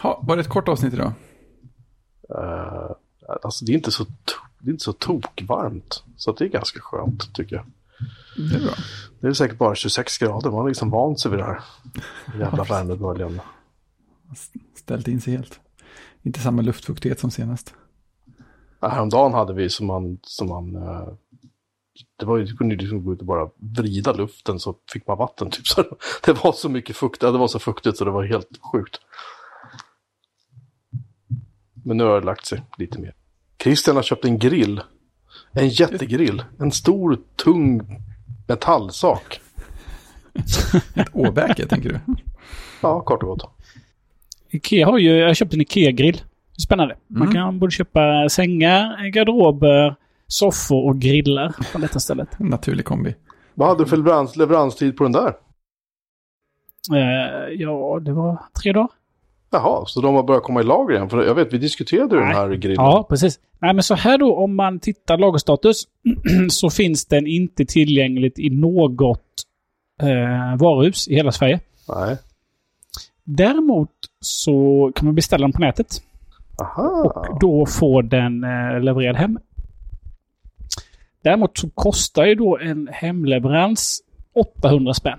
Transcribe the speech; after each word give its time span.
Ha, 0.00 0.20
var 0.22 0.36
det 0.36 0.40
ett 0.40 0.48
kort 0.48 0.68
avsnitt 0.68 0.94
idag? 0.94 1.12
Uh, 2.34 2.90
alltså 3.42 3.64
det 3.64 3.72
är 3.72 3.74
inte 3.74 3.90
så, 3.90 4.04
det 4.58 4.68
är 4.68 4.72
inte 4.72 4.84
så 4.84 4.92
tokvarmt. 4.92 6.02
Så 6.16 6.32
det 6.32 6.44
är 6.44 6.48
ganska 6.48 6.80
skönt 6.80 7.34
tycker 7.34 7.56
jag. 7.56 7.64
Det 8.50 8.56
är 8.56 8.60
bra. 8.60 8.74
Det 9.20 9.26
är 9.26 9.32
säkert 9.32 9.58
bara 9.58 9.74
26 9.74 10.18
grader. 10.18 10.50
Man 10.50 10.60
har 10.60 10.68
liksom 10.68 10.90
vant 10.90 11.20
sig 11.20 11.30
vid 11.30 11.40
det 11.40 11.44
här. 11.44 11.60
Jävla 12.38 12.64
värmeböljan. 12.64 13.40
Ställt 14.74 15.08
in 15.08 15.20
sig 15.20 15.36
helt. 15.36 15.60
Inte 16.22 16.40
samma 16.40 16.62
luftfuktighet 16.62 17.20
som 17.20 17.30
senast. 17.30 17.74
Ja, 18.80 18.88
häromdagen 18.88 19.34
hade 19.34 19.54
vi 19.54 19.70
som 19.70 19.86
man, 19.86 20.18
som 20.22 20.48
man 20.48 20.76
uh, 20.76 21.08
det 22.18 22.26
var 22.26 22.38
ju, 22.38 22.56
kunde 22.56 22.76
liksom 22.76 23.04
gå 23.04 23.12
ut 23.12 23.20
och 23.20 23.26
bara 23.26 23.50
vrida 23.56 24.12
luften 24.12 24.60
så 24.60 24.74
fick 24.92 25.06
man 25.06 25.18
vatten. 25.18 25.50
Typ. 25.50 25.66
Så 25.68 25.84
det 26.24 26.44
var 26.44 26.52
så 26.52 26.68
mycket 26.68 26.96
fukt, 26.96 27.20
det 27.20 27.30
var 27.30 27.48
så 27.48 27.58
fuktigt 27.58 27.96
så 27.96 28.04
det 28.04 28.10
var 28.10 28.24
helt 28.24 28.58
sjukt. 28.72 29.00
Men 31.88 31.96
nu 31.96 32.04
har 32.04 32.20
det 32.20 32.26
lagt 32.26 32.46
sig 32.46 32.62
lite 32.78 32.98
mer. 32.98 33.14
Christian 33.62 33.96
har 33.96 34.02
köpt 34.02 34.24
en 34.24 34.38
grill. 34.38 34.80
En 35.52 35.68
jättegrill. 35.68 36.42
En 36.60 36.72
stor, 36.72 37.18
tung 37.36 37.80
metallsak. 38.48 39.40
Ett 40.94 41.08
åbäke, 41.12 41.66
tänker 41.66 41.88
du? 41.88 42.00
Ja, 42.80 43.00
kort 43.00 43.22
och 43.22 43.28
gott. 43.28 43.50
Ikea 44.50 44.86
har 44.86 44.98
ju, 44.98 45.10
jag 45.16 45.26
har 45.26 45.34
köpt 45.34 45.54
en 45.54 45.60
Ikea-grill. 45.60 46.20
Spännande. 46.64 46.96
Man 47.06 47.22
Mm. 47.22 47.34
kan 47.34 47.58
både 47.58 47.70
köpa 47.72 48.28
sängar, 48.28 49.06
garderober, 49.08 49.94
soffor 50.26 50.84
och 50.88 50.98
grillar 50.98 51.52
från 51.72 51.80
detta 51.82 52.00
stället. 52.00 52.28
En 52.40 52.46
naturlig 52.46 52.84
kombi. 52.84 53.14
Vad 53.54 53.68
hade 53.68 53.84
du 53.84 53.88
för 53.88 53.96
leverans, 53.96 54.36
leveranstid 54.36 54.96
på 54.96 55.04
den 55.04 55.12
där? 55.12 55.34
Eh, 56.94 57.52
ja, 57.54 58.00
det 58.02 58.12
var 58.12 58.42
tre 58.62 58.72
dagar. 58.72 58.88
Jaha, 59.50 59.86
så 59.86 60.00
de 60.00 60.14
har 60.14 60.22
börjat 60.22 60.42
komma 60.42 60.60
i 60.60 60.64
lager 60.64 60.94
igen? 60.94 61.08
För 61.08 61.24
jag 61.26 61.34
vet, 61.34 61.52
vi 61.52 61.58
diskuterade 61.58 62.14
ju 62.14 62.20
den 62.20 62.30
här 62.30 62.48
grillen. 62.48 62.84
Ja, 62.84 63.06
precis. 63.08 63.40
Nej, 63.58 63.74
men 63.74 63.82
så 63.82 63.94
här 63.94 64.18
då, 64.18 64.36
om 64.36 64.56
man 64.56 64.80
tittar 64.80 65.18
lagerstatus 65.18 65.88
så 66.50 66.70
finns 66.70 67.06
den 67.06 67.26
inte 67.26 67.64
tillgängligt 67.64 68.38
i 68.38 68.50
något 68.50 69.22
eh, 70.02 70.58
varuhus 70.58 71.08
i 71.08 71.14
hela 71.14 71.32
Sverige. 71.32 71.60
Nej. 71.88 72.16
Däremot 73.24 73.90
så 74.20 74.92
kan 74.94 75.06
man 75.06 75.14
beställa 75.14 75.42
den 75.46 75.52
på 75.52 75.60
nätet. 75.60 76.02
Aha. 76.62 77.38
Då 77.40 77.66
får 77.66 78.02
den 78.02 78.44
eh, 78.44 78.80
levererad 78.80 79.16
hem. 79.16 79.38
Däremot 81.22 81.58
så 81.58 81.70
kostar 81.70 82.24
ju 82.24 82.34
då 82.34 82.58
en 82.58 82.88
hemleverans 82.92 84.02
800 84.34 84.94
spänn. 84.94 85.18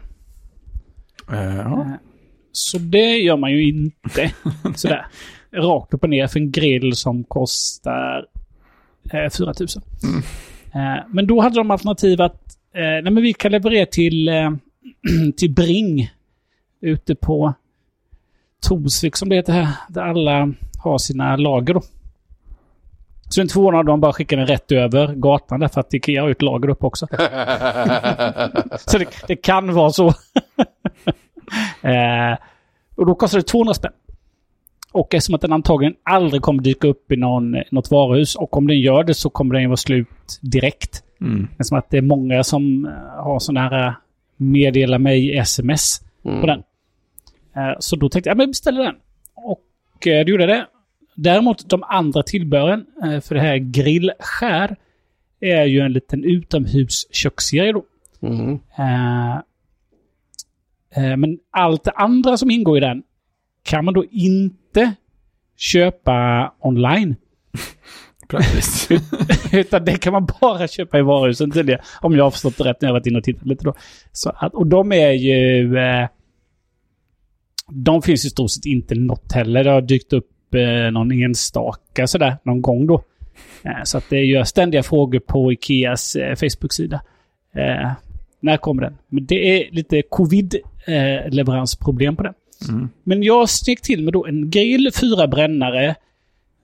Eh, 1.32 1.56
ja. 1.58 1.98
Så 2.52 2.78
det 2.78 3.18
gör 3.18 3.38
man 3.38 3.52
ju 3.52 3.70
inte 3.70 4.32
sådär. 4.76 5.06
Rakt 5.52 5.94
upp 5.94 6.04
och 6.04 6.10
ner 6.10 6.28
för 6.28 6.40
en 6.40 6.52
grill 6.52 6.96
som 6.96 7.24
kostar 7.24 8.26
eh, 9.14 9.30
4000. 9.30 9.82
Mm. 10.04 10.18
Eh, 10.74 11.04
men 11.10 11.28
då 11.28 11.42
hade 11.42 11.56
de 11.56 11.72
alternativ 11.72 12.22
att 12.22 12.58
eh, 12.74 12.82
nej, 12.82 13.12
men 13.12 13.24
vi 13.24 13.34
kan 13.34 13.52
leverera 13.52 13.86
till, 13.86 14.28
eh, 14.28 14.52
till 15.38 15.52
Bring 15.54 16.12
ute 16.82 17.16
på 17.16 17.54
Torsvik 18.62 19.16
som 19.16 19.30
det 19.30 19.36
heter 19.36 19.54
här. 19.54 19.68
Där 19.90 20.02
alla 20.02 20.54
har 20.78 20.98
sina 20.98 21.36
lager 21.36 21.74
då. 21.74 21.82
Så 23.30 23.42
inte 23.42 23.54
förvånad 23.54 23.80
om 23.80 23.86
de 23.86 24.02
bara 24.02 24.14
skickar 24.14 24.38
den 24.38 24.48
rätt 24.48 24.72
över 24.72 25.16
gatan 25.16 25.60
därför 25.60 25.80
att 25.82 25.94
Ikea 25.94 26.22
har 26.22 26.28
ju 26.28 26.32
ett 26.32 26.42
lager 26.42 26.70
upp 26.70 26.84
också. 26.84 27.08
Så 28.78 28.98
det, 28.98 29.08
det 29.28 29.36
kan 29.36 29.74
vara 29.74 29.92
så. 29.92 30.14
eh, 31.82 32.38
och 32.96 33.06
då 33.06 33.16
kostar 33.16 33.38
det 33.40 33.44
200 33.48 33.74
spänn. 33.74 33.92
Och 34.92 35.14
eftersom 35.14 35.36
att 35.36 35.42
den 35.42 35.54
antagligen 35.54 35.96
aldrig 36.04 36.42
kommer 36.42 36.64
dyka 36.64 36.88
upp 36.88 37.12
i 37.12 37.16
någon, 37.16 37.56
något 37.72 37.92
varuhus 37.92 38.36
och 38.36 38.58
om 38.58 38.68
den 38.68 38.80
gör 38.80 39.04
det 39.04 39.14
så 39.14 39.30
kommer 39.30 39.54
den 39.54 39.62
ju 39.62 39.68
vara 39.68 39.78
slut 39.78 40.08
direkt. 40.42 41.04
Mm. 41.22 41.48
Eftersom 41.52 41.78
att 41.78 41.90
det 41.90 41.98
är 41.98 42.02
många 42.02 42.44
som 42.44 42.86
eh, 42.86 43.24
har 43.24 43.40
sådana 43.40 43.70
här 43.70 43.88
eh, 43.88 43.94
meddela 44.38 45.00
mig 45.00 45.38
sms 45.38 46.02
Mm. 46.26 46.42
på 46.42 46.48
den. 46.48 46.60
Eh, 47.56 47.76
Så 47.80 47.96
då 47.96 48.10
tänkte 48.10 48.30
jag, 48.30 48.36
ja, 48.36 48.38
men 48.38 48.48
beställer 48.48 48.84
den. 48.84 48.96
Och 49.36 50.08
eh, 50.08 50.26
det 50.26 50.32
gjorde 50.32 50.44
jag 50.44 50.50
det. 50.50 50.66
Däremot 51.16 51.70
de 51.70 51.84
andra 51.84 52.24
tillbehören 52.24 52.86
eh, 53.04 53.20
för 53.20 53.36
det 53.36 53.42
här 53.42 53.58
grillskär 53.58 54.76
är 55.40 55.64
ju 55.66 55.80
en 55.80 55.94
liten 55.94 56.24
utomhusköksserie 56.24 57.72
då. 57.74 57.84
Mm. 58.22 58.54
Eh, 58.78 59.38
Men 60.96 61.38
allt 61.52 61.84
det 61.84 61.92
andra 61.92 62.38
som 62.38 62.52
ingår 62.52 62.78
i 62.78 62.80
den 62.80 63.04
kan 63.64 63.86
man 63.86 63.94
då 63.94 64.06
inte 64.12 64.94
köpa 65.58 66.52
online. 66.60 67.16
Praktiskt. 68.28 68.92
Utan 69.54 69.86
det 69.86 69.98
kan 69.98 70.14
man 70.14 70.28
bara 70.42 70.68
köpa 70.68 71.00
i 71.00 71.02
varuhusen 71.02 71.52
tydligen. 71.52 71.82
Om 72.02 72.16
jag 72.16 72.24
har 72.24 72.32
förstått 72.32 72.58
det 72.58 72.64
rätt 72.64 72.82
när 72.82 72.90
jag 72.90 72.94
varit 72.94 73.08
inne 73.08 73.18
och 73.18 73.24
tittat 73.24 73.46
lite 73.46 73.64
då. 73.64 73.74
Så 74.12 74.30
att, 74.30 74.54
och 74.54 74.68
de 74.68 74.92
är 74.92 75.12
ju... 75.12 75.78
Eh, 75.78 76.08
de 77.72 78.02
finns 78.02 78.26
i 78.26 78.30
stort 78.30 78.52
sett 78.52 78.66
inte 78.66 78.96
något 78.96 79.32
heller. 79.32 79.64
Det 79.64 79.72
har 79.72 79.82
dykt 79.82 80.14
upp 80.14 80.56
eh, 80.56 80.92
någon 80.92 81.12
enstaka 81.12 82.08
sådär 82.08 82.38
någon 82.44 82.62
gång 82.62 82.88
då. 82.88 83.04
Eh, 83.64 83.84
så 83.84 83.98
att 83.98 84.10
det 84.10 84.18
är 84.18 84.24
ju 84.24 84.46
ständiga 84.46 84.84
frågor 84.84 85.20
på 85.20 85.52
Ikeas 85.52 86.16
eh, 86.16 86.36
Facebook-sida. 86.36 87.02
Eh, 88.42 88.46
när 88.46 88.58
kommer 88.58 88.82
den? 88.82 88.98
Men 89.08 89.26
det 89.26 89.36
är 89.36 89.72
lite 89.72 90.02
covid-leveransproblem 90.02 92.16
på 92.16 92.24
den. 92.24 92.34
Mm. 92.70 92.90
Men 93.04 93.24
jag 93.24 93.50
steg 93.50 93.82
till 93.82 94.04
med 94.04 94.14
då 94.14 94.26
en 94.26 94.50
grill, 94.50 94.92
fyra 95.02 95.28
brännare. 95.28 95.96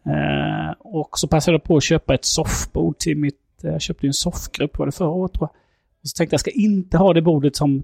Eh, 0.06 0.72
och 0.80 1.20
så 1.20 1.28
passade 1.28 1.56
jag 1.56 1.64
på 1.64 1.78
att 1.78 1.84
köpa 1.84 2.14
ett 2.14 2.26
soffbord 2.26 2.98
till 2.98 3.18
mitt... 3.18 3.40
eh, 3.64 3.72
Jag 3.72 3.82
köpte 3.82 4.06
ju 4.06 4.08
en 4.08 4.14
soffgrupp, 4.14 4.78
var 4.78 4.86
det 4.86 4.92
förra 4.92 5.10
året 5.10 5.34
tror 5.34 5.50
jag. 5.52 5.56
Och 6.02 6.08
så 6.10 6.18
tänkte 6.18 6.34
jag, 6.34 6.38
jag 6.38 6.40
ska 6.40 6.52
inte 6.52 6.98
ha 6.98 7.14
det 7.14 7.22
bordet 7.22 7.56
som, 7.56 7.84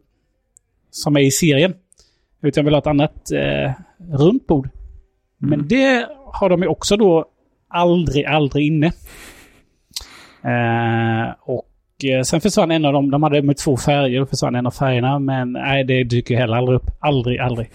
som 0.91 1.15
är 1.15 1.21
i 1.21 1.31
serien. 1.31 1.73
Utan 2.41 2.61
jag 2.61 2.65
vill 2.65 2.73
ha 2.73 2.79
ett 2.79 2.87
annat 2.87 3.31
eh, 3.31 3.71
runt 4.11 4.47
bord. 4.47 4.69
Men 5.37 5.67
det 5.67 6.07
har 6.25 6.49
de 6.49 6.61
ju 6.61 6.67
också 6.67 6.97
då 6.97 7.25
aldrig, 7.67 8.25
aldrig 8.25 8.67
inne. 8.67 8.91
Eh, 10.43 11.33
och 11.41 11.67
eh, 12.05 12.21
sen 12.21 12.41
försvann 12.41 12.71
en 12.71 12.85
av 12.85 12.93
dem. 12.93 13.11
De 13.11 13.23
hade 13.23 13.41
med 13.41 13.57
två 13.57 13.77
färger. 13.77 14.25
Försvann 14.25 14.55
en 14.55 14.67
av 14.67 14.71
färgerna. 14.71 15.19
Men 15.19 15.51
nej, 15.51 15.83
det 15.83 16.03
dyker 16.03 16.37
heller 16.37 16.55
aldrig 16.55 16.75
upp. 16.75 16.89
Aldrig, 16.99 17.39
aldrig. 17.39 17.71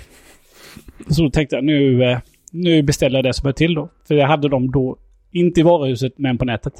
Så 1.08 1.22
då 1.22 1.30
tänkte 1.30 1.56
jag 1.56 1.64
nu, 1.64 2.04
eh, 2.04 2.18
nu 2.52 2.82
beställer 2.82 3.18
jag 3.18 3.24
det 3.24 3.34
som 3.34 3.48
är 3.48 3.52
till 3.52 3.74
då. 3.74 3.88
För 4.08 4.14
jag 4.14 4.28
hade 4.28 4.48
dem 4.48 4.70
då 4.70 4.96
inte 5.32 5.60
i 5.60 5.62
varuhuset 5.62 6.12
men 6.16 6.38
på 6.38 6.44
nätet. 6.44 6.72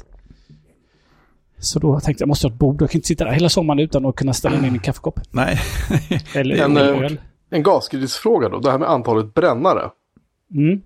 Så 1.59 1.79
då 1.79 1.99
tänkte 1.99 2.21
jag 2.21 2.27
måste 2.27 2.47
ha 2.47 2.51
ett 2.51 2.59
bord. 2.59 2.81
Jag 2.81 2.89
kan 2.89 2.97
inte 2.97 3.07
sitta 3.07 3.25
där 3.25 3.31
hela 3.31 3.49
sommaren 3.49 3.79
utan 3.79 4.05
att 4.05 4.15
kunna 4.15 4.33
ställa 4.33 4.57
in 4.57 4.63
en 4.63 4.79
kaffekopp. 4.79 5.19
Nej. 5.31 5.59
Eller 6.35 6.55
En, 6.55 6.77
eh, 6.77 6.83
öl. 6.83 7.17
En 7.49 7.63
gasgrillsfråga 7.63 8.49
då, 8.49 8.59
det 8.59 8.71
här 8.71 8.77
med 8.77 8.89
antalet 8.89 9.33
brännare. 9.33 9.89
Mm. 10.53 10.81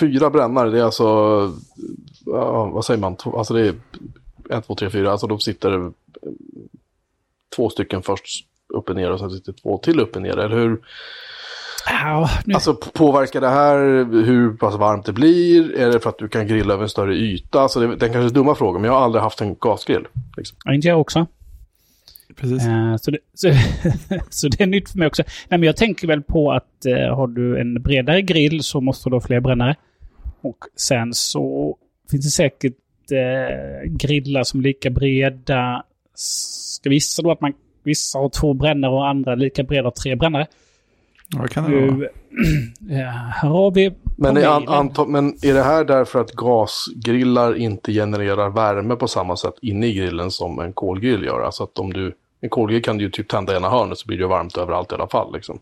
Fyra 0.00 0.30
brännare, 0.30 0.70
det 0.70 0.78
är 0.80 0.84
alltså, 0.84 1.04
ja, 2.26 2.64
vad 2.66 2.84
säger 2.84 3.00
man, 3.00 3.16
alltså 3.24 3.54
det 3.54 3.68
är 3.68 3.74
ett, 4.50 4.66
två, 4.66 4.74
tre, 4.74 4.90
fyra, 4.90 5.10
alltså 5.10 5.26
de 5.26 5.40
sitter 5.40 5.72
eh, 5.72 5.90
två 7.56 7.70
stycken 7.70 8.02
först 8.02 8.46
upp 8.68 8.90
och 8.90 8.96
ner 8.96 9.10
och 9.10 9.18
sen 9.18 9.30
sitter 9.30 9.52
två 9.52 9.78
till 9.78 10.00
upp 10.00 10.16
och 10.16 10.22
ner, 10.22 10.38
eller 10.38 10.56
hur? 10.56 10.80
Ja, 11.86 12.30
nu, 12.44 12.54
Alltså 12.54 12.74
påverkar 12.74 13.40
det 13.40 13.48
här 13.48 13.76
hur 14.24 14.56
pass 14.56 14.74
varmt 14.74 15.06
det 15.06 15.12
blir? 15.12 15.74
Är 15.74 15.90
det 15.90 16.00
för 16.00 16.10
att 16.10 16.18
du 16.18 16.28
kan 16.28 16.46
grilla 16.46 16.74
över 16.74 16.82
en 16.82 16.88
större 16.88 17.14
yta? 17.14 17.60
Alltså 17.60 17.80
det, 17.80 17.86
den 17.86 18.12
kanske 18.12 18.20
är 18.20 18.30
dumma 18.30 18.54
frågor, 18.54 18.78
men 18.78 18.88
jag 18.88 18.92
har 18.92 19.04
aldrig 19.04 19.22
haft 19.22 19.40
en 19.40 19.56
gasgrill. 19.60 20.06
Liksom. 20.36 20.58
ja, 20.64 20.74
inte 20.74 20.88
jag 20.88 21.00
också. 21.00 21.26
Precis. 22.36 22.66
Eh, 22.66 22.96
så, 22.96 23.10
det, 23.10 23.18
så, 23.34 23.48
så 24.30 24.48
det 24.48 24.62
är 24.62 24.66
nytt 24.66 24.90
för 24.90 24.98
mig 24.98 25.06
också. 25.06 25.22
Nej, 25.48 25.60
men 25.60 25.62
jag 25.62 25.76
tänker 25.76 26.06
väl 26.06 26.22
på 26.22 26.52
att 26.52 26.86
eh, 26.86 27.16
har 27.16 27.26
du 27.26 27.60
en 27.60 27.82
bredare 27.82 28.22
grill 28.22 28.62
så 28.62 28.80
måste 28.80 29.10
du 29.10 29.16
ha 29.16 29.20
fler 29.20 29.40
brännare. 29.40 29.76
Och 30.40 30.58
sen 30.76 31.14
så 31.14 31.76
finns 32.10 32.24
det 32.24 32.30
säkert 32.30 32.74
eh, 33.12 33.90
grillar 33.90 34.42
som 34.42 34.60
är 34.60 34.64
lika 34.64 34.90
breda. 34.90 35.84
Ska 36.14 36.90
vissa 36.90 37.22
då 37.22 37.30
att 37.30 37.40
man 37.40 37.52
vissa 37.82 38.18
har 38.18 38.28
två 38.28 38.54
brännare 38.54 38.92
och 38.92 39.08
andra 39.08 39.34
lika 39.34 39.62
breda 39.62 39.84
har 39.84 39.90
tre 39.90 40.16
brännare. 40.16 40.46
Vad 41.36 41.50
kan 41.50 41.70
det 41.70 41.90
vara? 41.90 42.08
Här 43.30 43.48
har 43.48 43.70
vi 43.70 43.92
Men, 44.16 44.36
är, 44.36 44.46
an, 44.46 44.68
anta, 44.68 45.04
men 45.04 45.28
är 45.28 45.54
det 45.54 45.62
här 45.62 45.84
därför 45.84 46.20
att 46.20 46.32
gasgrillar 46.32 47.56
inte 47.56 47.92
genererar 47.92 48.50
värme 48.50 48.96
på 48.96 49.08
samma 49.08 49.36
sätt 49.36 49.54
inne 49.62 49.86
i 49.86 49.94
grillen 49.94 50.30
som 50.30 50.58
en 50.58 50.72
kolgrill 50.72 51.24
gör? 51.24 51.40
Alltså 51.40 51.64
att 51.64 51.78
om 51.78 51.92
du, 51.92 52.14
en 52.40 52.48
kolgrill 52.48 52.82
kan 52.82 52.98
du 52.98 53.04
ju 53.04 53.10
typ 53.10 53.28
tända 53.28 53.56
ena 53.56 53.68
hörnet 53.68 53.98
så 53.98 54.06
blir 54.06 54.16
det 54.18 54.22
ju 54.22 54.28
varmt 54.28 54.56
överallt 54.56 54.92
i 54.92 54.94
alla 54.94 55.08
fall. 55.08 55.32
Liksom. 55.32 55.58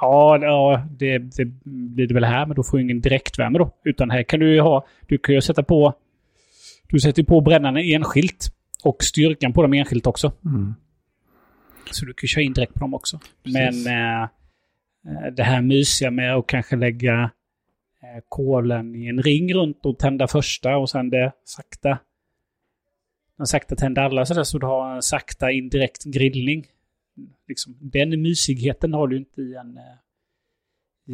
Ja, 0.00 0.38
ja 0.38 0.82
det, 0.90 1.18
det 1.18 1.44
blir 1.64 2.06
det 2.06 2.14
väl 2.14 2.24
här, 2.24 2.46
men 2.46 2.56
då 2.56 2.62
får 2.62 2.78
du 2.78 2.84
ingen 2.84 3.00
direktvärme 3.00 3.58
då. 3.58 3.70
Utan 3.84 4.10
här 4.10 4.22
kan 4.22 4.40
du 4.40 4.54
ju 4.54 4.60
ha, 4.60 4.86
du 5.06 5.18
kan 5.18 5.34
ju 5.34 5.40
sätta 5.40 5.62
på, 5.62 5.94
du 6.88 7.00
sätter 7.00 7.22
på 7.22 7.40
brännarna 7.40 7.80
enskilt. 7.80 8.50
Och 8.84 9.04
styrkan 9.04 9.52
på 9.52 9.62
dem 9.62 9.72
enskilt 9.72 10.06
också. 10.06 10.32
Mm. 10.44 10.74
Så 11.90 12.04
du 12.04 12.14
kan 12.14 12.28
köra 12.28 12.42
in 12.42 12.52
direkt 12.52 12.74
på 12.74 12.80
dem 12.80 12.94
också. 12.94 13.20
Precis. 13.42 13.86
Men 13.86 13.86
eh, 13.86 14.22
eh, 14.22 15.32
det 15.36 15.42
här 15.42 15.62
mysiga 15.62 16.10
med 16.10 16.34
att 16.36 16.46
kanske 16.46 16.76
lägga 16.76 17.30
eh, 18.02 18.22
kolen 18.28 18.94
i 18.94 19.06
en 19.06 19.22
ring 19.22 19.54
runt 19.54 19.86
och 19.86 19.98
tända 19.98 20.28
första 20.28 20.76
och 20.76 20.90
sen 20.90 21.10
det 21.10 21.32
sakta. 21.44 21.98
Den 23.36 23.46
sakta 23.46 23.76
tända 23.76 24.02
alla 24.02 24.26
sådär 24.26 24.42
så 24.44 24.58
du 24.58 24.66
har 24.66 24.94
en 24.96 25.02
sakta 25.02 25.50
indirekt 25.50 26.04
grillning. 26.04 26.66
Liksom, 27.48 27.76
den 27.80 28.22
mysigheten 28.22 28.92
har 28.92 29.08
du 29.08 29.16
inte 29.16 29.40
i 29.42 29.54
en, 29.54 29.76
eh, 29.76 29.82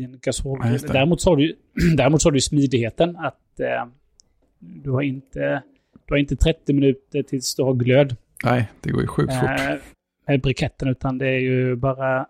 i 0.00 0.04
en 0.04 0.10
Ja, 0.12 0.18
gasolgrill. 0.22 0.78
det. 0.78 0.92
däremot, 0.92 1.20
så 1.20 1.30
har 1.30 1.36
du, 1.36 1.56
däremot 1.96 2.22
så 2.22 2.28
har 2.28 2.32
du 2.32 2.40
smidigheten 2.40 3.16
att 3.16 3.60
eh, 3.60 3.86
du, 4.60 4.90
har 4.90 5.02
inte, 5.02 5.62
du 6.06 6.14
har 6.14 6.18
inte 6.18 6.36
30 6.36 6.72
minuter 6.72 7.22
tills 7.22 7.54
du 7.54 7.62
har 7.62 7.74
glöd 7.74 8.16
Nej, 8.44 8.70
det 8.80 8.90
går 8.90 9.00
ju 9.00 9.06
sjukt 9.06 9.32
fort. 9.34 9.60
eh, 9.60 9.74
med 10.26 10.40
briketten 10.40 10.88
utan 10.88 11.18
det 11.18 11.26
är 11.26 11.38
ju 11.38 11.76
bara 11.76 12.26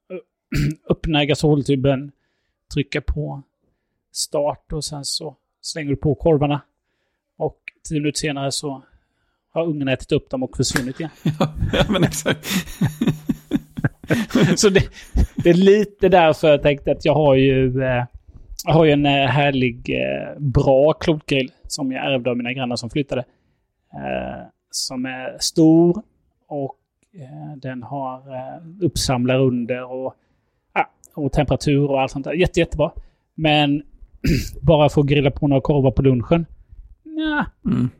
öppna 0.90 1.24
gasoltuben, 1.24 2.12
trycka 2.74 3.00
på 3.00 3.42
start 4.12 4.72
och 4.72 4.84
sen 4.84 5.04
så 5.04 5.36
slänger 5.62 5.90
du 5.90 5.96
på 5.96 6.14
korvarna. 6.14 6.60
Och 7.36 7.58
tio 7.88 8.00
minuter 8.00 8.18
senare 8.18 8.52
så 8.52 8.82
har 9.52 9.66
ungen 9.66 9.88
ätit 9.88 10.12
upp 10.12 10.30
dem 10.30 10.42
och 10.42 10.56
försvunnit 10.56 11.00
igen. 11.00 11.10
ja, 11.72 11.84
men 11.88 12.04
exakt. 12.04 12.46
så 14.56 14.68
det, 14.68 14.88
det 15.36 15.50
är 15.50 15.54
lite 15.54 16.08
därför 16.08 16.48
jag 16.48 16.62
tänkte 16.62 16.92
att 16.92 17.04
jag 17.04 17.14
har 17.14 17.34
ju, 17.34 17.82
eh, 17.82 18.04
jag 18.64 18.72
har 18.72 18.84
ju 18.84 18.90
en 18.90 19.06
eh, 19.06 19.26
härlig, 19.26 19.90
eh, 19.90 20.38
bra 20.38 20.92
klotgrill 20.92 21.52
som 21.68 21.92
jag 21.92 22.12
ärvde 22.12 22.30
av 22.30 22.36
mina 22.36 22.52
grannar 22.52 22.76
som 22.76 22.90
flyttade. 22.90 23.24
Eh, 23.94 24.46
som 24.70 25.06
är 25.06 25.36
stor 25.40 26.02
och 26.48 26.76
den 27.56 27.82
har 27.82 28.22
uppsamlar 28.80 29.38
under 29.38 29.92
och, 29.92 30.14
och 31.14 31.32
temperatur 31.32 31.90
och 31.90 32.00
allt 32.00 32.10
sånt 32.10 32.24
där. 32.24 32.32
Jätte, 32.32 32.60
jättebra. 32.60 32.90
Men 33.34 33.82
bara 34.62 34.88
för 34.88 35.00
att 35.00 35.06
grilla 35.06 35.30
på 35.30 35.48
några 35.48 35.60
korvar 35.60 35.90
på 35.90 36.02
lunchen? 36.02 36.46
Nja, 37.02 37.46
Mm. 37.64 37.90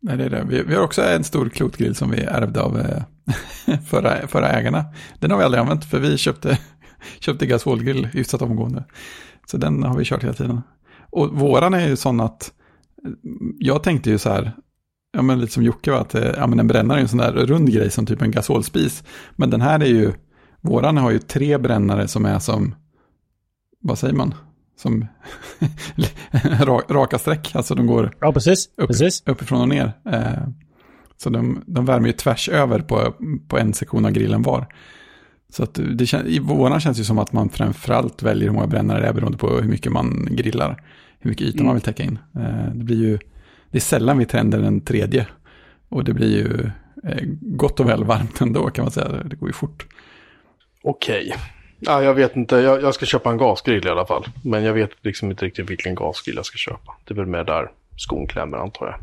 Nej, 0.00 0.16
det 0.16 0.24
är 0.24 0.30
det. 0.30 0.44
Vi, 0.48 0.62
vi 0.62 0.74
har 0.74 0.82
också 0.82 1.02
en 1.02 1.24
stor 1.24 1.48
klotgrill 1.48 1.94
som 1.94 2.10
vi 2.10 2.20
ärvde 2.20 2.60
av 2.60 2.80
eh, 2.80 3.02
förra, 3.90 4.26
förra 4.28 4.48
ägarna. 4.48 4.84
Den 5.18 5.30
har 5.30 5.38
vi 5.38 5.44
aldrig 5.44 5.60
använt 5.60 5.84
för 5.84 5.98
vi 5.98 6.18
köpte, 6.18 6.58
köpte 7.20 7.46
gasolgrill 7.46 8.06
hyfsat 8.06 8.42
omgående. 8.42 8.84
Så 9.46 9.56
den 9.56 9.82
har 9.82 9.96
vi 9.96 10.04
kört 10.04 10.22
hela 10.22 10.34
tiden. 10.34 10.60
Och 11.10 11.28
våran 11.38 11.74
är 11.74 11.88
ju 11.88 11.96
sån 11.96 12.20
att 12.20 12.52
jag 13.58 13.82
tänkte 13.82 14.10
ju 14.10 14.18
så 14.18 14.30
här, 14.30 14.52
ja 15.12 15.22
men 15.22 15.40
lite 15.40 15.52
som 15.52 15.62
Jocke 15.62 15.90
var, 15.90 15.98
att 15.98 16.14
eh, 16.14 16.30
ja, 16.36 16.46
men 16.46 16.60
en 16.60 16.66
brännare 16.66 16.98
är 16.98 17.02
en 17.02 17.08
sån 17.08 17.18
där 17.18 17.32
rund 17.32 17.72
grej 17.72 17.90
som 17.90 18.06
typ 18.06 18.22
en 18.22 18.30
gasolspis. 18.30 19.04
Men 19.36 19.50
den 19.50 19.60
här 19.60 19.80
är 19.80 19.86
ju, 19.86 20.12
våran 20.60 20.96
har 20.96 21.10
ju 21.10 21.18
tre 21.18 21.58
brännare 21.58 22.08
som 22.08 22.26
är 22.26 22.38
som, 22.38 22.74
vad 23.80 23.98
säger 23.98 24.14
man? 24.14 24.34
Som 24.76 25.06
ra- 26.42 26.92
raka 26.92 27.18
streck, 27.18 27.54
alltså 27.54 27.74
de 27.74 27.86
går 27.86 28.12
ja 28.20 28.32
precis. 28.32 28.68
Upp. 28.76 28.88
precis. 28.88 29.22
uppifrån 29.26 29.60
och 29.60 29.68
ner. 29.68 29.92
Eh, 30.04 30.48
så 31.16 31.30
de, 31.30 31.62
de 31.66 31.84
värmer 31.84 32.06
ju 32.06 32.12
tvärs 32.12 32.48
över 32.48 32.80
på, 32.80 33.14
på 33.48 33.58
en 33.58 33.74
sektion 33.74 34.04
av 34.04 34.10
grillen 34.10 34.42
var. 34.42 34.66
Så 35.52 35.62
att 35.62 35.78
det 35.98 36.06
kän, 36.06 36.26
i 36.26 36.38
våran 36.38 36.80
känns 36.80 36.96
det 36.96 37.00
ju 37.00 37.04
som 37.04 37.18
att 37.18 37.32
man 37.32 37.48
framförallt 37.48 38.22
väljer 38.22 38.48
hur 38.48 38.54
många 38.54 38.66
brännare 38.66 39.00
det 39.00 39.06
är 39.06 39.12
beroende 39.12 39.38
på 39.38 39.48
hur 39.48 39.68
mycket 39.68 39.92
man 39.92 40.28
grillar. 40.30 40.82
Hur 41.18 41.30
mycket 41.30 41.46
yta 41.46 41.54
Mm. 41.54 41.66
man 41.66 41.74
vill 41.74 41.82
täcka 41.82 42.02
in. 42.02 42.18
Eh, 42.36 42.74
det 42.74 42.84
blir 42.84 42.96
ju, 42.96 43.18
det 43.70 43.78
är 43.78 43.80
sällan 43.80 44.18
vi 44.18 44.26
tänder 44.26 44.62
en 44.62 44.80
tredje. 44.80 45.26
Och 45.88 46.04
det 46.04 46.12
blir 46.12 46.36
ju 46.36 46.70
eh, 47.10 47.24
gott 47.40 47.80
och 47.80 47.88
väl 47.88 48.04
varmt 48.04 48.40
ändå 48.40 48.70
kan 48.70 48.84
man 48.84 48.92
säga. 48.92 49.08
Det 49.08 49.36
går 49.36 49.48
ju 49.48 49.52
fort. 49.52 49.86
Okej. 50.82 51.34
Ja, 51.78 52.02
jag 52.02 52.14
vet 52.14 52.36
inte, 52.36 52.56
jag, 52.56 52.82
jag 52.82 52.94
ska 52.94 53.06
köpa 53.06 53.30
en 53.30 53.36
gasgrill 53.38 53.86
i 53.86 53.88
alla 53.90 54.06
fall. 54.06 54.24
Men 54.44 54.64
jag 54.64 54.72
vet 54.74 54.90
liksom 55.02 55.30
inte 55.30 55.44
riktigt 55.44 55.70
vilken 55.70 55.94
gasgrill 55.94 56.36
jag 56.36 56.46
ska 56.46 56.56
köpa. 56.56 56.92
Det 57.04 57.14
är 57.14 57.16
väl 57.16 57.26
mer 57.26 57.44
där 57.44 57.70
skon 57.96 58.26
klämmer 58.26 58.56
antar 58.58 58.86
jag. 58.86 58.94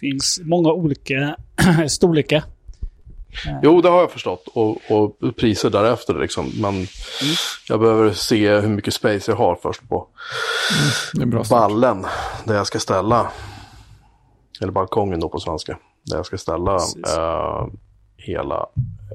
finns 0.00 0.40
många 0.44 0.72
olika 0.72 1.36
storlekar. 1.88 2.42
Jo, 3.62 3.80
det 3.80 3.88
har 3.88 4.00
jag 4.00 4.10
förstått. 4.10 4.48
Och, 4.54 4.78
och 4.90 5.36
priser 5.36 5.70
därefter 5.70 6.14
liksom. 6.14 6.50
Men 6.60 6.86
jag 7.68 7.80
behöver 7.80 8.12
se 8.12 8.60
hur 8.60 8.68
mycket 8.68 8.94
space 8.94 9.30
jag 9.30 9.36
har 9.36 9.54
först 9.54 9.88
på 9.88 10.06
start. 11.14 11.48
ballen. 11.48 12.06
Där 12.46 12.54
jag 12.54 12.66
ska 12.66 12.78
ställa. 12.78 13.30
Eller 14.60 14.72
balkongen 14.72 15.20
då 15.20 15.28
på 15.28 15.38
svenska. 15.40 15.78
Där 16.06 16.16
jag 16.16 16.26
ska 16.26 16.38
ställa 16.38 16.74
eh, 17.06 17.66
hela 18.16 18.66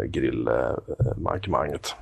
grillmarkemanget. 0.05 1.95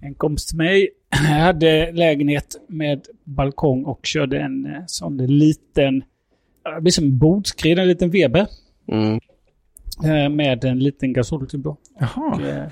En 0.00 0.14
kompis 0.14 0.46
till 0.46 0.56
mig 0.56 0.88
hade 1.40 1.92
lägenhet 1.92 2.56
med 2.68 3.06
balkong 3.24 3.84
och 3.84 4.00
körde 4.06 4.38
en 4.40 4.66
eh, 4.66 4.82
sån 4.86 5.16
liten, 5.16 6.04
det 6.74 6.80
blir 6.80 6.92
som 6.92 7.04
en 7.04 7.18
bordsgrill, 7.18 7.78
en 7.78 7.88
liten 7.88 8.10
Weber. 8.10 8.46
Mm. 8.88 9.20
Eh, 10.04 10.28
Med 10.28 10.64
en 10.64 10.78
liten 10.78 11.12
gasoltub 11.12 11.60
då. 11.62 11.76
Jaha, 12.00 12.40
Eh, 12.48 12.68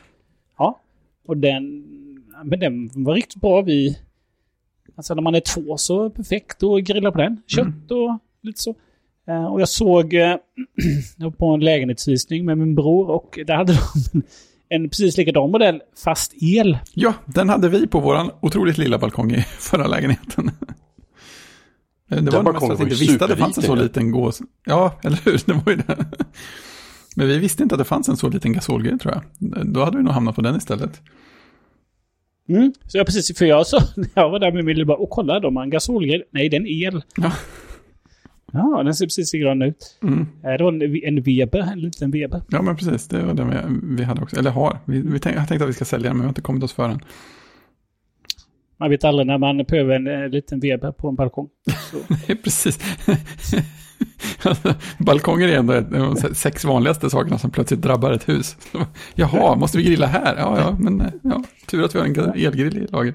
Ja, 0.59 0.81
och 1.27 1.37
den, 1.37 1.63
men 2.45 2.61
den 2.61 2.91
var 2.95 3.15
riktigt 3.15 3.41
bra. 3.41 3.63
Vi, 3.63 3.99
alltså 4.97 5.15
när 5.15 5.23
man 5.23 5.35
är 5.35 5.41
två 5.41 5.77
så 5.77 6.01
är 6.01 6.05
det 6.09 6.15
perfekt 6.15 6.63
att 6.63 6.83
grilla 6.85 7.13
på 7.13 7.19
den. 7.19 7.43
Kött 7.47 7.91
och 7.91 8.19
lite 8.43 8.61
så. 8.61 8.75
Eh, 9.29 9.45
Och 9.45 9.61
jag 9.61 9.69
såg 9.69 10.13
jag 10.15 10.39
var 11.17 11.31
på 11.31 11.47
en 11.47 11.61
lägenhetsvisning 11.61 12.45
med 12.45 12.59
min 12.59 12.75
bror 12.75 13.11
och 13.11 13.39
där 13.47 13.55
hade 13.57 13.73
de 13.73 13.79
en, 14.13 14.23
en 14.69 14.89
precis 14.89 15.17
likadan 15.17 15.51
modell 15.51 15.83
fast 16.05 16.33
el. 16.43 16.79
ja, 16.95 17.15
den 17.27 17.49
hade 17.49 17.69
vi 17.69 17.87
på 17.87 18.01
våran 18.01 18.31
otroligt 18.41 18.79
lilla 18.79 18.99
balkong 18.99 19.33
i 19.33 19.43
förra 19.59 19.87
lägenheten. 19.87 20.51
Det 22.09 22.31
var 22.31 22.43
nog 22.43 22.53
mest 22.55 22.71
att 22.71 22.81
vi 22.81 22.85
inte 22.85 22.95
visste 22.97 23.25
att 23.25 23.31
det 23.31 23.37
fanns 23.37 23.59
en 23.59 23.65
så 23.65 23.75
liten 23.75 24.11
gås. 24.11 24.43
Ja, 24.67 24.99
eller 25.05 25.17
hur? 25.25 25.43
Det 25.47 25.53
var 25.53 25.73
ju 25.73 25.77
det. 25.77 26.07
Men 27.17 27.27
vi 27.29 27.39
visste 27.39 27.63
inte 27.63 27.75
att 27.75 27.79
det 27.79 27.85
fanns 27.85 28.09
en 28.09 28.17
så 28.17 28.29
liten 28.29 28.53
gasolgrill 28.53 28.99
tror 28.99 29.15
jag. 29.15 29.23
Då 29.67 29.85
hade 29.85 29.97
vi 29.97 30.03
nog 30.03 30.13
hamnat 30.13 30.35
på 30.35 30.43
den 30.43 30.57
istället. 30.57 31.01
Mm. 32.49 32.73
Så 32.87 32.99
jag 32.99 33.07
precis, 33.07 33.39
för 33.39 33.45
jag, 33.45 33.67
så, 33.67 33.79
jag 34.15 34.31
var 34.31 34.39
där 34.39 34.53
med 34.53 34.65
min 34.65 34.87
bara, 34.87 34.97
och 34.97 35.11
kolla, 35.11 35.41
de 35.41 35.57
har 35.57 35.63
en 35.63 35.71
gasolgrill. 35.71 36.23
Nej, 36.31 36.49
det 36.49 36.57
är 36.57 36.61
en 36.61 36.67
el. 36.67 37.03
Ja. 37.17 37.33
Ja, 38.53 38.83
den 38.85 38.95
ser 38.95 39.07
precis 39.07 39.33
likadan 39.33 39.63
ut. 39.63 39.99
Mm. 40.03 40.21
Eh, 40.21 40.53
Det 40.59 40.65
var 40.65 40.73
en, 40.73 40.83
en 41.05 41.23
Weber, 41.23 41.73
en 41.73 41.81
liten 41.81 42.11
Weber. 42.11 42.43
Ja, 42.49 42.63
men 42.63 42.77
precis. 42.77 43.09
Det 43.09 43.23
var 43.23 43.35
den 43.35 43.97
vi, 43.97 44.05
hade 44.05 44.23
också. 44.23 44.37
Eller 44.37 44.51
har. 44.51 44.79
Vi, 44.85 45.01
vi 45.01 45.19
tänk, 45.19 45.37
jag 45.37 45.49
tänkte 45.49 45.65
att 45.65 45.71
vi 45.71 45.75
ska 45.75 45.85
sälja 45.85 46.09
den, 46.09 46.17
men 46.17 46.23
vi 46.23 46.27
har 46.27 46.31
inte 46.31 46.41
kommit 46.41 46.63
oss 46.65 46.73
för 46.73 46.89
den. 46.89 47.01
Man 48.77 48.91
vet 48.91 49.05
aldrig 49.05 49.27
när 49.27 49.39
man 49.39 49.57
behöver 49.57 49.95
en, 49.95 50.07
eh, 50.07 50.29
liten 50.29 50.61
Weber 50.61 50.93
på 50.93 51.09
en 51.09 51.15
balkong. 51.15 51.49
Så. 51.91 51.97
Nej, 52.09 52.37
precis. 52.43 52.79
Balkonger 54.99 55.49
är 55.49 55.59
ändå 55.59 55.81
de 55.81 56.17
sex 56.17 56.65
vanligaste 56.65 57.11
sakerna 57.11 57.39
som 57.39 57.51
plötsligt 57.51 57.83
drabbar 57.83 58.13
ett 58.13 58.29
hus. 58.29 58.57
Jaha, 59.15 59.57
måste 59.57 59.79
vi 59.79 59.85
grilla 59.85 60.07
här? 60.07 60.37
Ja, 60.37 60.59
ja, 60.59 60.77
men 60.81 61.01
eh, 61.01 61.13
ja, 61.23 61.43
tur 61.67 61.85
att 61.85 61.95
vi 61.95 61.99
har 61.99 62.07
en 62.07 62.19
elgrill 62.19 62.79
i 62.79 62.87
lager. 62.87 63.15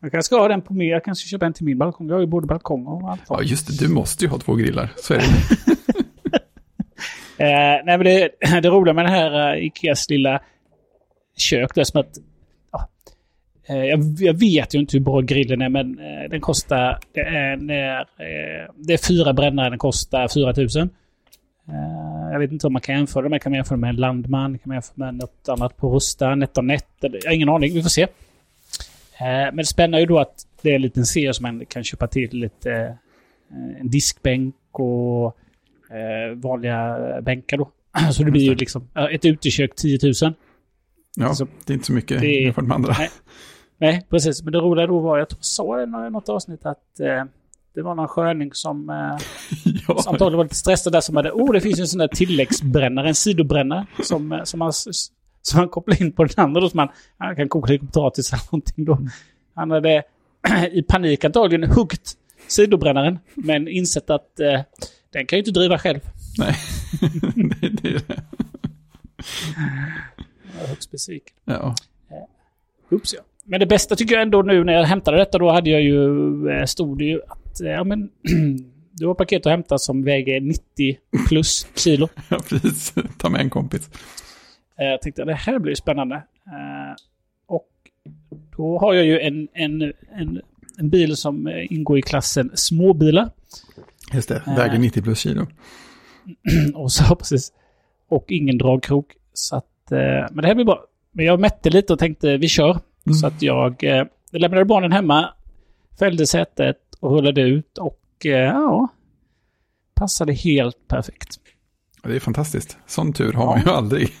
Jag 0.00 0.10
kanske 0.10 0.22
ska 0.22 0.40
ha 0.40 0.48
den 0.48 0.62
på 0.62 0.74
min, 0.74 0.88
jag 0.88 1.04
kanske 1.04 1.28
köpa 1.28 1.46
en 1.46 1.52
till 1.52 1.64
min 1.64 1.78
balkong. 1.78 2.08
Jag 2.08 2.14
har 2.14 2.20
ju 2.20 2.26
både 2.26 2.46
balkong 2.46 2.86
och 2.86 3.10
allt. 3.10 3.22
Ja, 3.28 3.42
just 3.42 3.66
det, 3.66 3.86
du 3.86 3.92
måste 3.92 4.24
ju 4.24 4.30
ha 4.30 4.38
två 4.38 4.54
grillar. 4.54 4.92
Så 4.96 5.14
är 5.14 5.18
det. 5.18 5.24
Eh, 7.40 7.84
nej, 7.84 7.98
men 7.98 8.04
det, 8.04 8.30
det 8.62 8.68
roliga 8.68 8.94
med 8.94 9.04
det 9.04 9.10
här 9.10 9.56
uh, 9.56 9.64
Ikeas 9.64 10.10
lilla 10.10 10.40
kök, 11.36 11.70
det 11.74 11.80
är 11.80 11.84
som 11.84 12.00
att... 12.00 12.18
Eh, 13.68 13.84
jag, 13.84 14.00
jag 14.18 14.34
vet 14.34 14.74
ju 14.74 14.78
inte 14.78 14.96
hur 14.96 15.04
bra 15.04 15.20
grillen 15.20 15.62
är, 15.62 15.68
men 15.68 15.98
eh, 15.98 16.30
den 16.30 16.40
kostar... 16.40 16.98
Det 17.12 17.20
är, 17.20 17.52
eh, 17.52 18.06
det 18.76 18.92
är 18.92 19.06
fyra 19.08 19.32
brännare, 19.32 19.70
den 19.70 19.78
kostar 19.78 20.28
4 20.28 20.52
000. 20.82 20.88
Eh, 21.68 22.32
jag 22.32 22.38
vet 22.38 22.52
inte 22.52 22.66
om 22.66 22.72
man 22.72 22.82
kan 22.82 22.94
jämföra 22.96 23.22
det, 23.22 23.28
men 23.28 23.40
kan 23.40 23.52
man 23.52 23.56
jämföra 23.56 23.76
med 23.78 23.90
en 23.90 23.96
Landman, 23.96 24.58
kan 24.58 24.68
man 24.68 24.74
jämföra 24.74 24.94
med 24.96 25.14
något 25.14 25.48
annat 25.48 25.76
på 25.76 25.94
Rusta, 25.94 26.34
NetOnNet. 26.34 26.86
Jag 27.00 27.10
har 27.26 27.32
ingen 27.32 27.48
aning, 27.48 27.74
vi 27.74 27.82
får 27.82 27.88
se. 27.88 28.06
Men 29.20 29.56
det 29.56 29.64
spänner 29.64 29.98
ju 29.98 30.06
då 30.06 30.18
att 30.18 30.46
det 30.62 30.70
är 30.70 30.74
en 30.74 30.82
liten 30.82 31.06
serie 31.06 31.34
som 31.34 31.42
man 31.42 31.66
kan 31.66 31.84
köpa 31.84 32.06
till 32.06 32.30
lite... 32.38 32.98
En 33.80 33.90
diskbänk 33.90 34.54
och 34.72 35.36
vanliga 36.34 36.98
bänkar 37.22 37.56
då. 37.56 37.70
Så 38.12 38.22
det 38.22 38.30
blir 38.30 38.42
ju 38.42 38.54
liksom 38.54 38.88
ett 39.12 39.24
utekök 39.24 39.74
10 39.74 39.98
000. 40.02 40.34
Ja, 41.16 41.34
det 41.66 41.72
är 41.72 41.74
inte 41.74 41.86
så 41.86 41.92
mycket 41.92 42.20
det- 42.20 42.26
jämfört 42.26 42.64
med 42.64 42.74
andra. 42.74 42.94
Nej. 42.98 43.08
Nej, 43.78 44.06
precis. 44.10 44.42
Men 44.42 44.52
det 44.52 44.58
roliga 44.58 44.86
då 44.86 44.98
var, 44.98 45.18
jag 45.18 45.28
tror 45.28 45.38
det 45.76 46.06
i 46.06 46.10
något 46.10 46.28
avsnitt 46.28 46.66
att 46.66 47.00
eh, 47.00 47.24
det 47.74 47.82
var 47.82 47.94
någon 47.94 48.08
sköning 48.08 48.50
som, 48.54 48.90
eh, 48.90 48.96
Ja, 49.88 49.98
som 50.02 50.12
antagligen 50.12 50.36
var 50.36 50.44
lite 50.44 50.54
stressad 50.54 50.92
där 50.92 51.00
som 51.00 51.16
hade, 51.16 51.30
oh 51.32 51.52
det 51.52 51.60
finns 51.60 51.80
en 51.80 51.86
sån 51.86 51.98
där 51.98 52.08
tilläggsbrännare, 52.08 53.08
en 53.08 53.14
sidobrännare 53.14 53.86
som, 54.04 54.32
eh, 54.32 54.42
som, 54.44 54.58
man, 54.58 54.68
s- 54.68 55.10
som 55.42 55.58
man 55.60 55.68
kopplar 55.68 56.02
in 56.02 56.12
på 56.12 56.24
den 56.24 56.44
andra 56.44 56.60
då, 56.60 56.68
som 56.68 56.76
man 56.76 56.88
han 57.18 57.36
kan 57.36 57.48
koka 57.48 57.72
lite 57.72 57.86
potatis 57.86 58.32
eller 58.32 58.42
någonting 58.52 58.84
då. 58.84 58.98
Han 59.54 59.70
hade 59.70 60.02
i 60.72 60.82
panik 60.82 61.24
antagligen 61.24 61.70
huggt 61.70 62.16
sidobrännaren, 62.46 63.18
men 63.34 63.68
insett 63.68 64.10
att 64.10 64.40
eh, 64.40 64.60
den 65.10 65.26
kan 65.26 65.36
ju 65.36 65.38
inte 65.40 65.50
driva 65.50 65.78
själv. 65.78 66.00
nej. 66.38 66.54
det, 67.60 67.68
det 67.68 67.88
är 67.88 68.02
det. 68.08 68.22
Jag 70.54 70.60
var 70.60 70.68
högst 70.68 70.90
besviken. 70.90 71.34
Ja. 71.44 71.74
Oops 72.90 73.14
ja. 73.14 73.20
Men 73.50 73.60
det 73.60 73.66
bästa 73.66 73.96
tycker 73.96 74.14
jag 74.14 74.22
ändå 74.22 74.42
nu 74.42 74.64
när 74.64 74.72
jag 74.72 74.84
hämtade 74.84 75.16
detta 75.16 75.38
då 75.38 75.50
hade 75.50 75.70
jag 75.70 75.82
ju, 75.82 76.02
eh, 76.50 76.64
stod 76.64 76.98
det 76.98 77.04
ju 77.04 77.20
att, 77.28 77.60
eh, 77.60 77.70
ja 77.70 77.84
men, 77.84 78.10
du 78.92 79.06
har 79.06 79.14
paket 79.14 79.46
att 79.46 79.50
hämta 79.52 79.78
som 79.78 80.04
väger 80.04 80.40
90 80.40 80.62
plus 81.28 81.66
kilo. 81.74 82.08
Ja, 82.28 82.38
precis. 82.48 82.94
Ta 83.18 83.28
med 83.28 83.40
en 83.40 83.50
kompis. 83.50 83.90
Eh, 84.78 84.86
Jag 84.86 85.02
tänkte 85.02 85.24
det 85.24 85.34
här 85.34 85.58
blir 85.58 85.74
spännande. 85.74 86.22
Och 87.46 87.68
då 88.56 88.78
har 88.78 88.94
jag 88.94 89.04
ju 89.06 89.20
en, 89.20 89.48
en, 89.52 89.82
en, 90.12 90.40
en 90.78 90.90
bil 90.90 91.16
som 91.16 91.48
ingår 91.70 91.98
i 91.98 92.02
klassen 92.02 92.50
småbilar. 92.54 93.30
Just 94.14 94.28
det, 94.28 94.42
väger 94.56 94.78
90 94.78 95.02
plus 95.02 95.18
kilo. 95.18 95.46
Och 96.74 96.92
så 96.92 97.14
precis. 97.16 97.52
Och 98.08 98.24
ingen 98.32 98.58
dragkrok. 98.58 99.06
Så 99.32 99.56
att, 99.56 99.64
men 100.30 100.36
det 100.36 100.46
här 100.46 100.54
blir 100.54 100.64
bra. 100.64 100.84
Men 101.12 101.24
jag 101.26 101.40
mätte 101.40 101.70
lite 101.70 101.92
och 101.92 101.98
tänkte 101.98 102.36
vi 102.36 102.48
kör. 102.48 102.78
Mm. 103.08 103.14
Så 103.14 103.26
att 103.26 103.42
jag 103.42 103.84
eh, 103.84 104.04
lämnade 104.32 104.64
barnen 104.64 104.92
hemma, 104.92 105.28
fällde 105.98 106.26
sätet 106.26 106.76
och 107.00 107.10
rullade 107.12 107.40
ut 107.42 107.78
och 107.78 108.00
eh, 108.26 108.30
ja, 108.32 108.88
passade 109.94 110.32
helt 110.32 110.88
perfekt. 110.88 111.28
Det 112.04 112.16
är 112.16 112.20
fantastiskt. 112.20 112.76
Sån 112.86 113.12
tur 113.12 113.32
har 113.32 113.46
man 113.46 113.60
ju 113.60 113.70
aldrig. 113.70 114.08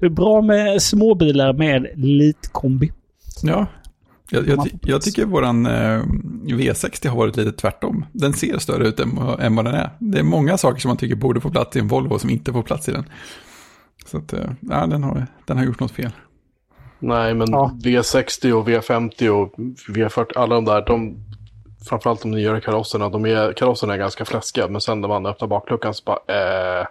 Det 0.00 0.06
är 0.06 0.10
bra 0.10 0.42
med 0.42 0.82
småbilar 0.82 1.52
med 1.52 1.86
litkombi. 1.94 2.92
Ja, 3.42 3.66
jag, 4.30 4.48
jag, 4.48 4.68
jag 4.82 5.02
tycker 5.02 5.24
våran 5.24 5.66
eh, 5.66 6.02
V60 6.44 7.08
har 7.08 7.16
varit 7.16 7.36
lite 7.36 7.52
tvärtom. 7.52 8.04
Den 8.12 8.32
ser 8.32 8.58
större 8.58 8.88
ut 8.88 9.00
än, 9.00 9.14
vad- 9.16 9.40
än 9.40 9.56
vad 9.56 9.64
den 9.64 9.74
är. 9.74 9.90
Det 9.98 10.18
är 10.18 10.22
många 10.22 10.58
saker 10.58 10.80
som 10.80 10.88
man 10.88 10.96
tycker 10.96 11.16
borde 11.16 11.40
få 11.40 11.50
plats 11.50 11.76
i 11.76 11.80
en 11.80 11.88
Volvo 11.88 12.18
som 12.18 12.30
inte 12.30 12.52
får 12.52 12.62
plats 12.62 12.88
i 12.88 12.92
den. 12.92 13.04
Så 14.06 14.18
att, 14.18 14.32
eh, 14.32 14.50
ja, 14.60 14.86
den 14.86 15.02
har, 15.02 15.26
den 15.46 15.56
har 15.58 15.64
gjort 15.64 15.80
något 15.80 15.90
fel. 15.92 16.10
Nej, 16.98 17.34
men 17.34 17.50
Ja. 17.50 17.70
V60 17.82 18.52
och 18.52 18.68
V50 18.68 19.28
och 19.28 19.54
V40, 19.88 20.32
alla 20.36 20.54
de 20.54 20.64
där, 20.64 20.84
de, 20.86 21.16
framförallt 21.88 22.22
de 22.22 22.30
nyare 22.30 22.60
karosserna, 22.60 23.08
de 23.08 23.26
är, 23.26 23.52
karosserna 23.52 23.94
är 23.94 23.98
ganska 23.98 24.24
fläskiga, 24.24 24.68
men 24.68 24.80
sen 24.80 25.00
när 25.00 25.08
man 25.08 25.26
öppnar 25.26 25.48
bakluckan 25.48 25.94
så 25.94 26.02
bara, 26.04 26.18
eh, 26.80 26.86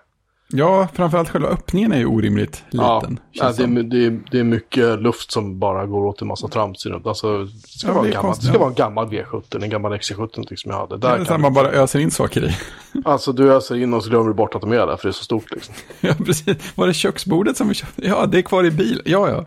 Ja, 0.50 0.88
framförallt 0.94 1.30
själva 1.30 1.48
öppningen 1.48 1.92
är 1.92 1.98
ju 1.98 2.06
orimligt 2.06 2.64
liten. 2.70 3.20
ja 3.32 3.52
det, 3.58 3.64
är, 3.64 3.84
det, 3.84 4.06
är, 4.06 4.20
det 4.32 4.40
är 4.40 4.44
mycket 4.44 5.00
luft 5.02 5.32
som 5.32 5.60
bara 5.60 5.86
går 5.86 6.06
åt 6.06 6.22
en 6.22 6.28
massa 6.28 6.48
trams 6.48 6.86
i. 6.86 6.92
Alltså, 7.06 7.44
det 7.44 7.50
ska, 7.68 7.88
Ja, 7.88 7.94
vara, 7.94 8.04
det 8.04 8.10
gammal, 8.12 8.24
det 8.24 8.28
konstigt, 8.28 8.48
ska 8.48 8.56
ja. 8.56 8.60
vara 8.60 8.70
en 8.70 8.76
gammal 8.76 9.08
V70, 9.08 9.64
en 9.64 9.70
gammal 9.70 9.94
XC70 9.94 10.56
som 10.56 10.72
jag 10.72 10.78
hade. 10.80 10.98
det 10.98 11.08
är 11.08 11.18
Där 11.18 11.26
kan 11.26 11.42
man 11.42 11.54
bara 11.54 11.68
öser 11.72 12.00
in 12.00 12.12
saker 12.12 12.44
i. 12.46 12.58
Alltså 13.06 13.32
du 13.32 13.54
öser 13.54 13.76
in 13.76 13.94
och 13.94 14.04
så 14.04 14.10
glömmer 14.10 14.28
du 14.28 14.34
bort 14.34 14.56
att 14.56 14.62
de 14.62 14.72
är 14.72 14.88
där, 14.88 14.98
för 14.98 15.04
det 15.08 15.10
är 15.10 15.12
så 15.12 15.24
stort 15.24 15.52
liksom. 15.52 15.76
ja, 16.02 16.14
precis. 16.26 16.78
Var 16.78 16.88
det 16.88 16.94
köksbordet 16.94 17.58
som 17.58 17.68
vi 17.68 17.74
köpte? 17.74 18.08
Ja, 18.08 18.26
det 18.26 18.38
är 18.38 18.42
kvar 18.42 18.64
i 18.66 18.72
bil. 18.72 19.02
Ja, 19.06 19.30
ja. 19.30 19.46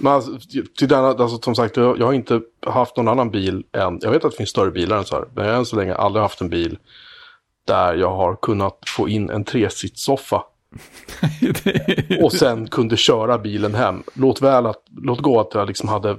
Men 0.00 0.12
alltså, 0.12 0.38
till 0.78 0.88
denna, 0.88 1.08
alltså, 1.08 1.42
som 1.42 1.54
sagt, 1.54 1.76
jag, 1.76 1.98
jag 1.98 2.06
har 2.06 2.12
inte 2.12 2.40
haft 2.66 2.96
någon 2.96 3.08
annan 3.08 3.30
bil 3.30 3.64
än, 3.72 3.98
jag 4.02 4.10
vet 4.10 4.24
att 4.24 4.30
det 4.30 4.36
finns 4.36 4.50
större 4.50 4.70
bilar 4.70 4.96
än 4.96 5.04
så 5.04 5.14
här, 5.14 5.24
men 5.34 5.44
jag 5.44 5.52
har 5.52 5.58
än 5.58 5.66
så 5.66 5.76
länge 5.76 5.94
aldrig 5.94 6.22
haft 6.22 6.40
en 6.40 6.48
bil 6.48 6.78
där 7.66 7.94
jag 7.94 8.10
har 8.16 8.36
kunnat 8.36 8.78
få 8.86 9.08
in 9.08 9.30
en 9.30 9.44
tresitssoffa 9.44 10.44
och 12.22 12.32
sen 12.32 12.66
kunde 12.68 12.96
köra 12.96 13.38
bilen 13.38 13.74
hem. 13.74 14.02
Låt 14.14 14.42
väl 14.42 14.66
att, 14.66 14.82
låt 14.96 15.20
gå 15.20 15.40
att 15.40 15.54
jag 15.54 15.68
liksom 15.68 15.88
hade 15.88 16.16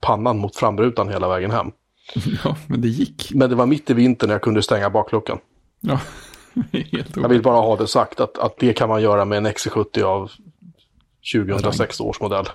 pannan 0.00 0.38
mot 0.38 0.56
framrutan 0.56 1.08
hela 1.08 1.28
vägen 1.28 1.50
hem. 1.50 1.70
ja, 2.44 2.56
men 2.66 2.80
det 2.80 2.88
gick. 2.88 3.30
Men 3.34 3.50
det 3.50 3.56
var 3.56 3.66
mitt 3.66 3.90
i 3.90 3.94
vintern 3.94 4.28
när 4.28 4.34
jag 4.34 4.42
kunde 4.42 4.62
stänga 4.62 4.90
bakluckan. 4.90 5.38
Ja, 5.80 6.00
helt 6.72 7.16
Jag 7.16 7.28
vill 7.28 7.42
bara 7.42 7.60
ha 7.60 7.76
det 7.76 7.86
sagt 7.86 8.20
att, 8.20 8.38
att 8.38 8.58
det 8.58 8.72
kan 8.72 8.88
man 8.88 9.02
göra 9.02 9.24
med 9.24 9.38
en 9.38 9.46
XC70 9.46 10.02
av 10.02 10.30
2006 11.34 12.00
års 12.00 12.20
modell. 12.20 12.46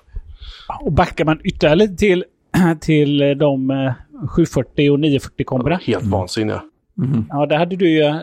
Och 0.81 0.91
backar 0.91 1.25
man 1.25 1.39
ytterligare 1.43 1.75
lite 1.75 1.95
till, 1.95 2.23
till 2.81 3.37
de 3.37 3.71
eh, 3.71 3.93
740 4.29 4.89
och 4.91 4.99
940 4.99 5.45
kombina. 5.45 5.79
Helt 5.83 6.05
vansinniga. 6.05 6.61
Mhm. 6.95 7.25
Ja, 7.29 7.45
där 7.45 7.57
hade 7.57 7.75
du 7.75 7.89
ju 7.89 8.01
eh, 8.03 8.15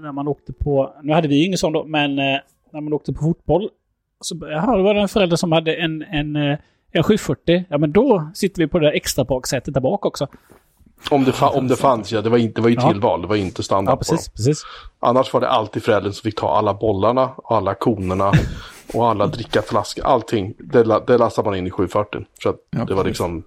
när 0.00 0.12
man 0.12 0.28
åkte 0.28 0.52
på... 0.52 0.94
Nu 1.02 1.12
hade 1.12 1.28
vi 1.28 1.44
ingen 1.44 1.58
sån 1.58 1.72
då, 1.72 1.84
men 1.84 2.18
eh, 2.18 2.24
när 2.72 2.80
man 2.80 2.92
åkte 2.92 3.12
på 3.12 3.20
fotboll. 3.20 3.68
Så, 4.20 4.36
jaha, 4.40 4.76
det 4.76 4.82
var 4.82 4.94
det 4.94 5.00
en 5.00 5.08
förälder 5.08 5.36
som 5.36 5.52
hade 5.52 5.74
en, 5.74 6.02
en, 6.02 6.36
eh, 6.36 6.58
en 6.92 7.02
740. 7.02 7.64
Ja, 7.68 7.78
men 7.78 7.92
då 7.92 8.30
sitter 8.34 8.62
vi 8.62 8.68
på 8.68 8.78
det 8.78 8.86
där 8.86 8.92
extra 8.92 9.24
baksätet 9.24 9.74
där 9.74 9.80
bak 9.80 10.06
också. 10.06 10.26
Om 11.10 11.24
det, 11.24 11.30
fa- 11.30 11.58
om 11.58 11.68
det 11.68 11.76
fanns, 11.76 12.12
ja. 12.12 12.20
Det 12.22 12.30
var, 12.30 12.38
inte, 12.38 12.54
det 12.54 12.62
var 12.62 12.68
ju 12.68 12.76
Ja. 12.80 12.90
tillval, 12.92 13.22
det 13.22 13.26
var 13.28 13.36
inte 13.36 13.62
standard 13.62 13.92
Ja, 13.92 13.96
på 13.96 14.04
dem. 14.04 14.16
precis. 14.16 14.28
precis. 14.28 14.62
Annars 15.00 15.32
var 15.32 15.40
det 15.40 15.48
alltid 15.48 15.82
föräldern 15.82 16.12
som 16.12 16.22
fick 16.22 16.38
ta 16.40 16.50
alla 16.56 16.74
bollarna, 16.74 17.28
och 17.36 17.56
alla 17.56 17.74
konerna 17.74 18.32
och 18.94 19.08
alla 19.08 19.26
drickaflaskor. 19.26 20.04
Allting, 20.04 20.54
det, 20.58 21.00
det 21.06 21.18
lastade 21.18 21.48
man 21.48 21.58
in 21.58 21.66
i 21.66 21.70
740. 21.70 22.26
Så 22.42 22.48
att 22.48 22.56
Ja, 22.70 22.84
det 22.84 22.94
var 22.94 23.02
precis. 23.02 23.06
liksom, 23.06 23.44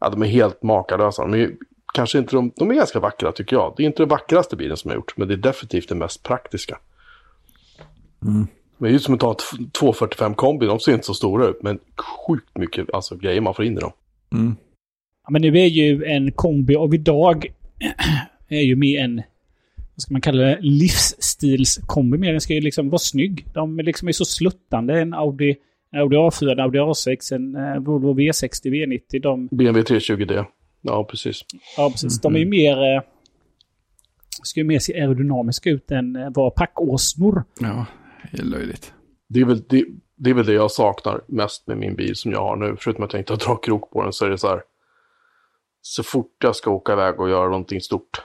ja 0.00 0.10
de 0.10 0.22
är 0.22 0.26
helt 0.26 0.62
makalösa. 0.62 1.26
De 1.26 1.34
är, 1.42 1.50
kanske 1.94 2.18
inte 2.18 2.36
de, 2.36 2.52
de 2.56 2.70
är 2.70 2.74
ganska 2.74 3.00
vackra 3.00 3.32
tycker 3.32 3.56
jag. 3.56 3.74
Det 3.76 3.82
är 3.82 3.86
inte 3.86 4.02
den 4.02 4.08
vackraste 4.08 4.56
bilen 4.56 4.76
som 4.76 4.90
jag 4.90 4.96
gjort, 4.96 5.16
men 5.16 5.28
det 5.28 5.34
är 5.34 5.38
definitivt 5.38 5.88
den 5.88 5.98
mest 5.98 6.22
praktiska. 6.22 6.78
Mm. 8.22 8.46
Men 8.78 8.88
det 8.88 8.88
är 8.88 8.92
ju 8.92 8.98
som 8.98 9.14
att 9.14 9.20
ta 9.20 9.32
ett 9.32 9.72
245 9.72 10.34
kombi, 10.34 10.66
de 10.66 10.80
ser 10.80 10.92
inte 10.92 11.06
så 11.06 11.14
stora 11.14 11.46
ut, 11.46 11.62
men 11.62 11.78
sjukt 12.26 12.58
mycket 12.58 12.94
alltså, 12.94 13.16
grejer 13.16 13.40
man 13.40 13.54
får 13.54 13.64
in 13.64 13.78
i 13.78 13.80
dem. 13.80 13.92
Mm. 14.32 14.56
Ja, 15.24 15.30
men 15.30 15.42
nu 15.42 15.58
är 15.58 15.66
ju 15.66 16.04
en 16.04 16.32
kombi 16.32 16.76
av 16.76 16.94
idag 16.94 17.46
är 18.48 18.60
ju 18.62 18.76
mer 18.76 19.00
en, 19.00 19.22
vad 19.96 20.02
ska 20.02 20.14
man 20.14 20.20
kalla 20.20 20.42
det, 20.42 20.58
livsstilskombi. 20.60 22.18
mer. 22.18 22.32
Den 22.32 22.40
ska 22.40 22.54
ju 22.54 22.60
liksom 22.60 22.90
vara 22.90 22.98
snygg. 22.98 23.46
De 23.54 23.78
är 23.78 23.82
liksom 23.82 24.08
är 24.08 24.12
så 24.12 24.24
sluttande. 24.24 25.00
En 25.00 25.14
Audi, 25.14 25.56
en 25.92 26.00
Audi 26.00 26.16
A4, 26.16 26.52
en 26.52 26.60
Audi 26.60 26.78
A6, 26.78 27.34
en 27.34 27.56
eh, 27.56 27.78
Volvo 27.78 28.14
V60, 28.14 28.64
V90. 28.64 29.20
De, 29.20 29.46
BMW 29.46 29.82
320D. 29.82 30.44
Ja, 30.82 31.04
precis. 31.04 31.44
ja, 31.76 31.90
precis. 31.90 32.20
De 32.20 32.34
är 32.34 32.38
ju 32.38 32.46
mer... 32.46 32.96
Eh, 32.96 33.02
ska 34.42 34.60
ju 34.60 34.64
mer 34.64 34.78
se 34.78 35.00
aerodynamiska 35.00 35.70
ut 35.70 35.90
än 35.90 36.16
eh, 36.16 36.30
vara 36.34 36.50
packåsnor. 36.50 37.44
Ja, 37.60 37.86
det 38.32 38.38
är 38.38 38.44
löjligt. 38.44 38.92
Det 39.28 39.40
är, 39.40 39.44
väl, 39.44 39.62
det, 39.68 39.84
det 40.16 40.30
är 40.30 40.34
väl 40.34 40.46
det 40.46 40.52
jag 40.52 40.70
saknar 40.70 41.20
mest 41.28 41.66
med 41.66 41.76
min 41.76 41.94
bil 41.94 42.16
som 42.16 42.32
jag 42.32 42.40
har 42.40 42.56
nu. 42.56 42.76
Förutom 42.78 43.04
att 43.04 43.12
jag 43.12 43.20
inte 43.20 43.32
har 43.32 43.38
dragkrok 43.38 43.90
på 43.90 44.02
den 44.02 44.12
så 44.12 44.24
är 44.24 44.30
det 44.30 44.38
så 44.38 44.48
här. 44.48 44.62
Så 45.82 46.02
fort 46.02 46.36
jag 46.42 46.56
ska 46.56 46.70
åka 46.70 46.92
iväg 46.92 47.20
och 47.20 47.30
göra 47.30 47.48
någonting 47.48 47.80
stort. 47.80 48.22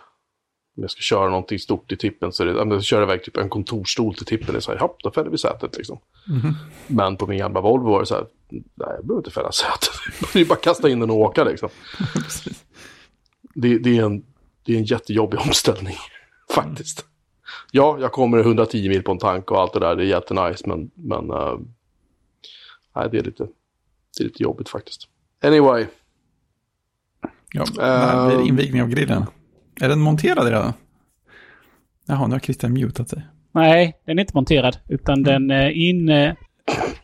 Om 0.79 0.83
jag 0.83 0.91
ska 0.91 1.01
köra 1.01 1.29
någonting 1.29 1.59
stort 1.59 1.91
i 1.91 1.98
tippen 1.98 2.31
så 2.31 2.43
är 2.43 2.48
det, 2.48 2.62
om 2.62 2.71
jag 2.71 2.83
kör 2.83 3.03
iväg 3.03 3.24
typ 3.24 3.38
en 3.38 3.50
kontorsstol 3.50 4.15
till 4.15 4.25
tippen. 4.25 4.48
Det 4.51 4.57
är 4.57 4.59
så 4.59 4.71
här, 4.71 4.79
hopp, 4.79 4.98
då 5.03 5.12
fäller 5.12 5.29
vi 5.29 5.38
sätet 5.38 5.77
liksom. 5.77 6.00
Men 6.88 7.17
på 7.17 7.27
min 7.27 7.38
gamla 7.38 7.62
Volvo 7.62 7.89
var 7.89 8.00
det 8.00 8.05
så 8.05 8.15
här, 8.15 8.25
nej 8.50 8.62
jag 8.75 9.05
behöver 9.05 9.17
inte 9.19 9.31
fälla 9.31 9.51
sätet. 9.51 9.89
det 10.33 10.39
är 10.41 10.45
bara 10.45 10.53
att 10.53 10.62
kasta 10.62 10.89
in 10.89 11.00
den 11.00 11.09
och 11.09 11.17
åka 11.17 11.43
liksom. 11.43 11.69
Det, 13.53 13.77
det, 13.77 13.98
är 13.98 14.03
en, 14.05 14.25
det 14.65 14.74
är 14.74 14.77
en 14.77 14.83
jättejobbig 14.83 15.39
omställning 15.39 15.95
faktiskt. 16.55 17.05
Ja, 17.71 17.98
jag 18.01 18.12
kommer 18.12 18.39
110 18.39 18.89
mil 18.89 19.03
på 19.03 19.12
en 19.12 19.17
tank 19.17 19.51
och 19.51 19.59
allt 19.59 19.74
det 19.74 19.79
där, 19.79 19.95
det 19.95 20.03
är 20.03 20.07
jättenice, 20.07 20.67
men, 20.67 20.91
men 20.93 21.29
eh, 21.31 21.57
nej, 22.95 23.09
det, 23.12 23.17
är 23.17 23.24
lite, 23.24 23.43
det 24.17 24.24
är 24.24 24.27
lite 24.27 24.43
jobbigt 24.43 24.69
faktiskt. 24.69 25.07
Anyway, 25.43 25.86
Ja, 27.53 27.65
när 27.77 28.27
blir 28.27 28.38
det 28.38 28.41
Ehm. 28.41 28.48
invigning 28.48 28.81
av 28.81 28.88
grillen? 28.89 29.25
Är 29.81 29.89
den 29.89 30.00
monterad 30.00 30.45
redan? 30.48 30.74
Jaha, 32.07 32.27
nu 32.27 32.33
har 32.36 32.39
Christian 32.39 32.74
mutat 32.74 33.09
sig. 33.09 33.21
Nej, 33.53 33.93
den 34.05 34.17
är 34.19 34.21
inte 34.21 34.36
monterad. 34.36 34.77
Utan 34.88 35.24
den 35.24 35.51
är 35.51 35.69
in... 35.69 36.09
eh, 36.09 36.33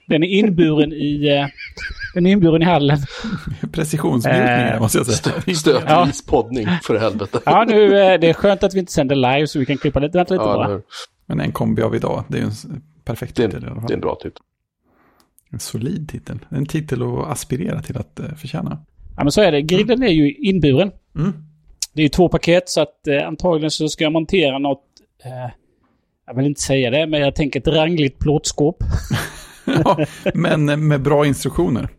Den 0.08 0.24
är 0.24 0.28
inburen 0.28 0.94
i... 0.94 1.28
eh, 1.28 1.48
Den 2.14 2.26
är 2.26 2.32
inburen 2.32 2.62
i 2.62 2.66
hallen. 2.66 2.98
Precisionsmjukningar 3.72 4.74
Eh, 4.76 4.80
måste 4.82 4.98
jag 4.98 5.08
säga. 5.08 5.32
stötvis 5.56 6.26
poddning 6.28 6.68
för 6.84 7.00
helvete. 7.00 7.40
Ja, 7.46 7.66
nu, 7.68 7.84
eh, 8.00 8.20
det 8.20 8.30
är 8.30 8.34
skönt 8.34 8.64
att 8.64 8.74
vi 8.74 8.80
inte 8.80 8.92
sänder 8.92 9.16
live 9.16 9.48
så 9.48 9.60
vi 9.60 9.66
kan 9.66 9.78
klippa 9.78 10.00
lite. 10.00 10.18
Vänta 10.18 10.34
lite 10.34 10.44
Ja, 10.46 10.54
bara. 10.54 10.82
Men 11.26 11.40
en 11.40 11.52
kombi 11.52 11.82
av 11.82 11.96
idag, 11.96 12.24
det 12.28 12.38
är 12.38 12.42
ju 12.42 12.48
en 12.48 12.82
perfekt 13.06 13.36
det, 13.36 13.44
är 13.44 13.48
titel 13.48 13.68
fall. 13.70 13.84
det 13.88 13.94
är 13.94 13.96
en 13.96 14.02
bra 14.02 14.16
titel. 14.16 14.42
En 15.50 15.60
solid 15.60 16.10
titel. 16.10 16.40
En 16.50 16.66
titel 16.66 17.02
att 17.04 17.28
aspirera 17.32 17.82
till 17.82 17.98
att 17.98 18.20
förtjäna. 18.38 18.78
Ja, 19.18 19.24
men 19.24 19.32
så 19.32 19.42
är 19.42 19.52
det. 19.52 19.62
Grillen 19.62 20.04
är 20.04 20.08
ju 20.12 20.34
inburen. 20.34 20.92
Mm. 21.16 21.34
Det 21.96 22.02
är 22.02 22.04
ju 22.04 22.10
två 22.10 22.30
paket 22.30 22.70
så 22.70 22.82
att 22.82 23.08
eh, 23.08 23.28
antagligen 23.28 23.72
så 23.72 23.90
ska 23.90 24.04
jag 24.04 24.14
montera 24.14 24.60
något... 24.60 24.84
Eh, 25.24 25.52
jag 26.28 26.34
vill 26.34 26.46
inte 26.46 26.62
säga 26.62 26.90
det, 26.90 27.08
men 27.08 27.22
jag 27.22 27.36
tänker 27.36 27.60
ett 27.60 27.68
rangligt 27.68 28.20
plåtskåp. 28.20 28.78
ja, 29.66 30.06
men 30.34 30.88
med 30.88 31.02
bra 31.02 31.26
instruktioner. 31.26 31.90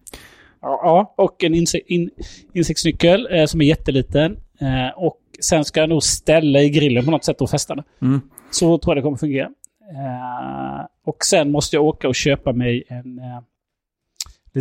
Ja, 0.63 1.15
och 1.17 1.45
en 1.45 1.55
inse 1.55 1.79
in 1.79 2.11
insektsnyckel 2.53 3.29
eh, 3.31 3.47
som 3.47 3.61
är 3.61 3.65
jätteliten. 3.65 4.37
Eh, 4.61 4.99
och 4.99 5.21
sen 5.41 5.65
ska 5.65 5.81
jag 5.81 5.89
nog 5.89 6.03
ställa 6.03 6.61
i 6.61 6.71
grillen 6.71 7.05
på 7.05 7.11
något 7.11 7.25
sätt 7.25 7.41
och 7.41 7.51
fästa 7.51 7.75
den. 7.75 7.85
Mm. 8.03 8.21
Så 8.51 8.79
tror 8.79 8.91
jag 8.91 8.97
det 8.97 9.03
kommer 9.03 9.17
fungera. 9.17 9.47
Eh, 9.93 10.87
och 11.05 11.25
sen 11.25 11.51
måste 11.51 11.77
jag 11.77 11.85
åka 11.85 12.09
och 12.09 12.15
köpa 12.15 12.53
mig 12.53 12.85
en, 12.89 13.21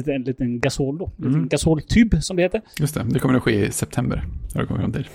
en 0.08 0.24
liten 0.24 0.60
gasol 0.60 0.98
då. 0.98 1.06
En 1.06 1.12
liten 1.18 1.34
Mm. 1.34 1.48
gasoltub 1.48 2.24
som 2.24 2.36
det 2.36 2.44
heter. 2.44 2.62
Just 2.80 2.96
det, 2.96 3.06
det 3.10 3.20
kommer 3.20 3.36
att 3.36 3.44
ske 3.44 3.66
i 3.66 3.72
september. 3.72 4.24
Det 4.54 4.66
kommit 4.66 4.82
fram 4.82 4.92
till. 4.92 5.08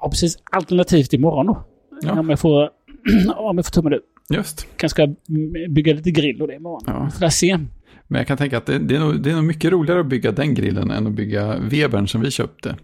Ja, 0.00 0.08
precis. 0.10 0.38
Alternativt 0.50 1.12
imorgon 1.12 1.46
då. 1.46 1.64
Ja. 2.02 2.20
Om 2.20 2.30
jag 2.30 2.40
får, 2.40 2.62
om 3.36 3.56
jag 3.56 3.64
får 3.66 3.72
tummen 3.72 3.92
ut. 3.92 4.02
Just. 4.30 4.66
Kanske 4.76 4.94
ska 4.94 5.14
bygga 5.68 5.94
lite 5.94 6.10
grill 6.10 6.42
och 6.42 6.48
det 6.48 6.54
imorgon. 6.54 6.82
Ja. 6.86 7.10
Får 7.10 7.28
se. 7.28 7.58
Men 8.08 8.18
jag 8.18 8.26
kan 8.26 8.36
tänka 8.36 8.58
att 8.58 8.66
det, 8.66 8.78
det, 8.78 8.96
är 8.96 9.00
nog, 9.00 9.22
det 9.22 9.30
är 9.30 9.34
nog 9.34 9.44
mycket 9.44 9.72
roligare 9.72 10.00
att 10.00 10.06
bygga 10.06 10.32
den 10.32 10.54
grillen 10.54 10.90
än 10.90 11.06
att 11.06 11.12
bygga 11.12 11.58
Webern 11.58 12.08
som 12.08 12.20
vi 12.20 12.30
köpte. 12.30 12.76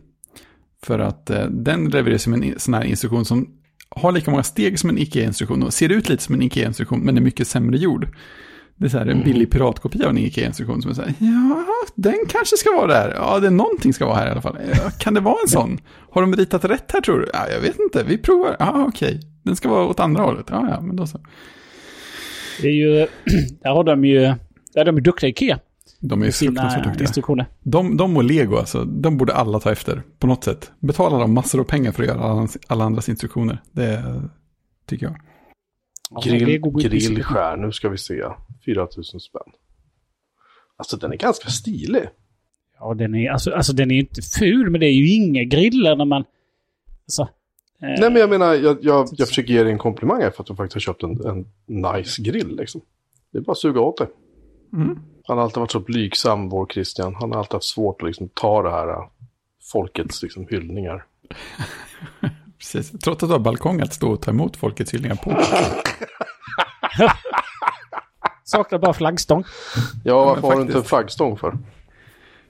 För 0.83 0.99
att 0.99 1.31
eh, 1.31 1.47
den 1.47 1.85
levererar 1.89 2.19
som 2.19 2.35
en 2.35 2.55
sån 2.59 2.75
här 2.75 2.85
instruktion 2.85 3.25
som 3.25 3.55
har 3.91 4.13
lika 4.13 4.31
många 4.31 4.43
steg 4.43 4.79
som 4.79 4.91
en 4.91 4.99
IKEA-instruktion 4.99 5.63
och 5.63 5.73
ser 5.73 5.89
ut 5.89 6.09
lite 6.09 6.23
som 6.23 6.35
en 6.35 6.43
IKEA-instruktion 6.43 7.01
men 7.01 7.17
är 7.17 7.21
mycket 7.21 7.47
sämre 7.49 7.79
gjord. 7.79 8.09
Det 8.79 8.85
är 8.85 8.89
så 8.89 8.99
här 8.99 9.07
en 9.07 9.23
billig 9.23 9.51
piratkopia 9.51 10.05
av 10.05 10.11
en 10.11 10.19
IKEA-instruktion 10.19 10.83
som 10.83 10.91
är 10.91 10.95
så 10.95 11.03
här, 11.03 11.15
ja, 11.19 11.65
den 11.95 12.19
kanske 12.29 12.57
ska 12.57 12.71
vara 12.71 12.87
där. 12.87 13.15
Ja, 13.17 13.41
det 13.41 13.47
är 13.47 13.51
någonting 13.51 13.93
ska 13.93 14.07
vara 14.07 14.17
här 14.17 14.29
i 14.29 14.31
alla 14.31 14.41
fall. 14.41 14.57
Ja, 14.73 14.91
kan 14.99 15.15
det 15.15 15.21
vara 15.21 15.37
en 15.45 15.49
sån? 15.49 15.79
Har 16.11 16.21
de 16.21 16.37
ritat 16.37 16.65
rätt 16.65 16.93
här 16.93 17.01
tror 17.01 17.19
du? 17.19 17.31
Ja, 17.33 17.49
jag 17.49 17.61
vet 17.61 17.79
inte, 17.79 18.05
vi 18.05 18.19
provar. 18.19 18.57
Ja, 18.59 18.85
okej. 18.89 19.21
Den 19.43 19.57
ska 19.57 19.69
vara 19.69 19.87
åt 19.87 20.01
andra 20.01 20.23
hållet. 20.23 20.47
Ja, 20.51 20.67
ja, 20.71 20.81
men 20.81 20.97
då 20.97 21.07
så. 21.07 21.21
Det 22.63 22.69
är 22.69 22.73
ju... 22.73 23.07
Där 23.63 23.71
har 23.71 23.85
de 23.85 24.05
ju... 24.05 24.21
Där 24.75 24.81
är 24.81 24.85
de 24.85 24.97
ju 24.97 25.03
duktiga 25.03 25.31
Ikea. 25.31 25.59
De 26.01 26.23
är 26.23 26.31
fruktansvärt 26.31 26.99
duktiga. 26.99 27.47
De, 27.63 27.97
de 27.97 28.17
och 28.17 28.25
Lego, 28.25 28.57
alltså, 28.57 28.85
de 28.85 29.17
borde 29.17 29.35
alla 29.35 29.61
ta 29.61 29.73
efter 29.73 30.03
på 30.19 30.27
något 30.27 30.45
sätt. 30.45 30.73
Betala 30.79 31.19
dem 31.19 31.35
massor 31.35 31.61
av 31.61 31.65
pengar 31.65 31.93
för 31.93 32.03
att 32.03 32.09
göra 32.09 32.21
alla, 32.21 32.49
alla 32.67 32.85
andras 32.85 33.09
instruktioner. 33.09 33.63
Det 33.73 34.21
tycker 34.87 35.07
jag. 35.07 35.17
Ja, 36.11 36.21
Grill, 36.25 36.61
grillskär, 36.61 37.57
nu 37.57 37.73
ska 37.73 37.89
vi 37.89 37.99
se. 37.99 38.25
4000 38.65 39.21
spänn. 39.21 39.43
Alltså 40.77 40.97
den 40.97 41.13
är 41.13 41.17
ganska 41.17 41.49
stilig. 41.49 42.09
Ja, 42.79 42.95
den 42.95 43.15
är, 43.15 43.31
alltså, 43.31 43.51
alltså 43.51 43.73
den 43.73 43.91
är 43.91 43.95
ju 43.95 44.01
inte 44.01 44.23
ful, 44.23 44.71
men 44.71 44.81
det 44.81 44.87
är 44.87 44.93
ju 44.93 45.15
inga 45.15 45.45
griller 45.45 45.97
när 45.97 46.05
man... 46.05 46.25
Alltså, 47.05 47.23
eh, 47.23 48.01
Nej 48.01 48.11
men 48.11 48.17
jag 48.17 48.31
menar, 48.31 48.55
jag, 48.55 48.79
jag, 48.83 49.09
jag 49.13 49.29
försöker 49.29 49.55
ge 49.55 49.63
dig 49.63 49.73
en 49.73 49.79
komplimang 49.79 50.23
här 50.23 50.31
för 50.31 50.43
att 50.43 50.47
du 50.47 50.57
faktiskt 50.57 50.75
har 50.75 50.81
köpt 50.81 51.03
en, 51.03 51.27
en 51.27 51.47
nice 51.67 52.23
grill 52.23 52.57
liksom. 52.57 52.81
Det 53.33 53.39
är 53.39 53.43
bara 53.43 53.53
att 53.53 53.59
suga 53.59 53.81
åt 53.81 53.97
det. 53.97 54.09
Mm. 54.73 54.99
Han 55.25 55.37
har 55.37 55.45
alltid 55.45 55.61
varit 55.61 55.71
så 55.71 55.81
blygsam, 55.81 56.49
vår 56.49 56.67
Christian. 56.67 57.15
Han 57.15 57.33
har 57.33 57.39
alltid 57.39 57.53
haft 57.53 57.67
svårt 57.67 58.03
att 58.03 58.09
liksom 58.09 58.29
ta 58.35 58.63
det 58.63 58.71
här 58.71 58.89
äh, 58.89 59.09
folkets 59.73 60.23
liksom, 60.23 60.47
hyllningar. 60.51 61.05
Precis. 62.59 62.91
Trots 62.91 63.23
att 63.23 63.29
du 63.29 63.33
har 63.35 63.39
balkong 63.39 63.81
att 63.81 63.95
stå 63.95 64.11
och 64.11 64.23
ta 64.23 64.31
emot 64.31 64.57
folkets 64.57 64.95
hyllningar 64.95 65.17
på. 65.17 65.31
Saknar 68.45 68.79
bara 68.79 68.93
flaggstång. 68.93 69.45
Ja, 70.05 70.25
varför 70.25 70.41
men 70.43 70.51
har 70.51 70.57
du 70.57 70.63
inte 70.63 70.79
en 70.79 70.85
flaggstång 70.85 71.37
för? 71.37 71.59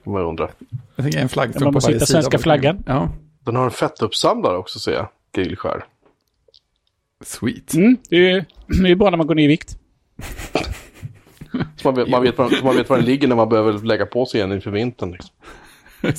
Om 0.03 0.15
jag 0.15 0.27
undrar. 0.29 0.51
Jag 0.95 1.03
tänker 1.05 1.19
en 1.19 1.23
Man 1.23 1.29
flaggstång 1.29 1.63
på 1.67 1.71
måste 1.71 1.87
varje 1.91 2.05
sida. 2.05 2.19
av 2.19 2.21
svenska 2.23 2.37
balkongen. 2.37 2.83
flaggan. 2.83 2.99
Ja, 2.99 3.09
Den 3.45 3.55
har 3.55 3.65
en 3.65 3.71
fettuppsamlare 3.71 4.57
också 4.57 4.79
ser 4.79 4.91
jag. 4.93 5.07
Grillskär. 5.33 5.83
sweet. 7.23 7.73
Mm, 7.73 7.97
det 8.09 8.15
är 8.15 8.19
ju 8.19 8.43
det 8.83 8.89
är 8.91 8.95
bra 8.95 9.09
när 9.09 9.17
man 9.17 9.27
går 9.27 9.35
ner 9.35 9.43
i 9.43 9.47
vikt. 9.47 9.77
Så 11.75 11.87
man 11.87 11.95
vet, 11.95 12.09
man, 12.09 12.21
vet 12.23 12.37
var, 12.37 12.49
så 12.49 12.65
man 12.65 12.75
vet 12.75 12.89
var 12.89 12.97
den 12.97 13.05
ligger 13.05 13.27
när 13.27 13.35
man 13.35 13.49
behöver 13.49 13.73
lägga 13.73 14.05
på 14.05 14.25
sig 14.25 14.41
en 14.41 14.51
inför 14.51 14.71
vintern. 14.71 15.11
Liksom. 15.11 15.31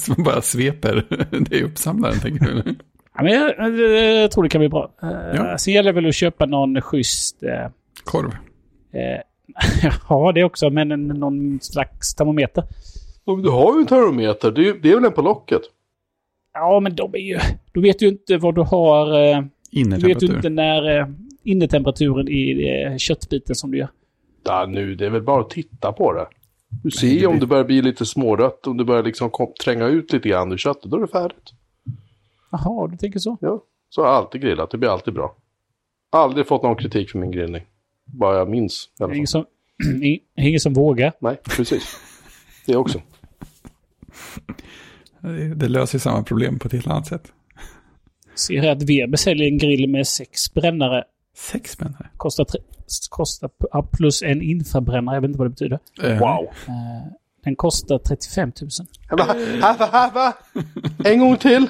Som 0.15 0.25
bara 0.25 0.43
sveper. 0.43 1.07
Det 1.51 1.59
är 1.61 1.65
uppsamlaren, 1.65 2.21
tänker 2.21 2.45
du? 2.47 2.75
Ja, 3.17 3.23
men 3.23 3.33
jag, 3.33 3.55
jag, 3.59 3.79
jag 4.23 4.31
tror 4.31 4.43
det 4.43 4.49
kan 4.49 4.59
bli 4.59 4.69
bra. 4.69 4.91
Uh, 5.03 5.11
Ja. 5.35 5.59
Sen 5.59 5.75
gäller 5.75 5.93
det 5.93 6.01
väl 6.01 6.09
att 6.09 6.15
köpa 6.15 6.47
någon 6.47 6.81
schysst... 6.81 7.43
eh, 7.43 7.71
Korv. 8.05 8.31
eh, 8.93 9.21
ja, 10.09 10.33
det 10.35 10.45
också, 10.45 10.71
men 10.71 10.93
en, 10.93 11.07
någon 11.09 11.61
slags 11.63 12.15
termometer. 12.15 12.65
Du 13.43 13.49
har 13.51 13.75
ju 13.75 13.81
en 13.81 13.87
termometer, 13.87 14.51
det 14.51 14.61
är, 14.61 14.65
ju- 14.65 14.81
det 14.83 14.91
är 14.91 14.95
väl 14.95 15.05
en 15.05 15.13
på 15.13 15.23
locket? 15.23 15.63
Ja, 16.55 16.81
men 16.81 16.95
de 16.95 17.15
är 17.15 17.19
ju... 17.19 17.39
Du 17.73 17.81
vet 17.81 18.03
ju 18.03 18.09
inte 18.09 18.37
vad 18.37 18.55
du 18.55 18.61
har... 18.61 19.07
eh, 19.07 19.41
Du 19.41 19.43
vet 19.43 19.53
ju 19.73 19.81
Innertemperatur. 19.81 20.37
inte 20.37 20.49
när 20.49 21.01
uh, 21.01 21.07
innetemperaturen 21.45 22.29
i 22.29 22.69
eh, 22.91 22.97
köttbiten 22.97 23.55
som 23.55 23.71
du 23.71 23.79
gör. 23.79 23.89
Ja, 24.45 24.67
nu, 24.69 24.95
det 24.95 25.07
är 25.07 25.11
väl 25.11 25.23
bara 25.23 25.41
att 25.41 25.51
titta 25.51 25.93
på 25.93 26.13
det. 26.13 26.27
Du 26.83 26.91
ser 26.91 27.07
det 27.07 27.13
ju 27.15 27.27
om 27.27 27.33
blir- 27.33 27.41
det 27.41 27.47
börjar 27.47 27.65
bli 27.65 27.83
lite 27.83 28.07
smårött, 28.07 28.67
om 28.67 28.77
det 28.77 28.85
börjar 28.85 29.03
liksom 29.03 29.31
kom, 29.31 29.53
tränga 29.65 29.87
ut 29.87 30.13
lite 30.13 30.29
grann 30.29 30.53
ur 30.53 30.57
köttet, 30.57 30.91
då 30.91 30.97
är 30.97 31.01
det 31.01 31.09
färdigt. 31.09 31.51
Jaha, 32.51 32.87
du 32.89 32.97
tänker 32.97 33.19
så? 33.19 33.39
Ja, 33.41 33.63
så 33.89 34.01
har 34.03 34.09
jag 34.09 34.17
alltid 34.17 34.41
grillat, 34.41 34.71
det 34.71 34.79
blir 34.79 34.89
alltid 34.91 35.15
bra. 35.15 35.37
Aldrig 36.13 36.47
fått 36.47 36.63
någon 36.63 36.77
kritik 36.77 37.11
för 37.11 37.19
min 37.19 37.31
grillning. 37.31 37.63
Bara 38.05 38.39
jag 38.39 38.49
minns 38.51 38.89
i 39.01 39.03
alla 39.03 39.13
är 39.13 39.17
ingen 39.17 39.27
fall. 39.27 39.45
som, 39.83 40.03
ingen 40.37 40.61
som 40.61 40.75
vågar. 40.75 41.13
Nej, 41.19 41.37
precis. 41.57 41.97
Det 42.67 42.77
också. 42.77 43.01
Det, 45.21 45.55
det 45.55 45.69
löser 45.69 45.99
samma 45.99 46.23
problem 46.23 46.59
på 46.59 46.67
ett 46.67 46.73
helt 46.73 46.87
annat 46.87 47.07
sätt. 47.07 47.33
Ser 48.35 48.61
här 48.61 48.73
att 48.73 48.83
Weber 48.83 49.17
säljer 49.17 49.47
en 49.49 49.59
grill 49.59 49.89
med 49.91 50.07
sex 50.07 50.55
brännare. 50.55 51.05
Sex 51.37 51.71
spännande. 51.73 52.09
Kostar, 52.17 52.45
tre, 52.45 52.61
kostar 53.11 53.51
ja, 53.73 53.89
plus 53.93 54.23
en 54.23 54.43
infrabrännare. 54.43 55.17
Jag 55.17 55.21
vet 55.21 55.29
inte 55.29 55.39
vad 55.39 55.47
det 55.47 55.51
betyder. 55.51 55.79
Eh, 56.03 56.19
Wow. 56.19 56.45
Eh, 56.69 57.13
den 57.45 57.57
kostar 57.57 57.99
35 57.99 58.53
000. 58.61 58.71
Va? 59.11 59.27
Va? 59.61 59.77
Va? 59.79 59.89
Va? 59.93 60.11
Va? 60.15 60.33
En 61.05 61.19
gång 61.21 61.37
till. 61.37 61.67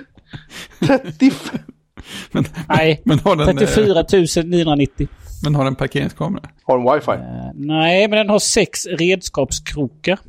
35. 0.87 1.59
Men, 2.33 2.45
Nej, 2.69 3.03
men, 3.05 3.19
har 3.19 3.37
den, 3.37 3.49
eh, 3.49 3.55
34 3.55 4.43
990. 4.45 5.09
men 5.45 5.55
har 5.55 5.65
den 5.65 5.75
parkeringskamera? 5.75 6.43
Har 6.65 6.79
en 6.79 6.95
wifi. 6.95 7.11
Eh, 7.11 7.51
nej, 7.55 8.09
men 8.09 8.19
den 8.19 8.29
har 8.29 8.39
sex 8.39 8.87
redskapskrokar. 8.87 10.19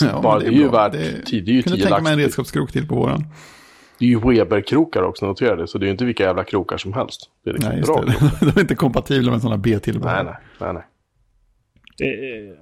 Ja, 0.00 0.20
Bara, 0.22 0.34
men 0.38 0.44
det 0.44 0.50
är 0.50 0.58
ju 0.60 0.68
värt 0.68 0.92
Det- 0.92 1.22
tid. 1.26 1.44
Det 1.44 1.50
är 1.50 1.54
ju 1.54 1.62
kunde 1.62 1.76
10 1.76 1.82
tänka 1.82 1.94
lax. 1.94 2.04
mig 2.04 2.12
en 2.12 2.18
Det 2.18 2.24
redskapskrok 2.24 2.72
till 2.72 2.88
på 2.88 2.94
våran. 2.94 3.24
är 4.00 4.06
ju 4.06 4.20
Weber-krokar 4.20 5.02
också, 5.02 5.26
notera 5.26 5.56
det. 5.56 5.66
Så 5.68 5.78
det 5.78 5.84
är 5.84 5.86
ju 5.86 5.92
inte 5.92 6.04
vilka 6.04 6.22
jävla 6.22 6.44
krokar 6.44 6.76
som 6.76 6.92
helst. 6.92 7.20
Det 7.44 7.50
är 7.50 7.54
liksom 7.54 7.72
Nej, 7.72 7.82
bra. 7.82 8.04
det. 8.04 8.30
De 8.40 8.46
är 8.56 8.60
inte 8.60 8.74
kompatibla 8.74 9.30
med 9.30 9.40
sådana 9.42 9.56
B-tillbehör. 9.58 10.24
Nej, 10.24 10.24
nej, 10.24 10.34
nej, 10.60 10.72
nej. 10.72 10.82
Det, 11.98 12.04
eh, 12.04 12.54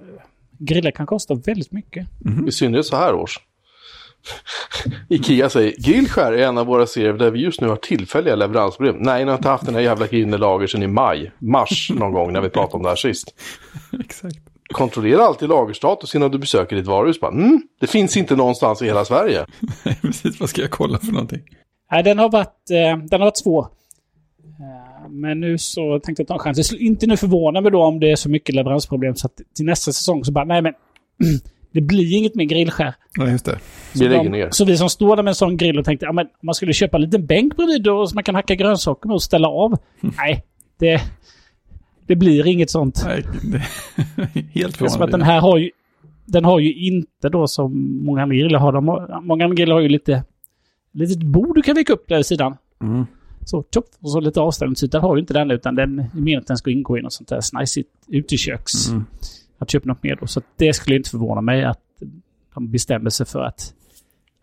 grillar 0.59 0.91
kan 0.91 1.05
kosta 1.05 1.33
väldigt 1.35 1.71
mycket. 1.71 2.07
I 2.47 2.51
synnerhet 2.51 2.85
så 2.85 2.95
här 2.95 3.13
års. 3.15 3.39
Ikea 5.09 5.49
säger 5.49 5.73
grillskär 5.77 6.31
är 6.31 6.47
en 6.47 6.57
av 6.57 6.65
våra 6.65 6.87
serier 6.87 7.13
där 7.13 7.31
vi 7.31 7.39
just 7.39 7.61
nu 7.61 7.67
har 7.67 7.75
tillfälliga 7.75 8.35
leveransproblem. 8.35 8.95
Nej, 8.99 9.25
ni 9.25 9.31
har 9.31 9.37
inte 9.37 9.49
haft 9.49 9.65
den 9.65 9.75
här 9.75 9.81
jävla 9.81 10.07
grillen 10.07 10.33
i 10.33 10.37
lager 10.37 10.67
sedan 10.67 10.83
i 10.83 10.87
maj. 10.87 11.31
Mars 11.39 11.91
någon 11.95 12.11
gång 12.11 12.33
när 12.33 12.41
vi 12.41 12.49
pratade 12.49 12.77
om 12.77 12.83
det 12.83 12.89
här 12.89 12.95
sist. 12.95 13.33
Exakt. 13.99 14.37
Kontrollera 14.73 15.23
alltid 15.23 15.49
lagerstatus 15.49 16.15
innan 16.15 16.31
du 16.31 16.37
besöker 16.37 16.75
ditt 16.75 16.87
varuhus. 16.87 17.19
Bara, 17.19 17.31
mm, 17.31 17.61
det 17.79 17.87
finns 17.87 18.17
inte 18.17 18.35
någonstans 18.35 18.81
i 18.81 18.85
hela 18.85 19.05
Sverige. 19.05 19.45
Nej, 19.85 19.99
Precis, 20.01 20.39
vad 20.39 20.49
ska 20.49 20.61
jag 20.61 20.71
kolla 20.71 20.99
för 20.99 21.11
någonting? 21.11 21.41
Nej, 21.91 22.03
den 22.03 22.19
har 22.19 22.29
varit, 22.29 22.69
eh, 22.71 22.97
den 22.97 23.21
har 23.21 23.27
varit 23.27 23.37
svår. 23.37 23.67
Eh, 24.43 25.09
men 25.09 25.39
nu 25.39 25.57
så 25.57 25.99
tänkte 25.99 26.21
jag 26.21 26.27
ta 26.27 26.33
en 26.33 26.39
chans. 26.39 26.57
Jag 26.57 26.65
skulle 26.65 26.81
inte 26.81 27.07
nu 27.07 27.17
förvåna 27.17 27.61
mig 27.61 27.71
då 27.71 27.83
om 27.83 27.99
det 27.99 28.11
är 28.11 28.15
så 28.15 28.29
mycket 28.29 28.55
leveransproblem 28.55 29.15
så 29.15 29.27
att 29.27 29.41
till 29.55 29.65
nästa 29.65 29.91
säsong 29.91 30.25
så 30.25 30.31
bara, 30.31 30.45
nej 30.45 30.61
men 30.61 30.73
det 31.71 31.81
blir 31.81 32.15
inget 32.17 32.35
mer 32.35 32.45
grillskär. 32.45 32.93
Nej, 33.17 33.31
just 33.31 33.45
det. 33.45 33.59
Vi 33.93 33.99
Så, 33.99 34.03
lägger 34.05 34.23
de, 34.23 34.29
ner. 34.29 34.49
så 34.51 34.65
vi 34.65 34.77
som 34.77 34.89
står 34.89 35.15
där 35.15 35.23
med 35.23 35.31
en 35.31 35.35
sån 35.35 35.57
grill 35.57 35.79
och 35.79 35.85
tänkte, 35.85 36.05
ja 36.05 36.11
men 36.11 36.25
om 36.25 36.31
man 36.45 36.55
skulle 36.55 36.73
köpa 36.73 36.97
en 36.97 37.01
liten 37.01 37.25
bänk 37.25 37.55
bredvid 37.55 37.83
då 37.83 38.07
så 38.07 38.15
man 38.15 38.23
kan 38.23 38.35
hacka 38.35 38.55
grönsaker 38.55 39.07
med 39.07 39.13
och 39.13 39.23
ställa 39.23 39.47
av. 39.47 39.77
Nej, 40.17 40.43
det, 40.79 41.01
det 42.07 42.15
blir 42.15 42.47
inget 42.47 42.69
sånt. 42.69 43.01
Nej, 43.05 43.23
det 43.43 43.57
helt 44.53 44.75
som 44.77 44.85
att 44.85 44.91
den 44.91 44.99
förvånande. 44.99 45.25
här 45.25 45.39
har 45.41 45.57
ju, 45.57 45.71
den 46.25 46.45
har 46.45 46.59
ju 46.59 46.73
inte 46.73 47.29
då 47.29 47.47
som 47.47 47.99
många 48.05 48.21
andra 48.23 48.35
grillar 48.35 48.59
har. 48.59 48.71
De 48.73 48.85
många 49.23 49.43
andra 49.43 49.55
grillar 49.55 49.73
har 49.75 49.81
ju 49.81 49.89
lite 49.89 50.23
litet 50.93 51.23
bord 51.23 51.55
du 51.55 51.61
kan 51.61 51.75
vika 51.75 51.93
upp 51.93 52.07
där 52.07 52.19
i 52.19 52.23
sidan. 52.23 52.57
Mm. 52.81 53.05
Så 53.45 53.63
tjopp, 53.73 53.85
och 54.01 54.11
så 54.11 54.19
lite 54.19 54.41
avställningsyta 54.41 54.99
har 54.99 55.15
ju 55.15 55.19
inte 55.21 55.33
den 55.33 55.51
utan 55.51 55.75
den 55.75 55.99
är 55.99 56.09
meningen 56.13 56.39
att 56.39 56.47
den 56.47 56.57
ska 56.57 56.71
ingå 56.71 56.97
i 56.97 57.01
något 57.01 57.13
sånt 57.13 57.29
där 57.29 57.41
snajsigt 57.41 57.89
uteköks. 58.07 58.89
Mm. 58.89 59.05
Att 59.59 59.71
köpa 59.71 59.87
något 59.87 60.03
mer 60.03 60.17
då. 60.21 60.27
Så 60.27 60.41
det 60.55 60.73
skulle 60.73 60.95
inte 60.95 61.09
förvåna 61.09 61.41
mig 61.41 61.63
att 61.63 61.79
de 62.53 62.71
bestämmer 62.71 63.09
sig 63.09 63.25
för 63.25 63.43
att 63.43 63.73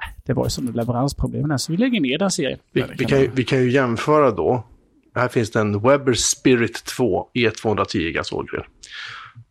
äh, 0.03 0.23
det 0.27 0.33
var 0.33 0.45
ju 0.45 0.51
sådana 0.51 0.73
leveransproblem. 0.73 1.51
här, 1.51 1.57
Så 1.57 1.73
vi 1.73 1.79
lägger 1.79 2.01
ner 2.01 2.19
den 2.19 2.31
serien. 2.31 2.59
Vi, 2.73 2.85
vi, 2.99 3.05
kan 3.05 3.21
ju, 3.21 3.31
vi 3.35 3.45
kan 3.45 3.59
ju 3.63 3.71
jämföra 3.71 4.31
då. 4.31 4.67
Här 5.15 5.29
finns 5.29 5.51
det 5.51 5.61
en 5.61 5.81
Weber 5.81 6.13
Spirit 6.13 6.85
2 6.85 7.29
E210 7.35 8.11
gasolgrill. 8.11 8.65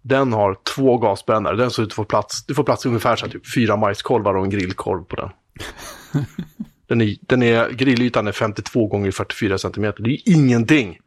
Den 0.01 0.34
har 0.34 0.58
två 0.75 0.97
gasbrännare. 0.97 1.56
Den 1.56 1.71
ser 1.71 1.84
ut 1.84 1.89
att 1.89 1.93
få 1.93 2.04
plats. 2.04 2.45
Du 2.45 2.54
får 2.54 2.63
plats 2.63 2.86
ungefär 2.86 3.15
så 3.15 3.28
typ 3.28 3.54
fyra 3.54 3.75
majskolvar 3.75 4.36
och 4.36 4.43
en 4.43 4.49
grillkorv 4.49 5.04
på 5.04 5.15
den. 5.15 5.30
den, 6.88 7.01
är, 7.01 7.15
den 7.21 7.43
är, 7.43 7.69
grillytan 7.69 8.28
är 8.28 8.32
52 8.32 8.88
gånger 8.88 9.12
44 9.12 9.58
centimeter. 9.58 10.04
Det 10.04 10.10
är 10.10 10.19
ingenting. 10.25 10.99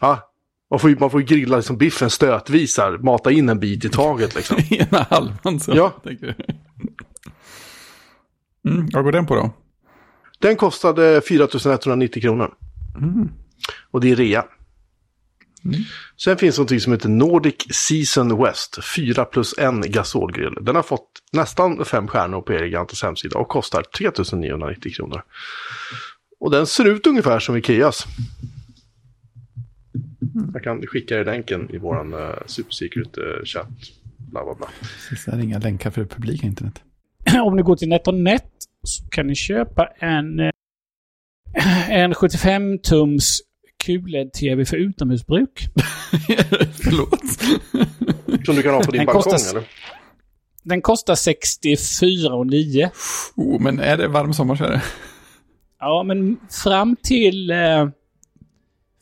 Ja, 0.00 0.31
man, 0.72 0.78
får 0.78 0.90
ju, 0.90 0.96
man 0.98 1.10
får 1.10 1.20
ju 1.20 1.26
grilla 1.26 1.56
liksom 1.56 1.76
biffen 1.76 2.10
stötvis 2.10 2.78
här. 2.78 2.98
Mata 2.98 3.30
in 3.30 3.48
en 3.48 3.60
bit 3.60 3.84
i 3.84 3.88
taget 3.88 4.34
liksom. 4.34 4.56
Ena 4.70 5.06
halvan 5.10 5.60
så. 5.60 5.72
Ja. 5.76 5.90
tänker 6.04 6.26
du. 6.26 6.34
Mm, 8.70 8.88
vad 8.92 9.04
går 9.04 9.12
den 9.12 9.26
på 9.26 9.34
då? 9.34 9.54
Den 10.38 10.56
kostade 10.56 11.22
4 11.28 11.48
190 11.72 12.22
kronor. 12.22 12.54
Och 13.90 14.00
det 14.00 14.10
är 14.10 14.16
rea. 14.16 14.44
Sen 16.24 16.36
finns 16.36 16.58
någonting 16.58 16.80
som 16.80 16.92
heter 16.92 17.08
Nordic 17.08 17.56
Season 17.70 18.42
West 18.42 18.78
4 18.96 19.24
plus 19.24 19.54
1 19.58 19.74
gasolgrill. 19.74 20.58
Den 20.60 20.76
har 20.76 20.82
fått 20.82 21.08
nästan 21.32 21.84
fem 21.84 22.08
stjärnor 22.08 22.40
på 22.40 22.52
Erigantas 22.52 23.02
hemsida 23.02 23.38
och 23.38 23.48
kostar 23.48 23.82
3 23.82 24.10
990 24.32 24.92
kronor. 24.92 25.22
Och 26.40 26.50
den 26.50 26.66
ser 26.66 26.84
ut 26.84 27.06
ungefär 27.06 27.38
som 27.38 27.56
Ikeas. 27.56 28.06
Jag 30.54 30.62
kan 30.62 30.86
skicka 30.86 31.18
er 31.20 31.24
länken 31.24 31.70
i 31.70 31.78
vår 31.78 32.14
uh, 32.14 32.30
Super 32.46 32.72
Secret 32.72 33.18
uh, 33.18 33.44
chatt. 33.44 33.68
bla 34.18 34.44
bla 34.44 34.54
bla. 34.54 34.68
Precis, 35.08 35.24
det 35.24 35.32
är 35.32 35.38
inga 35.40 35.58
länkar 35.58 35.90
för 35.90 36.00
det 36.00 36.06
publika 36.08 36.46
internet. 36.46 36.82
Om 37.44 37.56
ni 37.56 37.62
går 37.62 37.76
till 37.76 37.88
NetOnNet 37.88 38.50
så 38.82 39.04
kan 39.08 39.26
ni 39.26 39.34
köpa 39.34 39.86
en, 39.98 40.40
eh, 40.40 40.50
en 41.90 42.12
75-tums 42.14 43.38
QLED-TV 43.84 44.64
för 44.64 44.76
utomhusbruk. 44.76 45.60
Förlåt. 46.84 47.20
Som 48.46 48.56
du 48.56 48.62
kan 48.62 48.74
ha 48.74 48.80
på 48.80 48.90
din 48.90 48.98
Den 48.98 49.06
balkong 49.06 49.22
kostar- 49.32 49.50
eller? 49.50 49.68
Den 50.62 50.82
kostar 50.82 51.14
64,9. 51.14 52.90
Oh, 53.36 53.60
men 53.60 53.78
är 53.78 53.96
det 53.96 54.08
varm 54.08 54.32
sommar 54.34 54.56
så 54.56 54.64
är 54.64 54.70
det. 54.70 54.82
Ja, 55.78 56.02
men 56.06 56.36
fram 56.64 56.96
till... 57.02 57.50
Eh, 57.50 57.88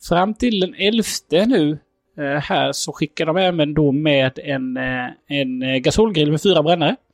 fram 0.09 0.33
till 0.33 0.59
den 0.59 0.73
11 0.77 1.03
nu 1.45 1.79
eh, 2.17 2.41
här 2.41 2.71
så 2.71 2.93
skickar 2.93 3.25
de 3.25 3.37
även 3.37 3.73
då 3.73 3.91
med 3.91 4.39
en, 4.43 4.77
eh, 4.77 5.09
en 5.27 5.61
eh, 5.61 5.77
gasolgrill 5.77 6.31
med 6.31 6.41
fyra 6.41 6.63
brännare. 6.63 6.95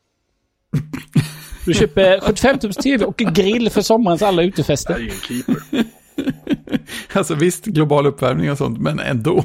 Du 1.66 1.74
köper 1.74 2.20
75 2.20 2.60
tums 2.60 2.76
TV 2.76 3.06
och 3.06 3.22
en 3.22 3.34
grill 3.34 3.70
för 3.70 3.82
sommarens 3.82 4.22
alla 4.22 4.42
Det 4.42 4.46
är 4.46 4.48
utefester. 4.48 4.98
ju 5.00 5.10
en 5.10 5.16
keeper. 5.16 5.56
Alltså 7.14 7.36
visst, 7.36 7.66
global 7.66 8.06
uppvärmning 8.06 8.52
och 8.52 8.58
sånt, 8.58 8.80
men 8.80 9.00
ändå. 9.00 9.44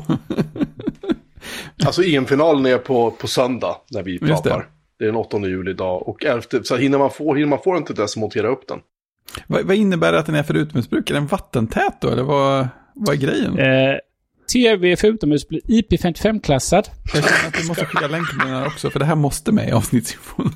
Alltså 1.85 2.03
EM-finalen 2.03 2.67
är 2.67 2.79
på, 2.79 3.11
på 3.11 3.27
söndag 3.27 3.77
när 3.91 4.03
vi 4.03 4.19
pratar. 4.19 4.59
det. 4.59 4.65
Det. 4.99 5.05
är 5.05 5.07
den 5.07 5.17
8 5.17 5.39
juli 5.39 5.71
idag. 5.71 6.09
Och 6.09 6.25
11, 6.25 6.43
så 6.63 6.77
hinner 6.77 6.99
man, 6.99 7.11
få, 7.11 7.35
hinner 7.35 7.49
man 7.49 7.59
få 7.65 7.75
den 7.75 7.85
till 7.85 7.95
dess 7.95 8.17
att 8.17 8.21
montera 8.21 8.49
upp 8.49 8.69
den. 8.69 8.79
vad, 9.47 9.63
vad 9.63 9.77
innebär 9.77 10.13
det 10.13 10.19
att 10.19 10.27
den 10.27 10.35
är 10.35 10.43
för 10.43 10.55
utomhusbruk? 10.55 11.11
Är 11.11 11.15
den 11.15 11.27
vattentät 11.27 12.01
då, 12.01 12.09
eller 12.09 12.23
vad, 12.23 12.69
vad 12.95 13.15
är 13.15 13.19
grejen? 13.21 13.59
Eh, 13.59 13.97
TV 14.53 14.97
för 14.97 15.09
utomhus 15.09 15.49
blir 15.49 15.61
IP55-klassad. 15.61 16.89
Jag 17.15 17.25
känner 17.25 17.49
att 17.49 17.63
vi 17.65 17.69
måste 17.69 17.85
skicka 17.87 18.07
länk 18.09 18.29
till 18.31 18.39
den 18.39 18.49
här 18.49 18.67
också, 18.67 18.91
för 18.91 18.99
det 18.99 19.05
här 19.05 19.15
måste 19.15 19.53
med 19.53 19.69
i 19.69 19.73
avsnittsinfon. 19.73 20.51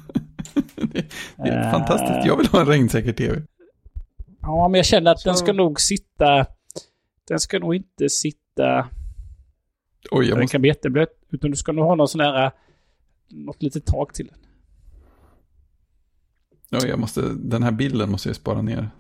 det, 0.75 0.83
det 1.37 1.49
är 1.49 1.65
Eh. 1.67 1.71
fantastiskt. 1.73 2.27
Jag 2.27 2.37
vill 2.37 2.47
ha 2.47 2.61
en 2.61 2.67
regnsäker 2.67 3.13
tv. 3.13 3.43
Ja, 4.41 4.69
men 4.69 4.79
jag 4.79 4.87
känner 4.87 5.11
att 5.13 5.25
den 5.25 5.35
Så- 5.35 5.45
ska 5.45 5.53
nog 5.53 5.81
sitta... 5.81 6.47
Den 7.29 7.41
ska 7.41 7.59
nog 7.59 7.75
inte 7.75 8.09
sitta... 8.09 8.89
Oj, 10.11 10.25
jag 10.27 10.37
Den 10.37 10.43
måste... 10.43 10.53
kan 10.53 10.61
bli 10.61 10.69
jätteblöt. 10.71 11.09
Utan 11.33 11.51
du 11.51 11.57
ska 11.57 11.73
nog 11.73 11.85
ha 11.85 11.95
någon 11.95 12.09
sån 12.09 12.21
här... 12.21 12.51
Något 13.29 13.63
litet 13.63 13.87
tak 13.87 14.13
till 14.13 14.27
den. 14.27 14.39
Oj, 16.83 16.89
jag 16.89 16.99
måste... 16.99 17.21
Den 17.35 17.63
här 17.63 17.73
bilden 17.73 18.11
måste 18.11 18.29
jag 18.29 18.37
spara 18.37 18.63
ner. 18.63 18.91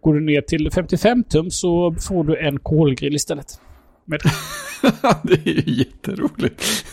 Går 0.00 0.14
du 0.14 0.20
ner 0.20 0.40
till 0.40 0.70
55 0.70 1.24
tum 1.24 1.50
så 1.50 1.94
får 2.08 2.24
du 2.24 2.36
en 2.36 2.58
kolgrill 2.58 3.14
istället. 3.14 3.60
Med, 4.04 4.20
det 5.22 5.32
är 5.32 5.68
ju 5.68 5.74
jätteroligt. 5.74 6.84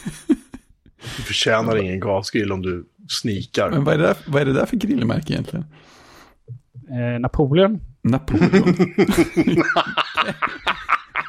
Du 1.18 1.24
förtjänar 1.24 1.78
ingen 1.78 2.00
gasgrill 2.00 2.52
om 2.52 2.62
du 2.62 2.86
snikar. 3.08 3.70
Men 3.70 3.84
vad 3.84 3.94
är 3.94 3.98
det 3.98 4.04
där, 4.04 4.16
vad 4.28 4.42
är 4.42 4.46
det 4.46 4.54
där 4.54 4.66
för 4.66 4.78
grillmärke 4.78 5.34
egentligen? 5.34 5.66
eh, 6.90 7.20
Napoleon. 7.20 7.80
Napoleon. 8.02 8.76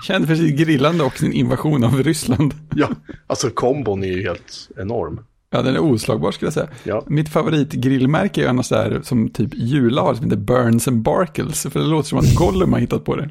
Känd 0.06 0.26
för 0.26 0.34
sitt 0.34 0.56
grillande 0.58 1.04
och 1.04 1.16
sin 1.18 1.32
invasion 1.32 1.84
av 1.84 2.02
Ryssland. 2.02 2.54
Ja, 2.74 2.88
alltså 3.26 3.50
kombon 3.50 4.04
är 4.04 4.08
ju 4.08 4.22
helt 4.22 4.70
enorm. 4.78 5.20
Ja, 5.54 5.62
den 5.62 5.74
är 5.74 5.80
oslagbar 5.80 6.30
skulle 6.32 6.46
jag 6.46 6.52
säga. 6.54 6.68
Ja. 6.84 7.04
Mitt 7.06 7.28
favoritgrillmärke 7.28 8.44
är 8.44 8.48
annars 8.48 8.68
där 8.68 9.00
som 9.02 9.28
typ 9.28 9.54
Jula 9.54 10.02
har, 10.02 10.14
som 10.14 10.24
heter 10.24 10.36
Burns 10.36 10.88
and 10.88 11.02
Barkles. 11.02 11.62
För 11.62 11.80
det 11.80 11.86
låter 11.86 12.08
som 12.08 12.18
att 12.18 12.34
Gollum 12.34 12.72
har 12.72 12.80
hittat 12.80 13.04
på 13.04 13.16
det. 13.16 13.22
Ehm, 13.22 13.30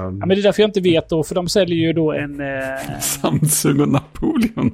Ja, 0.00 0.10
men 0.10 0.28
det 0.28 0.34
är 0.34 0.42
därför 0.42 0.62
jag 0.62 0.68
inte 0.68 0.80
vet 0.80 1.08
då, 1.08 1.24
för 1.24 1.34
de 1.34 1.48
säljer 1.48 1.78
ju 1.86 1.92
då 1.92 2.12
en... 2.12 2.40
Eh, 2.40 3.00
Samsung 3.00 3.80
och 3.80 3.88
Napoleon. 3.88 4.70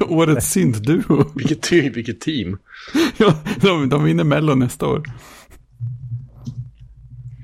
Årets 0.08 0.50
syntduo. 0.52 1.24
vilket, 1.34 1.62
ty- 1.70 1.90
vilket 1.90 2.20
team. 2.20 2.58
Ja, 3.18 3.34
de, 3.60 3.88
de 3.88 4.04
vinner 4.04 4.24
Mello 4.24 4.54
nästa 4.54 4.86
år. 4.86 5.02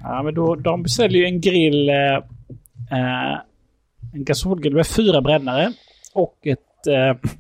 ja, 0.03 0.23
men 0.23 0.35
då, 0.35 0.55
de 0.55 0.89
säljer 0.89 1.21
ju 1.21 1.27
en 1.27 1.41
grill... 1.41 1.89
Eh, 1.89 2.15
eh, 2.99 3.39
en 4.15 4.25
gasolgrill 4.25 4.75
med 4.75 4.87
fyra 4.87 5.21
brännare. 5.21 5.73
Och 6.15 6.39
ett... 6.43 6.87
Eh, 6.87 7.31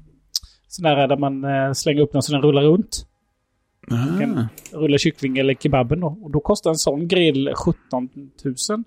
sån 0.68 0.83
där 0.83 1.09
där 1.09 1.16
man 1.16 1.44
eh, 1.44 1.72
slänger 1.72 2.02
upp 2.02 2.12
den 2.12 2.22
så 2.22 2.33
den 2.33 2.42
rullar 2.42 2.62
runt. 2.62 3.07
Ah. 3.90 4.46
Rullar 4.72 4.98
kyckling 4.98 5.38
eller 5.38 5.54
kebaben 5.54 6.00
då. 6.00 6.18
Och 6.22 6.31
då 6.31 6.40
kostar 6.40 6.70
en 6.70 6.76
sån 6.76 7.09
grill 7.09 7.52
17 7.54 8.09
000. 8.44 8.85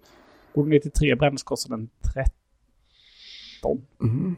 Går 0.54 0.64
du 0.64 0.70
ner 0.70 0.80
till 0.80 0.92
tre 0.92 1.16
brännare 1.16 1.38
så 1.38 1.46
kostar 1.46 1.78
den 1.78 1.90
13. 2.14 3.82
Mm. 4.02 4.36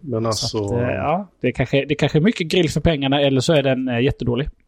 Men 0.00 0.22
Så 0.22 0.28
alltså, 0.28 0.64
att, 0.64 0.72
eh, 0.72 0.88
ja, 0.88 1.28
det, 1.40 1.48
är 1.48 1.52
kanske, 1.52 1.84
det 1.84 1.94
är 1.94 1.96
kanske 1.96 2.18
är 2.18 2.20
mycket 2.20 2.46
grill 2.46 2.70
för 2.70 2.80
pengarna 2.80 3.20
eller 3.20 3.40
så 3.40 3.52
är 3.52 3.62
den 3.62 3.88
eh, 3.88 4.00
jättedålig. 4.00 4.48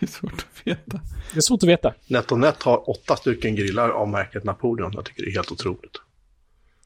Det 0.00 0.06
är 0.06 0.10
svårt 0.10 0.32
att 0.32 0.66
veta. 0.66 1.00
Det 1.32 1.38
är 1.38 1.40
svårt 1.40 1.62
att 1.62 1.68
veta. 1.68 1.94
NetOnNet 2.06 2.62
har 2.62 2.90
åtta 2.90 3.16
stycken 3.16 3.54
grillar 3.54 3.88
av 3.88 4.08
märket 4.08 4.44
Napoleon. 4.44 4.92
Jag 4.94 5.04
tycker 5.04 5.22
det 5.22 5.28
är 5.28 5.34
helt 5.34 5.52
otroligt. 5.52 6.00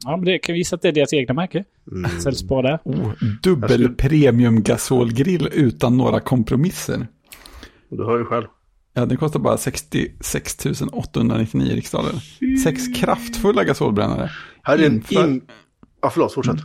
Ja, 0.04 0.16
men 0.16 0.24
det 0.24 0.38
kan 0.38 0.52
vi 0.52 0.58
gissa 0.58 0.76
att 0.76 0.82
det 0.82 0.88
är 0.88 0.92
deras 0.92 1.12
egna 1.12 1.34
märke. 1.34 1.64
Mm. 1.92 2.10
Säljs 2.20 2.42
bara 2.42 2.62
där. 2.62 2.78
Oh, 2.84 3.12
dubbel 3.42 3.88
premium 3.88 4.62
gasolgrill 4.62 5.48
utan 5.52 5.96
några 5.96 6.20
kompromisser. 6.20 7.06
Du 7.90 8.04
hör 8.04 8.18
ju 8.18 8.24
själv. 8.24 8.46
Ja, 8.94 9.06
den 9.06 9.16
kostar 9.16 9.40
bara 9.40 9.56
66 9.56 10.66
899 10.92 11.74
riksdaler. 11.74 12.12
Sex 12.64 12.82
kraftfulla 12.96 13.64
gasolbrännare. 13.64 14.30
Här 14.62 14.78
är 14.78 14.86
en 14.86 15.02
Infra- 15.02 15.24
in... 15.24 15.42
Ja, 16.02 16.10
förlåt, 16.10 16.34
fortsätt. 16.34 16.56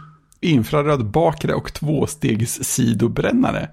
Infraröd 0.42 1.06
bakre 1.06 1.54
och 1.54 1.74
tvåstegs 1.74 2.64
sidobrännare. 2.64 3.70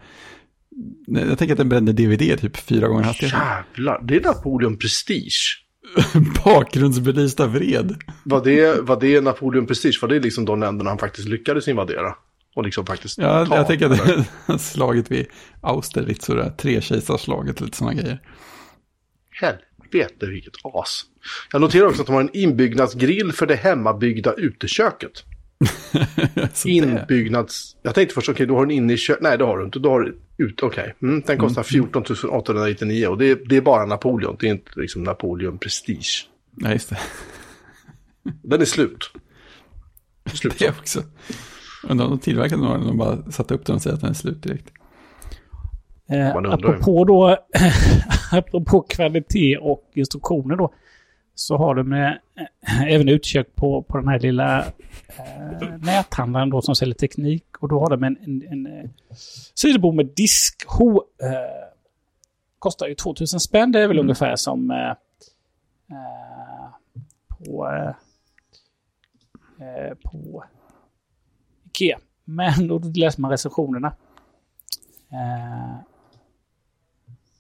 Jag 1.07 1.38
tänker 1.38 1.55
att 1.55 1.59
den 1.59 1.68
bränner 1.68 1.92
DVD 1.92 2.40
typ 2.40 2.57
fyra 2.57 2.88
gånger 2.88 3.05
hastigheten. 3.05 3.40
Jävlar, 3.40 4.03
det 4.03 4.16
är 4.16 4.20
Napoleon 4.20 4.79
Prestige. 4.79 5.63
Bakgrundsbelysta 6.45 7.47
vred. 7.47 7.97
Var 8.25 8.45
det, 8.45 8.81
var 8.81 9.01
det 9.01 9.21
Napoleon 9.21 9.67
Prestige? 9.67 9.99
Var 10.03 10.09
det 10.09 10.21
liksom 10.21 10.45
de 10.45 10.61
länderna 10.61 10.91
han 10.91 10.99
faktiskt 10.99 11.29
lyckades 11.29 11.69
invadera? 11.69 12.15
Och 12.57 12.65
liksom 12.65 12.87
faktiskt 12.87 13.19
Ja, 13.19 13.47
ta? 13.47 13.57
jag 13.57 13.67
tänker 13.67 13.87
att 13.87 14.07
det 14.07 14.27
är 14.53 14.59
slaget 14.59 15.11
vid 15.11 15.27
Austerlitz 15.61 16.29
och 16.29 16.37
det 16.37 16.43
där 16.43 16.51
trekejsarslaget 16.51 17.61
och 17.61 17.65
lite 17.65 17.77
sådana 17.77 17.95
grejer. 17.95 18.21
Helvete 19.31 20.27
vilket 20.27 20.55
as. 20.75 21.03
Jag 21.53 21.61
noterar 21.61 21.87
också 21.87 22.01
att 22.01 22.07
de 22.07 22.13
har 22.13 22.21
en 22.23 22.37
inbyggnadsgrill 22.37 23.33
för 23.33 23.47
det 23.47 23.55
hemmabyggda 23.57 24.33
uteköket. 24.35 25.13
Inbyggnads... 26.67 27.77
Jag 27.83 27.95
tänkte 27.95 28.14
först, 28.14 28.29
okej, 28.29 28.47
du 28.47 28.53
har 28.53 28.61
den 28.61 28.71
inne 28.71 28.93
i 28.93 28.97
köket. 28.97 29.23
Nej, 29.23 29.38
det 29.38 29.45
har 29.45 29.59
du 29.59 29.64
inte. 29.64 29.79
Du 29.79 29.88
har 29.88 30.01
den 30.01 30.14
ut, 30.37 30.62
okej. 30.62 30.95
Mm, 31.03 31.23
den 31.27 31.38
kostar 31.38 31.62
14 31.62 32.05
899 32.31 33.07
och 33.07 33.19
det, 33.19 33.27
är- 33.31 33.49
det 33.49 33.57
är 33.57 33.61
bara 33.61 33.87
Napoleon. 33.87 34.37
Det 34.40 34.47
är 34.47 34.51
inte 34.51 34.71
liksom 34.81 35.03
Napoleon 35.03 35.59
Prestige. 35.59 36.29
ja, 36.57 36.73
just 36.73 36.90
det. 36.90 36.99
Den 38.43 38.61
är 38.61 38.64
slut. 38.64 39.11
Slut. 40.35 40.59
Det 40.59 40.69
också. 40.69 41.03
Undrar 41.88 42.05
om 42.07 42.11
de 42.11 42.19
tillverkade 42.19 42.62
några 42.62 42.75
eller 42.77 42.87
de 42.87 42.99
bara 42.99 43.31
satte 43.33 43.55
upp 43.55 43.67
den 43.67 43.77
och 43.77 43.83
säger 43.83 43.95
att 43.95 44.01
den 44.01 44.11
är 44.11 44.14
slut 44.14 44.43
direkt. 44.43 44.69
Eh, 46.11 46.37
apropå 46.37 47.05
då, 47.05 47.38
apropå 48.33 48.81
kvalitet 48.81 49.57
och 49.57 49.90
instruktioner 49.95 50.57
då. 50.57 50.75
Så 51.35 51.57
har 51.57 51.75
de 51.75 51.92
eh, 51.92 52.12
även 52.87 53.09
utkök 53.09 53.55
på, 53.55 53.83
på 53.83 53.99
den 53.99 54.09
här 54.09 54.18
lilla 54.18 54.59
eh, 54.59 55.79
näthandlaren 55.81 56.51
då 56.51 56.62
som 56.62 56.75
säljer 56.75 56.94
teknik. 56.94 57.44
Och 57.59 57.68
då 57.68 57.81
har 57.81 57.90
de 57.90 58.05
en, 58.05 58.16
en, 58.20 58.42
en 58.49 58.66
eh, 58.66 58.90
sidobord 59.55 59.94
med 59.94 60.07
disk. 60.07 60.64
Ho, 60.66 60.97
eh, 60.97 61.68
kostar 62.59 62.87
ju 62.87 62.94
2000 62.94 63.40
spänn. 63.40 63.73
Det 63.73 63.81
är 63.81 63.88
väl 63.88 63.99
ungefär 63.99 64.37
som 64.37 64.70
eh, 64.70 64.90
eh, 65.90 66.70
på, 67.29 67.68
eh, 69.61 69.94
på 70.05 70.44
Ikea. 71.66 71.99
Men 72.25 72.68
då 72.68 72.79
läser 72.79 73.20
man 73.20 73.31
recensionerna. 73.31 73.97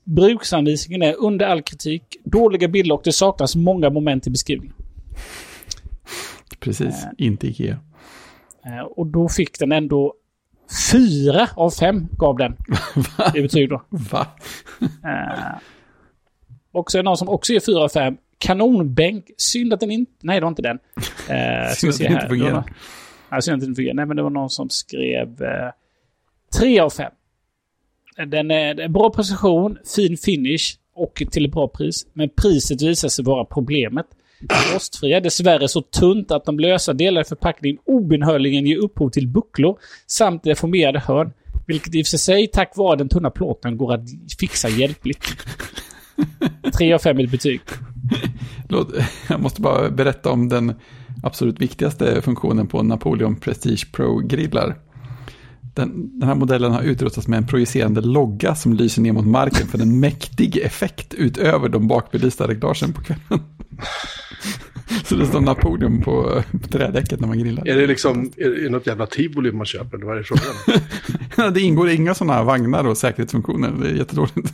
Eh, 0.06 0.12
bruksanvisningen 0.14 1.02
är 1.02 1.14
under 1.14 1.46
all 1.46 1.62
kritik, 1.62 2.02
dåliga 2.24 2.68
bilder 2.68 2.94
och 2.94 3.00
det 3.04 3.12
saknas 3.12 3.56
många 3.56 3.90
moment 3.90 4.26
i 4.26 4.30
beskrivningen. 4.30 4.74
Precis, 6.60 7.04
Äh. 7.04 7.10
inte 7.18 7.46
Ikea. 7.46 7.78
Eh, 8.66 8.80
och 8.80 9.06
då 9.06 9.28
fick 9.28 9.58
den 9.58 9.72
ändå 9.72 10.14
fyra 10.92 11.48
av 11.56 11.70
fem 11.70 12.08
gav 12.18 12.36
den 12.36 12.56
i 13.34 13.42
betyg 13.42 13.68
då. 13.68 13.82
Va? 13.90 14.26
Eh, 14.80 15.54
och 16.72 16.90
så 16.90 16.98
är 16.98 17.02
det 17.02 17.04
någon 17.04 17.16
som 17.16 17.28
också 17.28 17.52
ger 17.52 17.60
fyra 17.60 17.80
av 17.84 17.88
fem. 17.88 18.16
Kanonbänk. 18.38 19.24
Synd 19.36 19.72
att 19.72 19.80
den 19.80 19.90
inte... 19.90 20.12
Nej, 20.22 20.36
det 20.40 20.44
var 20.44 20.48
inte 20.48 20.62
den. 20.62 20.78
Eh, 21.28 21.72
Synd 21.74 21.92
att 21.92 21.98
den 21.98 22.12
inte 22.12 22.28
fungerar. 22.28 22.64
Ja, 23.30 23.40
synd 23.40 23.54
att 23.54 23.60
den 23.60 23.68
inte 23.68 23.78
fungerar. 23.78 23.94
Nej, 23.94 24.06
men 24.06 24.16
det 24.16 24.22
var 24.22 24.30
någon 24.30 24.50
som 24.50 24.70
skrev 24.70 25.42
eh, 25.42 25.70
tre 26.58 26.80
av 26.80 26.90
fem. 26.90 27.12
Den 28.16 28.50
är, 28.50 28.88
bra 28.88 29.10
precision, 29.10 29.78
fin 29.96 30.16
finish 30.16 30.78
och 30.94 31.22
till 31.30 31.44
ett 31.44 31.52
bra 31.52 31.68
pris. 31.68 32.06
Men 32.12 32.28
priset 32.28 32.82
visar 32.82 33.08
sig 33.08 33.24
vara 33.24 33.44
problemet. 33.44 34.06
Rostfria, 34.74 35.20
dessvärre 35.20 35.68
så 35.68 35.82
tunt 35.82 36.30
att 36.30 36.44
de 36.44 36.58
lösa 36.58 36.92
delar 36.92 37.20
i 37.20 37.24
förpackningen 37.24 37.78
obönhörligen 37.84 38.66
ger 38.66 38.76
upphov 38.76 39.10
till 39.10 39.28
bucklor 39.28 39.78
samt 40.06 40.44
deformerade 40.44 40.98
hörn. 40.98 41.32
Vilket 41.66 41.94
i 41.94 42.02
och 42.02 42.06
för 42.06 42.16
sig 42.16 42.46
tack 42.46 42.76
vare 42.76 42.96
den 42.96 43.08
tunna 43.08 43.30
plåten 43.30 43.76
går 43.76 43.94
att 43.94 44.04
fixa 44.40 44.68
hjälpligt. 44.68 45.24
3 46.78 46.92
av 46.92 46.98
5 46.98 47.20
i 47.20 47.26
betyg. 47.26 47.60
Jag 49.28 49.40
måste 49.40 49.60
bara 49.60 49.90
berätta 49.90 50.30
om 50.30 50.48
den 50.48 50.74
absolut 51.22 51.60
viktigaste 51.60 52.22
funktionen 52.22 52.66
på 52.66 52.82
Napoleon 52.82 53.36
Prestige 53.36 53.92
Pro-grillar. 53.92 54.76
Den, 55.74 56.18
den, 56.18 56.28
här 56.28 56.34
modellen 56.34 56.72
har 56.72 56.82
utrustats 56.82 57.28
med 57.28 57.36
en 57.36 57.46
projicerande 57.46 58.00
logga 58.00 58.54
som 58.54 58.72
lyser 58.72 59.02
ner 59.02 59.12
mot 59.12 59.26
marken 59.26 59.66
för 59.66 59.78
en 59.78 60.00
mäktig 60.00 60.56
effekt 60.56 61.14
utöver 61.14 61.68
de 61.68 61.88
bakbelysta 61.88 62.48
reglagen 62.48 62.92
på 62.92 63.02
kvällen. 63.02 63.44
Så 65.04 65.14
det 65.14 65.26
står 65.26 65.40
Napoleon 65.40 66.02
på, 66.02 66.42
på 66.62 66.68
trädäcket 66.68 67.20
när 67.20 67.28
man 67.28 67.38
grillar. 67.38 67.68
Är 67.68 67.76
det 67.76 67.86
liksom 67.86 68.32
är 68.36 68.50
det 68.50 68.70
något 68.70 68.86
jävla 68.86 69.06
tivoli 69.06 69.52
man 69.52 69.66
köper? 69.66 69.98
Vad 69.98 70.14
är 70.14 70.18
det 70.18 70.24
frågan 70.24 71.52
Det 71.54 71.60
ingår 71.60 71.88
inga 71.88 72.14
sådana 72.14 72.42
vagnar 72.42 72.86
och 72.86 72.98
säkerhetsfunktioner. 72.98 73.72
Det 73.82 73.88
är 73.88 73.94
jättedåligt. 73.94 74.52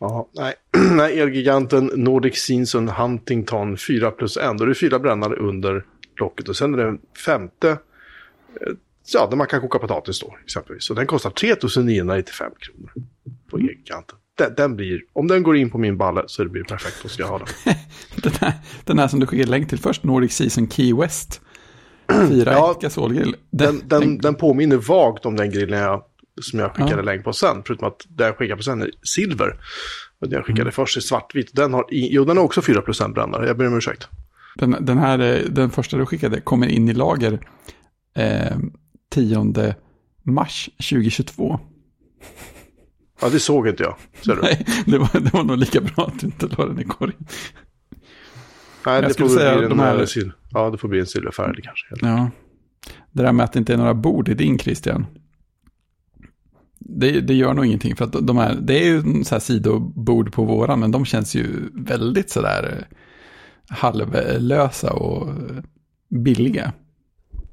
Ja, 0.00 0.28
nej. 0.32 0.54
nej, 0.90 1.20
Elgiganten 1.20 1.90
Nordic 1.94 2.36
Season 2.36 2.88
Huntington 2.88 3.76
4 3.76 4.10
plus 4.10 4.36
1. 4.36 4.58
Då 4.58 4.64
är 4.64 4.68
det 4.68 4.74
fyra 4.74 4.98
brännare 4.98 5.36
under 5.36 5.84
locket 6.20 6.48
och 6.48 6.56
sen 6.56 6.74
är 6.74 6.78
det 6.78 6.88
en 6.88 6.98
femte 7.26 7.78
ja, 9.12 9.26
där 9.30 9.36
man 9.36 9.46
kan 9.46 9.60
koka 9.60 9.78
potatis 9.78 10.20
då 10.20 10.36
exempelvis. 10.44 10.84
Så 10.84 10.94
den 10.94 11.06
kostar 11.06 11.30
3995 11.30 12.52
kronor 12.58 12.92
på. 13.50 13.56
Elgiganten. 13.58 14.18
Den, 14.38 14.54
den 14.56 14.76
blir, 14.76 15.00
om 15.12 15.28
den 15.28 15.42
går 15.42 15.56
in 15.56 15.70
på 15.70 15.78
min 15.78 15.96
balle 15.98 16.22
så 16.26 16.44
det 16.44 16.50
blir 16.50 16.64
perfekt, 16.64 16.96
då 17.02 17.08
ska 17.08 17.22
jag 17.22 17.28
ha 17.28 17.38
den. 17.38 17.48
Den 18.22 18.32
här, 18.40 18.52
den 18.84 18.98
här 18.98 19.08
som 19.08 19.20
du 19.20 19.26
skickade 19.26 19.50
länk 19.50 19.68
till 19.68 19.78
först, 19.78 20.04
Nordic 20.04 20.32
Season 20.32 20.70
Key 20.70 20.94
West. 20.94 21.40
4 22.28 22.52
Ja, 22.52 22.78
gasolgrill. 22.80 23.36
Den, 23.50 23.82
den, 23.88 24.18
den 24.18 24.34
påminner 24.34 24.76
vagt 24.76 25.26
om 25.26 25.36
den 25.36 25.50
grillen 25.50 25.78
jag, 25.80 26.02
som 26.40 26.58
jag 26.58 26.70
skickade 26.70 26.96
Ja. 26.96 27.02
länk 27.02 27.24
på 27.24 27.32
sen. 27.32 27.62
Förutom 27.66 27.88
att 27.88 28.06
det 28.08 28.24
jag 28.24 28.36
skickade 28.36 28.56
på 28.56 28.62
sen 28.62 28.82
är 28.82 28.90
silver. 29.02 29.56
Och 30.20 30.28
det 30.28 30.36
jag 30.36 30.44
skickade 30.44 30.60
Mm. 30.60 30.72
först 30.72 30.96
är 30.96 31.00
svartvit. 31.00 31.50
Den 31.52 31.74
har, 31.74 31.84
jo, 31.90 32.24
den 32.24 32.36
har 32.36 32.44
också 32.44 32.62
4 32.62 32.82
brännare. 33.14 33.46
Jag 33.46 33.56
ber 33.58 33.66
om 33.66 33.76
ursäkt. 33.76 34.08
Den, 34.56 34.76
den 34.80 34.98
här, 34.98 35.18
eh, 35.18 35.38
den 35.50 35.70
första 35.70 35.96
du 35.96 36.06
skickade 36.06 36.40
kommer 36.40 36.66
in 36.66 36.88
i 36.88 36.92
lager 36.94 37.38
eh, 38.14 38.56
10 39.10 39.74
mars 40.22 40.70
2022. 40.90 41.60
Ja, 43.20 43.28
det 43.28 43.40
såg 43.40 43.68
inte 43.68 43.82
jag. 43.82 43.96
Ser 44.24 44.36
du? 44.36 44.42
Nej, 44.42 44.66
det 44.86 44.98
var, 44.98 45.20
det 45.20 45.32
var 45.34 45.44
nog 45.44 45.58
lika 45.58 45.80
bra 45.80 46.06
att 46.06 46.20
du 46.20 46.26
inte 46.26 46.46
la 46.46 46.66
den 46.66 46.80
i 46.80 46.84
korgen. 46.84 47.26
Nej, 48.86 49.02
det 49.02 49.18
får, 49.18 49.28
säga 49.28 49.58
bli 49.58 49.68
de 49.68 49.78
här- 49.78 49.98
eh, 49.98 50.02
sil- 50.14 50.32
ja, 50.50 50.70
det 50.70 50.78
får 50.78 50.88
bli 50.88 51.00
en 51.00 51.06
silverfärg 51.06 51.62
kanske. 51.62 51.86
helt. 51.90 52.02
Ja. 52.02 52.30
Det 53.12 53.22
där 53.22 53.32
med 53.32 53.44
att 53.44 53.52
det 53.52 53.58
inte 53.58 53.72
är 53.72 53.76
några 53.76 53.94
bord 53.94 54.28
i 54.28 54.34
din 54.34 54.58
Christian. 54.58 55.06
Det, 56.78 57.20
det 57.20 57.34
gör 57.34 57.54
nog 57.54 57.66
ingenting 57.66 57.96
för 57.96 58.04
att 58.04 58.26
de 58.26 58.36
här, 58.36 58.54
det 58.62 58.78
är 58.82 58.86
ju 58.86 59.24
så 59.24 59.34
här 59.34 59.40
sidobord 59.40 60.32
på 60.32 60.44
våran, 60.44 60.80
men 60.80 60.90
de 60.90 61.04
känns 61.04 61.34
ju 61.34 61.48
väldigt 61.74 62.30
sådär 62.30 62.86
eh, 62.90 62.96
halvlösa 63.76 64.92
och 64.92 65.28
eh, 65.28 65.34
billiga. 66.10 66.72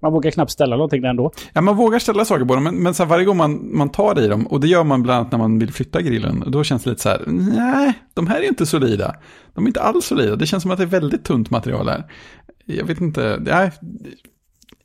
Man 0.02 0.14
vågar 0.14 0.32
knappt 0.32 0.52
ställa 0.52 0.76
någonting 0.76 1.02
där 1.02 1.10
ändå. 1.10 1.32
Ja, 1.54 1.62
man 1.62 1.76
vågar 1.76 2.00
ställa 2.00 2.26
saker 2.26 2.46
på 2.46 2.56
dem, 2.56 2.64
men, 2.64 2.76
men 2.76 2.94
så 2.94 3.06
varje 3.06 3.26
gång 3.26 3.38
man, 3.38 3.78
man 3.78 3.90
tar 3.90 4.20
i 4.20 4.28
dem, 4.28 4.48
och 4.48 4.60
det 4.60 4.68
gör 4.68 4.84
man 4.84 5.04
bland 5.04 5.20
annat 5.20 5.32
när 5.32 5.40
man 5.40 5.60
vill 5.60 5.74
flytta 5.74 6.02
grillen, 6.02 6.44
då 6.48 6.64
känns 6.64 6.84
det 6.84 6.90
lite 6.90 7.02
så 7.02 7.10
här, 7.10 7.24
nej, 7.28 7.94
de 8.14 8.28
här 8.28 8.40
är 8.40 8.48
inte 8.48 8.66
solida. 8.66 9.16
De 9.54 9.64
är 9.64 9.68
inte 9.68 9.82
alls 9.82 10.06
solida, 10.06 10.36
det 10.36 10.46
känns 10.46 10.64
som 10.64 10.72
att 10.72 10.78
det 10.78 10.84
är 10.84 10.88
väldigt 10.88 11.24
tunt 11.24 11.50
material 11.50 11.90
här. 11.90 12.04
Jag 12.66 12.86
vet 12.86 13.02
inte, 13.02 13.38
nej, 13.42 13.72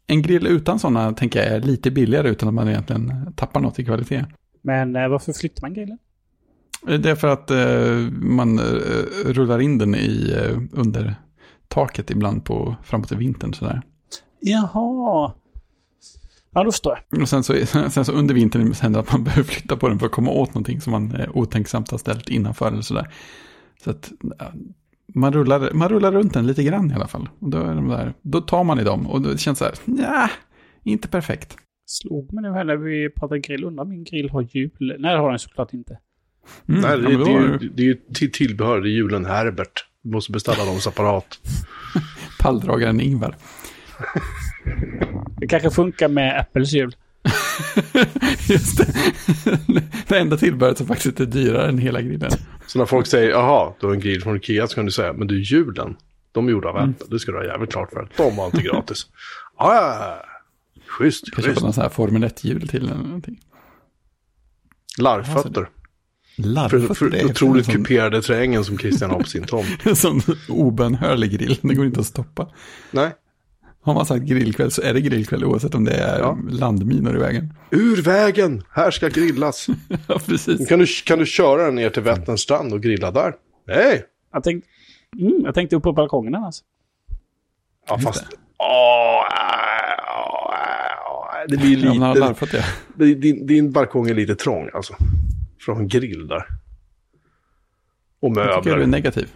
en 0.07 0.23
grill 0.23 0.47
utan 0.47 0.79
sådana 0.79 1.13
tänker 1.13 1.39
jag 1.39 1.49
är 1.49 1.61
lite 1.61 1.91
billigare 1.91 2.29
utan 2.29 2.49
att 2.49 2.55
man 2.55 2.69
egentligen 2.69 3.33
tappar 3.37 3.61
något 3.61 3.79
i 3.79 3.85
kvalitet. 3.85 4.25
Men 4.63 4.97
eh, 4.97 5.09
varför 5.09 5.33
flyttar 5.33 5.63
man 5.63 5.75
grillen? 5.75 5.99
Det 6.87 7.11
är 7.11 7.15
för 7.15 7.29
att 7.29 7.51
eh, 7.51 8.13
man 8.13 8.59
eh, 8.59 8.65
rullar 9.27 9.61
in 9.61 9.79
den 9.79 9.95
i 9.95 10.35
eh, 10.37 10.59
under 10.73 11.15
taket 11.69 12.11
ibland 12.11 12.45
på 12.45 12.77
framåt 12.83 13.13
i 13.13 13.15
vintern 13.15 13.55
sådär. 13.55 13.83
Jaha. 14.49 15.33
Ja, 16.51 16.65
då 16.65 16.73
förstår 16.73 16.99
jag. 17.11 17.23
Och 17.23 17.29
sen 17.29 17.45
så, 17.45 17.67
sen 17.91 18.05
så 18.05 18.13
under 18.13 18.35
vintern 18.35 18.73
händer 18.73 19.03
det 19.03 19.07
att 19.09 19.13
man 19.13 19.25
behöver 19.25 19.43
flytta 19.43 19.77
på 19.77 19.89
den 19.89 19.99
för 19.99 20.07
att 20.07 20.13
komma 20.13 20.31
åt 20.31 20.49
någonting 20.49 20.81
som 20.81 20.91
man 20.91 21.15
eh, 21.15 21.29
otänksamt 21.35 21.91
har 21.91 21.99
ställt 21.99 22.29
innanför 22.29 22.69
eller 22.69 22.83
sådär. 22.83 23.09
Så 23.85 23.91
att 23.91 24.13
ja, 24.39 24.53
man 25.15 25.33
rullar, 25.33 25.71
man 25.73 25.89
rullar 25.89 26.13
runt 26.13 26.35
den 26.35 26.47
lite 26.47 26.63
grann 26.63 26.91
i 26.91 26.95
alla 26.95 27.07
fall. 27.09 27.29
Och 27.39 27.51
då, 27.51 27.59
är 27.59 27.75
de 27.75 27.89
där, 27.89 28.15
då 28.23 28.41
tar 28.41 28.65
man 28.65 28.81
i 28.81 28.85
dem 28.85 29.07
och 29.07 29.23
det 29.23 29.39
känns 29.39 29.59
så 29.59 29.65
här, 29.65 29.75
ja, 29.85 30.31
inte 30.85 31.09
perfekt. 31.09 31.57
Slog 31.87 32.33
mig 32.33 32.43
nu 32.43 32.53
här 32.53 32.65
när 32.65 32.77
vi 32.77 33.11
pratade 33.11 33.41
grill. 33.41 33.65
Undrar 33.65 33.85
om 33.85 33.91
min 33.91 34.05
grill 34.05 34.31
har 34.31 34.49
hjul? 34.51 34.97
Nej, 34.99 35.13
det 35.13 35.19
har 35.19 35.31
den 35.31 35.39
såklart 35.39 35.73
inte. 35.73 35.99
Mm, 36.69 36.81
Nej, 36.81 36.91
ja, 36.91 36.97
det, 36.97 37.19
men 37.19 37.25
det, 37.25 37.33
är 37.33 37.41
ju, 37.41 37.71
det 37.75 37.83
är 37.83 38.23
ju 38.23 38.29
tillbehör, 38.29 38.81
det 38.81 38.89
är 38.89 38.93
julen 38.93 39.25
Herbert. 39.25 39.87
Du 40.03 40.11
måste 40.11 40.33
beställa 40.33 40.65
dem 40.65 40.81
separat. 40.81 41.39
Palldragaren 42.41 43.01
Ingvar. 43.01 43.37
Det 45.41 45.47
kanske 45.47 45.71
funkar 45.71 46.09
med 46.09 46.41
Apples 46.41 46.73
hjul. 46.73 46.97
Just 48.49 48.79
det. 48.79 48.87
det 50.09 50.19
enda 50.19 50.37
tillbehöret 50.37 50.79
som 50.79 50.87
faktiskt 50.87 51.21
är 51.21 51.27
dyrare 51.27 51.69
än 51.69 51.79
hela 51.79 52.01
grillen. 52.03 52.31
Så 52.67 52.79
när 52.79 52.87
folk 52.87 53.07
säger, 53.07 53.31
jaha, 53.31 53.73
du 53.81 53.87
har 53.87 53.95
en 53.95 54.01
grill 54.01 54.23
från 54.23 54.37
Ikea, 54.37 54.67
så 54.67 54.75
kan 54.75 54.85
du 54.87 54.93
säga, 54.93 55.13
men 55.13 55.27
du, 55.27 55.43
julen, 55.43 55.97
de 56.33 56.47
är 56.49 56.53
gjorda 56.53 56.69
av 56.69 56.77
Mm. 56.77 56.91
Apple. 56.91 57.07
Det 57.11 57.19
ska 57.19 57.33
du 57.33 57.39
ha 57.39 57.45
jävligt 57.45 57.73
klart 57.73 57.91
för. 57.93 58.09
De 58.17 58.37
var 58.37 58.47
inte 58.47 58.63
gratis. 58.63 59.07
Ja, 59.59 59.75
ja. 59.75 60.23
Schysst, 60.87 61.25
Kanske 61.33 61.51
schysst. 61.51 61.63
någon 61.63 61.73
sån 61.73 61.83
här 61.83 61.89
Formel 61.91 62.25
1-hjul 62.25 62.69
till 62.69 62.85
eller 62.85 62.95
någonting. 62.97 63.41
Larvfötter. 64.99 65.51
För, 65.53 65.69
Larvfötter, 66.43 66.95
för 66.95 67.11
det 67.11 67.21
är 67.21 67.25
otroligt 67.25 67.67
kuperade 67.71 68.23
terrängen 68.23 68.65
som 68.65 68.79
Christian 68.79 69.11
har 69.11 69.19
på 69.21 69.27
sin 69.27 69.45
tomt. 69.45 69.67
En 69.87 69.97
sån 69.97 70.21
obönhörlig 70.49 71.31
grill, 71.33 71.59
det 71.63 71.75
går 71.75 71.87
inte 71.87 72.01
att 72.01 72.07
stoppa. 72.07 72.49
Nej, 72.91 73.11
Har 73.87 73.95
man 73.95 74.07
sagt 74.07 74.23
grillkväll 74.25 74.71
så 74.71 74.83
är 74.83 74.95
det 74.95 75.01
grillkväll 75.01 75.45
oavsett 75.45 75.75
om 75.75 75.85
det 75.85 75.93
är 75.95 76.19
Ja. 76.19 76.39
landminor 76.51 77.17
i 77.17 77.19
vägen. 77.19 77.55
ur 77.71 78.03
vägen, 78.03 78.63
här 78.71 78.91
ska 78.91 79.09
grillas. 79.09 79.67
Ja, 80.09 80.19
precis. 80.27 80.69
Kan 80.69 80.79
du, 80.79 80.87
kan 80.87 81.19
du 81.19 81.27
köra 81.27 81.65
den 81.65 81.75
ner 81.75 81.91
till 81.91 82.03
Vätterns 82.03 82.41
strand 82.41 82.73
och 82.73 82.83
grilla 82.83 83.11
där? 83.11 83.35
Nej! 83.67 84.05
Jag 84.33 84.45
tänkte, 84.45 84.69
mm, 85.21 85.41
jag 85.45 85.55
tänkte 85.55 85.77
upp 85.77 85.83
på 85.83 85.93
balkongen 85.93 86.35
alltså. 86.35 86.65
Ja, 87.89 87.95
Just 87.95 88.07
fast... 88.07 88.25
Åh, 88.59 88.67
åh, 88.69 89.23
åh, 91.09 91.47
det 91.49 91.57
blir 91.57 91.85
Ja, 91.85 91.95
man 91.95 92.03
har 92.03 92.29
lite... 92.41 92.65
det- 92.95 93.15
Din, 93.15 93.47
din 93.47 93.73
balkong 93.73 94.09
är 94.11 94.15
lite 94.15 94.35
trång 94.35 94.71
alltså. 94.75 94.95
Från 95.61 95.89
grill 95.89 96.27
där. 96.29 96.45
Och 98.21 98.33
Jag 98.37 98.47
tycker 98.47 98.63
du 98.63 98.71
är 98.71 98.77
möbler. 98.77 98.87
negativ. 98.87 99.29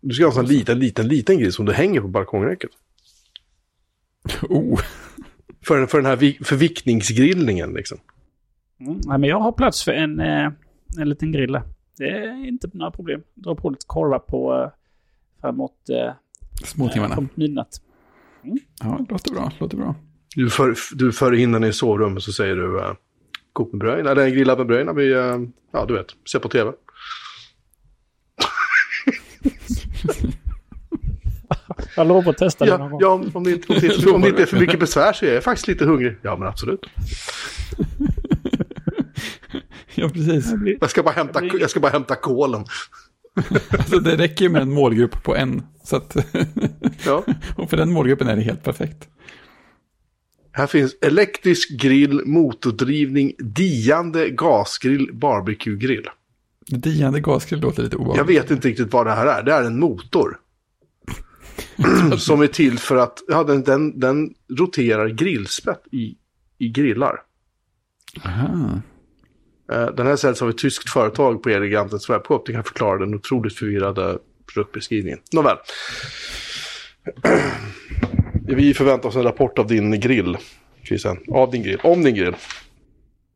Du 0.00 0.14
ska 0.14 0.24
ha 0.24 0.28
en 0.30 0.34
sån 0.34 0.46
liten, 0.46 0.78
liten, 0.78 1.08
liten 1.08 1.38
grill 1.38 1.52
som 1.52 1.64
du 1.66 1.72
hänger 1.72 2.00
på 2.00 2.08
balkongräcket. 2.08 2.70
Oh, 4.48 4.80
För, 5.66 5.86
för 5.86 5.98
den 5.98 6.06
här 6.06 6.16
vi- 6.16 6.38
förvickningsgrillningen 6.44 7.72
liksom. 7.72 7.98
Mm. 8.80 9.00
Nej, 9.06 9.18
men 9.18 9.30
jag 9.30 9.40
har 9.40 9.52
plats 9.52 9.84
för 9.84 9.92
en, 9.92 10.20
eh, 10.20 10.50
en 10.98 11.08
liten 11.08 11.32
grill 11.32 11.52
där. 11.52 11.62
Det 11.98 12.04
är 12.10 12.48
inte 12.48 12.70
några 12.72 12.90
problem. 12.90 13.22
Dra 13.34 13.54
på 13.54 13.70
lite 13.70 13.86
korvar 13.86 14.18
på 14.18 14.54
eh, 14.62 14.70
framåt, 15.40 15.88
eh, 15.88 16.12
småtimmarna. 16.64 17.14
framåt 17.14 17.36
midnatt. 17.36 17.80
Ja, 18.80 18.96
det 19.06 19.12
låter 19.12 19.34
bra, 19.34 19.52
låter 19.58 19.76
bra. 19.76 19.94
Du 20.36 20.50
för, 20.50 20.74
du 20.96 21.12
för 21.12 21.32
in 21.34 21.52
den 21.52 21.64
i 21.64 21.72
sovrummet 21.72 22.22
så 22.22 22.32
säger 22.32 22.56
du 22.56 22.76
uh, 22.76 22.92
kok 23.52 23.72
med 23.72 23.78
bröd, 23.80 24.06
eller 24.06 24.28
grillad 24.28 24.58
med 24.58 24.66
bröd 24.66 24.86
när 24.86 24.92
vi, 24.92 25.12
eh, 25.12 25.38
ja 25.72 25.84
du 25.88 25.94
vet, 25.94 26.06
ser 26.32 26.38
på 26.38 26.48
tv. 26.48 26.72
Jag 31.96 32.06
lovar 32.08 32.30
att 32.30 32.38
testa 32.38 32.64
det 32.64 32.78
någon 32.78 32.80
Ja, 32.80 32.88
gång. 32.88 33.00
ja 33.00 33.30
om, 33.38 33.44
det 33.44 33.50
inte, 33.52 33.72
om, 33.72 33.78
det, 33.80 33.86
inte- 33.94 34.10
om 34.10 34.20
det 34.20 34.28
inte 34.28 34.42
är 34.42 34.46
för 34.46 34.60
mycket 34.60 34.80
besvär 34.80 35.12
så 35.12 35.26
är 35.26 35.34
jag 35.34 35.44
faktiskt 35.44 35.68
lite 35.68 35.84
hungrig. 35.84 36.16
Ja 36.22 36.36
men 36.36 36.48
absolut. 36.48 36.80
Ja, 39.94 40.08
precis. 40.08 40.52
Jag 40.80 40.90
ska 40.90 41.02
bara 41.02 41.14
hämta, 41.14 41.44
jag 41.44 41.70
ska 41.70 41.80
bara 41.80 41.92
hämta 41.92 42.14
kolen. 42.14 42.64
Alltså, 43.70 43.98
det 43.98 44.16
räcker 44.16 44.44
ju 44.44 44.48
med 44.48 44.62
en 44.62 44.72
målgrupp 44.72 45.22
på 45.22 45.36
en. 45.36 45.62
Så 45.84 45.96
att, 45.96 46.16
Ja. 47.06 47.24
och 47.56 47.70
för 47.70 47.76
den 47.76 47.92
målgruppen 47.92 48.28
är 48.28 48.36
det 48.36 48.42
helt 48.42 48.62
perfekt. 48.64 49.08
Här 50.52 50.66
finns 50.66 50.96
elektrisk 51.02 51.70
grill, 51.80 52.22
motordrivning, 52.26 53.32
diande 53.38 54.28
gasgrill, 54.30 55.10
barbecue-grill. 55.12 56.06
Diande 56.68 57.20
gasgrill 57.20 57.60
låter 57.60 57.82
lite 57.82 57.96
Jag 57.96 58.00
obehagligt. 58.00 58.36
vet 58.44 58.50
inte 58.50 58.68
riktigt 58.68 58.92
vad 58.92 59.06
det 59.06 59.12
här 59.12 59.26
är. 59.26 59.42
Det 59.42 59.52
är 59.52 59.62
en 59.62 59.78
motor. 59.80 60.38
som 62.18 62.42
är 62.42 62.46
till 62.46 62.78
för 62.78 62.96
att, 62.96 63.22
ja 63.28 63.44
den, 63.44 63.62
den, 63.62 64.00
den 64.00 64.34
roterar 64.58 65.08
grillspett 65.08 65.82
i, 65.92 66.14
i 66.58 66.68
grillar. 66.68 67.16
Aha. 68.24 68.80
Eh, 69.72 69.86
Den 69.86 70.06
här 70.06 70.16
säljs 70.16 70.42
av 70.42 70.50
ett 70.50 70.58
tyskt 70.58 70.90
företag 70.90 71.42
på 71.42 71.48
Elgigantens 71.50 72.10
webbshop. 72.10 72.46
Det 72.46 72.52
kan 72.52 72.64
förklara 72.64 72.98
den 72.98 73.14
otroligt 73.14 73.54
förvirrade 73.54 74.18
produktbeskrivningen. 74.54 75.18
Nåväl. 75.32 75.56
Vi 78.46 78.74
förväntar 78.74 79.08
oss 79.08 79.16
en 79.16 79.22
rapport 79.22 79.58
av 79.58 79.66
din 79.66 80.00
grill, 80.00 80.36
Christian. 80.84 81.18
Av 81.28 81.50
din 81.50 81.62
grill. 81.62 81.80
Om 81.82 82.02
din 82.04 82.14
grill. 82.14 82.34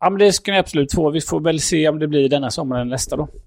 Ja, 0.00 0.10
men 0.10 0.18
det 0.18 0.32
ska 0.32 0.52
ni 0.52 0.58
absolut 0.58 0.92
få. 0.94 1.10
Vi 1.10 1.20
får 1.20 1.40
väl 1.40 1.60
se 1.60 1.88
om 1.88 1.98
det 1.98 2.08
blir 2.08 2.28
denna 2.28 2.50
sommaren 2.50 2.82
eller 2.82 2.90
nästa 2.90 3.16
då. 3.16 3.28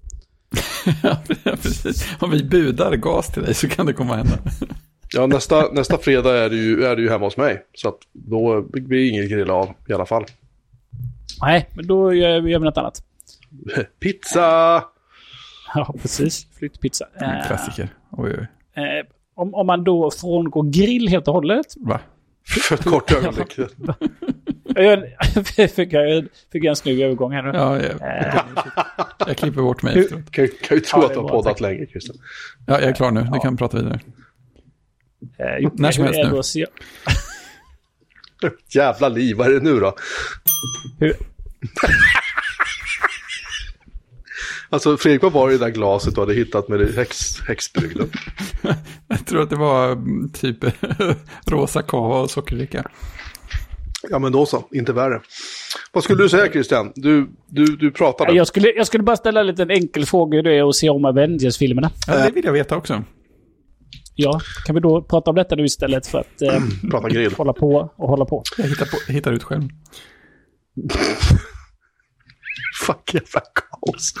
Ja, 1.02 1.16
precis. 1.62 2.16
Om 2.20 2.30
vi 2.30 2.44
budar 2.44 2.96
gas 2.96 3.32
till 3.32 3.42
dig 3.42 3.54
så 3.54 3.68
kan 3.68 3.86
det 3.86 3.92
komma 3.92 4.16
hända. 4.16 4.38
Ja, 5.14 5.26
nästa, 5.26 5.72
nästa 5.72 5.98
fredag 5.98 6.38
är 6.38 6.50
det, 6.50 6.56
ju, 6.56 6.84
är 6.84 6.96
det 6.96 7.02
ju 7.02 7.08
hemma 7.10 7.24
hos 7.26 7.36
mig. 7.36 7.62
Så 7.74 7.88
att 7.88 7.98
då 8.12 8.62
blir 8.62 8.88
det 9.00 9.06
inget 9.08 9.30
grill 9.30 9.50
av 9.50 9.68
i 9.88 9.92
alla 9.92 10.06
fall. 10.06 10.24
Nej, 11.42 11.68
men 11.76 11.86
då 11.86 12.14
gör 12.14 12.40
vi 12.40 12.50
gör 12.50 12.58
vi 12.58 12.64
något 12.64 12.78
annat. 12.78 13.02
Pizza! 14.00 14.40
Ja, 15.74 15.94
precis. 16.02 16.46
Flyttpizza. 16.58 17.06
Eh, 17.20 17.46
Klassiker. 17.46 17.88
Oj, 18.10 18.30
oj. 18.38 18.46
eh, 18.82 19.06
om, 19.34 19.54
om 19.54 19.66
man 19.66 19.84
då 19.84 20.10
frångår 20.10 20.62
grill 20.62 21.08
helt 21.08 21.28
och 21.28 21.34
hållet. 21.34 21.66
Va? 21.76 22.00
För 22.48 22.74
ett 22.74 22.84
kort 22.84 23.12
ögonblick. 23.16 23.58
Jag 24.76 25.02
fick 25.46 25.92
jag 25.92 26.28
fick 26.52 26.64
jag 26.64 26.70
en 26.70 26.76
snygg 26.76 27.00
övergång 27.00 27.32
här 27.32 27.42
nu. 27.42 27.50
Ja, 27.54 27.82
jag, 27.82 27.92
jag 29.26 29.36
klipper 29.36 29.62
bort 29.62 29.82
mig 29.82 29.98
efteråt. 29.98 30.30
Kan, 30.30 30.48
kan 30.62 30.76
ju 30.76 30.80
tro 30.80 31.00
Ja, 31.00 31.06
att 31.06 31.12
du 31.14 31.18
har 31.18 31.28
poddat 31.28 31.60
länge, 31.60 31.86
Christian. 31.86 32.16
Ja, 32.66 32.80
jag 32.80 32.88
är 32.90 32.94
klar 32.94 33.10
nu. 33.10 33.28
Du 33.32 33.40
kan 33.40 33.56
prata 33.56 33.76
vidare. 33.76 34.00
Eh, 35.38 35.46
jo, 35.60 35.70
När 35.74 35.90
som 35.92 36.04
helst 36.04 36.20
nu. 36.32 36.42
se- 36.42 36.66
Jävla 38.80 39.08
liv, 39.08 39.36
vad 39.36 39.46
är 39.46 39.50
det 39.52 39.60
nu 39.60 39.80
då? 39.80 39.96
Hur, 41.00 41.12
Alltså 44.74 44.96
Fredrik, 44.96 45.22
vad 45.22 45.32
var 45.32 45.48
det 45.48 45.54
i 45.54 45.58
det 45.58 45.64
där 45.64 45.70
glaset 45.70 46.14
du 46.14 46.20
hade 46.20 46.34
hittat 46.34 46.68
med 46.68 46.94
häx, 46.94 47.40
häxbrygden? 47.40 48.10
Jag 49.08 49.26
tror 49.26 49.42
att 49.42 49.50
det 49.50 49.56
var 49.56 49.92
mm, 49.92 50.32
typ 50.32 50.58
rosa 51.46 51.82
kava 51.82 52.20
och 52.20 52.30
sockerdricka. 52.30 52.90
Ja 54.10 54.18
men 54.18 54.32
då 54.32 54.46
så, 54.46 54.64
inte 54.72 54.92
värre. 54.92 55.20
Vad 55.92 56.04
skulle 56.04 56.22
du 56.22 56.28
säga 56.28 56.52
Christian? 56.52 56.92
Du, 56.94 57.30
du, 57.48 57.64
du 57.64 57.90
pratade. 57.90 58.32
jag, 58.32 58.46
skulle, 58.46 58.68
jag 58.68 58.86
skulle 58.86 59.02
bara 59.04 59.16
ställa 59.16 59.40
en 59.40 59.46
liten 59.46 59.70
enkel 59.70 60.06
fråga 60.06 60.36
hur 60.36 60.42
det 60.42 60.54
är 60.54 60.68
att 60.68 60.74
se 60.74 60.90
om 60.90 61.04
Avengers-filmerna. 61.04 61.90
Ja, 62.06 62.16
det 62.16 62.30
vill 62.30 62.44
jag 62.44 62.52
veta 62.52 62.76
också. 62.76 63.04
Ja, 64.14 64.40
kan 64.66 64.74
vi 64.74 64.80
då 64.80 65.02
prata 65.02 65.30
om 65.30 65.36
detta 65.36 65.54
nu 65.54 65.64
istället 65.64 66.06
för 66.06 66.18
att 66.18 66.42
eh, 66.42 66.62
Prata 66.90 67.08
grill. 67.08 67.34
hålla 67.34 67.52
på 67.52 67.92
och 67.96 68.08
hålla 68.08 68.24
på? 68.24 68.42
Jag 68.58 68.64
hittar, 68.64 68.86
på, 68.86 69.12
hittar 69.12 69.32
ut 69.32 69.42
själv. 69.42 69.62
Fuck 72.86 73.14
jävla 73.14 73.40
kaos. 73.86 74.14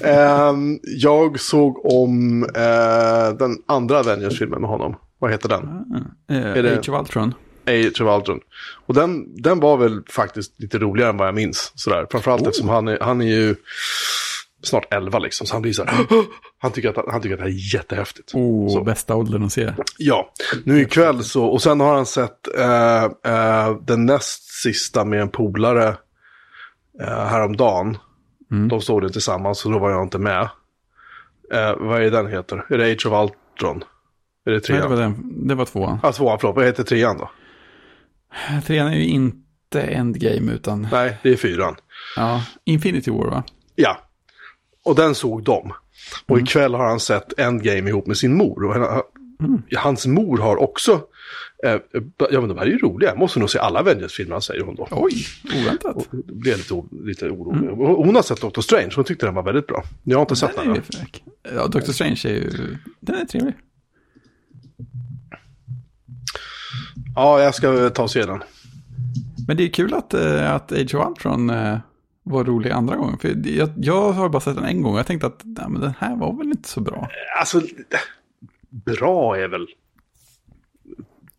Ehm, 0.00 0.78
jag 0.82 1.40
såg 1.40 1.92
om 1.92 2.42
eh, 2.44 3.36
den 3.38 3.56
andra 3.66 3.98
Avengers-filmen 4.00 4.60
med 4.60 4.70
honom. 4.70 4.96
Vad 5.18 5.30
heter 5.30 5.48
den? 5.48 5.68
Eh, 6.30 6.36
Är 6.58 6.62
det- 6.62 6.78
Age 6.78 6.88
of 6.88 7.00
Ultron. 7.00 7.34
Age 7.66 8.00
of 8.00 8.18
Ultron. 8.18 8.40
Och 8.86 8.94
den, 8.94 9.42
den 9.42 9.60
var 9.60 9.76
väl 9.76 10.02
faktiskt 10.10 10.60
lite 10.60 10.78
roligare 10.78 11.10
än 11.10 11.16
vad 11.16 11.28
jag 11.28 11.34
minns. 11.34 11.72
Sådär. 11.74 12.06
Framförallt 12.10 12.46
eftersom 12.46 12.68
han 12.68 12.88
är, 12.88 12.98
han 13.00 13.20
är 13.20 13.26
ju 13.26 13.56
snart 14.62 14.94
11 14.94 15.18
liksom. 15.18 15.46
Så 15.46 15.54
han 15.54 15.62
blir 15.62 15.72
så 15.72 15.84
här. 15.84 16.06
Han 16.58 16.72
tycker 16.72 16.88
att, 16.88 17.12
han 17.12 17.20
tycker 17.22 17.34
att 17.34 17.38
det 17.40 17.44
här 17.44 17.50
är 17.52 17.74
jättehäftigt. 17.74 18.34
Oh, 18.34 18.68
Så. 18.72 18.80
bästa 18.84 19.14
åldern 19.16 19.44
att 19.44 19.52
se. 19.52 19.72
Ja, 19.98 20.32
nu 20.64 20.80
ikväll 20.82 21.24
så, 21.24 21.44
och 21.44 21.62
sen 21.62 21.80
har 21.80 21.94
han 21.94 22.06
sett 22.06 22.56
eh, 22.58 23.04
eh, 23.04 23.76
den 23.86 24.06
näst 24.06 24.62
sista 24.62 25.04
med 25.04 25.20
en 25.20 25.28
polare 25.28 25.88
eh, 27.00 27.06
häromdagen. 27.26 27.96
Mm. 28.50 28.68
De 28.68 28.80
såg 28.80 29.02
det 29.02 29.10
tillsammans 29.10 29.58
så 29.58 29.68
då 29.68 29.78
var 29.78 29.90
jag 29.90 30.02
inte 30.02 30.18
med. 30.18 30.48
Eh, 31.52 31.76
vad 31.78 32.02
är 32.02 32.10
den 32.10 32.26
heter? 32.26 32.64
Är 32.70 32.78
det 32.78 32.92
Age 32.92 33.06
of 33.06 33.30
Ultron? 33.56 33.84
Är 34.46 34.50
det 34.50 34.56
Nej, 34.56 34.60
trean? 34.60 34.82
det, 34.82 34.88
var 34.88 34.96
den, 35.02 35.46
det 35.48 35.54
var 35.54 35.64
tvåan. 35.64 35.98
Ja, 36.02 36.12
tvåan, 36.12 36.38
förlåt. 36.40 36.56
Vad 36.56 36.64
heter 36.64 36.82
trean 36.84 37.18
då? 37.18 37.30
Trean 38.66 38.86
är 38.88 38.96
ju 38.96 39.04
inte 39.06 39.82
Endgame 39.82 40.52
utan 40.52 40.88
Nej, 40.92 41.18
det 41.22 41.30
är 41.32 41.36
fyran. 41.36 41.76
ja, 42.16 42.42
Infinity 42.64 43.10
War 43.10 43.30
va? 43.30 43.42
Ja, 43.74 43.98
och 44.84 44.94
den 44.94 45.14
såg 45.14 45.42
de. 45.44 45.72
Och 46.26 46.38
ikväll 46.38 46.74
har 46.74 46.86
han 46.88 47.00
sett 47.00 47.38
Endgame 47.38 47.90
ihop 47.90 48.06
med 48.06 48.16
sin 48.16 48.36
mor. 48.36 48.64
Och 48.64 48.74
han- 48.74 49.02
Hans 49.76 50.06
mor 50.06 50.38
har 50.38 50.56
också, 50.56 51.00
ja 52.30 52.40
men 52.40 52.48
de 52.48 52.58
här 52.58 52.66
är 52.66 52.70
ju 52.70 52.78
roliga, 52.78 53.10
jag 53.10 53.18
måste 53.18 53.38
nog 53.38 53.50
se 53.50 53.58
alla 53.58 53.80
Avengers-filmer, 53.80 54.40
säger 54.40 54.60
hon 54.62 54.74
då. 54.74 54.88
Oj, 54.90 55.26
oväntat. 55.60 55.96
Och 55.96 56.04
blev 56.10 56.52
jag 56.52 56.58
lite, 56.58 56.96
lite 57.04 57.30
orolig. 57.30 57.68
Hon 57.68 58.06
hon 58.06 58.14
har 58.14 58.22
sett 58.22 58.40
Doctor 58.40 58.62
Strange, 58.62 58.90
hon 58.96 59.04
tyckte 59.04 59.26
den 59.26 59.34
var 59.34 59.42
väldigt 59.42 59.66
bra. 59.66 59.82
Jag 60.02 60.16
har 60.16 60.22
inte 60.22 60.36
sett 60.36 60.56
Den 60.56 60.66
den. 60.66 60.74
ju 60.74 60.82
fräck. 60.82 61.24
Ja, 61.54 61.66
Doctor 61.66 61.92
Strange 61.92 62.20
är 62.24 62.28
ju, 62.34 62.76
den 63.00 63.16
är 63.16 63.24
trevlig. 63.24 63.54
Ja, 67.14 67.42
jag 67.42 67.54
ska 67.54 67.90
ta 67.90 68.02
och 68.02 68.10
se 68.10 68.26
den. 68.26 68.42
Men 69.46 69.56
det 69.56 69.62
är 69.64 69.68
kul 69.68 69.94
att, 69.94 70.14
eh, 70.14 70.54
att 70.54 70.72
Age 70.72 70.94
of 70.94 71.08
Ultron 71.08 71.50
eh, 71.50 71.78
var 72.22 72.44
rolig 72.44 72.70
andra 72.70 72.96
gången. 72.96 73.18
För 73.18 73.48
jag, 73.48 73.68
jag 73.76 74.12
har 74.12 74.28
bara 74.28 74.40
sett 74.40 74.54
den 74.56 74.64
en 74.64 74.82
gång 74.82 74.92
och 74.92 74.98
jag 74.98 75.06
tänkte 75.06 75.26
att 75.26 75.40
nej, 75.44 75.66
men 75.68 75.80
den 75.80 75.92
här 75.98 76.16
var 76.16 76.32
väl 76.36 76.46
inte 76.46 76.68
så 76.68 76.80
bra. 76.80 77.08
Alltså, 77.40 77.60
bra 78.70 79.36
är 79.36 79.48
väl... 79.48 79.66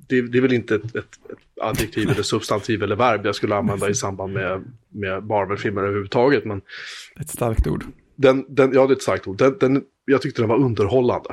Det, 0.07 0.21
det 0.21 0.37
är 0.37 0.41
väl 0.41 0.53
inte 0.53 0.75
ett, 0.75 0.95
ett, 0.95 0.95
ett 0.95 1.61
adjektiv 1.61 2.09
eller 2.09 2.23
substantiv 2.23 2.83
eller 2.83 2.95
verb 2.95 3.25
jag 3.25 3.35
skulle 3.35 3.55
använda 3.55 3.89
i 3.89 3.95
samband 3.95 4.33
med, 4.33 4.63
med 4.89 5.23
Marvel-filmer 5.23 5.81
överhuvudtaget. 5.81 6.45
Men 6.45 6.61
Ett 7.19 7.29
starkt 7.29 7.67
ord. 7.67 7.83
den, 8.15 8.55
den, 8.55 8.73
ja, 8.73 8.87
det 8.87 8.93
är 8.93 8.95
ett 8.95 9.01
starkt 9.01 9.27
ord. 9.27 9.37
Den, 9.37 9.57
den, 9.59 9.83
jag 10.05 10.21
tyckte 10.21 10.41
den 10.41 10.49
var 10.49 10.57
underhållande. 10.57 11.29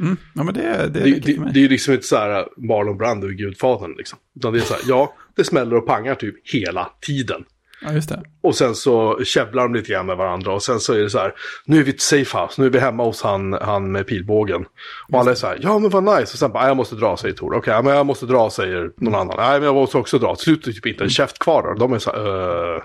Mm. 0.00 0.16
Ja, 0.34 0.42
men 0.42 0.54
det, 0.54 0.62
det 0.62 1.00
är 1.00 1.04
Det, 1.04 1.20
det, 1.20 1.50
det 1.52 1.58
är 1.58 1.62
ju 1.62 1.68
liksom 1.68 1.94
inte 1.94 2.06
så 2.06 2.16
här 2.16 2.48
Marlon 2.56 2.98
Brando 2.98 3.30
i 3.30 3.34
Gudfadern 3.34 3.94
liksom. 3.96 4.18
Utan 4.36 4.52
det 4.52 4.58
är 4.58 4.62
så 4.62 4.74
här, 4.74 4.82
ja, 4.86 5.14
det 5.36 5.44
smäller 5.44 5.76
och 5.76 5.86
pangar 5.86 6.14
typ 6.14 6.34
hela 6.54 6.90
tiden. 7.00 7.44
Ja, 7.80 7.92
just 7.92 8.08
det. 8.08 8.22
Och 8.42 8.54
sen 8.56 8.74
så 8.74 9.24
käbblar 9.24 9.62
de 9.62 9.74
lite 9.74 9.92
grann 9.92 10.06
med 10.06 10.16
varandra 10.16 10.52
och 10.52 10.62
sen 10.62 10.80
så 10.80 10.92
är 10.92 10.98
det 10.98 11.10
så 11.10 11.18
här, 11.18 11.34
nu 11.64 11.78
är 11.80 11.84
vi 11.84 11.98
safe 11.98 12.38
house, 12.38 12.60
nu 12.60 12.66
är 12.66 12.70
vi 12.70 12.78
hemma 12.78 13.04
hos 13.04 13.22
han, 13.22 13.52
han 13.52 13.92
med 13.92 14.06
pilbågen. 14.06 14.64
Och 15.08 15.18
alla 15.20 15.30
är 15.30 15.34
så 15.34 15.46
här, 15.46 15.58
ja 15.62 15.78
men 15.78 15.90
vad 15.90 16.02
nice. 16.04 16.22
Och 16.22 16.28
sen 16.38 16.52
bara, 16.52 16.60
"Nej, 16.62 16.70
jag 16.70 16.76
måste 16.76 16.94
dra, 16.94 17.16
säger 17.16 17.34
Tor. 17.34 17.54
Okej, 17.54 17.82
men 17.82 17.94
jag 17.96 18.06
måste 18.06 18.26
dra, 18.26 18.50
säger 18.50 18.90
någon 18.96 19.14
annan. 19.14 19.36
Nej, 19.38 19.58
men 19.58 19.62
jag 19.66 19.74
måste 19.74 19.98
också 19.98 20.18
dra. 20.18 20.34
Till 20.34 20.44
slut 20.44 20.66
är 20.66 20.72
typ 20.72 20.86
inte 20.86 21.04
en 21.04 21.10
käft 21.10 21.38
kvar. 21.38 21.62
då. 21.62 21.74
De 21.74 21.92
är 21.92 21.98
så 21.98 22.10
här, 22.12 22.74
"Eh." 22.76 22.82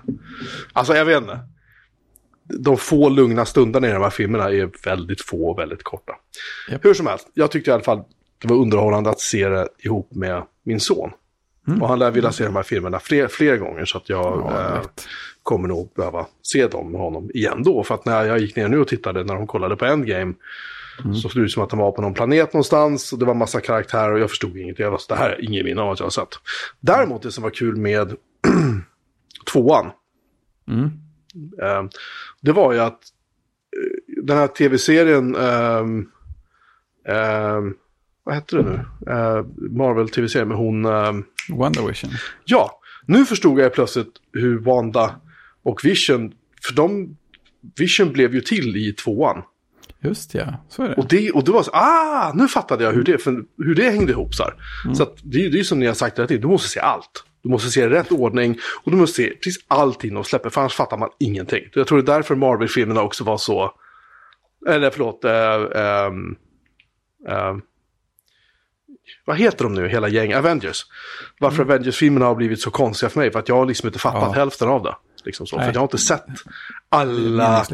Alltså 0.73 0.95
jag 0.95 1.05
vet 1.05 1.17
inte. 1.21 1.39
De 2.59 2.77
få 2.77 3.09
lugna 3.09 3.45
stunderna 3.45 3.89
i 3.89 3.91
de 3.91 4.01
här 4.01 4.09
filmerna 4.09 4.43
är 4.51 4.69
väldigt 4.85 5.21
få 5.21 5.51
och 5.51 5.59
väldigt 5.59 5.83
korta. 5.83 6.13
Japp. 6.71 6.85
Hur 6.85 6.93
som 6.93 7.07
helst, 7.07 7.27
jag 7.33 7.51
tyckte 7.51 7.71
i 7.71 7.73
alla 7.73 7.83
fall 7.83 8.03
det 8.41 8.47
var 8.47 8.55
underhållande 8.57 9.09
att 9.09 9.19
se 9.19 9.49
det 9.49 9.67
ihop 9.83 10.09
med 10.15 10.43
min 10.65 10.79
son. 10.79 11.11
Och 11.81 11.87
han 11.87 11.99
lär 11.99 12.11
vilja 12.11 12.31
se 12.31 12.45
de 12.45 12.55
här 12.55 12.63
filmerna 12.63 12.99
fler, 12.99 13.27
fler 13.27 13.57
gånger 13.57 13.85
så 13.85 13.97
att 13.97 14.09
jag 14.09 14.41
Ja, 14.51 14.75
eh, 14.75 14.81
kommer 15.43 15.67
nog 15.67 15.93
behöva 15.95 16.25
se 16.41 16.67
dem 16.67 16.91
med 16.91 17.01
honom 17.01 17.31
igen 17.33 17.63
då. 17.63 17.83
För 17.83 17.95
att 17.95 18.05
när 18.05 18.25
jag 18.25 18.39
gick 18.39 18.55
ner 18.55 18.67
nu 18.67 18.79
och 18.79 18.87
tittade 18.87 19.23
när 19.23 19.35
de 19.35 19.47
kollade 19.47 19.75
på 19.75 19.85
Endgame 19.85 20.33
så 21.03 21.29
såg 21.29 21.31
det 21.41 21.45
ut 21.45 21.51
som 21.51 21.63
att 21.63 21.69
de 21.69 21.79
var 21.79 21.91
på 21.91 22.01
någon 22.01 22.13
planet 22.13 22.53
någonstans 22.53 23.13
och 23.13 23.19
det 23.19 23.25
var 23.25 23.33
massa 23.33 23.61
karaktärer 23.61 24.11
och 24.13 24.19
jag 24.19 24.29
förstod 24.29 24.57
ingenting. 24.57 24.83
Jag 24.83 24.91
var 24.91 24.97
så, 24.97 25.13
det 25.13 25.19
här 25.19 25.29
är 25.29 25.45
ingen 25.45 25.65
minne 25.65 25.81
av 25.81 25.91
att 25.91 25.99
jag 25.99 26.05
har 26.05 26.11
sett. 26.11 26.29
Däremot 26.79 27.21
det 27.21 27.31
som 27.31 27.43
var 27.43 27.49
kul 27.49 27.75
med 27.77 28.15
tvåan, 29.53 29.91
Mm. 30.67 30.85
eh, 31.61 31.83
det 32.41 32.51
var 32.51 32.73
ju 32.73 32.79
att 32.79 32.91
eh, 33.77 34.23
den 34.23 34.37
här 34.37 34.47
tv-serien, 34.47 35.35
ehm, 35.35 36.07
ehm, 37.07 37.73
vad 38.23 38.35
hette 38.35 38.55
det 38.55 38.63
nu? 38.63 38.79
Eh, 39.13 39.45
Marvel-tv-serien 39.71 40.47
med 40.47 40.57
hon... 40.57 40.85
Wonder 41.49 41.87
Vision. 41.87 42.11
Ja, 42.45 42.79
nu 43.05 43.25
förstod 43.25 43.59
jag 43.59 43.73
plötsligt 43.73 44.13
hur 44.33 44.59
Wanda 44.59 45.15
och 45.63 45.85
Vision, 45.85 46.33
för 46.67 46.73
de, 46.73 47.17
Vision 47.77 48.13
blev 48.13 48.35
ju 48.35 48.41
till 48.41 48.77
i 48.77 48.93
tvåan. 48.93 49.43
Just 50.03 50.33
ja, 50.33 50.65
så 50.69 50.83
är 50.83 50.89
det. 50.89 50.95
Och 50.95 51.07
det, 51.07 51.31
och 51.31 51.43
det 51.43 51.51
var 51.51 51.63
så, 51.63 51.71
ah, 51.73 52.33
nu 52.35 52.47
fattade 52.47 52.83
jag 52.83 52.91
hur 52.91 53.03
det, 53.03 53.17
för, 53.17 53.43
hur 53.57 53.75
det 53.75 53.89
hängde 53.89 54.11
ihop 54.11 54.35
så 54.35 54.43
här. 54.43 54.53
Så 54.93 55.03
att 55.03 55.17
det, 55.23 55.37
det 55.37 55.55
är 55.55 55.57
ju 55.57 55.63
som 55.63 55.79
ni 55.79 55.85
har 55.85 55.93
sagt 55.93 56.17
hela 56.17 56.27
tiden, 56.27 56.41
du 56.41 56.47
måste 56.47 56.69
se 56.69 56.79
allt. 56.79 57.25
Du 57.43 57.49
måste 57.49 57.69
se 57.69 57.89
rätt 57.89 58.11
ordning 58.11 58.57
och 58.83 58.91
du 58.91 58.97
måste 58.97 59.15
se 59.15 59.29
precis 59.29 59.63
allting 59.67 60.13
de 60.13 60.23
släpper, 60.23 60.49
för 60.49 60.61
annars 60.61 60.73
fattar 60.73 60.97
man 60.97 61.09
ingenting. 61.19 61.63
Jag 61.73 61.87
tror 61.87 62.01
det 62.01 62.11
är 62.11 62.15
därför 62.15 62.35
Marvel-filmerna 62.35 63.01
också 63.01 63.23
var 63.23 63.37
så, 63.37 63.73
eller 64.67 64.89
förlåt, 64.89 65.25
äh, 65.25 65.31
ähm, 65.31 66.35
ähm, 67.27 67.61
vad 69.25 69.37
heter 69.37 69.63
de 69.63 69.73
nu, 69.73 69.87
hela 69.87 70.07
gäng, 70.07 70.33
Avengers. 70.33 70.85
Varför 71.39 71.63
Avengers-filmerna 71.63 72.25
har 72.25 72.35
blivit 72.35 72.61
så 72.61 72.71
konstiga 72.71 73.09
för 73.09 73.19
mig, 73.19 73.31
för 73.31 73.39
att 73.39 73.49
jag 73.49 73.55
har 73.55 73.65
liksom 73.65 73.87
inte 73.87 73.99
fattat 73.99 74.23
Ja. 74.23 74.31
hälften 74.31 74.69
av 74.69 74.83
det. 74.83 74.95
Liksom 75.25 75.47
så, 75.47 75.55
för 75.55 75.63
Nej. 75.63 75.71
jag 75.73 75.79
har 75.79 75.85
inte 75.85 75.97
sett 75.97 76.25
alla 76.89 77.65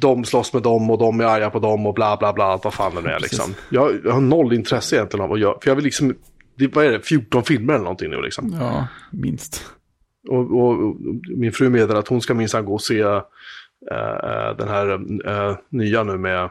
de 0.00 0.24
slåss 0.24 0.52
med 0.52 0.62
dem 0.62 0.90
och 0.90 0.98
de 0.98 1.20
är 1.20 1.24
arga 1.24 1.50
på 1.50 1.58
dem 1.58 1.86
och 1.86 1.94
bla 1.94 2.16
bla 2.16 2.32
bla, 2.32 2.44
allt 2.44 2.64
vad 2.64 2.74
fan 2.74 3.04
det 3.04 3.12
är 3.12 3.20
liksom. 3.20 3.54
Jag, 3.68 4.00
jag 4.04 4.12
har 4.12 4.20
noll 4.20 4.52
intresse 4.52 4.96
egentligen 4.96 5.24
av 5.24 5.32
att 5.32 5.40
göra, 5.40 5.60
för 5.62 5.70
jag 5.70 5.74
vill 5.74 5.84
liksom, 5.84 6.14
det, 6.58 6.74
vad 6.74 6.84
är 6.84 6.92
det, 6.92 7.00
14 7.00 7.44
filmer 7.44 7.74
eller 7.74 7.84
någonting 7.84 8.10
nu 8.10 8.20
liksom. 8.22 8.56
ja, 8.60 8.86
minst. 9.10 9.66
Och, 10.28 10.58
och, 10.58 10.88
och 10.88 10.96
min 11.36 11.52
fru 11.52 11.68
meddelar 11.68 12.00
att 12.00 12.08
hon 12.08 12.20
ska 12.20 12.34
minsann 12.34 12.64
gå 12.64 12.74
och 12.74 12.82
se 12.82 13.02
uh, 13.04 13.22
den 14.58 14.68
här 14.68 14.92
uh, 15.28 15.56
nya 15.70 16.02
nu 16.02 16.18
med 16.18 16.50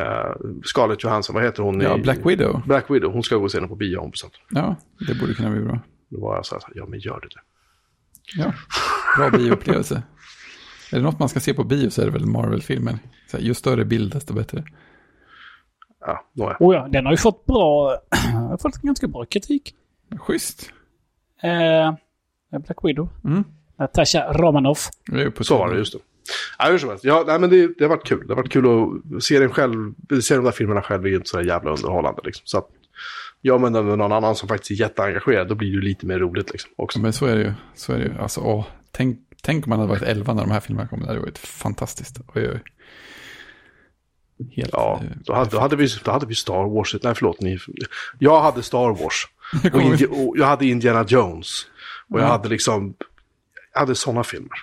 uh, 0.00 0.60
Scarlett 0.64 1.04
Johansson, 1.04 1.34
vad 1.34 1.44
heter 1.44 1.62
hon? 1.62 1.80
Ja, 1.80 1.98
i, 1.98 2.00
Black 2.00 2.18
Widow. 2.26 2.62
Black 2.66 2.90
Widow, 2.90 3.12
hon 3.12 3.22
ska 3.22 3.36
gå 3.36 3.44
och 3.44 3.50
se 3.50 3.60
den 3.60 3.68
på 3.68 3.76
bio, 3.76 4.08
bestämt. 4.08 4.32
Ja, 4.50 4.76
det 5.08 5.14
borde 5.14 5.34
kunna 5.34 5.50
bli 5.50 5.60
bra. 5.60 5.80
Då 6.08 6.20
var 6.20 6.36
jag 6.36 6.46
så 6.46 6.54
här, 6.54 6.62
ja 6.74 6.86
men 6.86 6.98
gör 7.00 7.20
det 7.20 7.28
du. 7.28 7.40
Ja, 8.42 8.52
bra 9.16 9.38
bioupplevelse. 9.38 10.02
Är 10.92 10.96
det 10.96 11.02
något 11.02 11.18
man 11.18 11.28
ska 11.28 11.40
se 11.40 11.54
på 11.54 11.64
bio 11.64 11.90
så 11.90 12.02
är 12.02 12.06
det 12.06 12.12
väl 12.12 12.26
Marvel-filmer. 12.26 12.98
Ju 13.38 13.54
större 13.54 13.84
bild 13.84 14.12
desto 14.12 14.34
bättre. 14.34 14.64
Ja, 16.00 16.24
nåja. 16.32 16.56
Oh 16.60 16.74
ja, 16.74 16.88
den 16.88 17.04
har 17.04 17.12
ju 17.12 17.16
fått 17.16 17.46
bra... 17.46 17.98
har 18.32 18.58
fått 18.58 18.76
ganska 18.76 19.08
bra 19.08 19.24
kritik. 19.24 19.74
Schysst. 20.18 20.72
Eh, 21.42 21.94
Black 22.58 22.78
Widow. 22.84 23.08
Mm. 23.24 23.44
Natasha 23.78 24.32
Romanoff. 24.32 24.90
Så 25.40 25.58
var 25.58 25.70
det, 25.70 25.78
just 25.78 25.92
det. 25.92 25.98
Ja, 26.58 26.70
hur 26.70 26.78
som 26.78 26.88
helst. 26.88 27.04
Ja, 27.04 27.24
nej, 27.26 27.38
men 27.38 27.50
det, 27.50 27.66
det 27.78 27.84
har 27.84 27.88
varit 27.88 28.06
kul. 28.06 28.26
Det 28.26 28.32
har 28.34 28.36
varit 28.42 28.52
kul 28.52 28.66
att 29.16 29.22
se, 29.24 29.38
den 29.38 29.50
själv, 29.52 29.94
se 30.22 30.34
de 30.36 30.44
där 30.44 30.52
filmerna 30.52 30.82
själv 30.82 31.04
är 31.04 31.08
ju 31.08 31.16
inte 31.16 31.28
så 31.28 31.40
jävla 31.42 31.70
underhållande. 31.70 32.20
Liksom. 32.24 32.42
Så 32.46 32.58
att, 32.58 32.68
ja, 33.40 33.58
men 33.58 33.72
med 33.72 33.84
någon 33.98 34.12
annan 34.12 34.34
som 34.36 34.48
faktiskt 34.48 34.70
är 34.70 34.74
jätteengagerad, 34.84 35.48
då 35.48 35.54
blir 35.54 35.72
det 35.80 35.84
lite 35.84 36.06
mer 36.06 36.18
roligt 36.18 36.50
liksom, 36.52 36.70
också. 36.76 36.98
Men 37.00 37.12
så 37.12 37.26
är 37.26 37.36
det 37.36 37.42
ju. 37.42 37.52
Så 37.74 37.92
är 37.92 37.98
det 37.98 38.04
ju. 38.04 38.18
Alltså, 38.18 38.40
åh, 38.40 38.66
tänk, 38.92 39.18
tänk 39.42 39.66
om 39.66 39.70
man 39.70 39.78
hade 39.78 39.90
varit 39.90 40.02
11 40.02 40.34
när 40.34 40.42
de 40.42 40.50
här 40.50 40.60
filmerna 40.60 40.88
kom. 40.88 41.00
Det 41.00 41.06
hade 41.06 41.20
varit 41.20 41.38
fantastiskt. 41.38 42.20
Oj, 42.34 42.50
oj. 42.52 42.60
Helt, 44.56 44.70
Ja, 44.72 45.00
eh, 45.04 45.10
då 45.24 45.32
hade, 45.34 45.50
då, 45.50 45.58
hade 45.58 45.76
vi, 45.76 45.88
då 46.04 46.10
hade 46.10 46.26
vi 46.26 46.34
Star 46.34 46.74
Wars. 46.74 46.94
Nej, 47.02 47.14
förlåt. 47.14 47.40
Ni, 47.40 47.58
jag 48.18 48.40
hade 48.42 48.62
Star 48.62 49.02
Wars. 49.02 49.26
Och, 49.74 49.82
Indi, 49.82 50.06
och 50.06 50.34
jag 50.38 50.46
hade 50.46 50.66
Indiana 50.66 51.04
Jones. 51.08 51.66
Och 52.08 52.20
jag 52.20 52.26
Ja. 52.26 52.30
hade 52.30 52.48
liksom... 52.48 52.94
Jag 53.72 53.80
hade 53.80 53.94
sådana 53.94 54.24
filmer. 54.24 54.58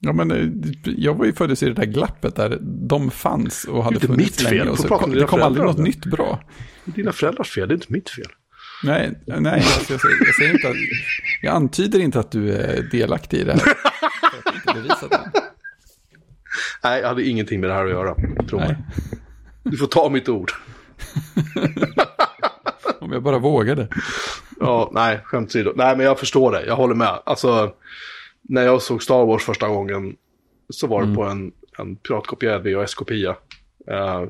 Ja, 0.00 0.12
men 0.12 0.30
eh, 0.30 0.48
jag 0.84 1.14
var 1.14 1.24
ju 1.24 1.32
född 1.32 1.50
i 1.50 1.54
det 1.66 1.72
där 1.72 1.84
glappet 1.84 2.36
där 2.36 2.58
de 2.62 3.10
fanns 3.10 3.64
och 3.64 3.84
hade 3.84 3.98
Det 3.98 3.98
är 3.98 4.02
inte 4.04 4.06
funnits 4.06 4.38
mitt 4.40 4.48
fel. 4.48 4.58
länge. 4.58 4.70
Och 4.70 4.78
så 4.78 4.88
kom, 4.88 5.12
det 5.12 5.24
kom 5.24 5.42
aldrig 5.42 5.66
något 5.66 5.78
nytt 5.78 6.06
bra. 6.06 6.40
Det 6.84 6.90
är 6.90 6.94
dina 6.94 7.12
föräldrars 7.12 7.50
fel, 7.50 7.68
det 7.68 7.72
är 7.72 7.76
inte 7.76 7.92
mitt 7.92 8.10
fel. 8.10 8.26
Nej, 8.84 9.20
nej 9.26 9.52
alltså 9.54 9.92
jag, 9.92 10.00
säger, 10.00 10.16
jag 10.26 10.34
säger 10.34 10.52
inte 10.52 10.68
att, 10.68 10.74
jag 11.42 11.54
antyder 11.54 11.98
inte 12.00 12.20
att 12.20 12.30
du 12.30 12.52
är 12.52 12.82
delaktig 12.82 13.38
i 13.38 13.44
det 13.44 13.52
här. 13.52 13.62
Det. 15.10 15.30
Nej, 16.84 17.00
jag 17.00 17.08
hade 17.08 17.24
ingenting 17.24 17.60
med 17.60 17.70
det 17.70 17.74
här 17.74 17.84
att 17.84 17.90
göra. 17.90 18.14
Tro 18.48 18.58
mig. 18.58 18.76
Du 19.62 19.76
får 19.76 19.86
ta 19.86 20.08
mitt 20.08 20.28
ord. 20.28 20.52
om 23.00 23.12
jag 23.12 23.22
bara 23.22 23.38
vågade. 23.38 23.88
Ja, 24.60 24.90
nej, 24.94 25.20
skämt 25.24 25.48
åsido. 25.48 25.72
Nej, 25.76 25.96
men 25.96 26.06
jag 26.06 26.18
förstår 26.18 26.52
det. 26.52 26.66
Jag 26.66 26.76
håller 26.76 26.94
med. 26.94 27.22
Alltså, 27.26 27.72
när 28.48 28.62
jag 28.62 28.82
såg 28.82 29.02
Star 29.02 29.24
Wars 29.26 29.42
första 29.44 29.68
gången 29.68 30.16
så 30.70 30.86
var 30.86 31.04
det 31.06 31.14
på 31.14 31.22
en, 31.24 31.52
en 31.78 31.96
piratkopierad 31.96 32.62
VHS-kopia. 32.62 33.30
Uh, 33.90 34.24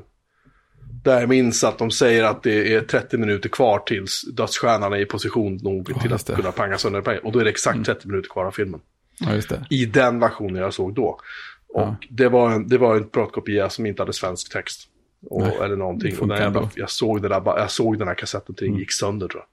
där 1.03 1.19
jag 1.19 1.29
minns 1.29 1.63
att 1.63 1.77
de 1.77 1.91
säger 1.91 2.23
att 2.23 2.43
det 2.43 2.73
är 2.75 2.81
30 2.81 3.17
minuter 3.17 3.49
kvar 3.49 3.79
tills 3.79 4.21
dödsstjärnan 4.33 4.93
är 4.93 4.97
i 4.97 5.05
position 5.05 5.59
nog 5.61 5.91
Ja, 5.95 5.99
till 6.01 6.13
att 6.13 6.25
det. 6.25 6.35
kunna 6.35 6.51
panga 6.51 6.77
sönder 6.77 7.01
pengar. 7.01 7.25
Och 7.25 7.31
då 7.31 7.39
är 7.39 7.43
det 7.43 7.49
exakt 7.49 7.85
30 7.85 8.07
minuter 8.07 8.29
kvar 8.29 8.45
av 8.45 8.51
filmen. 8.51 8.79
Ja. 9.19 9.41
I 9.69 9.85
den 9.85 10.19
versionen 10.19 10.55
jag 10.61 10.73
såg 10.73 10.93
då. 10.93 11.03
Och 11.03 11.81
Ja. 11.81 11.95
det, 12.09 12.29
var 12.29 12.51
en, 12.51 12.67
det 12.67 12.77
var 12.77 12.95
en 12.95 13.03
piratkopia 13.03 13.69
som 13.69 13.85
inte 13.85 14.01
hade 14.01 14.13
svensk 14.13 14.51
text. 14.53 14.87
Och, 15.29 15.41
Nej, 15.41 15.57
eller 15.63 15.75
någonting. 15.75 16.19
Och 16.19 16.27
jävla, 16.29 16.45
ändå. 16.45 16.69
jag, 16.75 16.89
såg 16.89 17.21
det 17.21 17.27
där, 17.27 17.41
jag 17.45 17.71
såg 17.71 17.99
den 17.99 18.07
här 18.07 18.15
kassetten 18.15 18.55
till 18.55 18.67
Mm. 18.67 18.79
gick 18.79 18.91
sönder 18.93 19.27
tror 19.27 19.41
jag. 19.41 19.47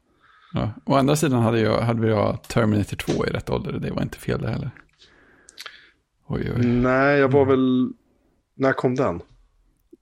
Ja. 0.56 0.72
Å 0.84 0.94
andra 0.94 1.16
sidan 1.16 1.42
hade, 1.42 1.60
jag, 1.60 1.80
hade 1.80 2.00
vi 2.00 2.08
jag 2.08 2.42
Terminator 2.42 2.96
2 2.96 3.26
i 3.26 3.30
rätt 3.30 3.50
ålder. 3.50 3.72
Det 3.72 3.90
var 3.90 4.02
inte 4.02 4.18
fel 4.18 4.40
det 4.40 4.50
heller. 4.50 4.70
Oj, 6.26 6.52
oj. 6.56 6.66
Nej, 6.66 7.18
jag 7.18 7.32
var 7.32 7.44
väl... 7.44 7.92
När 8.54 8.72
kom 8.72 8.94
den? 8.94 9.20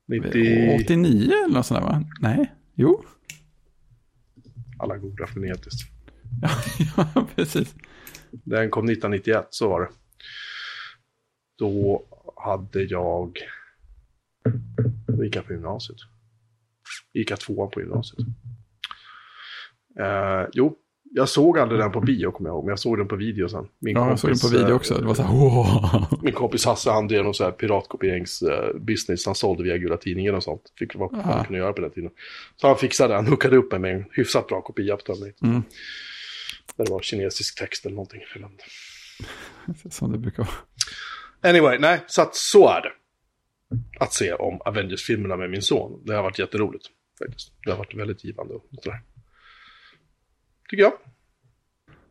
90... 0.09 0.75
89 0.85 1.33
eller 1.45 1.55
något 1.55 1.67
sånt 1.67 1.81
där 1.81 1.87
va? 1.87 2.05
Nej, 2.21 2.53
jo. 2.75 3.05
Alla 4.79 4.97
googlar 4.97 5.27
frenetiskt. 5.27 5.91
Ja, 6.43 6.51
ja, 7.15 7.27
precis. 7.37 7.75
Den 8.31 8.71
kom 8.71 8.85
1991, 8.85 9.47
så 9.51 9.69
var 9.69 9.81
det. 9.81 9.89
Då 11.59 12.03
hade 12.37 12.83
jag... 12.83 13.39
Då 15.07 15.25
gick 15.25 15.37
jag 15.37 15.47
på 15.47 15.53
gymnasiet. 15.53 15.99
Gick 17.13 17.31
jag 17.31 17.41
tvåan 17.41 17.71
på 17.71 17.81
gymnasiet. 17.81 18.27
Eh, 20.01 20.49
jo, 20.53 20.77
jag 21.17 21.29
såg 21.29 21.59
aldrig 21.59 21.81
den 21.81 21.93
på 21.93 22.01
bio, 22.01 22.31
kommer 22.31 22.51
jag 22.51 22.55
ihåg. 22.55 22.65
Men 22.65 22.71
jag 22.73 22.79
såg 22.79 22.99
den 22.99 23.09
på 23.09 23.17
video 23.17 23.49
sen. 23.49 23.69
Min 23.79 23.97
Ja, 23.97 24.09
jag 24.09 24.19
såg 24.19 24.31
den 24.31 24.39
på 24.39 24.43
kompis, 24.43 24.61
video 24.61 24.71
eh, 24.71 24.77
också. 24.77 24.99
Det 24.99 25.07
var 25.07 25.15
så 25.15 25.23
här, 25.23 25.35
wow. 25.35 26.19
Min 26.23 26.33
kompis 26.33 26.65
Hasse, 26.65 26.91
han 26.91 27.09
drev 27.09 27.25
någon 27.25 27.35
så 27.35 27.45
här 27.45 27.51
piratkopieringsbusiness. 27.51 29.27
Han 29.27 29.35
sålde 29.35 29.63
via 29.63 29.79
Gula 29.79 29.97
Tidningen 29.97 30.35
och 30.35 30.43
sånt. 30.43 30.63
Fick 30.79 30.95
vad 30.95 31.15
Aha. 31.15 31.37
man 31.37 31.45
kunde 31.45 31.59
göra 31.59 31.73
på 31.73 31.81
den 31.81 31.91
tiden. 31.91 32.11
Så 32.57 32.67
han 32.67 32.77
fixade, 32.77 33.15
han 33.15 33.27
hookade 33.27 33.57
upp 33.57 33.73
mig 33.73 33.81
med 33.81 33.95
en 33.95 34.05
hyfsat 34.11 34.47
bra 34.47 34.61
kopia 34.61 34.97
på 34.97 35.03
Terminator. 35.03 35.47
Mm. 35.47 35.63
Där 36.77 36.85
det 36.85 36.91
var 36.91 37.01
kinesisk 37.01 37.59
text 37.59 37.87
eller 37.87 37.97
någonting. 37.97 38.21
Som 39.91 40.13
det 40.13 40.19
brukar 40.19 40.43
vara. 40.43 41.51
Anyway, 41.51 41.79
nej, 41.79 42.01
så 42.07 42.23
att 42.23 42.35
så 42.35 42.69
är 42.69 42.81
det. 42.81 42.93
Att 44.01 44.13
se 44.13 44.33
om 44.33 44.61
Avengers-filmerna 44.65 45.37
med 45.37 45.51
min 45.51 45.63
son. 45.63 46.03
Det 46.05 46.15
har 46.15 46.23
varit 46.23 46.39
jätteroligt. 46.39 46.87
Faktiskt. 47.19 47.53
Det 47.65 47.71
har 47.71 47.79
varit 47.79 47.95
väldigt 47.95 48.25
givande 48.25 48.55
och 48.55 48.65
sådär. 48.83 49.01
Tycker 50.75 50.85
jag. 50.85 50.95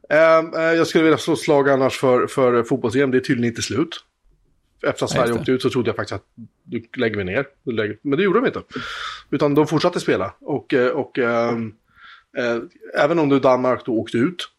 Ehm, 0.09 0.53
eh, 0.53 0.61
jag 0.61 0.87
skulle 0.87 1.03
vilja 1.03 1.17
slå 1.17 1.35
slag 1.35 1.69
annars 1.69 1.97
för, 1.97 2.27
för 2.27 2.63
fotbolls-EM. 2.63 3.11
Det 3.11 3.17
är 3.17 3.19
tydligen 3.19 3.51
inte 3.51 3.61
slut. 3.61 3.99
Efter 4.87 5.05
att 5.05 5.11
Sverige 5.11 5.33
åkte 5.33 5.51
ut 5.51 5.61
så 5.61 5.69
trodde 5.69 5.89
jag 5.89 5.95
faktiskt 5.95 6.15
att 6.15 6.25
du 6.63 6.83
lägger 6.97 7.17
vi 7.17 7.23
ner. 7.23 7.45
Men 8.01 8.17
det 8.17 8.23
gjorde 8.23 8.39
de 8.39 8.45
inte. 8.45 8.61
Utan 9.29 9.55
de 9.55 9.67
fortsatte 9.67 9.99
spela. 9.99 10.33
Och, 10.39 10.73
eh, 10.73 10.89
och 10.89 11.19
ehm, 11.19 11.73
eh, 12.37 12.57
även 13.03 13.19
om 13.19 13.29
du 13.29 13.39
Danmark 13.39 13.85
då 13.85 13.91
åkte 13.91 14.17
ut. 14.17 14.49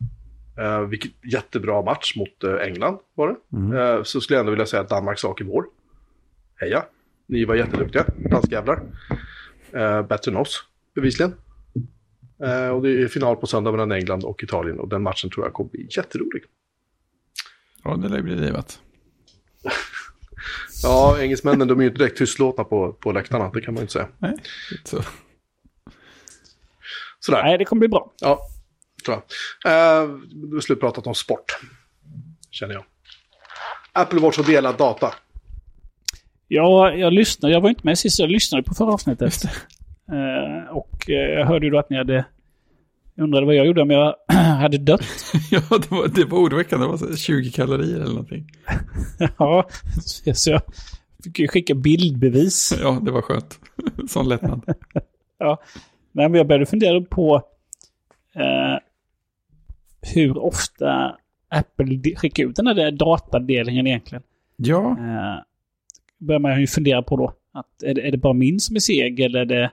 Eh, 0.59 0.80
vilket 0.80 1.12
jättebra 1.32 1.82
match 1.82 2.16
mot 2.16 2.61
England 2.61 2.98
var 3.14 3.28
det. 3.28 3.57
Mm. 3.57 3.76
Eh, 3.76 4.02
så 4.02 4.20
skulle 4.20 4.36
jag 4.36 4.40
ändå 4.40 4.50
vilja 4.50 4.66
säga 4.66 4.82
att 4.82 4.88
Danmarks 4.88 5.20
sak 5.20 5.40
är 5.40 5.44
vår. 5.44 5.64
Heja! 6.57 6.84
Ni 7.26 7.44
var 7.44 7.55
jätteduktiga, 7.55 8.05
danskjävlar. 8.30 8.82
Eh, 9.72 10.02
bättre 10.02 10.30
än 10.30 10.36
oss, 10.36 10.64
bevisligen. 10.94 11.34
Eh, 12.43 12.68
och 12.68 12.82
det 12.82 13.03
är 13.03 13.09
final 13.09 13.37
på 13.37 13.47
söndag 13.47 13.70
mellan 13.70 13.93
England 13.93 14.24
och 14.24 14.43
Italien. 14.43 14.78
Och 14.80 14.89
den 14.89 15.03
matchen 15.03 15.30
tror 15.30 15.47
jag 15.47 15.53
kommer 15.53 15.70
bli 15.70 15.87
jätterolig. 15.97 16.43
Ja, 17.85 17.97
det 17.97 18.09
lär 18.09 18.22
bli 18.22 18.35
livat. 18.37 18.80
Ja, 20.82 21.20
engelsmännen 21.20 21.68
de 21.68 21.78
är 21.78 21.82
ju 21.82 21.89
inte 21.89 21.99
direkt 21.99 22.18
tystlåtna 22.18 22.64
på, 22.64 22.93
på 22.93 23.12
läktarna, 23.12 23.51
det 23.55 23.61
kan 23.61 23.74
man 23.74 23.80
ju 23.80 23.82
inte 23.82 23.93
säga. 23.93 24.09
Nej, 24.18 24.35
så. 24.85 25.03
Sådär, 27.20 27.43
Nej, 27.43 27.59
det 27.59 27.64
kommer 27.64 27.80
bli 27.80 27.89
bra. 27.89 28.12
ja, 28.20 28.41
tror 29.05 29.22
jag. 29.62 29.72
Eh, 29.72 30.09
då 30.30 30.57
har 30.57 30.61
slut 30.61 30.80
pratat 30.80 31.07
om 31.07 31.14
sport, 31.14 31.59
känner 32.51 32.74
jag. 32.74 32.85
Apple 33.93 34.20
Watch 34.20 34.39
och 34.39 34.45
delad 34.45 34.76
data. 34.78 35.14
Ja, 36.49 36.95
jag 36.95 37.12
lyssnade. 37.12 37.55
Jag 37.55 37.61
var 37.61 37.68
inte 37.68 37.80
med 37.85 37.99
sist. 37.99 38.18
Jag 38.18 38.30
lyssnade 38.30 38.62
på 38.62 38.74
förra 38.74 38.93
avsnittet. 38.93 39.35
Eh, 40.12 40.70
och 40.76 41.11
eh, 41.11 41.14
jag 41.38 41.46
hörde 41.46 41.66
ju 41.66 41.72
då 41.72 41.78
att 41.78 41.90
ni 41.90 41.96
hade... 41.96 42.24
Jag 43.14 43.24
undrade 43.24 43.46
vad 43.46 43.55
jag 43.55 43.66
gjorde 43.66 43.82
om 43.82 43.90
jag 43.90 44.14
hade 44.61 44.78
dött. 44.78 45.00
Ja, 45.50 45.61
det 45.70 45.90
var, 45.90 46.09
det 46.09 46.24
var 46.24 46.38
oroväckande. 46.38 46.86
Det 46.86 46.90
var 46.90 46.96
så 46.96 47.16
20 47.16 47.50
kalorier 47.50 47.96
eller 47.96 48.07
någonting. 48.14 48.46
ja, 49.38 49.68
så- 50.34 50.50
jag 50.50 50.62
fick 51.24 51.38
ju 51.38 51.48
skicka 51.48 51.74
bildbevis. 51.74 52.78
Ja, 52.82 52.98
det 53.02 53.11
var 53.11 53.22
skönt. 53.22 53.59
Sån 54.09 54.28
lättnad. 54.28 54.62
Nej, 56.12 56.28
men 56.28 56.34
jag 56.34 56.46
började 56.46 56.66
fundera 56.66 57.00
på 57.00 57.34
eh, 58.34 58.78
hur 60.14 60.38
ofta 60.38 61.16
Apple 61.48 62.14
skickar 62.16 62.44
ut 62.44 62.57
den 62.57 62.66
här 62.66 62.90
datadelningen 62.90 63.86
egentligen. 63.86 64.22
Ja, 64.57 64.90
Eh, 64.98 65.42
börjar 66.18 66.38
man 66.38 66.61
ju 66.61 66.66
fundera 66.66 67.02
på 67.02 67.16
då. 67.16 67.32
Att 67.52 67.82
är, 67.82 67.94
det, 67.94 68.07
är 68.07 68.11
det 68.11 68.18
bara 68.18 68.32
min 68.32 68.61
som 68.61 68.76
är 68.76 68.80
seg 68.80 69.20
eller 69.20 69.40
är 69.40 69.44
det, 69.44 69.70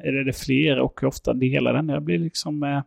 eller 0.00 0.18
är 0.18 0.24
det 0.24 0.32
fler 0.32 0.78
och 0.78 0.98
hur 1.00 1.08
ofta 1.08 1.34
delar 1.34 1.72
den? 1.72 1.88
Jag 1.88 2.02
blir 2.02 2.18
liksom... 2.18 2.62
Eh, 2.62 2.82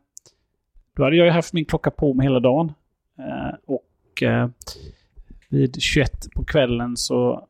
då 0.96 1.04
hade 1.04 1.16
jag 1.16 1.26
ju 1.26 1.32
haft 1.32 1.54
min 1.54 1.66
klocka 1.66 1.92
på 1.92 2.14
mig 2.14 2.26
hela 2.26 2.40
dagen. 2.40 2.74
Eh, 3.20 3.56
och 3.66 4.24
eh, 4.24 4.50
vid 5.50 5.82
21 5.82 6.12
på 6.36 6.44
kvällen 6.44 6.98
så 6.98 7.48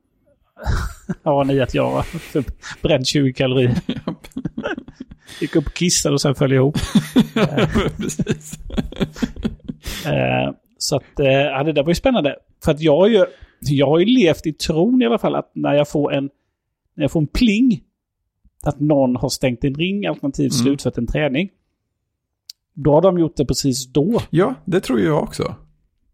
har 1.24 1.46
ni 1.46 1.60
att 1.60 1.74
jag 1.74 1.92
har 1.92 2.06
bränt 2.82 3.08
20 3.08 3.34
kalorier. 3.34 3.76
Gick 5.42 5.56
upp 5.56 5.66
och 5.66 5.74
kissade 5.74 6.14
och 6.14 6.22
sen 6.22 6.36
föll 6.36 6.54
ihop. 6.54 6.78
precis. 7.98 8.60
Eh, 10.06 10.54
så 10.78 10.96
att, 10.96 11.20
eh, 11.20 11.28
ja, 11.28 11.64
det 11.64 11.74
där 11.74 11.84
var 11.84 11.90
ju 11.90 11.96
spännande. 11.96 12.36
För 12.64 12.72
att 12.72 12.82
jag 12.82 12.98
har 12.98 13.08
ju, 13.08 13.26
jag 13.60 13.88
har 13.88 14.00
ju 14.00 14.06
levt 14.06 14.46
i 14.46 14.54
tron 14.54 15.02
i 15.02 15.06
alla 15.06 15.18
fall 15.18 15.36
att 15.36 15.52
när 15.54 15.74
jag 15.74 15.90
får 15.90 16.14
en, 16.14 16.30
när 16.96 17.04
jag 17.04 17.12
får 17.12 17.20
en 17.20 17.28
pling, 17.28 17.84
att 18.68 18.80
någon 18.80 19.16
har 19.16 19.30
stängt 19.30 19.64
en 19.64 19.74
ring 19.76 20.06
alternativt 20.06 20.54
Mm. 20.54 20.64
slutfört 20.64 20.98
en 20.98 21.08
träning, 21.08 21.50
då 22.74 22.94
har 22.94 23.02
de 23.02 23.20
gjort 23.20 23.36
det 23.36 23.46
precis 23.46 23.88
då. 23.88 24.22
Ja, 24.30 24.56
det 24.66 24.80
tror 24.80 25.00
jag 25.00 25.24
också. 25.24 25.56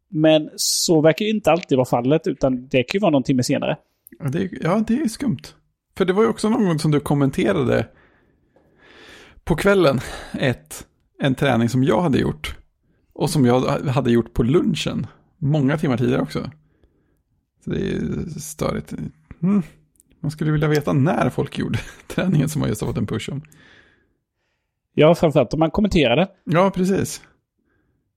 Men 0.10 0.50
så 0.56 1.02
verkar 1.02 1.26
ju 1.26 1.32
inte 1.32 1.52
alltid 1.52 1.78
vara 1.78 1.86
fallet, 1.86 2.28
utan 2.28 2.68
det 2.68 2.84
kan 2.84 2.98
ju 2.98 3.00
vara 3.00 3.12
någon 3.12 3.24
timme 3.24 3.44
senare. 3.44 3.78
Ja, 4.20 4.26
det, 4.30 4.50
ja, 4.62 4.84
det 4.88 4.94
är 5.02 5.08
skumt. 5.08 5.42
För 5.98 6.06
det 6.06 6.14
var 6.14 6.24
ju 6.24 6.30
också 6.30 6.50
någon 6.50 6.66
gång 6.66 6.80
som 6.80 6.92
du 6.92 7.00
kommenterade 7.00 7.88
på 9.44 9.56
kvällen 9.56 10.00
ett, 10.40 10.88
en 11.20 11.36
träning 11.36 11.70
som 11.70 11.84
jag 11.84 12.02
hade 12.02 12.18
gjort. 12.20 12.56
Och 13.14 13.30
som 13.30 13.46
jag 13.46 13.60
hade 13.88 14.12
gjort 14.12 14.34
på 14.34 14.44
lunchen. 14.44 15.08
Många 15.38 15.78
timmar 15.78 15.98
tidigare 15.98 16.22
också. 16.22 16.52
Så 17.64 17.70
det 17.70 17.92
är 17.92 18.40
störigt. 18.40 18.94
Mm. 19.44 19.64
Man 20.20 20.32
skulle 20.32 20.52
vilja 20.52 20.68
veta 20.68 20.94
när 20.94 21.30
folk 21.30 21.58
gjorde 21.58 21.80
träningen 22.08 22.50
som 22.50 22.60
man 22.60 22.70
just 22.70 22.82
har 22.82 22.88
fått 22.88 22.98
en 22.98 23.08
push 23.08 23.30
om. 23.32 23.42
Ja, 24.94 25.16
framförallt 25.16 25.54
om 25.54 25.60
man 25.60 25.72
kommenterade. 25.72 26.28
Ja, 26.44 26.72
precis. 26.72 27.22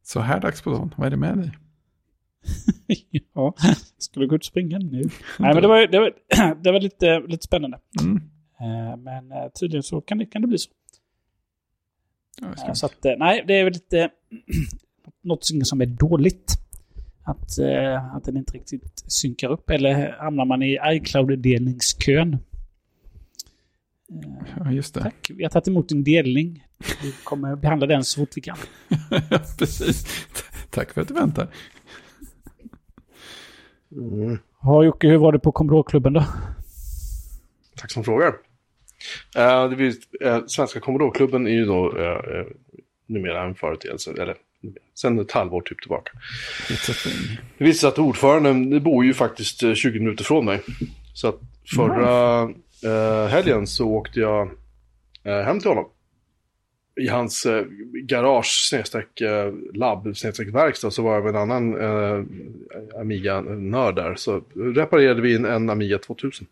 Så 0.02 0.20
här 0.20 0.40
dags 0.40 0.62
på 0.62 0.70
dagen, 0.70 0.94
vad 0.96 1.06
är 1.06 1.10
det 1.10 1.16
med 1.16 1.38
dig? 1.38 1.58
ja, 3.32 3.54
skulle 3.98 4.26
gå 4.26 4.34
ut 4.34 4.40
och 4.40 4.44
springa 4.46 4.78
nu. 4.78 5.02
Nej, 5.38 5.54
men 5.54 5.62
det 5.62 5.68
var, 5.68 5.86
det 5.86 5.98
var, 5.98 6.12
det 6.62 6.72
var 6.72 6.80
lite, 6.80 7.20
lite 7.20 7.44
spännande. 7.44 7.78
Mm. 8.00 8.16
Eh, 8.60 8.96
Men 8.96 9.32
eh, 9.32 9.48
tydligen 9.60 9.82
så 9.82 10.00
kan 10.00 10.18
det, 10.18 10.26
kan 10.26 10.42
det 10.42 10.48
bli 10.48 10.58
så. 10.58 10.70
Ja, 12.40 12.66
Eh. 12.66 12.72
Så 12.72 12.86
att, 12.86 13.04
nej, 13.18 13.44
det 13.46 13.54
är 13.54 13.64
väl 13.64 13.72
lite 13.72 14.10
något 15.22 15.44
som 15.64 15.80
är 15.80 15.86
dåligt. 15.86 16.59
Att, 17.30 17.58
eh, 17.58 18.14
att 18.16 18.24
den 18.24 18.36
inte 18.36 18.52
riktigt 18.52 19.04
synkar 19.06 19.48
upp. 19.48 19.70
Eller 19.70 20.16
hamnar 20.18 20.44
man 20.44 20.62
i 20.62 20.78
iCloud-delningskön. 20.84 22.38
ja, 24.58 24.72
just 24.72 24.94
det. 24.94 25.00
Tack, 25.00 25.30
vi 25.34 25.42
har 25.42 25.50
tagit 25.50 25.68
emot 25.68 25.88
din 25.88 26.04
delning. 26.04 26.64
Vi 27.02 27.12
kommer 27.24 27.56
behandla 27.56 27.86
den 27.86 28.04
så 28.04 28.20
fort 28.20 28.36
vi 28.36 28.40
kan. 28.40 28.56
ja, 29.30 29.40
precis. 29.58 30.26
Tack 30.70 30.92
för 30.92 31.00
att 31.00 31.08
du 31.08 31.14
väntar. 31.14 31.48
Mm. 33.92 34.38
Ja, 34.62 34.84
Jocke, 34.84 35.08
hur 35.08 35.18
var 35.18 35.32
det 35.32 35.38
på 35.38 35.52
Commodore-klubben 35.52 36.12
då? 36.12 36.24
Tack 37.76 37.90
som 37.90 38.04
frågar. 38.04 38.28
Uh, 39.38 39.70
det 39.70 39.76
vill, 39.76 39.94
eh, 40.20 40.46
Svenska 40.46 40.80
Commodore-klubben 40.80 41.46
är 41.46 41.50
ju 41.50 41.64
då 41.64 41.92
uh, 41.92 42.02
uh, 42.02 42.46
numera 43.06 43.42
en 43.42 43.54
företeelse, 43.54 44.10
eller 44.22 44.36
sen 44.94 45.18
ett 45.18 45.32
halvår 45.32 45.60
typ 45.60 45.80
tillbaka. 45.80 46.12
Det 47.58 47.64
visar 47.64 47.80
sig 47.80 47.88
att 47.88 47.98
ordföranden 47.98 48.82
bor 48.82 49.04
ju 49.04 49.14
faktiskt 49.14 49.62
eh, 49.62 49.74
20 49.74 49.98
minuter 49.98 50.24
från 50.24 50.44
mig. 50.44 50.60
Så 51.14 51.28
att 51.28 51.40
förra 51.76 52.42
eh, 52.84 53.26
helgen 53.28 53.66
så 53.66 53.88
åkte 53.88 54.20
jag 54.20 54.50
eh, 55.24 55.40
hem 55.40 55.60
till 55.60 55.68
honom. 55.68 55.88
I 57.00 57.08
hans 57.08 57.46
eh, 57.46 57.64
garage, 58.02 58.68
snedstreck 58.70 59.20
eh, 59.20 59.52
labb, 59.74 60.16
snedstreck 60.16 60.54
verkstad 60.54 60.90
så 60.90 61.02
var 61.02 61.14
jag 61.14 61.24
med 61.24 61.34
en 61.34 61.50
annan 61.50 61.80
eh, 61.80 62.24
Amiga-nörd 63.00 63.96
där. 63.96 64.14
Så 64.14 64.44
reparerade 64.54 65.20
vi 65.22 65.36
en, 65.36 65.44
en 65.44 65.70
Amiga 65.70 65.98
2000. 65.98 66.46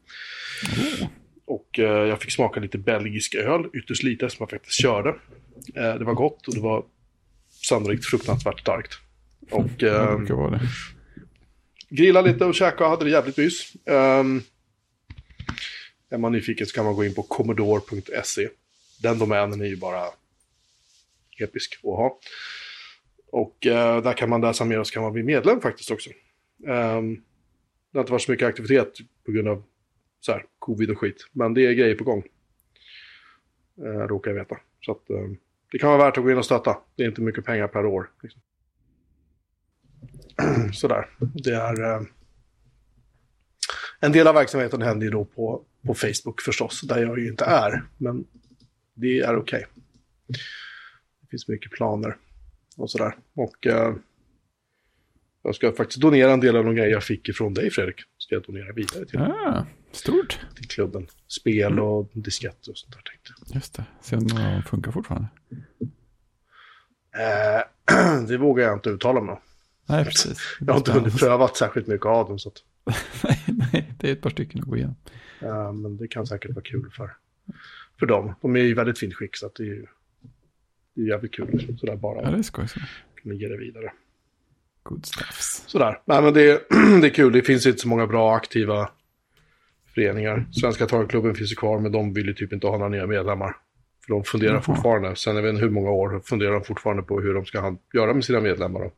Och 1.46 1.78
eh, 1.78 2.08
jag 2.08 2.20
fick 2.20 2.30
smaka 2.30 2.60
lite 2.60 2.78
belgisk 2.78 3.34
öl, 3.34 3.66
ytterst 3.72 4.02
lite, 4.02 4.30
som 4.30 4.36
jag 4.42 4.50
faktiskt 4.50 4.80
körde. 4.80 5.08
Eh, 5.74 5.94
det 5.94 6.04
var 6.04 6.14
gott 6.14 6.48
och 6.48 6.54
det 6.54 6.60
var 6.60 6.84
sannolikt 7.66 8.04
fruktansvärt 8.04 8.60
starkt. 8.60 8.94
Och, 9.50 9.82
eh, 9.82 10.20
det. 10.20 10.60
grilla 11.88 12.20
lite 12.20 12.44
och 12.44 12.54
käka 12.54 12.84
och 12.84 12.90
hade 12.90 13.04
det 13.04 13.10
jävligt 13.10 13.36
mys. 13.36 13.72
Um, 13.84 14.42
är 16.10 16.18
man 16.18 16.32
nyfiken 16.32 16.66
så 16.66 16.74
kan 16.74 16.84
man 16.84 16.94
gå 16.94 17.04
in 17.04 17.14
på 17.14 17.22
commodore.se. 17.22 18.48
Den 19.02 19.18
domänen 19.18 19.60
är 19.60 19.66
ju 19.66 19.76
bara 19.76 20.04
episk 21.38 21.74
att 21.74 21.82
ha. 21.82 22.18
Och 23.32 23.66
eh, 23.66 24.02
där 24.02 24.12
kan 24.12 24.28
man 24.28 24.40
läsa 24.40 24.64
mer 24.64 24.80
och 24.80 24.86
så 24.86 24.92
kan 24.92 25.02
man 25.02 25.12
bli 25.12 25.22
medlem 25.22 25.60
faktiskt 25.60 25.90
också. 25.90 26.10
Ehm, 26.66 27.14
det 27.92 27.98
har 27.98 28.00
inte 28.00 28.12
varit 28.12 28.22
så 28.22 28.30
mycket 28.30 28.48
aktivitet 28.48 28.98
på 29.26 29.32
grund 29.32 29.48
av 29.48 29.62
så 30.20 30.32
här, 30.32 30.44
covid 30.58 30.90
och 30.90 30.98
skit. 30.98 31.26
Men 31.32 31.54
det 31.54 31.66
är 31.66 31.72
grejer 31.72 31.94
på 31.94 32.04
gång. 32.04 32.22
Uh, 33.82 34.06
råkar 34.06 34.30
jag 34.30 34.38
veta. 34.38 34.56
Så 34.80 34.92
att, 34.92 35.10
eh, 35.10 35.30
det 35.72 35.78
kan 35.78 35.88
vara 35.90 36.04
värt 36.04 36.18
att 36.18 36.24
gå 36.24 36.30
in 36.30 36.38
och 36.38 36.44
stötta. 36.44 36.78
Det 36.96 37.02
är 37.02 37.08
inte 37.08 37.20
mycket 37.20 37.44
pengar 37.44 37.68
per 37.68 37.86
år. 37.86 38.10
Liksom. 38.22 38.40
Sådär. 40.72 41.08
Det 41.18 41.54
är... 41.54 41.82
Eh, 41.82 42.02
en 44.00 44.12
del 44.12 44.26
av 44.26 44.34
verksamheten 44.34 44.82
händer 44.82 45.04
ju 45.04 45.10
då 45.10 45.24
på, 45.24 45.64
på 45.86 45.94
Facebook 45.94 46.40
förstås, 46.40 46.80
där 46.80 47.02
jag 47.02 47.18
ju 47.18 47.28
inte 47.28 47.44
är. 47.44 47.82
Men 47.96 48.24
det 48.94 49.20
är 49.20 49.36
okej. 49.36 49.66
Det 51.20 51.26
finns 51.30 51.48
mycket 51.48 51.72
planer 51.72 52.16
och 52.76 52.90
sådär. 52.90 53.16
Och 53.34 53.66
eh, 53.66 53.94
jag 55.42 55.54
ska 55.54 55.72
faktiskt 55.72 56.00
donera 56.00 56.32
en 56.32 56.40
del 56.40 56.56
av 56.56 56.64
de 56.64 56.74
grejer 56.74 56.90
jag 56.90 57.04
fick 57.04 57.28
ifrån 57.28 57.54
dig 57.54 57.70
Fredrik. 57.70 57.96
Ska 58.18 58.34
jag 58.34 58.42
donera 58.42 58.72
vidare 58.72 59.06
till, 59.06 59.18
Ah, 59.18 59.66
stort. 59.92 60.38
till 60.56 60.68
klubben. 60.68 61.06
Spel 61.28 61.78
och 61.80 62.10
disketter 62.12 62.70
och 62.70 62.78
sånt 62.78 62.92
där 62.94 63.02
tänkte 63.02 63.32
jag. 63.46 63.54
Just 63.54 63.74
det. 63.74 63.84
Se 64.00 64.16
om 64.16 64.26
de 64.26 64.62
funkar 64.66 64.92
fortfarande. 64.92 65.28
Eh, 67.16 68.22
det 68.28 68.36
vågar 68.36 68.64
jag 68.64 68.76
inte 68.76 68.90
uttala 68.90 69.20
mig 69.20 69.32
om. 69.32 69.40
Nej, 69.86 70.04
precis. 70.04 70.38
Jag 70.60 70.72
har 70.72 70.78
inte 70.78 70.92
hunnit 70.92 71.18
prövat 71.18 71.56
särskilt 71.56 71.86
mycket 71.86 72.06
av 72.06 72.28
dem. 72.28 72.38
Så 72.38 72.48
att, 72.48 72.62
nej, 73.24 73.44
nej, 73.72 73.92
det 73.98 74.08
är 74.08 74.12
ett 74.12 74.20
par 74.20 74.30
stycken 74.30 74.60
att 74.62 74.66
gå 74.68 74.76
igenom. 74.76 74.96
eh, 75.40 75.72
men 75.72 75.96
det 75.96 76.08
kan 76.08 76.26
säkert 76.26 76.50
vara 76.50 76.64
kul 76.64 76.90
för, 76.96 77.10
för 77.98 78.06
dem. 78.06 78.34
De 78.40 78.56
är 78.56 78.60
i 78.60 78.74
väldigt 78.74 78.98
fint 78.98 79.14
skick 79.14 79.36
så 79.36 79.46
att 79.46 79.54
det 79.54 79.62
är 79.62 79.66
ju 79.66 79.86
det 80.94 81.02
är 81.02 81.06
jävligt 81.06 81.34
kul. 81.34 81.76
Sådär 81.80 81.96
bara 81.96 82.22
Ja, 82.22 82.30
det 82.30 82.38
är 82.38 82.42
skoj. 82.42 82.68
så. 82.68 82.80
kunna 83.22 83.34
ge 83.34 83.48
det 83.48 83.56
vidare. 83.56 83.92
Good 84.82 85.06
stuffs. 85.06 85.62
Sådär. 85.66 86.00
Nej, 86.04 86.22
men 86.22 86.34
det, 86.34 86.68
det 87.00 87.06
är 87.06 87.14
kul. 87.14 87.32
Det 87.32 87.42
finns 87.42 87.66
inte 87.66 87.78
så 87.78 87.88
många 87.88 88.06
bra 88.06 88.36
aktiva 88.36 88.90
föreningar. 89.98 90.46
Svenska 90.52 90.86
Torgklubben 90.86 91.34
finns 91.34 91.52
ju 91.52 91.56
kvar, 91.56 91.78
men 91.78 91.92
de 91.92 92.12
vill 92.12 92.26
ju 92.26 92.34
typ 92.34 92.52
inte 92.52 92.66
ha 92.66 92.78
några 92.78 92.88
nya 92.88 93.06
medlemmar. 93.06 93.56
För 94.06 94.14
de 94.14 94.24
funderar 94.24 94.52
Jaha. 94.52 94.62
fortfarande, 94.62 95.16
sen 95.16 95.36
jag 95.36 95.42
vet 95.42 95.52
inte 95.52 95.64
hur 95.64 95.70
många 95.70 95.90
år, 95.90 96.20
funderar 96.24 96.52
de 96.52 96.64
fortfarande 96.64 97.02
på 97.02 97.20
hur 97.20 97.34
de 97.34 97.44
ska 97.44 97.76
göra 97.94 98.14
med 98.14 98.24
sina 98.24 98.40
medlemmar. 98.40 98.80
Då. 98.80 98.92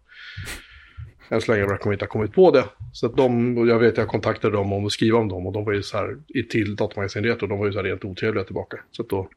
Än 1.28 1.40
så 1.40 1.52
länge 1.52 1.66
verkar 1.66 1.84
de 1.84 1.92
inte 1.92 2.04
ha 2.04 2.10
kommit 2.10 2.32
på 2.32 2.50
det. 2.50 2.64
Så 2.92 3.06
att 3.06 3.16
de, 3.16 3.56
jag 3.68 3.78
vet 3.78 3.96
jag 3.96 4.08
kontaktade 4.08 4.56
dem 4.56 4.72
om 4.72 4.86
att 4.86 4.92
skriva 4.92 5.18
om 5.18 5.28
dem 5.28 5.46
och 5.46 5.52
de 5.52 5.64
var 5.64 5.72
ju 5.72 5.82
så 5.82 5.96
här, 5.96 6.16
i 6.28 6.42
till 6.42 6.76
datamagasin 6.76 7.24
Retro, 7.24 7.46
de 7.46 7.58
var 7.58 7.66
ju 7.66 7.72
så 7.72 7.78
här 7.78 7.84
rent 7.84 8.04
otrevliga 8.04 8.44
tillbaka. 8.44 8.76
Så 8.90 9.02
att 9.02 9.08
då, 9.08 9.28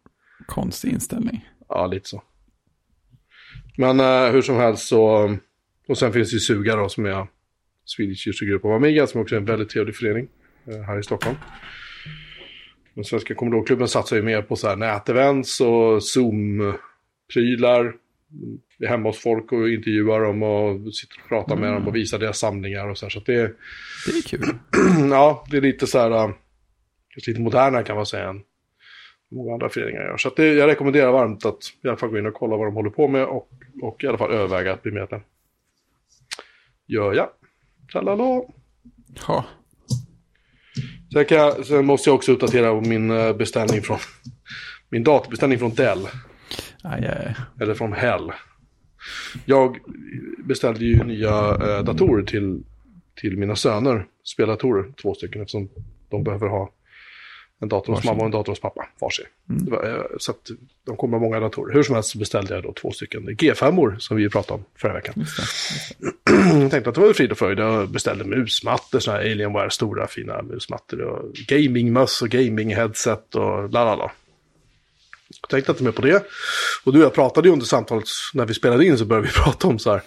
Konstig 0.47 0.91
inställning. 0.91 1.49
ja 1.69 1.87
lite 1.87 2.09
så. 2.09 2.23
Men 3.77 3.99
eh, 3.99 4.31
hur 4.31 4.41
som 4.41 4.55
helst 4.55 4.87
så, 4.87 5.35
och 5.87 5.97
sen 5.97 6.13
finns 6.13 6.29
det 6.29 6.33
ju 6.33 6.39
Suga 6.39 6.75
då 6.75 6.89
som 6.89 7.05
är 7.05 7.27
Swedish 7.85 8.27
User 8.27 8.45
Group 8.45 8.65
of 8.65 8.71
Amiga 8.71 9.07
som 9.07 9.21
också 9.21 9.35
är 9.35 9.39
en 9.39 9.45
väldigt 9.45 9.69
trevlig 9.69 9.95
förening 9.95 10.27
här 10.65 10.99
i 10.99 11.03
Stockholm. 11.03 11.37
Den 12.93 13.03
svenska 13.03 13.35
Commodore-klubben 13.35 13.87
satsar 13.87 14.15
ju 14.15 14.21
mer 14.21 14.41
på 14.41 14.55
så 14.55 14.67
här 14.67 14.75
nätevents 14.75 15.61
och 15.61 16.03
Zoom-prylar. 16.03 17.95
Vi 18.77 18.85
är 18.85 18.89
hemma 18.89 19.09
hos 19.09 19.19
folk 19.19 19.51
och 19.51 19.69
intervjuar 19.69 20.19
dem 20.19 20.43
och 20.43 20.93
sitter 20.95 21.21
och 21.23 21.29
pratar 21.29 21.55
med 21.55 21.73
dem 21.73 21.87
och 21.87 21.95
visar 21.95 22.19
deras 22.19 22.39
samlingar 22.39 22.89
och 22.89 22.97
så 22.97 23.05
här. 23.05 23.09
Så 23.09 23.19
att 23.19 23.25
det, 23.25 23.55
Det 24.05 24.17
är 24.17 24.21
kul. 24.27 24.45
ja, 25.09 25.45
det 25.49 25.57
är 25.57 25.61
lite 25.61 25.87
så 25.87 25.99
här, 25.99 26.11
äh, 26.11 26.33
kanske 27.09 27.31
lite 27.31 27.41
modernare 27.41 27.83
kan 27.83 27.95
man 27.95 28.05
säga 28.05 28.29
än 28.29 28.43
många 29.31 29.53
andra 29.53 29.69
föreningar 29.69 30.01
gör. 30.01 30.17
Så 30.17 30.29
det, 30.29 30.53
jag 30.53 30.67
rekommenderar 30.67 31.11
varmt 31.11 31.45
att 31.45 31.73
i 31.83 31.87
alla 31.87 31.97
fall 31.97 32.09
gå 32.09 32.17
in 32.17 32.25
och 32.25 32.33
kolla 32.33 32.57
vad 32.57 32.67
de 32.67 32.75
håller 32.75 32.89
på 32.89 33.07
med 33.07 33.25
och, 33.25 33.49
och 33.81 34.03
i 34.03 34.07
alla 34.07 34.17
fall 34.17 34.31
överväga 34.31 34.73
att 34.73 34.83
bli 34.83 34.91
medlem. 34.91 35.21
Gör 36.85 37.13
jag. 37.13 37.29
Tralala. 37.91 38.41
Ja, 39.27 39.45
Sen, 41.13 41.25
kan 41.25 41.37
jag, 41.37 41.65
sen 41.65 41.85
måste 41.85 42.09
jag 42.09 42.15
också 42.15 42.31
uppdatera 42.31 42.81
min 42.81 43.11
eh, 43.11 43.33
beställning 43.33 43.81
från 43.81 43.97
min 44.89 45.03
datorbeställning 45.03 45.59
från 45.59 45.73
Dell. 45.73 46.07
aj, 46.83 47.05
aj. 47.07 47.35
Eller 47.61 47.73
från 47.73 47.93
Hell. 47.93 48.31
Jag 49.45 49.77
beställde 50.43 50.85
ju 50.85 51.03
nya 51.03 51.29
eh, 51.29 51.83
datorer 51.83 52.23
till, 52.23 52.63
till 53.21 53.37
mina 53.37 53.55
söner. 53.55 54.05
Speldatorer, 54.23 54.93
två 55.01 55.13
stycken, 55.13 55.41
eftersom 55.41 55.69
de 56.09 56.23
behöver 56.23 56.47
ha 56.47 56.69
en 57.63 57.69
dator 57.69 57.93
hos 57.93 57.97
Varsin. 57.97 58.09
mamma 58.11 58.19
och 58.19 58.25
en 58.25 58.31
dator 58.31 58.51
hos 58.51 58.59
pappa, 58.59 58.87
varsin. 59.01 59.25
Var, 59.45 59.89
eh, 59.89 60.01
så 60.17 60.31
att 60.31 60.51
de 60.85 60.97
kommer 60.97 61.19
många 61.19 61.39
datorer. 61.39 61.73
Hur 61.73 61.83
som 61.83 61.95
helst 61.95 62.09
så 62.09 62.17
beställde 62.17 62.53
jag 62.53 62.63
då 62.63 62.73
två 62.73 62.91
stycken 62.91 63.29
G5-or 63.29 63.95
som 63.99 64.17
vi 64.17 64.29
pratade 64.29 64.53
om 64.53 64.65
förra 64.77 64.93
veckan. 64.93 65.13
Just 65.17 65.37
det. 65.37 65.43
Just 65.43 65.99
det. 65.99 66.59
Jag 66.61 66.71
tänkte 66.71 66.89
att 66.89 66.95
det 66.95 67.01
var 67.01 67.07
ju 67.07 67.13
frid 67.13 67.31
och 67.31 67.37
fröjd. 67.37 67.59
Jag 67.59 67.89
beställde 67.89 68.23
musmattor, 68.23 68.99
sådana 68.99 69.21
här 69.21 69.31
Alienware, 69.31 69.69
stora 69.69 70.07
fina 70.07 70.41
musmattor. 70.41 71.01
Och 71.01 71.33
gamingmöss 71.33 72.21
och 72.21 72.27
gaming-headset 72.27 73.35
och 73.35 73.69
la 73.69 73.85
la 73.85 73.95
la. 73.95 74.11
Jag 75.41 75.49
tänkte 75.49 75.71
inte 75.71 75.83
mer 75.83 75.91
på 75.91 76.01
det. 76.01 76.23
Och 76.83 76.93
du 76.93 76.99
och 76.99 77.05
jag 77.05 77.13
pratade 77.13 77.47
ju 77.47 77.53
under 77.53 77.65
samtalet, 77.65 78.05
när 78.33 78.45
vi 78.45 78.53
spelade 78.53 78.85
in 78.85 78.97
så 78.97 79.05
började 79.05 79.27
vi 79.27 79.33
prata 79.43 79.67
om 79.67 79.79
så 79.79 79.91
här. 79.91 80.01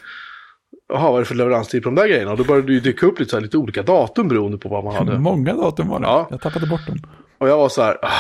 Jaha, 0.89 1.11
vad 1.11 1.15
är 1.15 1.19
det 1.19 1.25
för 1.25 1.35
leveranstid 1.35 1.83
på 1.83 1.89
de 1.89 1.95
där 1.95 2.09
grejerna? 2.09 2.31
Och 2.31 2.37
då 2.37 2.45
började 2.45 2.67
det 2.67 2.73
ju 2.73 2.81
dyka 2.81 3.07
upp 3.07 3.19
lite, 3.19 3.31
så 3.31 3.37
här, 3.37 3.43
lite 3.43 3.57
olika 3.57 3.83
datum 3.83 4.29
beroende 4.29 4.59
på 4.59 4.69
vad 4.69 4.85
man 4.85 4.95
hade. 4.95 5.19
Många 5.19 5.55
datum 5.55 5.89
var 5.89 6.01
det. 6.01 6.07
Ja. 6.07 6.29
Jag 6.31 6.41
tappade 6.41 6.67
bort 6.67 6.87
dem. 6.87 6.99
Och 7.39 7.49
jag 7.49 7.57
var 7.57 7.69
så 7.69 7.83
här, 7.83 7.99
ah, 8.03 8.11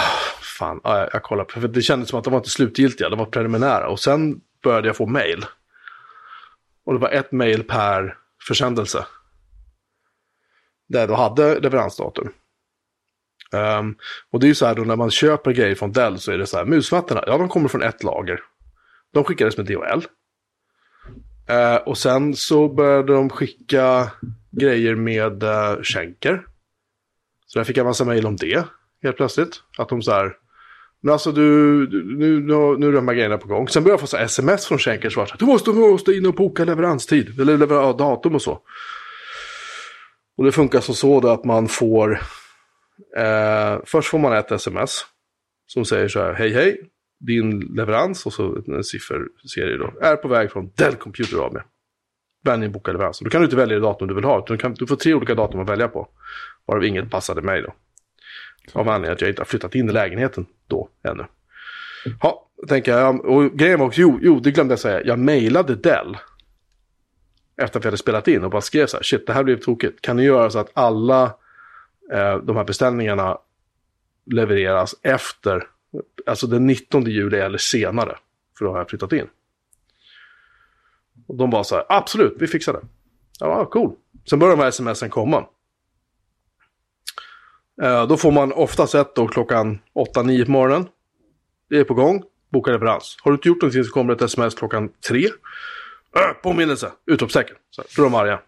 fan, 0.59 0.81
ja, 0.85 0.99
jag, 0.99 1.09
jag 1.13 1.23
kollar 1.23 1.45
för 1.45 1.69
det 1.69 1.83
kändes 1.83 2.09
som 2.09 2.19
att 2.19 2.25
de 2.25 2.31
var 2.31 2.39
inte 2.39 2.51
slutgiltiga, 2.51 3.09
de 3.09 3.19
var 3.19 3.27
preliminära. 3.27 3.89
Och 3.89 4.01
sen 4.01 4.41
började 4.63 4.89
jag 4.89 4.97
få 4.97 5.07
mail. 5.07 5.45
Och 6.85 6.93
det 6.93 6.99
var 6.99 7.11
ett 7.11 7.33
mail 7.33 7.63
per 7.63 8.17
försändelse. 8.49 9.07
Där 10.89 11.09
du 11.09 11.15
hade 11.15 11.61
leveransdatum. 11.61 12.29
Um, 13.53 13.97
och 14.31 14.41
det 14.41 14.47
är 14.47 14.49
ju 14.49 14.55
så 14.55 14.67
här 14.67 14.75
då 14.75 14.83
när 14.83 14.97
man 14.97 15.11
köper 15.11 15.53
grejer 15.53 15.75
från 15.75 15.93
Dell 15.93 16.19
så 16.19 16.33
är 16.33 16.39
det 16.39 16.47
så 16.47 16.57
här, 16.57 16.65
musmattorna, 16.65 17.25
ja 17.27 17.39
de 17.39 17.49
kommer 17.49 17.69
från 17.69 17.83
ett 17.83 18.03
lager. 18.03 18.41
De 19.13 19.25
skickades 19.25 19.57
med 19.57 19.67
DHL. 19.67 20.03
Eh, 21.49 21.77
och 21.77 21.99
sen 21.99 22.35
så 22.35 22.69
började 22.69 23.13
de 23.13 23.31
skicka 23.31 24.11
grejer 24.51 24.95
med 24.95 25.43
eh, 25.43 25.83
Schenker. 25.83 26.47
Så 27.47 27.59
där 27.59 27.65
fick 27.65 27.77
jag 27.77 27.87
massa 27.87 28.05
mejl 28.05 28.27
om 28.27 28.37
det 28.37 28.65
helt 29.03 29.17
plötsligt. 29.17 29.63
Att 29.79 29.89
de 29.89 30.03
så 30.03 30.13
här, 30.13 30.37
men 31.01 31.13
alltså 31.13 31.33
du, 31.33 31.43
nu, 32.19 32.41
nu, 32.41 32.77
nu 32.79 32.89
är 32.89 32.93
de 32.93 33.09
här 33.09 33.15
grejerna 33.15 33.39
på 33.39 33.49
gång. 33.49 33.69
Sen 33.69 33.85
började 33.85 33.93
jag 33.93 34.01
få 34.01 34.07
så 34.07 34.17
sms 34.17 34.67
från 34.67 34.79
Schenker 34.79 35.11
så 35.11 35.21
var 35.21 35.37
du 35.39 35.45
måste, 35.45 35.71
du 35.71 35.77
måste 35.77 36.13
in 36.13 36.27
och 36.27 36.35
boka 36.35 36.65
leveranstid, 36.65 37.41
eller 37.41 37.59
lever, 37.59 37.99
datum 37.99 38.35
och 38.35 38.43
så. 38.43 38.61
Och 40.37 40.45
det 40.45 40.53
funkar 40.53 40.81
så 40.81 40.95
så 40.95 41.21
då 41.21 41.29
att 41.29 41.45
man 41.45 41.69
får, 41.69 42.21
eh, 43.17 43.79
först 43.85 44.09
får 44.09 44.19
man 44.19 44.33
ett 44.33 44.53
sms 44.53 45.07
som 45.67 45.85
säger 45.85 46.09
så 46.09 46.21
här, 46.21 46.33
hej 46.33 46.53
hej, 46.53 46.81
din 47.19 47.61
leverans 47.61 48.27
och 48.27 48.33
så 48.33 48.63
en 48.67 48.85
sifferserie 48.85 49.77
då, 49.77 49.93
är 50.01 50.17
på 50.17 50.29
väg 50.29 50.53
från 50.53 50.71
Dell 50.75 50.95
Computer 50.95 51.47
AB. 51.47 51.59
Vänligen 52.45 52.73
boka 52.73 52.93
leverans. 52.93 53.19
Då 53.19 53.31
kan 53.31 53.41
du 53.41 53.45
inte 53.45 53.57
välja 53.57 53.75
det 53.75 53.83
datum 53.83 54.09
du 54.09 54.15
vill 54.15 54.25
ha, 54.25 54.45
du, 54.49 54.57
kan, 54.57 54.75
du 54.75 54.87
får 54.87 54.97
tre 54.97 55.15
olika 55.15 55.35
datum 55.35 55.61
att 55.61 55.69
välja 55.69 55.89
på. 55.89 56.09
Varav 56.67 56.85
inget 56.85 57.11
passade 57.11 57.43
mig 57.43 57.63
då. 57.63 57.75
Av 58.73 58.89
anledning 58.89 59.13
att 59.13 59.21
jag 59.21 59.31
inte 59.31 59.41
har 59.41 59.47
flyttat 59.47 59.75
in 59.75 59.89
i 59.89 59.93
lägenheten 59.93 60.47
då 60.67 60.89
ännu. 61.03 61.27
Ja, 62.23 62.49
tänker 62.69 62.93
jag. 62.93 63.25
Och 63.25 63.53
grejen 63.53 63.79
var 63.79 63.87
också, 63.87 64.01
jo, 64.01 64.19
jo, 64.23 64.41
det 64.41 64.51
glömde 64.51 64.73
jag 64.73 64.79
säga. 64.79 65.03
Jag 65.05 65.19
mejlade 65.19 65.75
Dell. 65.75 66.17
Efter 67.57 67.79
att 67.79 67.85
vi 67.85 67.87
hade 67.87 67.97
spelat 67.97 68.29
in 68.29 68.45
och 68.45 68.51
bara 68.51 68.61
skrev 68.61 68.87
så 68.87 68.97
här, 68.97 69.05
shit, 69.05 69.27
det 69.27 69.33
här 69.33 69.45
blev 69.45 69.61
tokigt. 69.61 70.01
Kan 70.01 70.17
ni 70.17 70.25
göra 70.25 70.51
så 70.51 70.59
att 70.59 70.71
alla 70.75 71.25
eh, 72.13 72.37
de 72.37 72.57
här 72.57 72.65
beställningarna 72.65 73.39
levereras 74.31 74.95
efter, 75.03 75.67
alltså 76.27 76.47
den 76.47 76.67
19 76.67 77.05
juli 77.05 77.39
eller 77.39 77.59
senare. 77.59 78.19
För 78.59 78.65
då 78.65 78.71
har 78.71 78.79
jag 78.79 78.91
flyttat 78.91 79.13
in. 79.13 79.27
Och 81.27 81.37
de 81.37 81.51
bara 81.51 81.65
så 81.65 81.75
här, 81.75 81.85
absolut, 81.89 82.37
vi 82.39 82.47
fixar 82.47 82.73
det. 82.73 82.83
Ja, 83.41 83.65
cool. 83.65 83.97
Sen 84.31 84.39
börjar 84.39 84.57
de 84.57 84.63
här 84.63 84.71
smsen 84.71 85.11
komma. 85.11 85.47
Eh, 87.83 88.07
då 88.07 88.17
får 88.17 88.33
man 88.33 88.53
oftast 88.53 88.95
ett 88.95 89.15
då 89.15 89.29
klockan 89.29 89.79
8-9 89.95 90.45
på 90.45 90.51
morgonen. 90.51 90.89
Det 91.69 91.79
är 91.79 91.85
på 91.85 91.95
gång, 91.95 92.23
boka 92.53 92.71
leverans. 92.71 93.17
Har 93.23 93.31
du 93.31 93.35
inte 93.35 93.49
gjort 93.49 93.63
någonting 93.63 93.85
så 93.85 93.91
kommer 93.91 94.15
det 94.15 94.25
ett 94.25 94.31
sms 94.31 94.55
klockan 94.55 94.89
3. 95.09 95.25
Äh, 95.25 95.31
eh, 96.23 96.33
påminnelse, 96.43 96.93
utropstecken. 97.07 97.57
Så 97.71 97.83
här, 97.83 97.89
då 97.97 98.03
är 98.03 98.05
de 98.05 98.15
arga. 98.15 98.41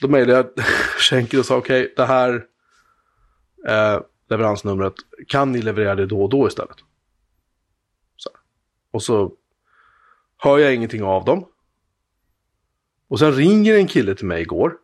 Då 0.00 0.08
mejlade 0.08 0.50
jag 0.56 0.66
Schenker 0.98 1.38
och 1.38 1.46
sa 1.46 1.56
okej, 1.56 1.82
okay, 1.82 1.94
det 1.96 2.04
här 2.06 2.44
eh, 3.68 4.00
leveransnumret, 4.28 4.94
kan 5.28 5.52
ni 5.52 5.62
leverera 5.62 5.94
det 5.94 6.06
då 6.06 6.22
och 6.22 6.30
då 6.30 6.48
istället? 6.48 6.76
Så. 8.16 8.30
Och 8.90 9.02
så 9.02 9.32
hör 10.38 10.58
jag 10.58 10.74
ingenting 10.74 11.02
av 11.02 11.24
dem. 11.24 11.46
Och 13.08 13.18
sen 13.18 13.32
ringer 13.32 13.74
en 13.74 13.86
kille 13.86 14.14
till 14.14 14.26
mig 14.26 14.42
igår. 14.42 14.76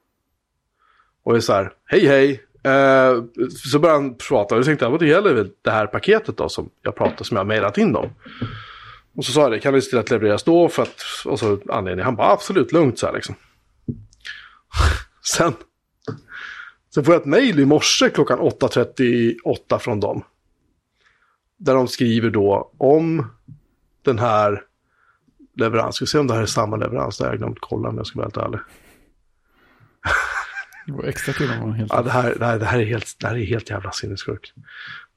Och 1.23 1.37
är 1.37 1.41
så 1.41 1.53
här, 1.53 1.73
hej 1.85 2.07
hej, 2.07 2.47
Eh, 2.65 3.23
så 3.49 3.79
börjar 3.79 3.95
han 3.95 4.15
prata 4.15 4.55
och 4.55 4.59
jag 4.59 4.65
tänkte, 4.65 4.89
vad 4.89 5.01
det 5.01 5.07
gäller 5.07 5.35
väl 5.35 5.51
det 5.63 5.71
här 5.71 5.87
paketet 5.87 6.37
då 6.37 6.49
som 6.49 6.71
jag 6.83 6.97
pratade, 6.97 7.25
som 7.25 7.37
jag 7.37 7.47
mejlat 7.47 7.79
in 7.79 7.93
dem. 7.93 8.11
Och 9.17 9.25
så 9.25 9.33
sa 9.33 9.41
jag 9.41 9.51
det, 9.51 9.61
kan 9.61 9.75
vi 9.75 9.83
se 9.83 9.91
till 9.91 9.99
att 9.99 10.11
levereras 10.11 10.43
då 10.43 10.69
för 10.69 10.83
att, 10.83 11.03
och 11.25 11.39
så 11.39 11.61
anledning, 11.69 12.05
han 12.05 12.17
bara 12.17 12.33
absolut 12.33 12.73
lugnt 12.73 12.99
så 12.99 13.07
här 13.07 13.13
liksom. 13.13 13.35
sen, 15.23 15.55
sen 16.95 17.05
får 17.05 17.15
jag 17.15 17.21
ett 17.21 17.27
mejl 17.27 17.61
i 17.61 17.65
morse 17.65 18.11
klockan 18.11 18.39
8.38 18.39 19.79
från 19.79 20.01
dem. 20.01 20.25
Där 21.57 21.75
de 21.75 21.89
skriver 21.89 22.31
då 22.31 22.71
om 22.79 23.27
den 24.03 24.19
här 24.19 24.65
leveransen. 25.57 26.07
Ska 26.07 26.13
se 26.13 26.19
om 26.19 26.27
det 26.27 26.35
här 26.35 26.43
är 26.43 26.47
samma 26.47 26.77
leverans, 26.77 27.19
det 27.19 27.25
har 27.25 27.31
jag 27.31 27.39
glömt 27.39 27.61
kolla 27.61 27.89
om 27.89 27.97
jag 27.97 28.07
ska 28.07 28.19
vara 28.19 28.27
helt 28.27 28.37
ärlig. 28.37 28.61
Det 30.87 30.93
var 30.93 31.05
extra 31.05 31.33
kul 31.33 31.51
om 31.51 31.59
man 31.59 31.73
helt... 31.73 31.93
Ja, 31.93 32.03
det 32.03 32.11
här, 32.11 32.35
det, 32.39 32.45
här, 32.45 32.59
det, 32.59 32.65
här 32.65 32.79
är 32.79 32.85
helt, 32.85 33.17
det 33.19 33.27
här 33.27 33.37
är 33.37 33.45
helt 33.45 33.71
jävla 33.71 33.93
sinnessjukt. 33.93 34.53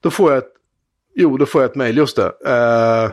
Då 0.00 0.10
får 0.10 0.30
jag 0.30 0.38
ett... 0.38 0.52
Jo, 1.14 1.36
då 1.36 1.46
får 1.46 1.62
jag 1.62 1.70
ett 1.70 1.76
mejl, 1.76 1.96
just 1.96 2.16
det. 2.16 2.26
Uh... 2.26 3.12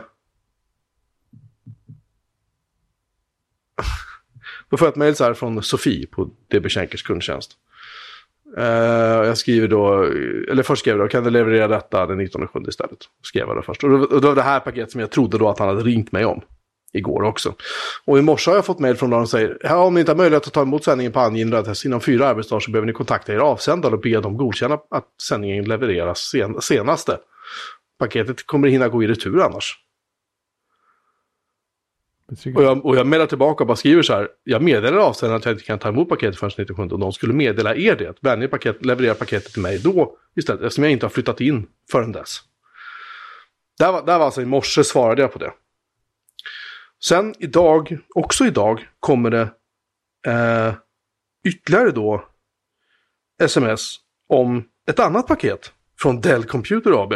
då 4.68 4.76
får 4.76 4.86
jag 4.86 4.92
ett 4.92 4.96
mejl 4.96 5.16
så 5.16 5.24
här 5.24 5.34
från 5.34 5.62
Sofie 5.62 6.06
på 6.06 6.30
DB 6.50 6.68
Schenkers 6.68 7.02
kundtjänst. 7.02 7.58
Uh, 8.58 9.26
jag 9.26 9.38
skriver 9.38 9.68
då, 9.68 10.02
eller 10.50 10.62
först 10.62 10.80
skrev 10.80 10.96
jag 10.96 11.04
då, 11.04 11.08
kan 11.08 11.24
du 11.24 11.30
leverera 11.30 11.68
detta 11.68 12.06
den 12.06 12.18
19 12.18 12.48
7 12.48 12.60
istället? 12.68 12.98
Skrev 13.22 13.48
jag 13.48 13.56
då 13.56 13.62
först. 13.62 13.84
Och 13.84 13.90
det 13.90 13.96
och 13.96 14.20
det 14.20 14.26
var 14.26 14.34
det 14.34 14.42
här 14.42 14.60
paketet 14.60 14.92
som 14.92 15.00
jag 15.00 15.10
trodde 15.10 15.38
då 15.38 15.48
att 15.48 15.58
han 15.58 15.68
hade 15.68 15.82
ringt 15.82 16.12
mig 16.12 16.24
om 16.24 16.42
igår 16.94 17.22
också. 17.22 17.54
Och 18.04 18.18
i 18.18 18.22
morse 18.22 18.50
har 18.50 18.56
jag 18.56 18.64
fått 18.64 18.78
mejl 18.78 18.96
från 18.96 19.10
någon 19.10 19.26
som 19.26 19.38
säger, 19.38 19.58
ja, 19.60 19.76
om 19.76 19.94
ni 19.94 20.00
inte 20.00 20.12
har 20.12 20.16
möjlighet 20.16 20.46
att 20.46 20.52
ta 20.52 20.62
emot 20.62 20.84
sändningen 20.84 21.12
på 21.12 21.20
angiven 21.20 21.54
adress 21.54 21.84
inom 21.84 22.00
fyra 22.00 22.28
arbetsdagar 22.28 22.60
så 22.60 22.70
behöver 22.70 22.86
ni 22.86 22.92
kontakta 22.92 23.32
er 23.32 23.38
avsändare 23.38 23.94
och 23.94 24.00
be 24.00 24.20
dem 24.20 24.36
godkänna 24.36 24.74
att 24.74 25.08
sändningen 25.28 25.64
levereras 25.64 26.18
sen 26.18 26.60
senaste. 26.60 27.18
Paketet 27.98 28.46
kommer 28.46 28.68
hinna 28.68 28.88
gå 28.88 29.02
i 29.02 29.06
retur 29.06 29.40
annars. 29.40 29.78
Och 32.56 32.62
jag, 32.62 32.86
och 32.86 32.96
jag 32.96 33.06
mejlar 33.06 33.26
tillbaka 33.26 33.62
och 33.62 33.68
bara 33.68 33.76
skriver 33.76 34.02
så 34.02 34.12
här, 34.12 34.28
jag 34.44 34.62
meddelar 34.62 34.98
avsändaren 34.98 35.38
att 35.38 35.44
jag 35.44 35.54
inte 35.54 35.64
kan 35.64 35.78
ta 35.78 35.88
emot 35.88 36.08
paketet 36.08 36.38
förrän 36.38 36.50
97 36.58 36.82
och 36.82 36.98
de 36.98 37.12
skulle 37.12 37.34
meddela 37.34 37.76
er 37.76 37.96
det. 37.96 38.14
Vänligen 38.20 38.50
paket, 38.50 38.84
leverera 38.84 39.14
paketet 39.14 39.52
till 39.52 39.62
mig 39.62 39.78
då 39.78 40.16
istället, 40.36 40.62
eftersom 40.62 40.84
jag 40.84 40.92
inte 40.92 41.06
har 41.06 41.10
flyttat 41.10 41.40
in 41.40 41.66
förrän 41.90 42.12
dess. 42.12 42.40
Där 43.78 43.92
var, 43.92 44.06
där 44.06 44.18
var 44.18 44.24
alltså 44.24 44.42
i 44.42 44.44
morse 44.44 44.84
svarade 44.84 45.22
jag 45.22 45.32
på 45.32 45.38
det. 45.38 45.52
Sen 47.04 47.34
idag, 47.38 47.98
också 48.14 48.44
idag, 48.44 48.88
kommer 49.00 49.30
det 49.30 49.48
eh, 50.26 50.74
ytterligare 51.44 51.90
då 51.90 52.24
sms 53.42 53.96
om 54.28 54.64
ett 54.86 54.98
annat 54.98 55.26
paket 55.26 55.72
från 55.98 56.20
Dell 56.20 56.44
Computer 56.44 57.02
AB. 57.02 57.12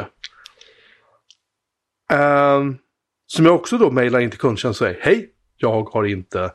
Eh, 2.12 2.64
som 3.30 3.44
jag 3.46 3.54
också 3.54 3.78
då 3.78 3.90
mejlar 3.90 4.20
in 4.20 4.30
till 4.30 4.38
kundtjänst 4.38 4.80
och 4.80 4.86
säger 4.86 5.00
hej, 5.00 5.30
jag 5.56 5.82
har 5.82 6.04
inte 6.04 6.40
eh, 6.42 6.50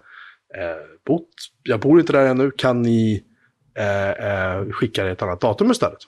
bott, 1.05 1.29
jag 1.63 1.79
bor 1.79 1.99
inte 1.99 2.13
där 2.13 2.25
ännu, 2.25 2.51
kan 2.51 2.81
ni 2.81 3.23
eh, 3.77 4.09
eh 4.09 4.69
skicka 4.71 5.03
det 5.03 5.11
ett 5.11 5.21
annat 5.21 5.41
datum 5.41 5.71
istället? 5.71 5.99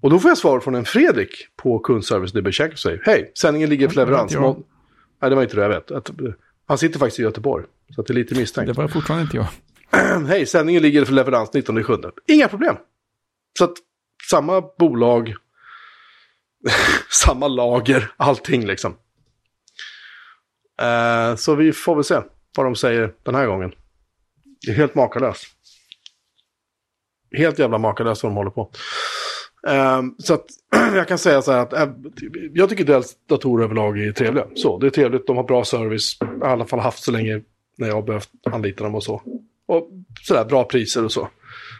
Och 0.00 0.10
då 0.10 0.18
får 0.18 0.30
jag 0.30 0.38
svar 0.38 0.60
från 0.60 0.74
en 0.74 0.84
Fredrik 0.84 1.30
på 1.56 1.78
kundservice 1.78 2.32
DB 2.32 2.52
Check 2.52 2.72
och 2.72 2.78
säger 2.78 3.02
hej, 3.04 3.32
sändningen 3.40 3.70
ligger 3.70 3.88
för 3.88 3.96
leverans. 3.96 4.32
Nej, 5.20 5.30
det 5.30 5.36
var 5.36 5.42
inte 5.42 5.56
det 5.56 5.62
jag 5.62 5.68
vet. 5.68 5.90
Att, 5.90 6.10
han 6.66 6.78
sitter 6.78 6.98
faktiskt 6.98 7.20
i 7.20 7.22
Göteborg. 7.22 7.64
Så 7.94 8.02
det 8.02 8.12
är 8.12 8.14
lite 8.14 8.34
misstänkt. 8.34 8.66
Det 8.66 8.72
var 8.72 8.88
fortfarande 8.88 9.22
inte 9.22 9.36
jag. 9.36 9.46
Hej, 10.26 10.46
sändningen 10.46 10.82
ligger 10.82 11.04
för 11.04 11.12
leverans 11.12 11.50
19.7. 11.50 12.10
Inga 12.26 12.48
problem. 12.48 12.76
Så 13.58 13.64
att 13.64 13.74
samma 14.30 14.62
bolag, 14.78 15.34
samma 17.10 17.48
lager, 17.48 18.12
allting 18.16 18.66
liksom. 18.66 18.96
Eh, 20.82 21.36
så 21.36 21.54
vi 21.54 21.72
får 21.72 21.94
väl 21.94 22.04
se 22.04 22.20
vad 22.56 22.66
de 22.66 22.76
säger 22.76 23.14
den 23.22 23.34
här 23.34 23.46
gången. 23.46 23.72
Det 24.66 24.70
är 24.70 24.74
helt 24.74 24.94
makalöst. 24.94 25.46
Helt 27.36 27.58
jävla 27.58 27.78
makalöst 27.78 28.22
vad 28.22 28.32
de 28.32 28.36
håller 28.36 28.50
på. 28.50 28.70
Eh, 29.68 30.02
så 30.18 30.34
att 30.34 30.46
jag 30.94 31.08
kan 31.08 31.18
säga 31.18 31.42
så 31.42 31.52
här 31.52 31.58
att 31.58 31.72
eh, 31.72 31.88
jag 32.52 32.68
tycker 32.68 32.84
dels 32.84 33.16
datorer 33.26 33.64
överlag 33.64 33.98
är 33.98 34.12
trevliga. 34.12 34.46
Så, 34.54 34.78
det 34.78 34.86
är 34.86 34.90
trevligt, 34.90 35.26
de 35.26 35.36
har 35.36 35.44
bra 35.44 35.64
service. 35.64 36.18
I 36.20 36.44
alla 36.44 36.66
fall 36.66 36.80
haft 36.80 37.02
så 37.02 37.12
länge 37.12 37.40
när 37.76 37.88
jag 37.88 37.94
har 37.94 38.02
behövt 38.02 38.30
anlita 38.46 38.84
dem 38.84 38.94
och 38.94 39.04
så. 39.04 39.22
Och 39.66 39.90
sådär, 40.22 40.44
bra 40.44 40.64
priser 40.64 41.04
och 41.04 41.12
så. 41.12 41.28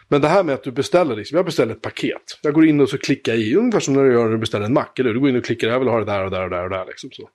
Men 0.09 0.21
det 0.21 0.27
här 0.27 0.43
med 0.43 0.55
att 0.55 0.63
du 0.63 0.71
beställer, 0.71 1.15
liksom, 1.15 1.35
jag 1.35 1.45
beställer 1.45 1.73
ett 1.73 1.81
paket. 1.81 2.39
Jag 2.41 2.53
går 2.53 2.65
in 2.65 2.81
och 2.81 2.89
så 2.89 2.97
klickar 2.97 3.33
i, 3.33 3.55
ungefär 3.55 3.79
som 3.79 3.93
när 3.93 4.03
du 4.03 4.13
gör 4.13 4.23
när 4.23 4.31
du 4.31 4.37
beställer 4.37 4.65
en 4.65 4.73
mack. 4.73 4.99
Eller 4.99 5.13
du 5.13 5.19
går 5.19 5.29
in 5.29 5.35
och 5.35 5.45
klickar, 5.45 5.67
jag 5.67 5.79
vill 5.79 5.87
ha 5.87 5.99
det 5.99 6.05
där 6.05 6.25
och 6.25 6.31
där 6.31 6.43
och 6.43 6.49
där 6.49 6.63
och 6.63 6.69
där. 6.69 6.85
Liksom, 6.85 7.09
så. 7.11 7.29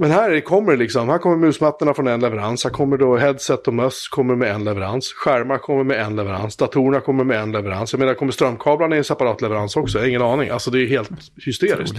Men 0.00 0.10
här 0.10 0.40
kommer 0.40 0.76
liksom, 0.76 1.08
här 1.08 1.18
kommer 1.18 1.36
musmattorna 1.36 1.94
från 1.94 2.06
en 2.06 2.20
leverans, 2.20 2.64
här 2.64 2.70
kommer 2.70 2.96
då 2.96 3.16
headset 3.16 3.68
och 3.68 3.74
möss 3.74 4.08
kommer 4.08 4.36
med 4.36 4.50
en 4.54 4.64
leverans, 4.64 5.12
skärmar 5.12 5.58
kommer 5.58 5.84
med 5.84 6.00
en 6.00 6.16
leverans, 6.16 6.56
datorerna 6.56 7.00
kommer 7.00 7.24
med 7.24 7.40
en 7.40 7.52
leverans. 7.52 7.92
Jag 7.92 8.00
menar, 8.00 8.14
kommer 8.14 8.32
strömkablarna 8.32 8.94
i 8.94 8.98
en 8.98 9.04
separat 9.04 9.40
leverans 9.40 9.76
också? 9.76 9.98
Jag 9.98 10.02
har 10.02 10.08
ingen 10.08 10.22
aning. 10.22 10.50
Alltså 10.50 10.70
det 10.70 10.82
är 10.82 10.86
helt 10.86 11.10
hysteriskt. 11.46 11.96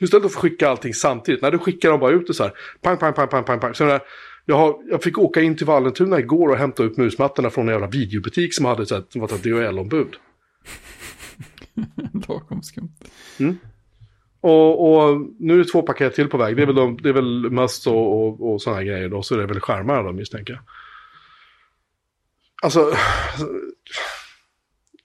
Istället 0.00 0.22
för 0.22 0.38
att 0.38 0.42
skicka 0.42 0.68
allting 0.68 0.94
samtidigt, 0.94 1.42
när 1.42 1.50
du 1.50 1.58
skickar 1.58 1.90
dem 1.90 2.00
bara 2.00 2.10
ut 2.10 2.26
det 2.26 2.34
så 2.34 2.42
här, 2.42 2.52
pang, 2.82 2.96
pang, 2.96 3.12
pang, 3.12 3.28
pang, 3.28 3.44
pang, 3.44 3.60
pang. 3.60 3.74
Så 3.74 3.84
där, 3.84 4.00
jag, 4.48 4.56
har, 4.56 4.78
jag 4.90 5.02
fick 5.02 5.18
åka 5.18 5.42
in 5.42 5.56
till 5.56 5.66
Vallentuna 5.66 6.18
igår 6.18 6.48
och 6.48 6.56
hämta 6.56 6.82
upp 6.82 6.96
musmattorna 6.96 7.50
från 7.50 7.68
en 7.68 7.72
jävla 7.72 7.86
videobutik 7.86 8.54
som 8.54 8.64
hade 8.64 8.94
här, 8.94 9.04
som 9.08 9.20
var 9.20 9.28
ett 9.28 9.42
DHL-ombud. 9.42 10.16
Lagom 12.28 12.62
skumt. 12.62 12.94
Mm. 13.38 13.58
Och, 14.40 14.92
och 14.92 15.20
nu 15.38 15.54
är 15.54 15.58
det 15.58 15.64
två 15.64 15.82
paket 15.82 16.14
till 16.14 16.28
på 16.28 16.38
väg. 16.38 16.56
Det 16.56 16.62
är 16.62 16.66
väl, 16.66 16.74
de, 16.74 16.96
det 17.02 17.08
är 17.08 17.12
väl 17.12 17.50
must 17.50 17.86
och, 17.86 18.26
och, 18.26 18.52
och 18.52 18.62
sådana 18.62 18.82
grejer 18.82 19.08
då. 19.08 19.22
Så 19.22 19.34
är 19.34 19.38
det 19.38 19.46
väl 19.46 19.60
skärmarna 19.60 20.02
då 20.02 20.12
misstänker 20.12 20.52
jag. 20.52 20.62
Alltså, 22.62 22.80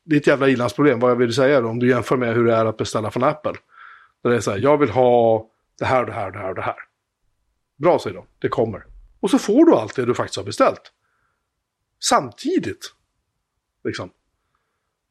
det 0.04 0.16
är 0.16 0.20
ett 0.20 0.28
jävla 0.28 0.50
ilandsproblem. 0.50 1.00
Vad 1.00 1.12
jag 1.12 1.16
vill 1.16 1.34
säga 1.34 1.62
då, 1.62 1.70
om 1.70 1.80
du 1.80 1.90
jämför 1.90 2.18
med 2.18 2.36
hur 2.36 2.46
det 2.46 2.56
är 2.56 2.66
att 2.66 2.78
beställa 2.78 3.12
från 3.12 3.24
Apple. 3.24 3.54
Där 4.24 4.30
det 4.30 4.36
är 4.36 4.40
så 4.40 4.52
här, 4.52 4.58
jag 4.58 4.78
vill 4.78 4.90
ha 4.90 5.48
det 5.80 5.86
här, 5.86 6.06
det 6.06 6.12
här, 6.12 6.32
det 6.32 6.40
här 6.40 6.50
och 6.50 6.56
det 6.56 6.62
här. 6.62 6.76
Bra 7.78 8.00
säger 8.00 8.16
de, 8.16 8.26
det 8.40 8.50
kommer. 8.50 8.91
Och 9.22 9.30
så 9.30 9.40
får 9.40 9.66
du 9.66 9.76
allt 9.76 9.96
det 9.96 10.06
du 10.06 10.14
faktiskt 10.14 10.38
har 10.38 10.44
beställt. 10.44 10.82
Samtidigt. 12.00 12.94
Liksom. 13.84 14.12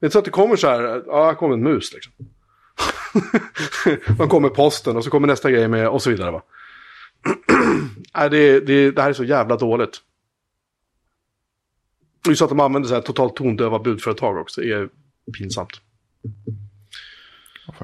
Det 0.00 0.04
är 0.04 0.06
inte 0.06 0.12
så 0.12 0.18
att 0.18 0.24
det 0.24 0.30
kommer 0.30 0.56
så 0.56 0.68
här, 0.68 1.02
ja, 1.06 1.24
här 1.24 1.34
kommer 1.34 1.54
en 1.54 1.62
mus 1.62 1.92
liksom. 1.92 2.12
Man 4.18 4.28
kommer 4.28 4.48
posten 4.48 4.96
och 4.96 5.04
så 5.04 5.10
kommer 5.10 5.26
nästa 5.26 5.50
grej 5.50 5.68
med 5.68 5.88
och 5.88 6.02
så 6.02 6.10
vidare 6.10 6.30
va. 6.30 6.42
Nej, 8.14 8.30
det, 8.30 8.60
det, 8.60 8.90
det 8.90 9.02
här 9.02 9.08
är 9.08 9.12
så 9.12 9.24
jävla 9.24 9.56
dåligt. 9.56 9.98
Det 12.24 12.30
är 12.30 12.34
så 12.34 12.44
att 12.44 12.50
de 12.50 12.60
använder 12.60 12.88
så 12.88 12.94
här 12.94 13.02
totalt 13.02 13.36
tondöva 13.36 13.78
budföretag 13.78 14.36
också. 14.36 14.60
Det 14.60 14.72
är 14.72 14.88
pinsamt. 15.38 15.80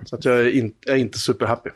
Så 0.04 0.16
att 0.16 0.24
jag 0.24 0.38
är, 0.38 0.48
in, 0.48 0.74
jag 0.80 0.96
är 0.96 1.00
inte 1.00 1.18
superhappy. 1.18 1.70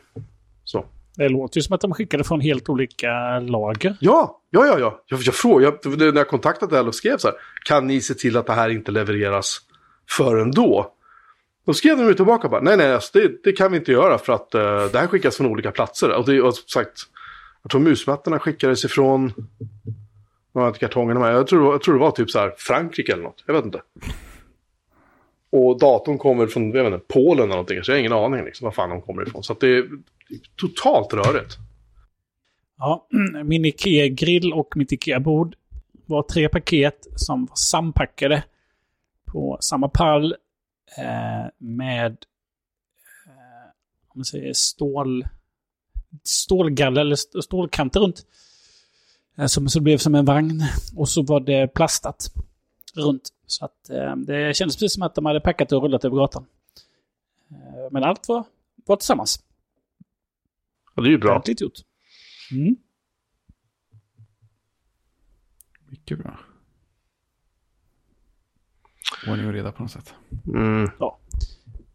Det 1.15 1.29
låter 1.29 1.57
ju 1.57 1.61
som 1.61 1.75
att 1.75 1.81
de 1.81 1.93
skickade 1.93 2.23
från 2.23 2.41
helt 2.41 2.69
olika 2.69 3.39
lager. 3.39 3.97
Ja, 3.99 4.41
ja, 4.49 4.65
ja. 4.65 4.79
ja. 4.79 5.03
Jag, 5.07 5.19
jag 5.21 5.35
frågade, 5.35 5.77
jag, 5.83 5.99
när 5.99 6.15
jag 6.15 6.27
kontaktade 6.27 6.75
Dell 6.75 6.87
och 6.87 6.95
skrev 6.95 7.17
så 7.17 7.27
här, 7.27 7.37
kan 7.65 7.87
ni 7.87 8.01
se 8.01 8.13
till 8.13 8.37
att 8.37 8.47
det 8.47 8.53
här 8.53 8.69
inte 8.69 8.91
levereras 8.91 9.57
förrän 10.09 10.51
då? 10.51 10.93
Då 11.65 11.73
skrev 11.73 11.97
de 11.97 12.13
tillbaka 12.13 12.49
bara, 12.49 12.61
nej, 12.61 12.77
nej, 12.77 12.93
alltså, 12.93 13.19
det, 13.19 13.43
det, 13.43 13.51
kan 13.51 13.71
vi 13.71 13.77
inte 13.77 13.91
göra 13.91 14.17
för 14.17 14.33
att 14.33 14.55
uh, 14.55 14.61
det 14.91 14.99
här 14.99 15.07
skickas 15.07 15.37
från 15.37 15.47
olika 15.47 15.71
platser. 15.71 16.15
Och, 16.15 16.25
det, 16.25 16.41
och 16.41 16.55
som 16.55 16.67
sagt, 16.67 17.01
jag 17.63 17.71
tror 17.71 17.81
musmattorna 17.81 18.39
skickades 18.39 18.85
ifrån, 18.85 19.33
jag 20.53 20.61
har 20.61 20.67
inte 20.67 20.79
kartongerna 20.79 21.19
med, 21.19 21.33
jag 21.33 21.47
tror, 21.47 21.73
jag 21.73 21.81
tror 21.81 21.93
det 21.93 21.99
var 21.99 22.11
typ 22.11 22.29
så 22.29 22.39
här 22.39 22.53
Frankrike 22.57 23.13
eller 23.13 23.23
något, 23.23 23.43
jag 23.45 23.53
vet 23.53 23.65
inte. 23.65 23.81
Och 25.51 25.79
datorn 25.79 26.17
kommer 26.17 26.47
från 26.47 26.71
jag 26.71 26.83
vet 26.83 26.93
inte, 26.93 27.05
Polen 27.07 27.43
eller 27.43 27.47
någonting, 27.47 27.83
så 27.83 27.91
jag 27.91 27.95
har 27.95 27.99
ingen 27.99 28.13
aning 28.13 28.45
liksom, 28.45 28.65
var 28.65 28.71
fan 28.71 28.89
de 28.89 29.01
kommer 29.01 29.27
ifrån. 29.27 29.43
Så 29.43 29.53
att 29.53 29.59
det 29.59 29.67
är 29.67 29.87
totalt 30.55 31.13
rörigt. 31.13 31.57
Ja, 32.77 33.07
min 33.43 33.65
Ikea-grill 33.65 34.53
och 34.53 34.77
mitt 34.77 34.91
Ikea-bord 34.91 35.55
var 36.05 36.23
tre 36.23 36.49
paket 36.49 37.07
som 37.15 37.45
var 37.45 37.55
sampackade 37.55 38.43
på 39.25 39.57
samma 39.59 39.89
pall 39.89 40.35
eh, 40.97 41.49
med 41.57 42.11
eh, 43.27 43.69
om 44.07 44.13
man 44.15 44.25
säger 44.25 44.53
stål, 44.53 45.27
stålgaller 46.23 47.01
eller 47.01 47.41
stålkanter 47.41 47.99
runt. 47.99 48.25
Eh, 49.37 49.45
som 49.45 49.69
så 49.69 49.79
det 49.79 49.83
blev 49.83 49.97
som 49.97 50.15
en 50.15 50.25
vagn. 50.25 50.63
Och 50.95 51.09
så 51.09 51.21
var 51.21 51.39
det 51.39 51.67
plastat 51.67 52.27
runt. 52.95 53.29
Så 53.45 53.65
att 53.65 53.89
eh, 53.89 54.15
det 54.15 54.55
kändes 54.55 54.75
precis 54.75 54.93
som 54.93 55.03
att 55.03 55.15
de 55.15 55.25
hade 55.25 55.39
packat 55.39 55.71
och 55.71 55.81
rullat 55.81 56.05
över 56.05 56.15
gatan. 56.15 56.45
Eh, 57.51 57.91
men 57.91 58.03
allt 58.03 58.27
var, 58.27 58.43
var 58.85 58.95
tillsammans. 58.95 59.43
Ja, 60.95 61.01
det 61.01 61.09
är 61.09 61.11
ju 61.11 61.17
bra. 61.17 61.31
Ordentligt 61.31 61.61
gjort. 61.61 61.79
Mm. 62.51 62.75
Mycket 65.89 66.19
bra. 66.19 66.39
Ordning 69.27 69.47
och 69.47 69.53
reda 69.53 69.71
på 69.71 69.83
något 69.83 69.91
sätt. 69.91 70.13
Mm. 70.47 70.89
Ja. 70.99 71.19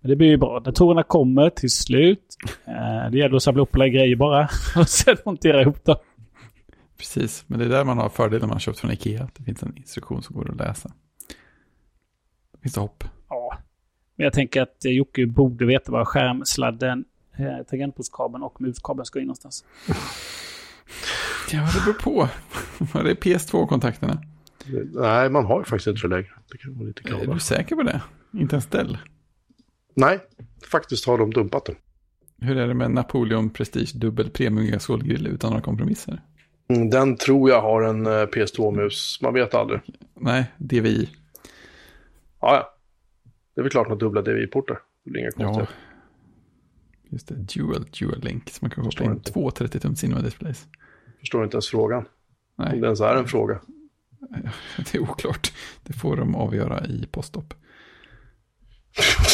Men 0.00 0.10
det 0.10 0.16
blir 0.16 0.28
ju 0.28 0.36
bra. 0.36 0.60
Datorerna 0.60 1.02
kommer 1.02 1.50
till 1.50 1.70
slut. 1.70 2.36
Eh, 2.64 3.10
det 3.10 3.18
gäller 3.18 3.36
att 3.36 3.42
samla 3.42 3.62
upp 3.62 3.74
alla 3.74 3.88
grejer 3.88 4.16
bara. 4.16 4.48
Och 4.76 4.88
sen 4.88 5.16
montera 5.24 5.62
ihop 5.62 5.84
dem. 5.84 5.96
Precis, 6.98 7.44
men 7.46 7.58
det 7.58 7.64
är 7.64 7.68
där 7.68 7.84
man 7.84 7.98
har 7.98 8.08
fördelen 8.08 8.48
man 8.48 8.54
har 8.54 8.60
köpt 8.60 8.78
från 8.78 8.90
Ikea. 8.90 9.28
Det 9.36 9.42
finns 9.44 9.62
en 9.62 9.76
instruktion 9.76 10.22
som 10.22 10.36
går 10.36 10.50
att 10.50 10.56
läsa. 10.56 10.88
Det 12.52 12.58
finns 12.62 12.74
det 12.74 12.80
hopp. 12.80 13.04
Ja. 13.28 13.58
Men 14.16 14.24
jag 14.24 14.32
tänker 14.32 14.62
att 14.62 14.76
Jocke 14.84 15.26
borde 15.26 15.66
veta 15.66 15.92
var 15.92 16.04
skärmsladden, 16.04 17.04
eh, 17.36 17.66
tangentbordskabeln 17.66 18.44
och 18.44 18.60
muskabeln 18.60 19.06
ska 19.06 19.20
in 19.20 19.26
någonstans. 19.26 19.64
Ja, 21.52 21.68
det 21.74 21.80
beror 21.84 21.94
på. 21.94 22.28
Var 22.92 23.04
det 23.04 23.14
PS2-kontakterna? 23.14 24.22
Nej, 24.92 25.30
man 25.30 25.44
har 25.44 25.58
ju 25.58 25.64
faktiskt 25.64 25.86
ett 25.86 26.00
förlägg. 26.00 26.26
Det 26.52 26.58
kan 26.58 26.74
vara 26.74 26.86
lite 26.86 27.08
Är 27.08 27.34
du 27.34 27.40
säker 27.40 27.76
på 27.76 27.82
det? 27.82 28.00
Inte 28.32 28.54
ens 28.54 28.66
Dell? 28.66 28.98
Nej, 29.94 30.20
faktiskt 30.70 31.06
har 31.06 31.18
de 31.18 31.30
dumpat 31.30 31.64
den. 31.64 31.74
Hur 32.40 32.56
är 32.56 32.68
det 32.68 32.74
med 32.74 32.90
Napoleon 32.90 33.50
Prestige 33.50 33.92
dubbel 33.94 34.30
premium 34.30 34.66
gasolgrill 34.66 35.26
utan 35.26 35.50
några 35.50 35.62
kompromisser? 35.62 36.22
Mm, 36.68 36.90
Den 36.90 37.16
tror 37.16 37.50
jag 37.50 37.62
har 37.62 37.82
en 37.82 38.06
eh, 38.06 38.10
PS2-mus. 38.10 39.18
Man 39.22 39.34
vet 39.34 39.54
aldrig. 39.54 39.80
Nej, 40.14 40.52
DVI. 40.58 41.10
Ja, 42.40 42.54
ja. 42.54 42.72
Det 43.54 43.60
är 43.60 43.62
väl 43.62 43.70
klart 43.70 43.86
några 43.88 43.98
dubbla 43.98 44.22
DVI-portar. 44.22 44.78
Det 45.04 45.10
blir 45.10 45.20
inga 45.20 45.30
Ja. 45.36 45.44
konstigheter. 45.44 45.74
Just 47.08 47.28
det, 47.28 47.34
Dual 47.34 47.84
Dual 48.00 48.20
Link. 48.20 48.50
Så 48.50 48.58
man 48.60 48.70
kan 48.70 48.84
koppla 48.84 49.06
in 49.06 49.20
två 49.20 49.50
30-tums 49.50 49.94
cinema 50.00 50.20
displays. 50.20 50.66
Förstår 51.20 51.44
inte 51.44 51.54
ens 51.54 51.68
frågan. 51.68 51.98
Om 52.58 52.64
Nej, 52.64 52.80
det 52.80 52.86
ens 52.86 53.00
är 53.00 53.16
en 53.16 53.26
fråga. 53.26 53.60
det 54.76 54.94
är 54.94 55.00
oklart. 55.02 55.52
Det 55.82 55.92
får 55.92 56.16
de 56.16 56.34
avgöra 56.34 56.84
i 56.86 57.06
postop. 57.10 57.54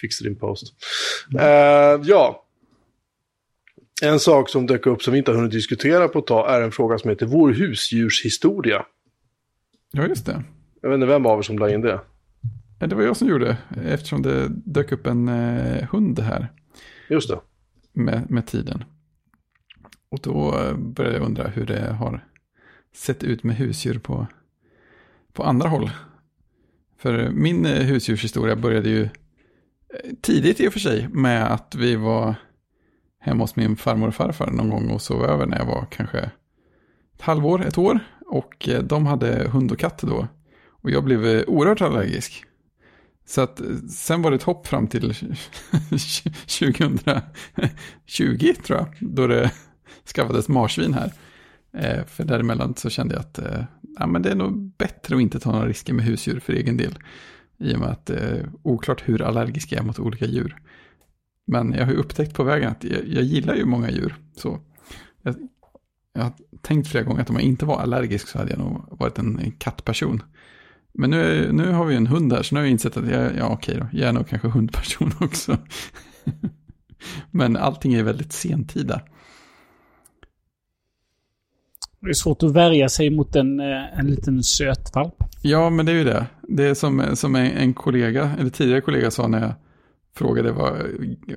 Fix 0.00 0.18
din 0.18 0.38
post. 0.38 0.74
Eh, 1.40 2.00
ja. 2.02 2.46
En 4.04 4.20
sak 4.20 4.48
som 4.48 4.66
dök 4.66 4.86
upp 4.86 5.02
som 5.02 5.12
vi 5.12 5.18
inte 5.18 5.30
har 5.30 5.36
hunnit 5.36 5.52
diskutera 5.52 6.08
på 6.08 6.18
ett 6.18 6.26
tag 6.26 6.54
är 6.54 6.62
en 6.62 6.72
fråga 6.72 6.98
som 6.98 7.10
heter 7.10 7.26
Vår 7.26 7.50
husdjurshistoria. 7.50 8.84
Ja, 9.92 10.06
just 10.06 10.26
det. 10.26 10.44
Jag 10.80 10.88
vet 10.88 10.94
inte 10.94 11.06
vem 11.06 11.26
av 11.26 11.38
er 11.38 11.42
som 11.42 11.58
la 11.58 11.70
in 11.70 11.80
det. 11.80 12.00
Det 12.78 12.94
var 12.94 13.02
jag 13.02 13.16
som 13.16 13.28
gjorde, 13.28 13.56
eftersom 13.86 14.22
det 14.22 14.48
dök 14.48 14.92
upp 14.92 15.06
en 15.06 15.28
eh, 15.28 15.88
hund 15.88 16.18
här 16.18 16.48
Just 17.08 17.28
det. 17.28 17.40
med, 17.92 18.30
med 18.30 18.46
tiden. 18.46 18.84
Och 20.08 20.18
då 20.22 20.58
eh, 20.58 20.76
började 20.76 21.16
jag 21.16 21.26
undra 21.26 21.48
hur 21.48 21.66
det 21.66 21.92
har 21.92 22.24
sett 22.94 23.24
ut 23.24 23.42
med 23.42 23.56
husdjur 23.56 23.98
på, 23.98 24.26
på 25.32 25.42
andra 25.42 25.68
håll. 25.68 25.90
För 26.98 27.30
min 27.30 27.66
eh, 27.66 27.82
husdjurshistoria 27.82 28.56
började 28.56 28.88
ju 28.88 29.02
eh, 29.02 29.08
tidigt 30.20 30.60
i 30.60 30.68
och 30.68 30.72
för 30.72 30.80
sig 30.80 31.08
med 31.08 31.52
att 31.52 31.74
vi 31.74 31.96
var 31.96 32.34
hemma 33.22 33.44
hos 33.44 33.56
min 33.56 33.76
farmor 33.76 34.08
och 34.08 34.14
farfar 34.14 34.50
någon 34.50 34.70
gång 34.70 34.90
och 34.90 35.02
sov 35.02 35.24
över 35.24 35.46
när 35.46 35.58
jag 35.58 35.66
var 35.66 35.86
kanske 35.90 36.18
ett 36.18 37.20
halvår, 37.20 37.66
ett 37.66 37.78
år. 37.78 37.98
Och 38.26 38.68
eh, 38.68 38.82
de 38.82 39.06
hade 39.06 39.48
hund 39.48 39.72
och 39.72 39.78
katt 39.78 39.98
då. 39.98 40.28
Och 40.82 40.90
jag 40.90 41.04
blev 41.04 41.26
eh, 41.26 41.42
oerhört 41.46 41.80
allergisk. 41.80 42.44
Så 43.26 43.40
att 43.40 43.60
eh, 43.60 43.66
sen 43.88 44.22
var 44.22 44.30
det 44.30 44.36
ett 44.36 44.42
hopp 44.42 44.66
fram 44.66 44.86
till 44.86 45.14
2020 46.58 48.52
tror 48.64 48.78
jag. 48.78 48.86
Då 49.00 49.26
det 49.26 49.52
skaffades 50.14 50.48
marsvin 50.48 50.94
här. 50.94 51.12
För 52.06 52.24
däremellan 52.24 52.74
så 52.74 52.90
kände 52.90 53.14
jag 53.14 53.20
att 53.20 53.38
ja, 53.98 54.06
men 54.06 54.22
det 54.22 54.30
är 54.30 54.34
nog 54.34 54.76
bättre 54.78 55.16
att 55.16 55.22
inte 55.22 55.40
ta 55.40 55.52
några 55.52 55.68
risker 55.68 55.92
med 55.92 56.04
husdjur 56.04 56.40
för 56.40 56.52
egen 56.52 56.76
del. 56.76 56.98
I 57.58 57.74
och 57.74 57.80
med 57.80 57.88
att 57.88 58.10
eh, 58.10 58.44
oklart 58.62 59.08
hur 59.08 59.22
allergisk 59.22 59.72
jag 59.72 59.80
är 59.80 59.84
mot 59.84 59.98
olika 59.98 60.26
djur. 60.26 60.56
Men 61.46 61.72
jag 61.72 61.84
har 61.84 61.92
ju 61.92 61.98
upptäckt 61.98 62.34
på 62.34 62.44
vägen 62.44 62.70
att 62.70 62.84
jag, 62.84 63.08
jag 63.08 63.22
gillar 63.22 63.54
ju 63.54 63.64
många 63.64 63.90
djur. 63.90 64.14
Så 64.36 64.60
jag, 65.22 65.34
jag 66.14 66.22
har 66.22 66.32
tänkt 66.60 66.88
flera 66.88 67.04
gånger 67.04 67.22
att 67.22 67.30
om 67.30 67.36
jag 67.36 67.44
inte 67.44 67.66
var 67.66 67.80
allergisk 67.80 68.28
så 68.28 68.38
hade 68.38 68.50
jag 68.50 68.58
nog 68.58 68.86
varit 68.90 69.18
en, 69.18 69.38
en 69.38 69.52
kattperson. 69.52 70.22
Men 70.94 71.10
nu, 71.10 71.52
nu 71.52 71.72
har 71.72 71.84
vi 71.84 71.96
en 71.96 72.06
hund 72.06 72.32
här 72.32 72.42
så 72.42 72.54
nu 72.54 72.60
har 72.60 72.64
jag 72.64 72.70
insett 72.70 72.96
att 72.96 73.10
jag, 73.10 73.36
ja 73.36 73.48
okej 73.48 73.76
då, 73.78 73.86
jag 73.92 74.08
är 74.08 74.12
nog 74.12 74.28
kanske 74.28 74.48
hundperson 74.48 75.12
också. 75.20 75.58
Men 77.30 77.56
allting 77.56 77.94
är 77.94 78.02
väldigt 78.02 78.32
sentida. 78.32 79.02
Det 82.00 82.08
är 82.08 82.14
svårt 82.14 82.42
att 82.42 82.52
värja 82.52 82.88
sig 82.88 83.10
mot 83.10 83.36
en, 83.36 83.60
eh, 83.60 83.98
en 83.98 84.06
liten 84.06 84.42
söt 84.42 84.94
valp. 84.94 85.14
Ja, 85.42 85.70
men 85.70 85.86
det 85.86 85.92
är 85.92 85.96
ju 85.96 86.04
det. 86.04 86.26
Det 86.48 86.64
är 86.64 86.74
som, 86.74 87.16
som 87.16 87.34
en, 87.36 87.46
en 87.46 87.74
kollega, 87.74 88.30
eller 88.38 88.50
tidigare 88.50 88.80
kollega 88.80 89.10
sa 89.10 89.28
när 89.28 89.40
jag 89.40 89.54
frågade 90.14 90.52
vad, 90.52 90.86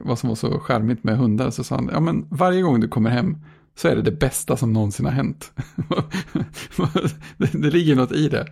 vad 0.01 0.19
som 0.19 0.29
var 0.29 0.35
så 0.35 0.59
charmigt 0.59 1.03
med 1.03 1.17
hundar. 1.17 1.49
Så 1.49 1.63
sa 1.63 1.75
han, 1.75 1.89
ja 1.93 1.99
men 1.99 2.27
varje 2.29 2.61
gång 2.61 2.79
du 2.79 2.87
kommer 2.87 3.09
hem 3.09 3.37
så 3.75 3.87
är 3.87 3.95
det 3.95 4.01
det 4.01 4.11
bästa 4.11 4.57
som 4.57 4.73
någonsin 4.73 5.05
har 5.05 5.13
hänt. 5.13 5.51
det, 7.37 7.51
det 7.61 7.69
ligger 7.69 7.95
något 7.95 8.11
i 8.11 8.29
det. 8.29 8.47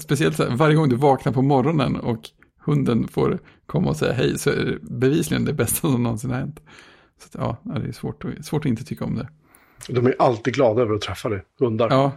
Speciellt 0.00 0.36
så 0.36 0.42
här, 0.44 0.56
varje 0.56 0.76
gång 0.76 0.88
du 0.88 0.96
vaknar 0.96 1.32
på 1.32 1.42
morgonen 1.42 1.96
och 1.96 2.20
hunden 2.64 3.08
får 3.08 3.38
komma 3.66 3.88
och 3.88 3.96
säga 3.96 4.12
hej 4.12 4.38
så 4.38 4.50
är 4.50 4.64
det 4.64 4.78
bevisligen 4.82 5.44
det 5.44 5.52
bästa 5.52 5.88
som 5.88 6.02
någonsin 6.02 6.30
har 6.30 6.38
hänt. 6.38 6.60
Så 7.18 7.26
att, 7.26 7.62
ja, 7.64 7.80
det 7.80 7.88
är 7.88 7.92
svårt, 7.92 8.24
svårt 8.42 8.62
att 8.64 8.68
inte 8.68 8.84
tycka 8.84 9.04
om 9.04 9.14
det. 9.14 9.28
De 9.88 10.06
är 10.06 10.14
alltid 10.18 10.54
glada 10.54 10.82
över 10.82 10.94
att 10.94 11.00
träffa 11.00 11.28
dig, 11.28 11.42
hundar. 11.58 11.90
Ja, 11.90 12.12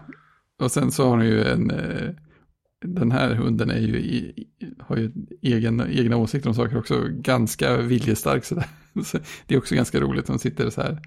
och 0.59 0.71
sen 0.71 0.91
så 0.91 1.03
har 1.03 1.09
hon 1.09 1.25
ju 1.25 1.43
en, 1.43 1.71
eh, 1.71 2.09
den 2.87 3.11
här 3.11 3.35
hunden 3.35 3.69
är 3.69 3.79
ju, 3.79 3.97
i, 3.97 4.47
har 4.79 4.97
ju 4.97 5.11
egen, 5.41 5.83
egna 5.91 6.17
åsikter 6.17 6.49
om 6.49 6.55
saker 6.55 6.77
också, 6.77 7.07
ganska 7.09 7.77
viljestark 7.77 8.45
sådär. 8.45 8.65
Så 9.03 9.17
det 9.47 9.55
är 9.55 9.57
också 9.57 9.75
ganska 9.75 9.99
roligt, 9.99 10.25
de 10.25 10.39
sitter 10.39 10.69
så 10.69 10.81
här. 10.81 11.01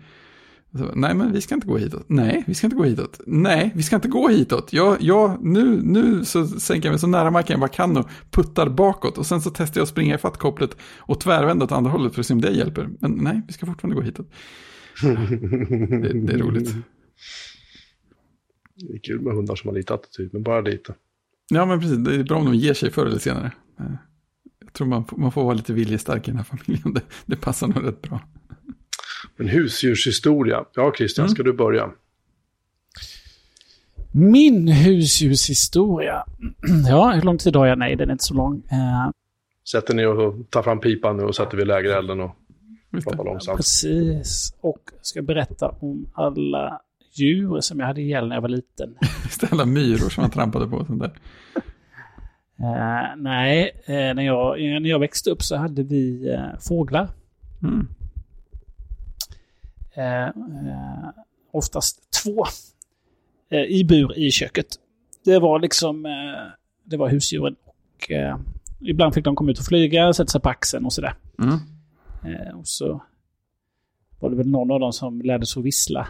Så, 0.73 0.91
nej, 0.95 1.15
men 1.15 1.33
vi 1.33 1.41
ska 1.41 1.55
inte 1.55 1.67
gå 1.67 1.77
hitåt. 1.77 2.05
Nej, 2.09 2.45
vi 2.47 2.55
ska 2.55 2.67
inte 2.67 2.77
gå 2.77 2.85
hitåt. 2.85 3.21
Nej, 3.27 3.73
vi 3.75 3.83
ska 3.83 3.97
inte 3.97 4.09
gå 4.09 4.29
hitåt. 4.29 4.73
Ja, 4.73 4.97
ja 5.01 5.39
nu, 5.43 5.83
nu 5.83 6.25
så 6.25 6.47
sänker 6.47 6.89
jag 6.89 6.93
mig 6.93 7.01
så 7.01 7.07
nära 7.07 7.31
marken 7.31 7.55
jag 7.55 7.61
bara 7.61 7.69
kan 7.69 7.97
och 7.97 8.09
puttar 8.31 8.69
bakåt. 8.69 9.19
Och 9.19 9.27
sen 9.27 9.41
så 9.41 9.51
testar 9.51 9.81
jag 9.81 9.83
att 9.83 9.89
springa 9.89 10.15
ifatt 10.15 10.37
kopplet 10.37 10.77
och 10.97 11.21
tvärvända 11.21 11.65
åt 11.65 11.73
andra 11.73 11.91
hållet 11.91 12.15
för 12.15 12.21
att 12.21 12.27
se 12.27 12.35
om 12.35 12.41
det 12.41 12.51
hjälper. 12.51 12.89
Men 13.01 13.13
nej, 13.13 13.43
vi 13.47 13.53
ska 13.53 13.67
fortfarande 13.67 13.97
gå 13.97 14.03
hitåt. 14.03 14.31
Det, 15.03 16.13
det 16.13 16.33
är 16.33 16.39
roligt. 16.39 16.75
Det 18.75 18.95
är 18.95 18.99
kul 18.99 19.21
med 19.21 19.35
hundar 19.35 19.57
som 19.57 19.69
har 19.69 19.75
lite 19.75 19.95
attityd, 19.95 20.31
men 20.33 20.43
bara 20.43 20.61
lite. 20.61 20.95
Ja, 21.49 21.67
men 21.67 21.81
precis. 21.81 21.97
Det 21.99 22.15
är 22.15 22.23
bra 22.25 22.37
om 22.39 22.45
de 22.45 22.55
ger 22.55 22.75
sig 22.75 22.91
förr 22.91 23.07
eller 23.07 23.19
senare. 23.19 23.53
Eh, 23.81 23.87
Jag 24.61 24.73
tror 24.73 24.87
man, 24.87 25.05
får- 25.05 25.17
man 25.19 25.33
får 25.33 25.45
vara 25.45 25.55
lite 25.55 25.73
viljestark 25.73 26.29
i 26.29 26.31
den 26.31 26.37
här 26.39 26.45
familjen. 26.45 26.93
Det, 26.95 27.03
det 27.27 27.37
passar 27.37 27.67
nog 27.67 27.87
rätt 27.87 28.03
bra. 28.03 28.21
En 29.37 29.49
husdjurshistoria. 29.49 30.65
Ja, 30.75 30.93
Christian, 30.97 31.25
Mm. 31.27 31.35
ska 31.35 31.43
du 31.43 31.53
börja? 31.53 31.91
Min 34.13 34.69
husdjurshistoria. 34.69 36.25
Ja, 36.89 37.11
hur 37.11 37.23
lång 37.23 37.39
tid 37.39 37.57
har 37.57 37.67
jag? 37.67 37.79
Nej, 37.79 37.97
den 37.97 38.09
är 38.09 38.13
inte 38.13 38.25
så 38.25 38.35
lång. 38.35 38.63
Eh, 38.71 39.11
Sätter 39.71 39.95
ni 39.95 40.07
och 40.07 40.51
tar 40.51 40.63
fram 40.63 40.81
pipan 40.81 41.17
nu 41.17 41.23
och 41.23 41.37
sätter 41.37 41.57
vid 41.57 41.67
lägerelden 41.67 42.21
och 42.21 42.31
pratar 43.05 43.25
långsamt. 43.25 43.57
precis. 43.57 44.55
Och 44.61 44.79
ska 45.03 45.23
berätta 45.23 45.69
om 45.69 46.07
alla 46.15 46.81
djur 47.13 47.61
som 47.61 47.81
jag 47.81 47.87
hade 47.87 48.01
ihjäl 48.01 48.29
när 48.29 48.37
jag 48.37 48.43
var 48.43 48.49
liten. 48.49 48.97
Alla 49.51 49.65
myror 49.67 50.09
som 50.09 50.23
man 50.23 50.31
trampade 50.31 50.69
på. 50.69 50.77
och 50.77 50.87
Sånt 50.87 51.01
där. 51.01 51.13
Eh, 52.61 53.17
nej, 53.17 53.83
eh, 53.87 54.15
när, 54.15 54.23
jag, 54.23 54.61
när 54.61 54.91
jag 54.91 54.99
växte 54.99 55.31
upp 55.31 55.43
så 55.43 55.57
hade 55.57 55.83
vi 55.83 56.31
eh, 56.33 56.59
fåglar. 56.61 57.09
Mm. 57.63 57.89
Oftast 61.53 62.23
två. 62.23 62.45
I 63.69 63.85
bur 63.85 64.19
i 64.19 64.31
köket. 64.31 64.67
Det 65.25 65.39
var 65.39 65.61
liksom 65.61 66.07
det 66.85 66.97
var 66.97 67.09
husdjuren. 67.09 67.57
Och, 67.65 68.11
ibland 68.81 69.15
fick 69.15 69.25
de 69.25 69.37
komma 69.37 69.51
ut 69.51 69.59
och 69.59 69.65
flyga, 69.65 70.13
sätta 70.13 70.31
sig 70.31 70.41
på 70.41 70.49
axeln 70.49 70.85
och 70.85 70.93
sådär. 70.93 71.15
Mm. 71.39 71.59
Och 72.59 72.67
så 72.67 73.03
var 74.21 74.31
det 74.31 74.37
väl 74.37 74.49
någon 74.49 74.71
av 74.71 74.81
dem 74.81 74.93
som 74.93 75.21
lärde 75.23 75.47
sig 75.47 75.61
att 75.61 75.67
vissla. 75.67 76.09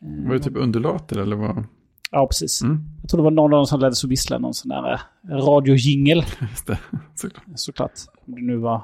Var 0.00 0.32
det 0.34 0.40
typ 0.40 0.56
undulater 0.56 1.18
eller 1.18 1.36
vad? 1.36 1.64
Ja, 2.10 2.26
precis. 2.26 2.62
Mm. 2.62 2.84
Jag 3.00 3.10
tror 3.10 3.18
det 3.18 3.24
var 3.24 3.30
någon 3.30 3.52
av 3.52 3.58
dem 3.58 3.66
som 3.66 3.80
lärde 3.80 3.94
sig 3.94 4.10
vissla 4.10 4.38
någon 4.38 4.54
sån 4.54 4.68
där 4.68 4.92
eh, 4.92 4.98
radiojingel. 5.28 6.18
Just 6.50 6.66
det, 6.66 6.78
såklart. 7.14 7.44
Såklart. 7.54 7.92
Om 8.26 8.34
det 8.34 8.42
nu 8.42 8.56
var 8.56 8.82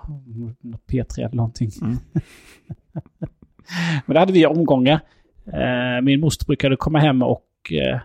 något 0.61 0.87
P3 0.87 1.19
eller 1.19 1.37
någonting. 1.37 1.71
Mm. 1.83 1.97
Men 4.07 4.15
det 4.15 4.19
hade 4.19 4.33
vi 4.33 4.47
omgångar. 4.47 5.01
Eh, 5.47 6.03
min 6.03 6.21
moster 6.21 6.47
brukade 6.47 6.77
komma 6.77 6.99
hem 6.99 7.23
och, 7.23 7.73
eh, 7.73 8.01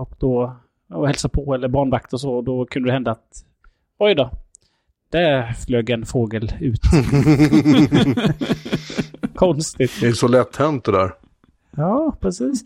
och 0.00 0.14
då 0.18 0.56
och 0.90 1.06
hälsa 1.06 1.28
på 1.28 1.54
eller 1.54 1.68
barnvakt 1.68 2.12
och 2.12 2.20
så. 2.20 2.32
Och 2.32 2.44
då 2.44 2.66
kunde 2.66 2.88
det 2.88 2.92
hända 2.92 3.10
att 3.10 3.44
oj 3.98 4.14
då, 4.14 4.30
där 5.10 5.52
flög 5.52 5.90
en 5.90 6.06
fågel 6.06 6.52
ut. 6.60 6.80
Konstigt. 9.34 9.92
Det 10.00 10.06
är 10.06 10.12
så 10.12 10.28
lätt 10.28 10.56
hänt 10.56 10.84
det 10.84 10.92
där. 10.92 11.12
Ja, 11.78 12.16
precis. 12.20 12.62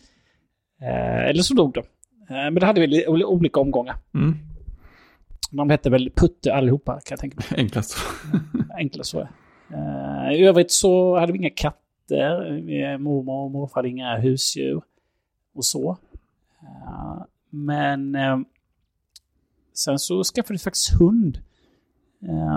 Eh, 0.81 1.25
eller 1.29 1.43
så 1.43 1.55
dog 1.55 1.75
de. 1.75 1.81
Eh, 1.81 2.45
men 2.45 2.55
det 2.55 2.67
hade 2.67 2.81
oli- 2.87 3.25
olika 3.25 3.61
omgångar. 3.61 3.97
Mm. 4.15 4.35
De 5.51 5.71
hette 5.71 5.91
väl 5.91 6.11
Putte 6.17 6.55
allihopa, 6.55 6.93
kan 6.93 7.01
jag 7.11 7.19
tänka 7.21 7.37
mig. 7.37 7.61
Enklast. 7.61 7.97
Enklast 8.79 9.11
så. 9.11 9.21
Uh, 9.75 10.33
I 10.33 10.45
övrigt 10.47 10.71
så 10.73 11.19
hade 11.19 11.33
vi 11.33 11.39
inga 11.39 11.51
katter. 11.51 12.47
Eh, 12.71 12.99
Mormor 12.99 13.45
och 13.45 13.51
morfar 13.51 13.75
hade 13.75 13.89
inga 13.89 14.19
husdjur. 14.19 14.83
Och 15.55 15.65
så. 15.65 15.97
Eh, 16.63 17.23
men 17.51 18.15
eh, 18.15 18.39
sen 19.75 19.99
så 19.99 20.25
skaffade 20.25 20.55
vi 20.55 20.59
faktiskt 20.59 21.01
hund. 21.01 21.39
Eh, 22.29 22.57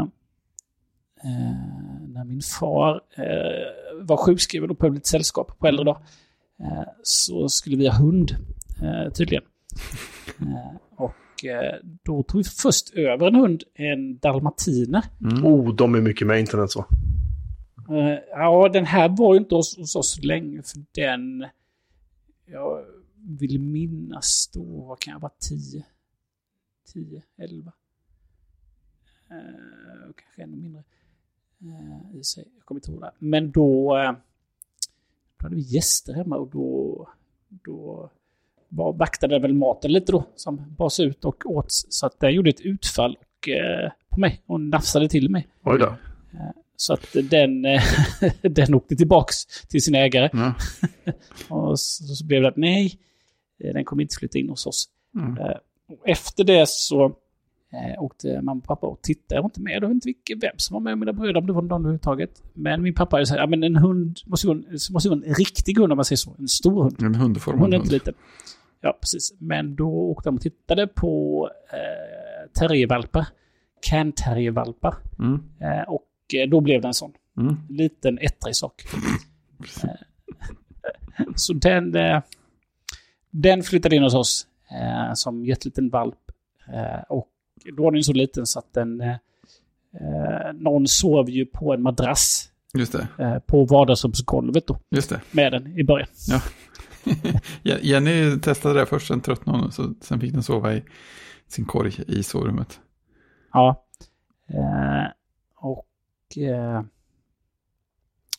eh, 1.24 2.02
när 2.08 2.24
min 2.24 2.42
far 2.42 3.02
eh, 3.18 4.02
var 4.06 4.18
sjukskriven 4.18 4.70
och 4.70 4.76
behövde 4.76 4.96
lite 4.98 5.10
sällskap 5.10 5.60
på 5.60 5.68
äldre 5.68 5.86
dag. 5.86 5.98
Eh, 6.60 6.84
så 7.04 7.50
skulle 7.50 7.78
vi 7.78 7.88
ha 7.88 7.98
hund, 7.98 8.32
eh, 8.82 9.14
tydligen. 9.14 9.44
Eh, 10.40 10.76
och 10.96 11.16
då 12.04 12.24
tog 12.24 12.38
vi 12.38 12.44
först 12.44 12.94
över 12.94 13.28
en 13.28 13.36
hund, 13.36 13.64
en 13.74 14.18
dalmatiner. 14.18 15.04
Mm. 15.22 15.46
Oh, 15.46 15.76
de 15.76 15.96
är 15.96 16.02
mycket 16.02 16.28
maintenance 16.28 16.80
va? 16.80 16.86
Eh, 17.90 18.20
ja, 18.30 18.70
den 18.74 18.86
här 18.86 19.10
var 19.10 19.34
ju 19.34 19.40
inte 19.40 19.56
hos, 19.56 19.96
oss 19.96 20.24
länge, 20.24 20.64
för 20.64 20.80
den... 20.92 21.46
Jag 22.46 22.86
vill 23.16 23.60
minnas 23.60 24.50
då, 24.54 24.64
vad 24.64 25.00
kan 25.00 25.12
jag 25.12 25.20
vara, 25.20 25.32
10? 25.40 25.86
10, 26.94 27.22
11? 27.38 27.72
Eh, 29.30 29.36
kanske 30.16 30.44
ännu 30.44 30.56
mindre. 30.58 30.84
I 32.14 32.24
sig. 32.24 32.48
Jag 32.56 32.66
kommer 32.66 32.80
inte 32.80 32.92
ihåg 32.92 33.02
det. 33.02 33.12
Men 33.20 33.52
då 33.52 33.98
hade 35.46 35.56
vi 35.56 35.62
gäster 35.62 36.14
hemma 36.14 36.38
och 36.38 36.48
då, 36.48 37.08
då 37.50 38.10
var, 38.70 38.94
vaktade 38.94 39.40
väl 39.40 39.54
maten 39.54 39.92
lite 39.92 40.12
då, 40.12 40.24
som 40.36 40.76
bars 40.78 41.00
ut 41.00 41.26
och 41.26 41.46
åt. 41.46 41.68
Så 41.70 42.06
att 42.06 42.20
den 42.20 42.34
gjorde 42.34 42.50
ett 42.50 42.62
utfall 42.62 43.18
och, 43.20 43.50
eh, 43.50 43.92
på 44.10 44.20
mig 44.20 44.42
och 44.46 44.62
nafsade 44.62 45.10
till 45.10 45.30
mig. 45.30 45.48
Oj 45.64 45.80
då. 45.80 45.96
Så 46.78 46.94
att 46.94 47.16
den, 47.24 47.66
eh, 47.66 47.84
den 48.42 48.74
åkte 48.74 48.96
tillbaks 48.96 49.46
till 49.68 49.82
sin 49.82 49.96
ägare. 49.96 50.30
Ja. 50.34 50.54
Och 51.56 51.80
så, 51.80 52.04
så 52.04 52.26
blev 52.26 52.42
det 52.42 52.48
att 52.48 52.58
nej, 52.58 53.00
eh, 53.60 53.74
den 53.74 53.86
kommer 53.86 54.02
inte 54.02 54.16
flytta 54.16 54.40
in 54.40 54.50
hos 54.50 54.66
oss. 54.66 54.90
Mm. 55.16 55.38
Eh, 55.38 55.58
efter 56.06 56.44
det 56.44 56.70
så 56.70 57.16
eh, 57.76 58.04
åkte 58.04 58.42
mamma 58.42 58.60
och 58.60 58.68
pappa 58.68 58.88
och 58.88 59.02
tittade. 59.02 59.36
Jag 59.36 59.42
var 59.42 59.48
inte 59.50 59.62
med. 59.62 59.74
Jag 59.74 59.82
vet 59.82 59.92
inte 59.92 60.08
vilken, 60.08 60.40
vem 60.40 60.58
som 60.58 60.74
var 60.74 60.82
med 60.82 60.98
mina 60.98 61.14
bröder, 61.14 61.38
om 61.38 61.48
det 61.48 61.54
var 61.54 61.62
någon 61.62 61.82
överhuvudtaget. 61.82 62.44
Men 62.54 62.82
min 62.82 62.94
pappa 62.94 63.26
sa 63.26 63.36
ja 63.36 63.48
men 63.48 63.64
en 63.64 63.76
hund 63.76 64.20
måste 64.26 64.48
vara 64.48 64.58
en, 64.58 64.80
måste 64.92 65.10
vara 65.10 65.20
en 65.26 65.34
riktig 65.34 65.78
hund 65.78 65.92
om 65.94 65.96
man 65.96 66.06
säger 66.06 66.18
så. 66.18 66.36
En 66.40 66.48
stor 66.48 66.84
hund. 66.84 67.04
En 67.04 67.16
hundformad 67.16 67.60
Hon 67.62 67.74
är 67.74 67.78
hund. 67.78 67.86
inte 67.86 67.94
liten. 67.94 68.14
Ja, 68.82 68.98
precis. 69.02 69.34
Men 69.40 69.76
då 69.76 69.90
åkte 69.90 70.30
de 70.30 70.36
och 70.36 70.42
tittade 70.42 70.88
på 70.88 71.50
eh, 71.72 72.52
terriervalpar. 72.60 73.26
Can-terriervalpar. 73.82 74.96
Mm. 75.20 75.44
Eh, 75.60 75.84
och 75.88 76.08
eh, 76.36 76.50
då 76.50 76.62
blev 76.62 76.82
det 76.82 76.88
en 76.88 76.94
sån. 76.94 77.12
Mm. 77.38 77.56
Liten 77.70 78.18
ettrig 78.18 78.56
sak. 78.56 78.84
Eh, 79.84 79.90
Så 81.36 81.54
den, 81.54 81.96
eh, 81.96 82.22
den 83.32 83.64
flyttade 83.64 83.96
in 83.96 84.04
hos 84.04 84.14
oss 84.14 84.48
eh, 84.72 85.14
som 85.14 85.46
jätteliten 85.46 85.90
valp. 85.90 86.32
Eh, 86.74 87.04
och 87.10 87.30
då 87.78 87.84
var 87.84 87.92
den 87.92 88.04
så 88.04 88.14
liten 88.14 88.46
så 88.46 88.60
att 88.60 88.74
den... 88.74 89.02
Eh, 89.02 89.10
eh, 89.94 90.54
någon 90.54 90.88
sov 90.88 91.30
ju 91.30 91.46
på 91.46 91.74
en 91.74 91.82
madrass 91.82 92.50
Just 92.74 92.92
det. 92.92 93.08
eh, 93.24 93.40
på 93.40 93.66
vardagsrumsgolvet 93.66 94.68
då 94.68 94.80
Just 94.90 95.10
det. 95.10 95.22
med 95.32 95.52
den 95.52 95.80
i 95.80 95.84
början. 95.84 96.08
Je- 97.64 97.80
Jenny 97.82 98.40
testade 98.40 98.80
det 98.80 98.86
först, 98.86 99.08
sen 99.08 99.22
tröttnade 99.22 99.60
hon. 99.60 99.72
Så 99.72 99.94
sen 100.02 100.20
fick 100.20 100.34
den 100.34 100.44
sova 100.44 100.74
i 100.74 100.84
sin 101.48 101.66
korg 101.66 101.94
i 102.08 102.24
sovrummet. 102.24 102.80
Ja. 103.54 103.86
Eh, 104.50 105.12
och... 105.56 105.88
Eh, 106.38 106.82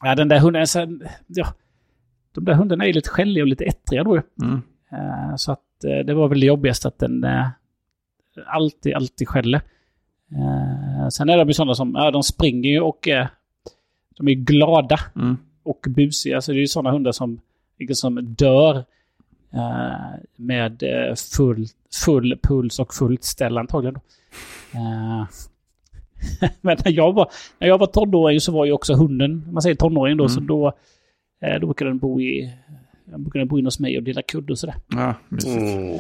ja, 0.03 0.15
den 0.15 0.29
där 0.29 0.39
hunden... 0.39 0.67
Sen, 0.67 1.03
ja, 1.27 1.47
de 2.33 2.45
där 2.45 2.55
hundarna 2.55 2.85
är 2.85 2.89
ju 2.89 2.93
lite 2.93 3.11
skälliga 3.11 3.45
och 3.45 3.49
lite 3.49 3.65
ettriga 3.65 4.05
då. 4.05 4.23
Mm. 4.43 4.63
Eh, 4.93 5.37
så 5.37 5.53
att 5.53 5.85
eh, 5.85 6.07
det 6.07 6.15
var 6.15 6.29
väl 6.29 6.41
det 6.41 6.47
jobbigaste 6.47 6.89
att 6.89 6.99
den 6.99 7.25
eh, 7.25 7.49
alltid, 8.47 8.95
alltid 8.95 9.29
skäller. 9.29 9.61
Eh, 10.33 11.09
sen 11.09 11.29
är 11.29 11.37
de 11.39 11.49
ju 11.49 11.55
sådana 11.55 11.75
som, 11.75 11.95
ja, 11.95 12.11
de 12.11 12.23
springer 12.23 12.71
ju 12.71 12.81
och 12.81 13.09
eh, 13.09 13.27
de 14.17 14.29
är 14.29 14.33
glada 14.35 15.01
Mm. 15.17 15.37
och 15.63 15.87
busiga. 15.89 16.41
Så 16.41 16.53
det 16.53 16.59
är 16.59 16.61
ju 16.61 16.67
sådana 16.67 16.91
hundar 16.91 17.13
som, 17.13 17.41
liksom 17.79 18.35
dör 18.35 18.77
eh, 19.55 20.19
med 20.37 20.83
eh, 20.83 21.15
full, 21.37 21.67
full 22.05 22.39
puls 22.43 22.79
och 22.79 22.95
fullt 22.95 23.25
ställ 23.25 23.59
antagligen. 23.59 23.95
Då. 23.95 24.01
Eh, 24.79 25.25
Men 26.61 26.77
när 26.85 26.93
jag, 26.93 27.13
var, 27.13 27.31
när 27.59 27.69
jag 27.69 27.79
var 27.79 27.87
tonåring 27.87 28.41
så 28.41 28.53
var 28.53 28.65
ju 28.65 28.73
också 28.73 28.95
hunden, 28.95 29.45
om 29.47 29.53
man 29.55 29.63
säger 29.63 29.77
tonåring 29.77 30.17
då, 30.17 30.25
Mm. 30.25 30.35
så 30.35 30.41
då, 30.41 30.73
eh, 31.43 31.61
då 31.61 31.67
brukade 31.67 31.91
den 31.91 31.99
bo 31.99 32.21
i, 32.21 32.53
den 33.05 33.23
brukade 33.23 33.47
bo 33.47 33.59
in 33.59 33.65
hos 33.65 33.81
mig 33.81 33.97
och 33.99 34.03
dela 34.03 34.23
kudde 34.23 34.53
och 34.53 34.59
sådär. 34.59 34.75
Ja. 34.89 35.15
Mm. 35.47 35.99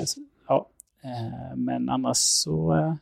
Men 1.57 1.89
annars 1.89 2.17
så... 2.17 2.73
eh, 2.75 2.95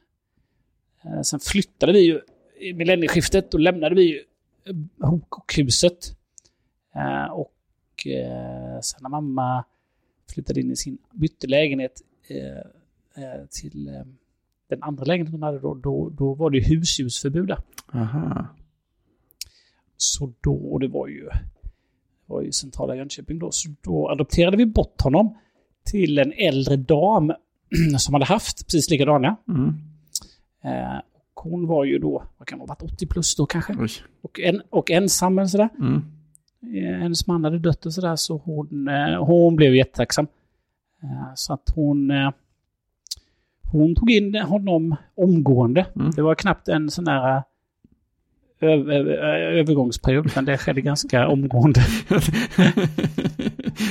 eh, 1.15 1.21
Sen 1.23 1.41
flyttade 1.41 1.93
vi 1.93 2.01
ju 2.01 2.21
i 2.61 2.73
millennieskiftet. 2.75 3.51
Då 3.51 3.59
lämnade 3.59 3.95
vi 3.95 4.03
ju 4.03 4.21
eh, 4.65 5.09
Hokokhuset. 5.11 6.17
Eh, 6.95 7.25
Och 7.33 8.07
eh, 8.07 8.81
sen 8.81 8.99
när 9.03 9.09
mamma 9.09 9.65
flyttade 10.35 10.61
in 10.61 10.71
i 10.71 10.77
sin, 10.77 10.99
bytte 11.13 11.47
lägenhet 11.47 12.01
eh, 12.29 13.25
eh, 13.25 13.47
till 13.51 13.89
eh, 13.89 14.03
den 14.69 14.83
andra 14.83 15.05
lägenheten 15.05 15.33
hon 15.35 15.43
hade 15.43 15.59
då, 15.59 15.75
då, 15.75 16.11
då 16.11 16.35
var 16.35 16.51
det 16.51 16.59
ju 16.59 16.65
husdjursförbud 16.65 17.49
där. 17.49 17.59
Aha. 17.93 18.47
Så 19.97 20.33
då, 20.41 20.55
och 20.55 20.81
det 20.81 20.89
var 20.89 21.09
ju, 21.09 21.29
var 22.27 22.43
ju 22.43 22.53
centrala 22.53 22.97
Jönköping 22.97 23.39
då, 23.39 23.51
så 23.51 23.69
då 23.81 24.09
adopterade 24.11 24.57
vi 24.57 24.67
bort 24.67 25.01
honom 25.01 25.39
till 25.85 26.19
en 26.19 26.33
äldre 26.33 26.77
dam 26.77 27.33
som 27.99 28.15
hade 28.15 28.27
haft 28.27 28.67
precis 28.67 28.91
likadana. 28.91 29.37
Mm. 29.49 29.75
Eh, 30.65 30.99
och 31.35 31.43
hon 31.51 31.67
var 31.67 31.85
ju 31.85 31.99
då, 31.99 32.25
vad 32.39 32.49
kan 32.49 32.61
hon 32.61 32.69
ha 32.69 32.77
varit, 32.81 32.93
80 32.93 33.07
plus 33.07 33.37
då 33.37 33.47
kanske? 33.47 33.77
Oj. 33.79 33.91
Och, 34.23 34.41
en, 34.41 34.63
och 34.71 34.91
ensam 34.91 35.39
eller 35.39 35.49
sådär. 35.49 35.69
Mm. 35.79 36.03
Eh, 36.77 36.99
hennes 37.01 37.27
man 37.27 37.45
hade 37.45 37.59
dött 37.59 37.87
och 37.87 37.95
sådär, 37.95 38.17
så 38.17 38.37
hon, 38.45 38.89
eh, 38.89 39.25
hon 39.25 39.57
blev 39.57 39.75
jättetacksam. 39.75 40.27
Eh, 41.03 41.33
så 41.35 41.53
att 41.53 41.73
hon, 41.75 42.11
eh, 42.11 42.31
hon 43.73 43.95
tog 43.95 44.11
in 44.11 44.35
honom 44.35 44.97
omgående. 45.15 45.87
Mm. 45.97 46.11
Det 46.11 46.23
var 46.23 46.35
knappt 46.35 46.69
en 46.69 46.91
sån 46.91 47.05
där 47.05 47.37
eh, 48.61 48.69
övergångsperiod, 49.59 50.33
men 50.35 50.45
det 50.45 50.59
skedde 50.59 50.81
ganska 50.81 51.29
omgående. 51.35 51.81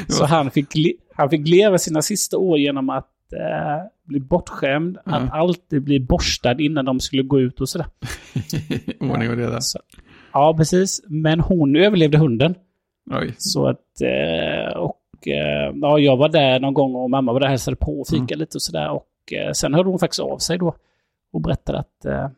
Så 0.07 0.25
han 0.25 0.51
fick, 0.51 0.67
han 1.15 1.29
fick 1.29 1.47
leva 1.47 1.77
sina 1.77 2.01
sista 2.01 2.37
år 2.37 2.59
genom 2.59 2.89
att 2.89 3.09
eh, 3.33 3.83
bli 4.03 4.19
bortskämd, 4.19 4.97
Ja. 5.05 5.15
att 5.15 5.31
alltid 5.31 5.83
bli 5.83 5.99
borstad 5.99 6.59
innan 6.61 6.85
de 6.85 6.99
skulle 6.99 7.23
gå 7.23 7.39
ut 7.39 7.61
och 7.61 7.69
sådär. 7.69 7.87
Ordning 8.99 9.29
och 9.29 9.37
reda. 9.37 9.61
Så, 9.61 9.79
ja, 10.33 10.53
precis. 10.57 11.01
Men 11.07 11.39
hon 11.39 11.75
överlevde 11.75 12.17
hunden. 12.17 12.55
Oj. 13.11 13.35
Så 13.37 13.67
att, 13.67 14.01
eh, 14.01 14.77
och 14.77 15.27
eh, 15.27 15.73
ja, 15.81 15.99
jag 15.99 16.17
var 16.17 16.29
där 16.29 16.59
någon 16.59 16.73
gång 16.73 16.95
och 16.95 17.09
mamma 17.09 17.33
var 17.33 17.39
där 17.39 17.47
och 17.47 17.51
hälsade 17.51 17.77
på 17.77 17.99
och 18.01 18.07
fika 18.07 18.35
lite 18.35 18.57
och 18.57 18.61
sådär. 18.61 18.89
Och 18.91 19.33
eh, 19.33 19.51
sen 19.51 19.73
hörde 19.73 19.89
hon 19.89 19.99
faktiskt 19.99 20.19
av 20.19 20.37
sig 20.37 20.57
då 20.57 20.75
och 21.33 21.41
berättade 21.41 21.79
att, 21.79 22.05
eh, 22.05 22.29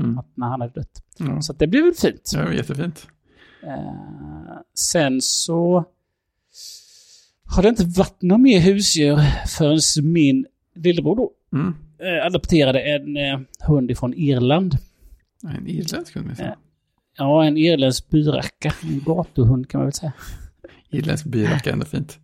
Mm. 0.00 0.18
att 0.18 0.26
när 0.34 0.46
han 0.46 0.60
hade 0.60 0.72
dött. 0.72 1.02
Ja. 1.18 1.40
Så 1.40 1.52
det 1.52 1.66
blev 1.66 1.82
väl 1.84 1.94
fint. 1.94 2.32
Var 2.36 2.52
jättefint. 2.52 3.06
Eh, 3.62 4.56
sen 4.74 5.20
så 5.20 5.84
har 7.56 7.62
det 7.62 7.68
inte 7.68 7.84
varit 7.84 8.22
några 8.22 8.38
mer 8.38 8.60
husdjur 8.60 9.16
förrän 9.46 10.12
min 10.12 10.46
lillebror 10.74 11.16
då 11.16 11.30
Mm. 11.52 11.74
eh, 11.98 12.26
adopterade 12.26 12.80
en 12.80 13.16
eh, 13.16 13.40
hund 13.66 13.90
ifrån 13.90 14.14
Irland. 14.14 14.74
En 15.56 15.66
irländsk 15.66 16.14
hund 16.14 16.26
minsann. 16.26 16.46
Ja. 17.18 17.44
En 17.44 17.56
irländsk 17.56 18.10
byracka. 18.10 18.72
En 18.82 19.00
gatuhund 19.06 19.68
kan 19.68 19.78
man 19.78 19.86
väl 19.86 19.92
säga. 19.92 20.12
Irländsk 20.90 21.26
byracka 21.26 21.70
är 21.70 21.72
ändå 21.72 21.84
fint. 21.84 22.18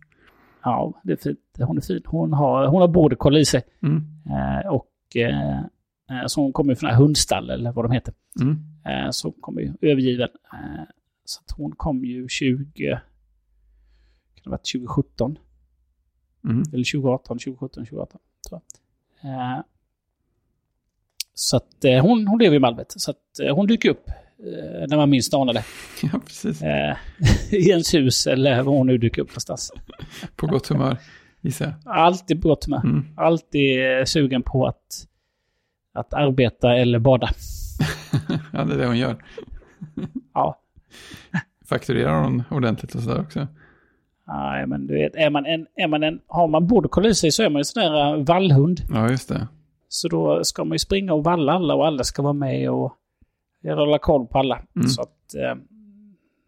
Ja, 0.63 1.01
det 1.03 1.13
är 1.13 1.17
fint. 1.17 1.39
Hon 1.59 1.77
är 1.77 1.81
fin. 1.81 2.01
Hon 2.05 2.33
har, 2.33 2.67
hon 2.67 2.81
har 2.81 2.87
border 2.87 3.15
collie 3.15 3.39
i 3.39 3.45
sig. 3.45 3.61
Mm. 3.83 4.03
Eh, 4.29 4.67
och 4.67 4.91
eh, 5.15 5.59
eh, 5.59 6.25
så 6.27 6.41
hon 6.41 6.53
kommer 6.53 6.71
ju 6.71 6.75
från 6.75 6.89
hundstall 6.93 7.49
eller 7.49 7.71
vad 7.71 7.85
de 7.85 7.91
heter. 7.91 8.13
Mm. 8.41 8.57
Eh, 8.85 9.09
så 9.11 9.27
hon 9.27 9.35
kommer 9.41 9.61
ju 9.61 9.73
övergiven. 9.81 10.29
Eh, 10.53 10.83
så 11.25 11.41
hon 11.57 11.71
kom 11.71 12.05
ju 12.05 12.27
20... 12.29 12.99
Det 14.45 14.51
varit 14.51 14.71
2017? 14.71 15.37
Mm. 16.43 16.61
Eller 16.73 16.91
2018, 16.91 17.37
2017, 17.37 17.85
2018. 17.85 18.19
Tror 18.49 18.61
jag. 19.21 19.31
Eh, 19.31 19.61
så 21.33 21.57
att 21.57 21.85
eh, 21.85 22.01
hon, 22.01 22.27
hon 22.27 22.39
lever 22.39 22.55
i 22.55 22.59
Malmö. 22.59 22.83
Så 22.87 23.11
att 23.11 23.39
eh, 23.43 23.55
hon 23.55 23.67
dyker 23.67 23.89
upp 23.89 24.09
eh, 24.09 24.87
när 24.87 24.97
man 24.97 25.09
minst 25.09 25.33
anar 25.33 25.53
det. 25.53 25.63
Ja, 26.13 26.19
precis. 26.25 26.61
I 27.51 27.69
ens 27.69 27.93
hus 27.93 28.27
eller 28.27 28.61
var 28.63 28.73
hon 28.73 28.87
nu 28.87 28.97
dyker 28.97 29.21
upp 29.21 29.29
någonstans. 29.29 29.71
På 30.35 30.47
gott 30.47 30.67
humör, 30.67 30.97
gissar 31.41 31.65
jag. 31.65 31.95
Alltid 31.95 32.41
på 32.41 32.47
gott 32.47 32.67
med. 32.67 32.81
Mm. 32.83 33.05
Alltid 33.17 33.79
sugen 34.05 34.43
på 34.43 34.67
att, 34.67 35.07
att 35.93 36.13
arbeta 36.13 36.75
eller 36.75 36.99
bada. 36.99 37.29
ja, 38.53 38.63
det 38.63 38.73
är 38.73 38.77
det 38.77 38.85
hon 38.85 38.97
gör. 38.97 39.23
Ja, 40.33 40.61
Fakturerar 41.65 42.23
hon 42.23 42.43
ordentligt 42.51 42.95
och 42.95 43.01
sådär 43.01 43.21
också? 43.21 43.47
Nej, 44.27 44.67
men 44.67 44.87
du 44.87 44.93
vet, 44.93 45.15
är 45.15 45.29
man 45.29 45.45
en, 45.45 45.67
är 45.75 45.87
man 45.87 46.03
en, 46.03 46.19
har 46.27 46.47
man 46.47 46.67
border 46.67 47.07
i 47.07 47.15
sig 47.15 47.31
så 47.31 47.43
är 47.43 47.49
man 47.49 47.59
ju 47.59 47.63
sån 47.63 47.83
där 47.83 48.15
uh, 48.15 48.23
vallhund. 48.23 48.81
Ja, 48.89 49.09
just 49.09 49.29
det. 49.29 49.47
Så 49.89 50.07
då 50.07 50.43
ska 50.43 50.63
man 50.63 50.75
ju 50.75 50.79
springa 50.79 51.13
och 51.13 51.23
valla 51.23 51.53
alla 51.53 51.75
och 51.75 51.87
alla 51.87 52.03
ska 52.03 52.21
vara 52.21 52.33
med 52.33 52.69
och 52.69 52.93
hålla 53.63 53.99
koll 53.99 54.27
på 54.27 54.39
alla. 54.39 54.61
Mm. 54.75 54.87
Så 54.87 55.01
att 55.01 55.35
eh, 55.35 55.55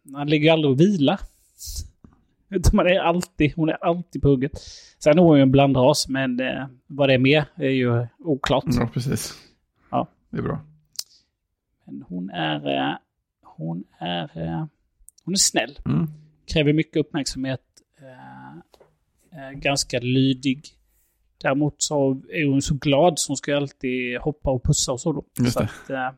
man 0.04 0.30
ligger 0.30 0.54
aldrig 0.54 0.72
och 0.72 0.80
vila. 0.80 1.20
Utan 2.50 2.76
man 2.76 2.88
är 2.88 3.00
alltid, 3.00 3.54
hon 3.56 3.70
är 3.70 3.84
alltid 3.84 4.22
på 4.22 4.28
hugget. 4.28 4.52
Sen 5.00 5.18
är 5.18 5.22
hon 5.22 5.38
ju 5.38 5.42
en 5.42 5.52
blandras, 5.52 6.08
men 6.08 6.40
eh, 6.40 6.66
vad 6.88 7.10
det 7.10 7.14
är 7.14 7.20
med 7.20 7.44
är 7.56 7.70
ju 7.70 8.08
oklart. 8.20 8.66
Ja, 8.68 8.90
precis. 8.94 9.34
Ja. 9.92 10.08
Det 10.30 10.38
är 10.38 10.42
bra. 10.42 10.60
Men 11.86 12.04
hon 12.08 12.30
är, 12.30 12.78
eh, 12.78 12.96
hon 13.44 13.84
är, 14.00 14.24
eh, 14.24 14.66
hon 15.24 15.34
är 15.34 15.38
snäll. 15.38 15.80
Mm. 15.86 16.08
Kräver 16.54 16.74
mycket 16.74 16.98
uppmärksamhet. 16.98 17.62
Eh, 18.00 19.40
är 19.40 19.54
ganska 19.54 20.00
lydig. 20.00 20.68
Däremot 21.42 21.76
så 21.78 22.22
är 22.30 22.46
hon 22.50 22.62
så 22.62 22.74
glad 22.74 23.20
så 23.20 23.30
hon 23.30 23.38
ska 23.38 23.58
alltid 23.58 24.18
hoppa 24.18 24.52
och 24.52 24.64
pussa 24.64 24.92
och 24.92 25.00
så 25.00 25.14
då. 25.14 25.24
Just 25.40 25.54
så 25.54 25.60
det. 25.60 25.66
Att, 25.66 25.90
eh, 25.90 26.18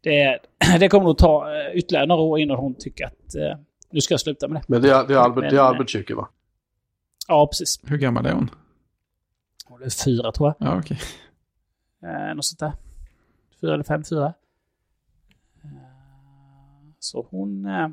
det, 0.00 0.38
det 0.78 0.88
kommer 0.88 1.04
nog 1.04 1.18
ta 1.18 1.54
eh, 1.54 1.76
ytterligare 1.76 2.06
några 2.06 2.22
år 2.22 2.40
innan 2.40 2.56
hon 2.56 2.74
tycker 2.74 3.06
att 3.06 3.34
eh, 3.34 3.58
nu 3.90 4.00
ska 4.00 4.14
jag 4.14 4.20
sluta 4.20 4.48
med 4.48 4.62
det. 4.62 4.64
Men 4.68 4.82
det 4.82 4.90
är, 4.90 5.06
det 5.06 5.14
är 5.14 5.18
Albert, 5.18 5.42
det 5.42 5.48
är 5.48 5.52
Men, 5.52 5.60
Albert 5.60 5.88
Schüke 5.88 6.14
va? 6.14 6.28
Ja, 7.28 7.46
precis. 7.46 7.80
Hur 7.86 7.98
gammal 7.98 8.26
är 8.26 8.32
hon? 8.32 8.50
Hon 9.66 9.82
är 9.82 10.04
fyra 10.04 10.32
tror 10.32 10.54
jag. 10.58 10.68
Ja, 10.68 10.78
okej. 10.78 10.98
Eh, 12.02 12.34
något 12.34 12.44
sånt 12.44 12.60
där. 12.60 12.72
Fyra 13.60 13.74
eller 13.74 13.84
fem, 13.84 14.04
fyra. 14.04 14.34
Eh, 15.64 15.70
så 16.98 17.26
hon, 17.30 17.66
eh, 17.66 17.88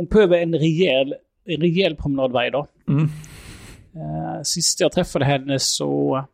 hon 0.00 0.06
behöver 0.06 0.38
en 0.38 0.54
rejäl, 0.54 1.14
en 1.44 1.60
rejäl 1.60 1.96
promenad 1.96 2.32
varje 2.32 2.50
dag. 2.50 2.66
Mm. 2.88 3.08
Eh, 3.94 4.42
sist 4.42 4.80
jag 4.80 4.92
träffade 4.92 5.24
henne 5.24 5.58
så 5.58 6.24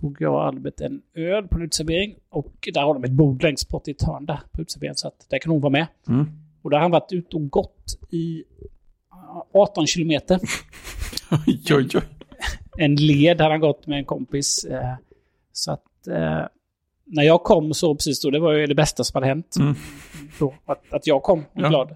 tog 0.00 0.16
jag 0.20 0.34
och 0.34 0.44
Albert 0.44 0.80
en 0.80 1.02
öl 1.14 1.48
på 1.48 1.56
en 1.56 1.62
uteservering. 1.62 2.16
Och 2.28 2.68
där 2.72 2.82
har 2.82 2.94
de 2.94 3.04
ett 3.04 3.10
bord 3.10 3.42
längst 3.42 3.68
bort 3.68 3.88
i 3.88 3.90
ett 3.90 4.02
hörn 4.02 4.26
där 4.26 4.40
på 4.52 4.62
uteserveringen. 4.62 4.96
Så 4.96 5.08
att 5.08 5.26
där 5.30 5.38
kan 5.38 5.52
hon 5.52 5.60
vara 5.60 5.70
med. 5.70 5.86
Mm. 6.08 6.26
Och 6.62 6.70
där 6.70 6.76
har 6.76 6.82
han 6.82 6.90
varit 6.90 7.12
ute 7.12 7.36
och 7.36 7.50
gått 7.50 7.98
i 8.10 8.44
eh, 9.12 9.60
18 9.60 9.86
kilometer. 9.86 10.40
Oj, 11.46 11.60
oj, 11.70 11.88
oj. 11.94 12.02
En 12.78 12.94
led 12.94 13.40
hade 13.40 13.54
han 13.54 13.60
gått 13.60 13.86
med 13.86 13.98
en 13.98 14.04
kompis. 14.04 14.64
Eh, 14.64 14.94
så 15.52 15.72
att 15.72 16.06
eh, 16.06 16.46
när 17.04 17.22
jag 17.22 17.42
kom 17.42 17.74
så 17.74 17.94
precis 17.94 18.20
då, 18.20 18.30
det 18.30 18.40
var 18.40 18.52
ju 18.52 18.66
det 18.66 18.74
bästa 18.74 19.04
som 19.04 19.16
hade 19.16 19.26
hänt. 19.26 19.56
Mm. 19.56 19.74
Då, 20.38 20.54
att, 20.64 20.92
att 20.92 21.06
jag 21.06 21.22
kom, 21.22 21.44
Ja. 21.52 21.68
glad. 21.68 21.94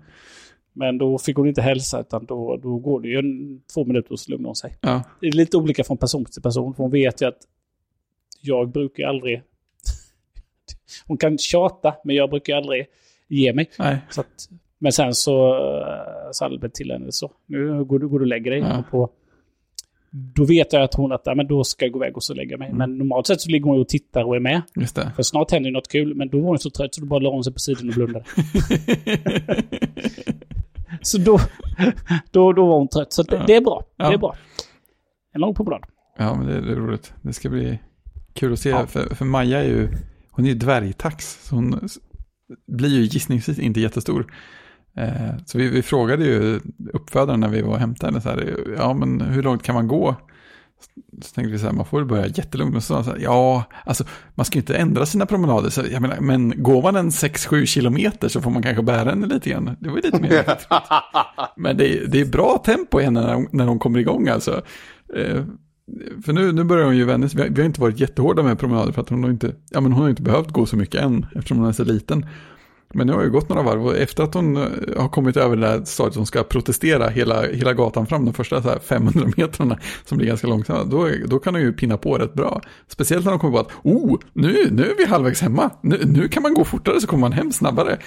Men 0.72 0.99
då 0.99 1.18
fick 1.18 1.36
hon 1.36 1.49
inte 1.49 1.62
hälsa 1.62 2.01
utan 2.01 2.24
då, 2.24 2.57
då 2.57 2.78
går 2.78 3.01
det 3.01 3.09
ju 3.09 3.18
en, 3.18 3.61
två 3.74 3.84
minuter 3.84 4.12
och 4.12 4.20
så 4.20 4.30
lugnar 4.30 4.47
hon 4.49 4.57
sig. 4.57 4.76
Ja, 4.80 5.03
Det 5.20 5.26
är 5.26 5.32
lite 5.32 5.57
olika 5.57 5.84
från 5.84 5.97
person 5.97 6.24
till 6.24 6.43
person. 6.43 6.74
För 6.74 6.82
hon 6.82 6.93
vet 6.93 7.22
ju 7.22 7.26
att 7.28 7.39
jag 8.41 8.68
brukar 8.70 9.09
aldrig... 9.09 9.43
hon 11.07 11.16
kan 11.16 11.39
tjata, 11.39 11.95
men 12.05 12.16
jag 12.16 12.30
brukar 12.30 12.57
aldrig 12.57 12.86
ge 13.28 13.53
mig. 13.53 13.70
att, 14.20 14.49
men 14.78 14.93
sen 14.93 15.14
så 15.14 15.55
uh, 15.55 16.30
sa 16.32 16.45
Albert 16.45 16.72
till 16.74 16.91
henne 16.91 17.12
så. 17.12 17.30
Nu 17.47 17.84
går 17.84 17.99
du, 17.99 18.09
går 18.09 18.18
du 18.18 18.22
och 18.24 18.28
lägger 18.28 18.51
dig. 18.51 18.61
Ja. 18.61 18.84
På, 18.91 19.11
då 20.11 20.45
vet 20.45 20.73
jag 20.73 20.83
att 20.83 20.95
hon 20.95 21.13
att 21.13 21.23
ja, 21.25 21.35
men 21.35 21.47
då 21.47 21.65
ska 21.65 21.85
jag 21.85 21.93
gå 21.93 21.99
iväg 21.99 22.17
och 22.17 22.23
så 22.23 22.35
lägga 22.35 22.57
mig. 22.57 22.67
Mm. 22.69 22.79
Men 22.79 22.99
normalt 22.99 23.27
sett 23.27 23.41
så 23.41 23.51
ligger 23.51 23.67
hon 23.67 23.81
och 23.81 23.89
tittar 23.89 24.25
och 24.25 24.37
är 24.37 24.41
med. 24.41 24.63
Just 24.77 24.97
det. 24.97 25.13
För 25.17 25.23
snart 25.23 25.51
händer 25.51 25.71
något 25.71 25.89
kul. 25.89 26.15
Men 26.15 26.29
då 26.29 26.41
var 26.41 26.49
hon 26.49 26.59
så 26.59 26.71
trött 26.71 26.95
så 26.95 27.01
då 27.01 27.07
bara 27.07 27.21
la 27.21 27.31
hon 27.31 27.45
sig 27.45 27.53
på 27.53 27.59
sidan 27.59 27.89
och 27.89 27.95
blundade. 27.95 28.25
så 31.03 31.19
då, 31.19 31.39
då, 32.31 32.53
då 32.53 32.67
var 32.67 32.79
hon 32.79 32.89
trött. 32.89 33.13
Så 33.13 33.23
det, 33.23 33.37
Ja. 33.37 33.45
det 33.47 33.57
är 33.57 33.61
bra. 33.61 33.85
Det 33.97 34.05
Ja. 34.05 34.13
är 34.13 34.19
bra. 34.19 34.37
En 35.35 35.41
lång 35.41 35.55
promenad. 35.55 35.85
Ja, 36.19 36.35
men 36.35 36.47
det 36.47 36.55
är, 36.55 36.61
det 36.61 36.75
roligt. 36.75 37.13
Det 37.23 37.33
ska 37.33 37.49
bli 37.49 37.79
kul 38.33 38.53
att 38.53 38.59
se. 38.59 38.69
Ja. 38.69 38.87
För, 38.87 39.15
för 39.15 39.25
Maja 39.25 39.59
är 39.65 39.69
ju, 39.69 39.89
hon 40.31 40.45
är 40.45 40.49
ju 40.49 40.55
dvärgtax. 40.55 41.39
Så 41.49 41.55
hon 41.55 41.89
blir 42.67 42.89
ju 42.91 43.03
gissningsvis 43.03 43.59
inte 43.59 43.81
jättestor. 43.81 44.33
Eh, 44.97 45.36
så 45.47 45.59
vi, 45.59 45.68
vi 45.68 45.82
frågade 45.82 46.24
ju 46.24 46.61
uppfödaren 46.93 47.41
när 47.41 47.49
vi 47.49 47.62
var 47.62 47.72
och 47.72 47.78
hämtade 47.78 48.12
henne 48.12 48.20
så 48.20 48.28
här, 48.28 48.57
ja 48.76 48.95
men 48.95 49.20
hur 49.20 49.43
långt 49.43 49.62
kan 49.62 49.74
man 49.74 49.89
gå? 49.89 50.16
Så 51.22 51.34
tänkte 51.34 51.53
vi 51.53 51.59
så 51.59 51.66
här, 51.66 51.72
man 51.72 51.84
får 51.84 51.99
väl 51.99 52.07
börja 52.07 52.26
jättelugnt. 52.26 52.76
Och 52.76 52.82
så 52.82 52.86
sa 52.86 52.95
han 52.95 53.05
så 53.05 53.11
här, 53.11 53.18
ja, 53.18 53.64
alltså 53.84 54.05
man 54.34 54.47
ska 54.47 54.57
ju 54.57 54.61
inte 54.61 54.76
ändra 54.76 55.07
sina 55.07 55.26
promenader. 55.26 55.70
Så 55.70 55.82
jag 55.93 56.03
menar, 56.03 56.20
men 56.20 56.62
går 56.62 56.82
man 56.82 56.97
en 56.97 57.11
6-7 57.11 57.66
kilometer 57.66 58.28
så 58.28 58.41
får 58.41 58.51
man 58.51 58.62
kanske 58.62 58.82
bära 58.82 59.11
henne 59.11 59.26
lite 59.26 59.51
grann. 59.51 59.76
Det 59.80 59.89
var 59.89 59.97
ju 59.97 60.03
lite 60.03 60.20
mer 60.20 60.45
Men 61.57 61.76
det 61.76 61.99
är, 61.99 62.07
det 62.07 62.20
är 62.20 62.26
bra 62.26 62.62
tempo 62.64 63.01
i 63.01 63.05
henne 63.05 63.20
när 63.20 63.34
hon, 63.34 63.47
när 63.51 63.66
hon 63.66 63.78
kommer 63.78 63.99
igång 63.99 64.28
alltså. 64.28 64.62
Eh, 65.16 65.45
för 66.24 66.32
nu, 66.32 66.53
nu 66.53 66.64
börjar 66.64 66.84
hon 66.84 66.97
ju 66.97 67.05
vänja 67.05 67.28
sig. 67.28 67.36
Vi 67.36 67.43
har, 67.43 67.51
vi 67.51 67.61
har 67.61 67.66
inte 67.66 67.80
varit 67.80 68.01
jättehårda 68.01 68.43
med 68.43 68.59
promenader 68.59 68.93
för 68.93 69.03
att 69.03 69.09
hon 69.09 69.24
har 69.24 69.30
inte, 69.30 69.55
ja, 69.70 69.80
men 69.80 69.93
hon 69.93 70.03
har 70.03 70.11
inte 70.11 70.22
behövt 70.22 70.51
gå 70.51 70.66
så 70.66 70.76
mycket 70.76 71.03
än 71.03 71.26
eftersom 71.34 71.59
hon 71.59 71.68
är 71.68 71.72
så 71.72 71.84
liten. 71.84 72.26
Men 72.95 73.07
nu 73.07 73.12
har 73.12 73.22
det 73.22 73.28
gått 73.28 73.49
några 73.49 73.62
varv 73.62 73.86
och 73.86 73.97
efter 73.97 74.22
att 74.22 74.34
hon 74.34 74.57
eh, 74.57 74.62
har 74.97 75.09
kommit 75.09 75.36
över 75.36 75.57
det 75.57 75.62
där 75.62 75.84
stadiet 75.84 76.16
hon 76.16 76.26
ska 76.26 76.43
protestera 76.43 77.09
hela, 77.09 77.43
hela 77.43 77.72
gatan 77.72 78.07
fram, 78.07 78.24
de 78.24 78.34
första 78.34 78.62
så 78.62 78.68
här 78.68 78.78
500 78.78 79.32
metrarna 79.36 79.78
som 80.05 80.18
blir 80.18 80.28
ganska 80.28 80.47
långsamma, 80.47 80.84
då, 80.84 81.09
då 81.26 81.39
kan 81.39 81.55
hon 81.55 81.62
ju 81.62 81.72
pinna 81.72 81.97
på 81.97 82.18
rätt 82.18 82.34
bra. 82.34 82.61
Speciellt 82.89 83.24
när 83.24 83.32
de 83.32 83.39
kommer 83.39 83.53
på 83.53 83.59
att, 83.59 83.72
oh, 83.82 84.18
nu, 84.32 84.68
nu 84.70 84.82
är 84.82 84.97
vi 84.97 85.07
halvvägs 85.07 85.41
hemma, 85.41 85.70
nu, 85.80 86.01
nu 86.05 86.28
kan 86.28 86.43
man 86.43 86.55
gå 86.55 86.64
fortare 86.64 87.01
så 87.01 87.07
kommer 87.07 87.20
man 87.20 87.32
hem 87.32 87.53
snabbare. 87.53 87.99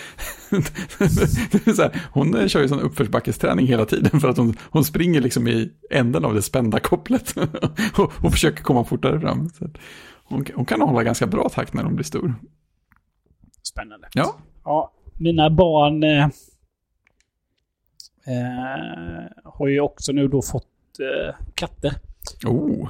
så 1.76 1.82
här, 1.82 2.02
hon 2.12 2.50
kör 2.50 2.62
ju 2.62 2.68
sån 2.68 2.80
uppförsbackesträning 2.80 3.68
hela 3.68 3.86
tiden 3.86 4.20
för 4.20 4.30
att 4.30 4.38
hon, 4.38 4.58
hon 4.70 4.84
springer 4.84 5.22
liksom 5.22 5.48
i 5.48 5.72
änden 5.92 6.26
av 6.26 6.34
det 6.34 6.42
spända 6.42 6.80
kopplet 6.80 7.36
och, 7.98 8.12
och 8.24 8.32
försöker 8.32 8.64
komma 8.64 8.86
fortare 8.86 9.20
fram. 9.20 9.50
Så 9.50 9.70
hon, 10.24 10.46
hon 10.56 10.66
kan 10.66 10.82
hålla 10.82 11.04
ganska 11.04 11.28
bra 11.28 11.50
takt 11.50 11.74
när 11.74 11.84
hon 11.84 11.96
blir 11.96 12.06
stor. 12.06 12.36
Spännande. 13.64 14.08
Ja. 14.14 14.38
Ja, 14.64 14.92
mina 15.18 15.50
barn 15.50 16.04
eh, 16.04 16.26
eh, 18.26 19.26
har 19.44 19.68
ju 19.68 19.80
också 19.80 20.12
nu 20.12 20.28
då 20.28 20.42
fått 20.42 21.00
eh, 21.00 21.36
katter. 21.56 21.94
Oh, 22.46 22.90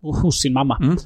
Och 0.00 0.16
hos 0.16 0.40
sin 0.40 0.52
mamma. 0.52 0.76
Mm. 0.82 0.96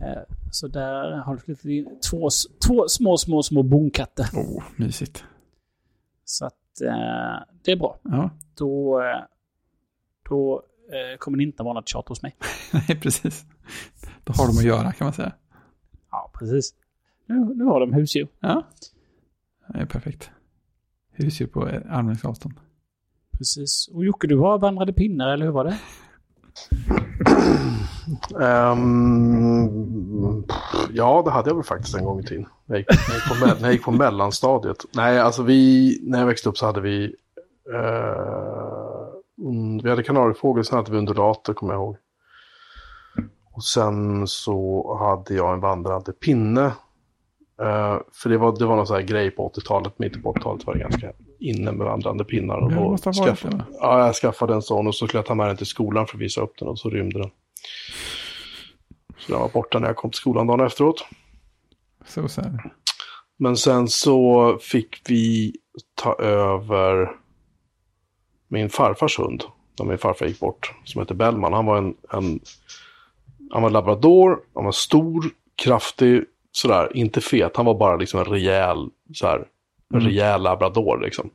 Eh, 0.00 0.22
så 0.50 0.68
där 0.68 1.16
har 1.16 1.34
det 1.34 1.40
flyttat 1.40 1.64
in 1.64 1.98
två, 2.10 2.28
två 2.66 2.88
små, 2.88 3.16
små, 3.16 3.42
små 3.42 3.62
bonkatter. 3.62 4.24
oh, 4.34 4.62
mysigt. 4.76 5.24
Så 6.24 6.46
att 6.46 6.80
eh, 6.80 7.44
det 7.64 7.72
är 7.72 7.76
bra. 7.76 7.98
Ja, 8.02 8.30
Då, 8.54 9.00
eh, 9.02 9.20
då 10.28 10.62
eh, 10.88 11.18
kommer 11.18 11.38
det 11.38 11.44
inte 11.44 11.62
vara 11.62 11.74
något 11.74 11.88
tjat 11.88 12.08
hos 12.08 12.22
mig. 12.22 12.36
nej 12.72 13.00
precis. 13.00 13.44
Då 14.24 14.32
har 14.32 14.46
de 14.46 14.58
att 14.58 14.64
göra 14.64 14.92
kan 14.92 15.04
man 15.04 15.12
säga. 15.12 15.32
Ja, 16.10 16.30
precis. 16.34 16.74
Nu, 17.26 17.54
nu 17.54 17.64
har 17.64 17.80
de 17.80 17.92
husdjur. 17.92 18.28
Ja, 18.40 18.62
det 19.72 19.80
är 19.80 19.86
perfekt. 19.86 20.30
Husdjur 21.12 21.46
på 21.46 21.62
armlängds 21.90 22.24
avstånd. 22.24 22.54
Precis. 23.38 23.88
Och 23.94 24.04
Jocke, 24.04 24.26
du 24.26 24.38
har 24.38 24.58
vandrade 24.58 24.92
pinnar, 24.92 25.28
eller 25.32 25.44
hur 25.46 25.52
var 25.52 25.64
det? 25.64 25.78
Ehm, 28.72 30.44
ja, 30.90 31.22
det 31.24 31.30
hade 31.30 31.50
jag 31.50 31.54
väl 31.54 31.64
faktiskt 31.64 31.94
en 31.96 32.04
gång 32.04 32.20
i 32.20 32.22
tiden. 32.22 32.46
När 32.66 32.76
jag 32.76 32.80
gick, 32.80 33.08
när 33.08 33.14
jag 33.14 33.40
på, 33.40 33.46
när 33.60 33.66
jag 33.68 33.72
gick 33.72 33.82
på 33.84 33.90
mellanstadiet. 33.92 34.76
Nej, 34.94 35.18
alltså 35.20 35.42
vi, 35.42 35.98
när 36.02 36.18
jag 36.18 36.26
växte 36.26 36.48
upp 36.48 36.58
så 36.58 36.66
hade 36.66 36.80
vi, 36.80 37.04
eh, 37.74 38.16
un- 39.46 39.80
vi 39.82 39.90
hade 39.90 40.02
kanariefågel, 40.02 40.64
sen 40.64 40.76
hade 40.76 40.92
vi 40.92 40.98
undulater, 40.98 41.54
kommer 41.54 41.72
jag 41.72 41.80
ihåg. 41.82 41.96
Och 43.52 43.64
sen 43.64 44.26
så 44.26 44.96
hade 45.00 45.34
jag 45.34 45.54
en 45.54 45.60
vandrande 45.60 46.12
pinne. 46.12 46.72
Eh, 47.60 47.98
för 48.12 48.28
det 48.28 48.38
var, 48.38 48.58
det 48.58 48.66
var 48.66 48.76
någon 48.76 48.86
sån 48.86 48.96
här 48.96 49.02
grej 49.02 49.30
på 49.30 49.52
80-talet, 49.54 49.98
mitten 49.98 50.22
på 50.22 50.32
80-talet 50.32 50.66
var 50.66 50.74
det 50.74 50.80
ganska 50.80 51.12
inne 51.40 51.72
med 51.72 51.86
vandrande 51.86 52.24
pinnar. 52.24 52.56
Och 52.56 52.72
måste 52.72 53.08
ha 53.08 53.12
skaffa-? 53.12 53.64
Ja, 53.80 54.06
jag 54.06 54.14
skaffade 54.14 54.54
en 54.54 54.62
sån 54.62 54.86
och 54.86 54.94
så 54.94 55.06
skulle 55.06 55.18
jag 55.18 55.26
ta 55.26 55.34
med 55.34 55.46
den 55.46 55.56
till 55.56 55.66
skolan 55.66 56.06
för 56.06 56.16
att 56.16 56.22
visa 56.22 56.40
upp 56.40 56.58
den 56.58 56.68
och 56.68 56.78
så 56.78 56.90
rymde 56.90 57.18
den. 57.18 57.30
Så 59.18 59.32
den 59.32 59.40
var 59.40 59.48
borta 59.48 59.78
när 59.78 59.86
jag 59.86 59.96
kom 59.96 60.10
till 60.10 60.18
skolan 60.18 60.46
dagen 60.46 60.66
efteråt. 60.66 61.04
Så 62.06 62.20
här. 62.20 62.72
Men 63.36 63.56
sen 63.56 63.88
så 63.88 64.58
fick 64.60 65.10
vi 65.10 65.56
ta 65.94 66.14
över 66.14 67.10
min 68.48 68.70
farfars 68.70 69.18
hund. 69.18 69.44
När 69.78 69.86
min 69.86 69.98
farfar 69.98 70.26
gick 70.26 70.40
bort. 70.40 70.72
Som 70.84 71.00
heter 71.00 71.14
Bellman. 71.14 71.52
Han 71.52 71.66
var 71.66 71.78
en, 71.78 71.94
en 72.10 72.40
han 73.50 73.62
var 73.62 73.70
labrador. 73.70 74.38
Han 74.54 74.64
var 74.64 74.72
stor, 74.72 75.24
kraftig, 75.56 76.24
sådär. 76.52 76.96
Inte 76.96 77.20
fet. 77.20 77.56
Han 77.56 77.66
var 77.66 77.74
bara 77.74 77.96
liksom 77.96 78.20
en 78.20 78.26
rejäl, 78.26 78.88
såhär, 79.14 79.44
en 79.94 80.00
rejäl 80.00 80.42
labrador 80.42 81.00
liksom. 81.02 81.30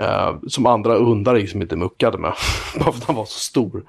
Eh, 0.00 0.36
som 0.48 0.66
andra 0.66 0.98
hundar 0.98 1.34
liksom 1.34 1.62
inte 1.62 1.76
muckade 1.76 2.18
med. 2.18 2.32
Bara 2.78 2.92
för 2.92 3.00
att 3.00 3.04
han 3.04 3.16
var 3.16 3.24
så 3.24 3.38
stor. 3.38 3.84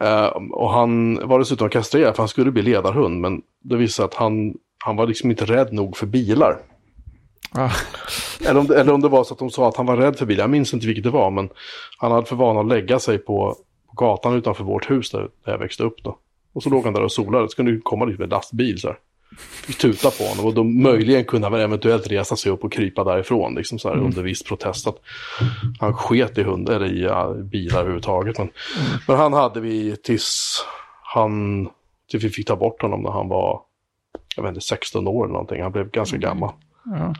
Eh, 0.00 0.26
och 0.52 0.70
han 0.70 1.20
var 1.28 1.38
dessutom 1.38 1.68
kastrerad 1.68 2.14
för 2.16 2.22
han 2.22 2.28
skulle 2.28 2.50
bli 2.50 2.62
ledarhund. 2.62 3.20
Men 3.20 3.42
det 3.62 3.76
visade 3.76 3.90
sig 3.90 4.04
att 4.04 4.14
han, 4.14 4.54
han 4.78 4.96
var 4.96 5.06
liksom 5.06 5.30
inte 5.30 5.44
rädd 5.44 5.72
nog 5.72 5.96
för 5.96 6.06
bilar. 6.06 6.58
Ah, 7.52 7.70
Eller 8.48 8.60
om, 8.60 8.66
det, 8.66 8.80
eller 8.80 8.92
om 8.92 9.00
det 9.00 9.08
var 9.08 9.24
så 9.24 9.34
att 9.34 9.38
de 9.38 9.50
sa 9.50 9.68
att 9.68 9.76
han 9.76 9.86
var 9.86 9.96
rädd 9.96 10.16
för 10.16 10.26
bilar. 10.26 10.42
Jag 10.42 10.50
minns 10.50 10.74
inte 10.74 10.86
vilket 10.86 11.04
det 11.04 11.10
var. 11.10 11.30
Men 11.30 11.48
han 11.98 12.12
hade 12.12 12.26
för 12.26 12.36
vana 12.36 12.60
att 12.60 12.68
lägga 12.68 12.98
sig 12.98 13.18
på, 13.18 13.56
på 13.88 13.94
gatan 13.94 14.34
utanför 14.34 14.64
vårt 14.64 14.90
hus 14.90 15.10
där, 15.10 15.28
där 15.44 15.52
jag 15.52 15.58
växte 15.58 15.82
upp. 15.82 16.02
Då. 16.04 16.18
Och 16.52 16.62
så 16.62 16.70
låg 16.70 16.84
han 16.84 16.94
där 16.94 17.02
och 17.02 17.12
solade. 17.12 17.48
Så 17.48 17.56
kunde 17.56 17.72
det 17.72 17.80
komma 17.82 18.04
liksom 18.04 18.24
en 18.24 18.30
lastbil 18.30 18.80
så 18.80 18.88
här. 18.88 18.96
Tuta 19.80 20.10
på 20.10 20.24
honom. 20.24 20.46
Och 20.46 20.54
då 20.54 20.64
möjligen 20.64 21.24
kunde 21.24 21.48
han 21.48 21.60
eventuellt 21.60 22.06
resa 22.06 22.36
sig 22.36 22.52
upp 22.52 22.64
och 22.64 22.72
krypa 22.72 23.04
därifrån. 23.04 23.54
Liksom 23.54 23.78
så 23.78 23.88
här, 23.88 23.96
Under 23.96 24.22
viss 24.22 24.42
protest. 24.42 24.86
Att 24.86 24.98
han 25.80 25.94
sket 25.94 26.38
i 26.38 26.42
hund, 26.42 26.68
eller 26.68 26.86
i 26.86 27.02
ja, 27.02 27.34
bilar 27.34 27.80
överhuvudtaget. 27.80 28.38
Men, 28.38 28.50
men 29.08 29.16
han 29.16 29.32
hade 29.32 29.60
vi 29.60 29.96
tills 29.96 30.64
han... 31.02 31.68
Tills 32.10 32.24
vi 32.24 32.28
fick 32.28 32.46
ta 32.46 32.56
bort 32.56 32.82
honom 32.82 33.02
när 33.02 33.10
han 33.10 33.28
var... 33.28 33.60
Jag 34.36 34.42
vet 34.42 34.50
inte, 34.50 34.60
16 34.60 35.08
år 35.08 35.24
eller 35.24 35.32
någonting. 35.32 35.62
Han 35.62 35.72
blev 35.72 35.90
ganska 35.90 36.16
gammal. 36.16 36.50
ja. 36.84 37.14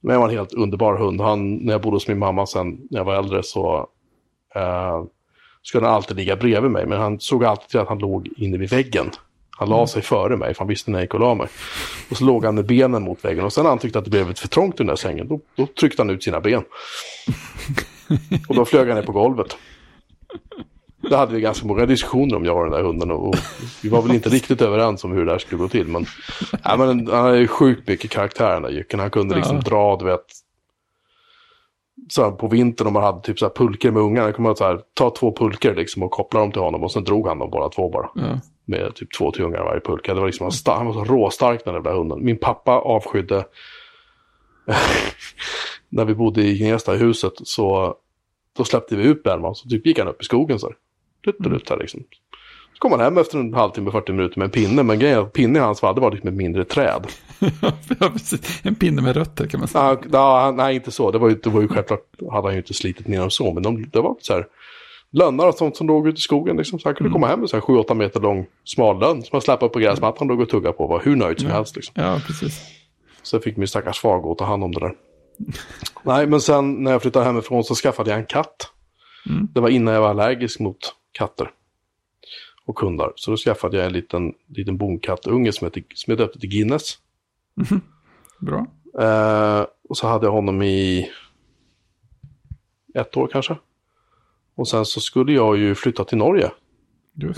Men 0.00 0.12
det 0.12 0.18
var 0.18 0.28
en 0.28 0.34
helt 0.36 0.52
underbar 0.52 0.98
hund. 0.98 1.20
Han, 1.20 1.54
när 1.54 1.72
jag 1.72 1.82
bodde 1.82 1.96
hos 1.96 2.08
min 2.08 2.18
mamma 2.18 2.46
sen 2.46 2.86
när 2.90 2.98
jag 2.98 3.04
var 3.04 3.14
äldre 3.14 3.42
så 3.42 3.88
eh, 4.54 5.04
skulle 5.62 5.86
han 5.86 5.94
alltid 5.94 6.16
ligga 6.16 6.36
bredvid 6.36 6.70
mig. 6.70 6.86
Men 6.86 7.00
han 7.00 7.20
såg 7.20 7.44
alltid 7.44 7.68
till 7.68 7.80
att 7.80 7.88
han 7.88 7.98
låg 7.98 8.28
inne 8.36 8.58
vid 8.58 8.70
väggen. 8.70 9.10
Han 9.58 9.68
la 9.68 9.86
sig 9.86 10.02
före 10.02 10.36
mig 10.36 10.54
för 10.54 10.58
han 10.58 10.68
visste 10.68 10.90
när 10.90 10.98
jag 10.98 11.04
gick 11.04 11.14
och 11.14 11.20
la 11.20 11.34
mig. 11.34 11.48
Och 12.10 12.16
så 12.16 12.24
låg 12.24 12.44
han 12.44 12.54
med 12.54 12.66
benen 12.66 13.02
mot 13.02 13.24
väggen. 13.24 13.44
Och 13.44 13.52
sen 13.52 13.62
när 13.62 13.70
han 13.70 13.78
tyckte 13.78 13.98
att 13.98 14.04
det 14.04 14.10
blev 14.10 14.34
för 14.34 14.48
trångt 14.48 14.74
i 14.74 14.78
den 14.78 14.86
där 14.86 14.96
sängen, 14.96 15.28
då, 15.28 15.40
då 15.56 15.66
tryckte 15.66 16.02
han 16.02 16.10
ut 16.10 16.24
sina 16.24 16.40
ben. 16.40 16.62
och 18.48 18.54
då 18.54 18.64
flög 18.64 18.88
han 18.88 18.96
ner 18.96 19.06
på 19.06 19.12
golvet. 19.12 19.56
Det 21.10 21.16
hade 21.16 21.34
vi 21.34 21.40
ganska 21.40 21.66
många 21.66 21.86
diskussioner 21.86 22.36
om 22.36 22.44
jag 22.44 22.56
och 22.56 22.62
den 22.62 22.72
där 22.72 22.82
hunden. 22.82 23.10
Och, 23.10 23.28
och 23.28 23.34
vi 23.82 23.88
var 23.88 24.02
väl 24.02 24.14
inte 24.14 24.28
riktigt 24.28 24.62
överens 24.62 25.04
om 25.04 25.12
hur 25.12 25.24
det 25.26 25.32
där 25.32 25.38
skulle 25.38 25.58
gå 25.58 25.68
till. 25.68 25.86
Men, 25.88 26.06
ja, 26.64 26.76
men 26.76 26.88
han 26.88 27.24
har 27.24 27.34
ju 27.34 27.48
sjukt 27.48 27.88
mycket 27.88 28.10
karaktär 28.10 28.50
den 28.52 28.62
där 28.62 28.70
jycken. 28.70 29.00
Han 29.00 29.10
kunde 29.10 29.34
liksom 29.36 29.56
Ja. 29.56 29.62
dra, 29.62 29.96
du 29.96 30.04
vet. 30.04 30.24
Så 32.08 32.24
här, 32.24 32.30
på 32.30 32.48
vintern 32.48 32.86
om 32.86 32.92
man 32.92 33.02
hade 33.02 33.20
typ 33.20 33.38
så 33.38 33.44
här 33.46 33.52
pulker 33.54 33.90
med 33.90 34.02
ungar. 34.02 34.32
kunde 34.32 34.48
man 34.48 34.56
så 34.56 34.64
här, 34.64 34.80
ta 34.94 35.10
två 35.10 35.36
pulker 35.36 35.74
liksom 35.74 36.02
och 36.02 36.10
koppla 36.10 36.40
dem 36.40 36.52
till 36.52 36.62
honom. 36.62 36.84
Och 36.84 36.92
sen 36.92 37.04
drog 37.04 37.28
han 37.28 37.38
dem 37.38 37.50
båda 37.50 37.68
två 37.68 37.90
bara. 37.90 38.08
Ja. 38.14 38.40
Med 38.68 38.94
typ 38.94 39.12
två, 39.18 39.32
tre 39.32 39.44
ungar 39.44 39.64
varje 39.64 39.80
pulka. 39.80 40.14
Det 40.14 40.20
var 40.20 40.26
liksom, 40.26 40.50
han 40.66 40.86
var 40.86 40.92
så 40.92 41.04
råstark 41.04 41.64
den 41.64 41.82
där 41.82 41.92
hunden. 41.92 42.24
Min 42.24 42.38
pappa 42.38 42.72
avskydde 42.72 43.44
när 45.88 46.04
vi 46.04 46.14
bodde 46.14 46.42
i 46.42 46.58
Gnesta 46.58 46.94
i 46.94 46.98
huset 46.98 47.32
så 47.44 47.96
då 48.56 48.64
släppte 48.64 48.96
vi 48.96 49.04
ut 49.04 49.22
Bellman 49.22 49.54
så 49.54 49.68
typ 49.68 49.86
gick 49.86 49.98
han 49.98 50.08
upp 50.08 50.22
i 50.22 50.24
skogen 50.24 50.58
så 50.58 50.66
här. 50.66 50.76
Dutt, 51.24 51.70
här 51.70 51.76
liksom. 51.76 52.04
Så 52.76 52.78
kom 52.78 52.92
han 52.92 53.00
hem 53.00 53.18
efter 53.18 53.38
en 53.38 53.54
halvtimme, 53.54 53.90
40 53.90 54.12
minuter 54.12 54.38
med 54.38 54.44
en 54.44 54.50
pinne. 54.50 54.82
Men 54.82 54.98
grejen 54.98 55.18
är 55.18 55.22
att 55.22 55.32
pinnen 55.32 55.56
i 55.56 55.58
hans 55.58 55.80
fall 55.80 55.94
det 55.94 56.00
var 56.00 56.10
liksom 56.10 56.28
ett 56.28 56.34
mindre 56.34 56.64
träd. 56.64 57.06
ja, 58.00 58.10
precis. 58.12 58.60
En 58.64 58.74
pinne 58.74 59.02
med 59.02 59.16
rötter 59.16 59.46
kan 59.46 59.60
man 59.60 59.68
säga. 59.68 59.98
Ja, 60.12 60.54
nej, 60.56 60.74
inte 60.74 60.90
så. 60.90 61.10
Det 61.10 61.18
var, 61.18 61.28
ju, 61.28 61.34
det 61.34 61.50
var 61.50 61.60
ju 61.60 61.68
självklart, 61.68 62.06
hade 62.32 62.46
han 62.46 62.52
ju 62.52 62.58
inte 62.58 62.74
slitit 62.74 63.08
ner 63.08 63.20
dem 63.20 63.30
så. 63.30 63.52
Men 63.52 63.62
de, 63.62 63.88
det 63.92 64.00
var 64.00 64.16
så 64.20 64.32
här 64.32 64.46
lönnar 65.16 65.46
och 65.46 65.54
sånt 65.54 65.76
som 65.76 65.86
låg 65.86 66.08
ute 66.08 66.18
i 66.18 66.20
skogen. 66.20 66.56
Liksom. 66.56 66.78
Så 66.78 66.88
han 66.88 66.94
kunde 66.94 67.12
komma 67.12 67.26
hem 67.26 67.40
med 67.40 67.50
så 67.50 67.56
här 67.56 67.62
7-8 67.62 67.94
meter 67.94 68.20
lång 68.20 68.46
smal 68.64 69.00
lönn 69.00 69.22
som 69.22 69.28
han 69.32 69.40
släppte 69.40 69.68
på 69.68 69.78
gräsmattan 69.78 70.30
och 70.30 70.36
låg 70.36 70.40
och 70.40 70.48
tuggade 70.48 70.72
på. 70.72 70.86
Var 70.86 71.00
hur 71.00 71.16
nöjd 71.16 71.40
som 71.40 71.50
helst 71.50 71.76
liksom. 71.76 71.94
Ja, 71.96 72.20
precis. 72.26 72.60
Så 73.22 73.40
fick 73.40 73.56
min 73.56 73.68
stackars 73.68 74.00
far 74.00 74.18
gå 74.18 74.30
och 74.30 74.38
ta 74.38 74.44
hand 74.44 74.64
om 74.64 74.72
det 74.72 74.80
där. 74.80 74.94
Nej, 76.02 76.26
men 76.26 76.40
sen 76.40 76.84
när 76.84 76.92
jag 76.92 77.02
flyttade 77.02 77.24
hemifrån 77.24 77.64
så 77.64 77.74
skaffade 77.74 78.10
jag 78.10 78.18
en 78.18 78.26
katt. 78.26 78.72
Mm. 79.28 79.48
Det 79.52 79.60
var 79.60 79.68
innan 79.68 79.94
jag 79.94 80.00
var 80.00 80.08
allergisk 80.10 80.60
mot 80.60 80.78
katter. 81.12 81.50
Och 82.66 82.80
hundar. 82.80 83.12
Så 83.16 83.30
då 83.30 83.36
skaffade 83.36 83.76
jag 83.76 83.86
en 83.86 83.92
liten, 83.92 84.32
liten 84.48 84.76
bonkattunge 84.76 85.52
som, 85.52 85.64
heter, 85.64 85.82
som 85.94 86.10
jag 86.10 86.18
döpte 86.18 86.38
till 86.38 86.50
Guinness. 86.50 86.98
Bra. 88.40 88.66
Eh, 88.98 89.66
och 89.88 89.96
så 89.96 90.06
hade 90.06 90.26
jag 90.26 90.32
honom 90.32 90.62
i 90.62 91.10
ett 92.94 93.16
år 93.16 93.28
kanske. 93.32 93.56
Och 94.56 94.68
sen 94.68 94.84
så 94.84 95.00
skulle 95.00 95.32
jag 95.32 95.56
ju 95.56 95.74
flytta 95.74 96.04
till 96.04 96.18
Norge. 96.18 96.50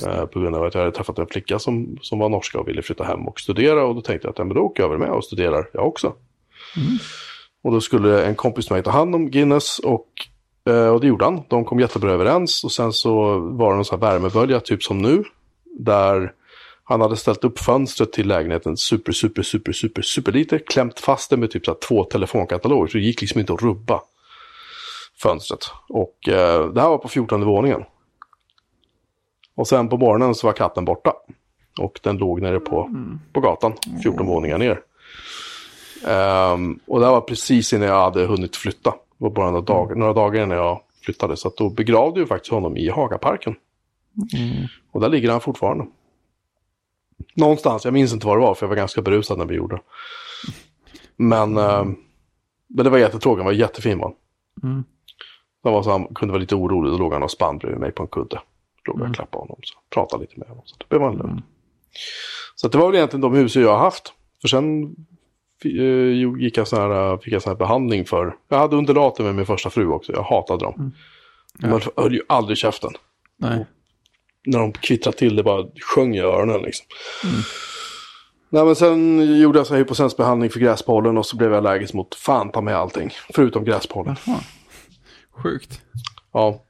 Eh, 0.06 0.26
på 0.26 0.40
grund 0.40 0.56
av 0.56 0.64
att 0.64 0.74
jag 0.74 0.80
hade 0.80 0.96
träffat 0.96 1.18
en 1.18 1.26
flicka 1.26 1.58
som, 1.58 1.98
som 2.02 2.18
var 2.18 2.28
norska 2.28 2.60
och 2.60 2.68
ville 2.68 2.82
flytta 2.82 3.04
hem 3.04 3.28
och 3.28 3.40
studera. 3.40 3.84
Och 3.84 3.94
då 3.94 4.00
tänkte 4.00 4.26
jag 4.26 4.32
att 4.32 4.38
ja, 4.38 4.44
men 4.44 4.54
då 4.54 4.60
åker 4.60 4.82
jag 4.82 4.88
över 4.88 4.98
med 4.98 5.10
och 5.10 5.24
studerar 5.24 5.70
jag 5.72 5.86
också. 5.86 6.14
Och 7.62 7.72
då 7.72 7.80
skulle 7.80 8.24
en 8.24 8.34
kompis 8.34 8.70
med 8.70 8.76
mig 8.76 8.82
ta 8.82 8.90
hand 8.90 9.14
om 9.14 9.30
Guinness 9.30 9.78
och, 9.78 10.08
eh, 10.68 10.88
och 10.88 11.00
det 11.00 11.06
gjorde 11.06 11.24
han. 11.24 11.42
De 11.48 11.64
kom 11.64 11.80
jättebra 11.80 12.10
överens 12.10 12.64
och 12.64 12.72
sen 12.72 12.92
så 12.92 13.38
var 13.38 13.70
det 13.70 13.76
någon 13.76 13.84
sån 13.84 14.00
här 14.00 14.10
värmebölja 14.10 14.60
typ 14.60 14.82
som 14.82 14.98
nu. 14.98 15.24
Där 15.78 16.32
han 16.84 17.00
hade 17.00 17.16
ställt 17.16 17.44
upp 17.44 17.58
fönstret 17.58 18.12
till 18.12 18.28
lägenheten 18.28 18.76
super, 18.76 19.12
super, 19.12 19.42
super, 19.42 19.72
super, 19.72 20.02
super 20.02 20.32
lite. 20.32 20.58
Klämt 20.58 21.00
fast 21.00 21.30
det 21.30 21.36
med 21.36 21.50
typ 21.50 21.64
så 21.64 21.74
två 21.74 22.04
telefonkataloger 22.04 22.86
så 22.86 22.98
det 22.98 23.04
gick 23.04 23.20
liksom 23.20 23.40
inte 23.40 23.52
att 23.52 23.62
rubba 23.62 24.00
fönstret. 25.22 25.60
Och 25.88 26.28
eh, 26.28 26.68
det 26.68 26.80
här 26.80 26.88
var 26.88 26.98
på 26.98 27.08
14 27.08 27.44
våningen. 27.44 27.84
Och 29.54 29.68
sen 29.68 29.88
på 29.88 29.96
morgonen 29.96 30.34
så 30.34 30.46
var 30.46 30.54
katten 30.54 30.84
borta. 30.84 31.12
Och 31.80 32.00
den 32.02 32.16
låg 32.16 32.42
nere 32.42 32.60
på, 32.60 32.90
på 33.32 33.40
gatan, 33.40 33.72
14 34.02 34.26
våningar 34.26 34.58
ner. 34.58 34.80
Ehm, 36.06 36.80
och 36.86 37.00
det 37.00 37.06
här 37.06 37.12
var 37.12 37.20
precis 37.20 37.72
innan 37.72 37.88
jag 37.88 38.00
hade 38.00 38.26
hunnit 38.26 38.56
flytta. 38.56 38.90
Det 38.90 39.24
var 39.24 39.30
bara 39.30 39.50
några 39.50 39.64
dagar, 39.64 39.94
några 39.94 40.12
dagar 40.12 40.42
innan 40.42 40.58
jag 40.58 40.80
flyttade. 41.04 41.36
Så 41.36 41.52
då 41.56 41.70
begravde 41.70 42.20
jag 42.20 42.28
faktiskt 42.28 42.52
honom 42.52 42.76
i 42.76 42.88
Hagaparken. 42.88 43.54
Och 44.92 45.00
där 45.00 45.08
ligger 45.08 45.30
han 45.30 45.40
fortfarande. 45.40 45.86
Någonstans, 47.34 47.84
jag 47.84 47.94
minns 47.94 48.12
inte 48.12 48.26
vad 48.26 48.36
det 48.36 48.42
var 48.42 48.54
för 48.54 48.66
jag 48.66 48.68
var 48.68 48.76
ganska 48.76 49.02
berusad 49.02 49.38
när 49.38 49.44
vi 49.44 49.54
gjorde 49.54 49.76
det. 49.76 49.82
Men, 51.16 51.56
ehm, 51.56 51.96
men 52.66 52.84
det 52.84 52.90
var 52.90 52.98
jättetråkigt, 52.98 53.38
han 53.38 53.46
var 53.46 53.52
jättefin 53.52 53.98
man. 53.98 54.12
Mm. 54.62 54.84
Han 55.64 55.72
var 55.72 55.82
så 55.82 55.90
han 55.90 56.06
kunde 56.14 56.32
vara 56.32 56.40
lite 56.40 56.54
orolig, 56.54 56.92
då 56.92 56.98
låg 56.98 57.12
han 57.12 57.22
och 57.22 57.30
spann 57.30 57.58
bredvid 57.58 57.80
mig 57.80 57.92
på 57.92 58.02
en 58.02 58.08
kudde. 58.08 58.40
Låg 58.86 59.00
jag 59.00 59.08
och 59.08 59.14
klappade 59.14 59.42
honom, 59.42 59.56
så 59.62 59.78
pratade 59.94 60.20
lite 60.22 60.38
med 60.38 60.48
honom. 60.48 60.62
Så 60.66 60.76
det 60.78 60.88
blev 60.88 61.00
man 61.00 61.16
lugn. 61.16 61.42
Så 62.54 62.66
att 62.66 62.72
det 62.72 62.78
var 62.78 62.86
väl 62.86 62.96
egentligen 62.96 63.20
de 63.20 63.34
hus 63.34 63.56
jag 63.56 63.70
har 63.72 63.78
haft. 63.78 64.12
För 64.40 64.48
sen 64.48 64.82
eh, 65.64 66.40
gick 66.42 66.56
jag 66.56 66.68
sån 66.68 66.78
här, 66.78 67.12
eh, 67.12 67.18
fick 67.18 67.32
jag 67.34 67.42
sån 67.42 67.50
här 67.50 67.56
behandling 67.58 68.04
för, 68.04 68.36
jag 68.48 68.58
hade 68.58 68.76
undulater 68.76 69.24
med 69.24 69.34
min 69.34 69.46
första 69.46 69.70
fru 69.70 69.86
också, 69.88 70.12
jag 70.12 70.22
hatade 70.22 70.64
dem. 70.64 70.92
De 71.58 71.66
höll- 71.66 71.82
höll 71.96 72.14
ju 72.14 72.22
aldrig 72.28 72.58
käften. 72.58 72.90
Nej. 73.36 73.66
När 74.46 74.58
de 74.58 74.72
kvittrade 74.72 75.16
till 75.16 75.36
det 75.36 75.42
bara 75.42 75.66
sjöng 75.94 76.14
i 76.16 76.20
öronen 76.20 76.62
liksom. 76.62 76.86
Nej 78.50 78.64
men 78.64 78.76
sen 78.76 79.20
gjorde 79.40 79.58
jag 79.58 79.66
så 79.66 79.74
här 79.74 79.78
hypocensbehandling 79.78 80.50
för 80.50 80.60
gräspollen 80.60 81.18
och 81.18 81.26
så 81.26 81.36
blev 81.36 81.50
jag 81.50 81.58
allergisk 81.58 81.94
mot 81.94 82.14
fan 82.14 82.50
ta 82.52 82.60
med 82.60 82.76
allting. 82.76 83.10
Förutom 83.34 83.64
gräspollen. 83.64 84.16
Jaha. 84.26 84.36
Sjukt. 85.42 85.82
Ja, 86.32 86.64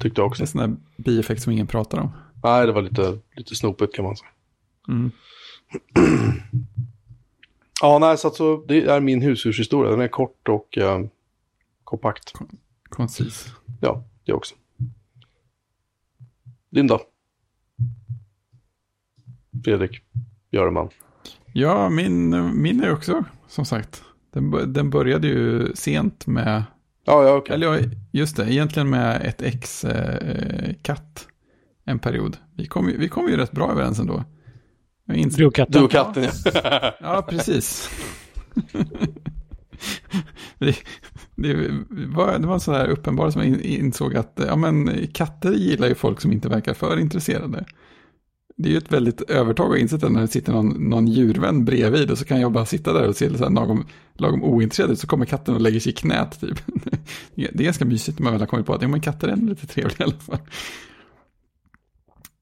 tyckte 0.00 0.20
jag 0.20 0.26
Det 0.26 0.30
också. 0.30 0.42
är 0.42 0.44
en 0.44 0.48
sån 0.48 0.60
där 0.60 0.76
bieffekt 1.04 1.42
som 1.42 1.52
ingen 1.52 1.66
pratar 1.66 1.98
om. 1.98 2.08
Nej, 2.42 2.66
det 2.66 2.72
var 2.72 2.82
lite, 2.82 3.18
lite 3.36 3.54
snopet 3.54 3.94
kan 3.94 4.04
man 4.04 4.16
säga. 4.16 4.30
Mm. 4.88 5.10
Ja, 7.80 7.98
nej, 7.98 8.18
så, 8.18 8.28
att 8.28 8.34
så 8.34 8.64
det 8.68 8.84
är 8.84 9.00
min 9.00 9.22
husdjurshistoria. 9.22 9.90
Den 9.90 10.00
är 10.00 10.08
kort 10.08 10.48
och 10.48 10.78
eh, 10.78 11.00
kompakt. 11.84 12.32
Koncis. 12.88 13.54
Ja, 13.80 14.04
det 14.24 14.32
också. 14.32 14.54
Din 16.70 16.86
då? 16.86 17.00
Fredrik 19.64 20.02
Björman. 20.50 20.88
Ja, 21.52 21.88
min, 21.90 22.30
min 22.62 22.84
är 22.84 22.92
också, 22.92 23.24
som 23.48 23.64
sagt. 23.64 24.04
Den, 24.30 24.72
den 24.72 24.90
började 24.90 25.28
ju 25.28 25.72
sent 25.74 26.26
med, 26.26 26.64
Ja, 27.04 27.24
ja, 27.28 27.36
okej. 27.36 27.54
eller 27.54 27.90
just 28.12 28.36
det, 28.36 28.52
egentligen 28.52 28.90
med 28.90 29.22
ett 29.26 29.42
ex 29.42 29.84
eh, 29.84 30.74
katt 30.82 31.28
en 31.84 31.98
period. 31.98 32.36
Vi 32.56 32.66
kom, 32.66 32.88
ju- 32.88 32.98
vi 32.98 33.08
kom 33.08 33.28
ju 33.28 33.36
rätt 33.36 33.52
bra 33.52 33.70
överens 33.72 33.98
ändå. 33.98 34.24
Du 35.36 35.46
och 35.46 35.54
katten. 35.54 35.72
Du 35.72 35.84
och 35.84 35.90
katten, 35.90 36.24
ja. 36.54 36.92
Ja, 37.00 37.26
precis. 37.28 37.90
det, 40.58 40.76
det, 41.36 41.54
var, 42.14 42.38
det 42.38 42.46
var 42.46 42.58
så 42.58 42.72
här 42.72 42.88
uppenbart 42.88 43.32
som 43.32 43.42
jag 43.42 43.48
in- 43.50 43.60
insåg 43.60 44.16
att 44.16 44.40
ja, 44.46 44.56
men, 44.56 45.06
katter 45.12 45.52
gillar 45.52 45.88
ju 45.88 45.94
folk 45.94 46.20
som 46.20 46.32
inte 46.32 46.48
verkar 46.48 46.74
för 46.74 46.98
intresserade. 46.98 47.64
Det 48.56 48.68
är 48.68 48.72
ju 48.72 48.78
ett 48.78 48.92
väldigt 48.92 49.20
övertag 49.20 49.72
att 49.72 49.78
inse 49.78 50.08
när 50.08 50.20
det 50.20 50.28
sitter 50.28 50.52
någon, 50.52 50.90
någon 50.90 51.06
djurvän 51.06 51.64
bredvid 51.64 52.10
och 52.10 52.18
så 52.18 52.24
kan 52.24 52.40
jag 52.40 52.52
bara 52.52 52.66
sitta 52.66 52.92
där 52.92 53.08
och 53.08 53.16
se 53.16 53.38
så 53.38 53.44
här 53.44 53.50
lagom, 53.50 53.86
lagom 54.14 54.44
ointresserad 54.44 54.90
ut 54.90 54.98
så 54.98 55.06
kommer 55.06 55.26
katten 55.26 55.54
och 55.54 55.60
lägger 55.60 55.80
sig 55.80 55.92
i 55.92 55.94
knät 55.94 56.40
typ. 56.40 56.60
Det 57.34 57.60
är 57.60 57.64
ganska 57.64 57.84
mysigt 57.84 58.18
när 58.18 58.24
man 58.24 58.32
väl 58.32 58.40
har 58.40 58.46
kommit 58.46 58.66
på 58.66 58.74
att 58.74 58.82
ja, 58.82 58.88
men 58.88 59.00
katter 59.00 59.28
är 59.28 59.36
lite 59.36 59.66
trevliga 59.66 59.96
i 60.00 60.02
alla 60.02 60.20
fall. 60.20 60.38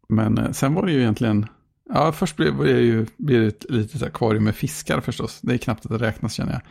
Men 0.09 0.39
eh, 0.39 0.51
sen 0.51 0.75
var 0.75 0.87
det 0.87 0.93
ju 0.93 1.01
egentligen, 1.01 1.47
ja 1.89 2.13
först 2.13 2.37
blev 2.37 2.59
det 2.59 2.81
ju 2.81 3.07
blev 3.17 3.41
det 3.41 3.47
ett 3.47 3.67
litet 3.69 4.03
akvarium 4.03 4.45
med 4.45 4.55
fiskar 4.55 5.01
förstås. 5.01 5.41
Det 5.43 5.55
är 5.55 5.59
knappt 5.59 5.87
att 5.87 5.93
det 5.93 5.99
räknas 6.07 6.33
känner 6.33 6.53
jag. 6.53 6.63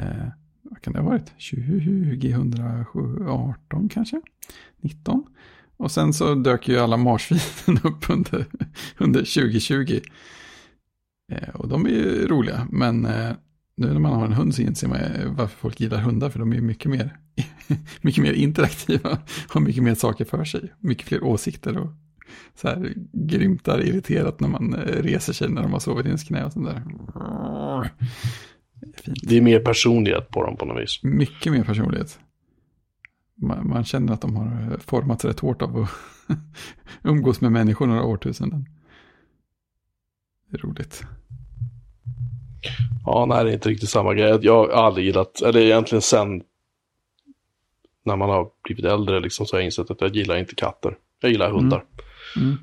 Eh, 0.00 0.26
vad 0.62 0.82
kan 0.82 0.92
det 0.92 1.00
ha 1.00 1.08
varit? 1.08 1.32
2018 1.50 3.88
kanske? 3.88 4.20
19? 4.80 5.24
Och 5.82 5.90
sen 5.90 6.12
så 6.12 6.34
dök 6.34 6.68
ju 6.68 6.78
alla 6.78 6.96
marsvinen 6.96 7.80
upp 7.84 8.10
under, 8.10 8.46
under 8.98 9.20
2020. 9.20 10.00
Eh, 11.32 11.48
och 11.54 11.68
de 11.68 11.86
är 11.86 11.90
ju 11.90 12.26
roliga, 12.28 12.66
men 12.70 13.04
eh, 13.04 13.30
nu 13.76 13.92
när 13.92 14.00
man 14.00 14.12
har 14.12 14.26
en 14.26 14.32
hund 14.32 14.54
så 14.54 14.62
inser 14.62 14.88
man 14.88 14.98
ju 14.98 15.28
varför 15.28 15.56
folk 15.56 15.80
gillar 15.80 15.98
hundar, 15.98 16.30
för 16.30 16.38
de 16.38 16.52
är 16.52 16.56
ju 16.56 16.62
mycket 16.62 16.90
mer, 16.90 17.16
mycket 18.00 18.22
mer 18.22 18.32
interaktiva 18.32 19.18
och 19.54 19.62
mycket 19.62 19.82
mer 19.82 19.94
saker 19.94 20.24
för 20.24 20.44
sig. 20.44 20.72
Mycket 20.78 21.08
fler 21.08 21.24
åsikter 21.24 21.78
och 21.78 21.90
så 22.54 22.68
här 22.68 22.94
grymtar 23.12 23.80
irriterat 23.82 24.40
när 24.40 24.48
man 24.48 24.74
eh, 24.74 25.02
reser 25.02 25.32
sig 25.32 25.48
när 25.48 25.62
de 25.62 25.72
har 25.72 25.80
sovit 25.80 26.06
i 26.06 26.08
ens 26.08 26.24
knä 26.24 26.44
och 26.44 26.52
sånt 26.52 26.66
där. 26.66 26.82
Fint. 28.94 29.18
Det 29.22 29.36
är 29.36 29.40
mer 29.40 29.60
personlighet 29.60 30.30
på 30.30 30.46
dem 30.46 30.56
på 30.56 30.64
något 30.64 30.82
vis. 30.82 31.00
Mycket 31.02 31.52
mer 31.52 31.64
personlighet. 31.64 32.18
Man, 33.42 33.68
man 33.68 33.84
känner 33.84 34.12
att 34.12 34.20
de 34.20 34.36
har 34.36 34.78
formats 34.78 35.24
rätt 35.24 35.40
hårt 35.40 35.62
av 35.62 35.76
att 35.76 35.90
umgås 37.02 37.40
med 37.40 37.52
människor 37.52 37.86
några 37.86 38.04
årtusenden. 38.04 38.66
Det 40.50 40.56
är 40.56 40.60
roligt. 40.60 41.04
Ja, 43.04 43.26
nej, 43.28 43.44
det 43.44 43.50
är 43.50 43.54
inte 43.54 43.68
riktigt 43.68 43.88
samma 43.88 44.14
grej. 44.14 44.38
Jag 44.42 44.54
har 44.54 44.68
aldrig 44.68 45.06
gillat, 45.06 45.42
eller 45.42 45.60
egentligen 45.60 46.02
sen 46.02 46.42
när 48.04 48.16
man 48.16 48.30
har 48.30 48.50
blivit 48.64 48.84
äldre 48.84 49.20
liksom, 49.20 49.46
så 49.46 49.56
har 49.56 49.60
jag 49.60 49.64
insett 49.64 49.90
att 49.90 50.00
jag 50.00 50.16
gillar 50.16 50.36
inte 50.36 50.54
katter. 50.54 50.98
Jag 51.20 51.30
gillar 51.30 51.50
hundar. 51.50 51.84
Mm. 52.36 52.56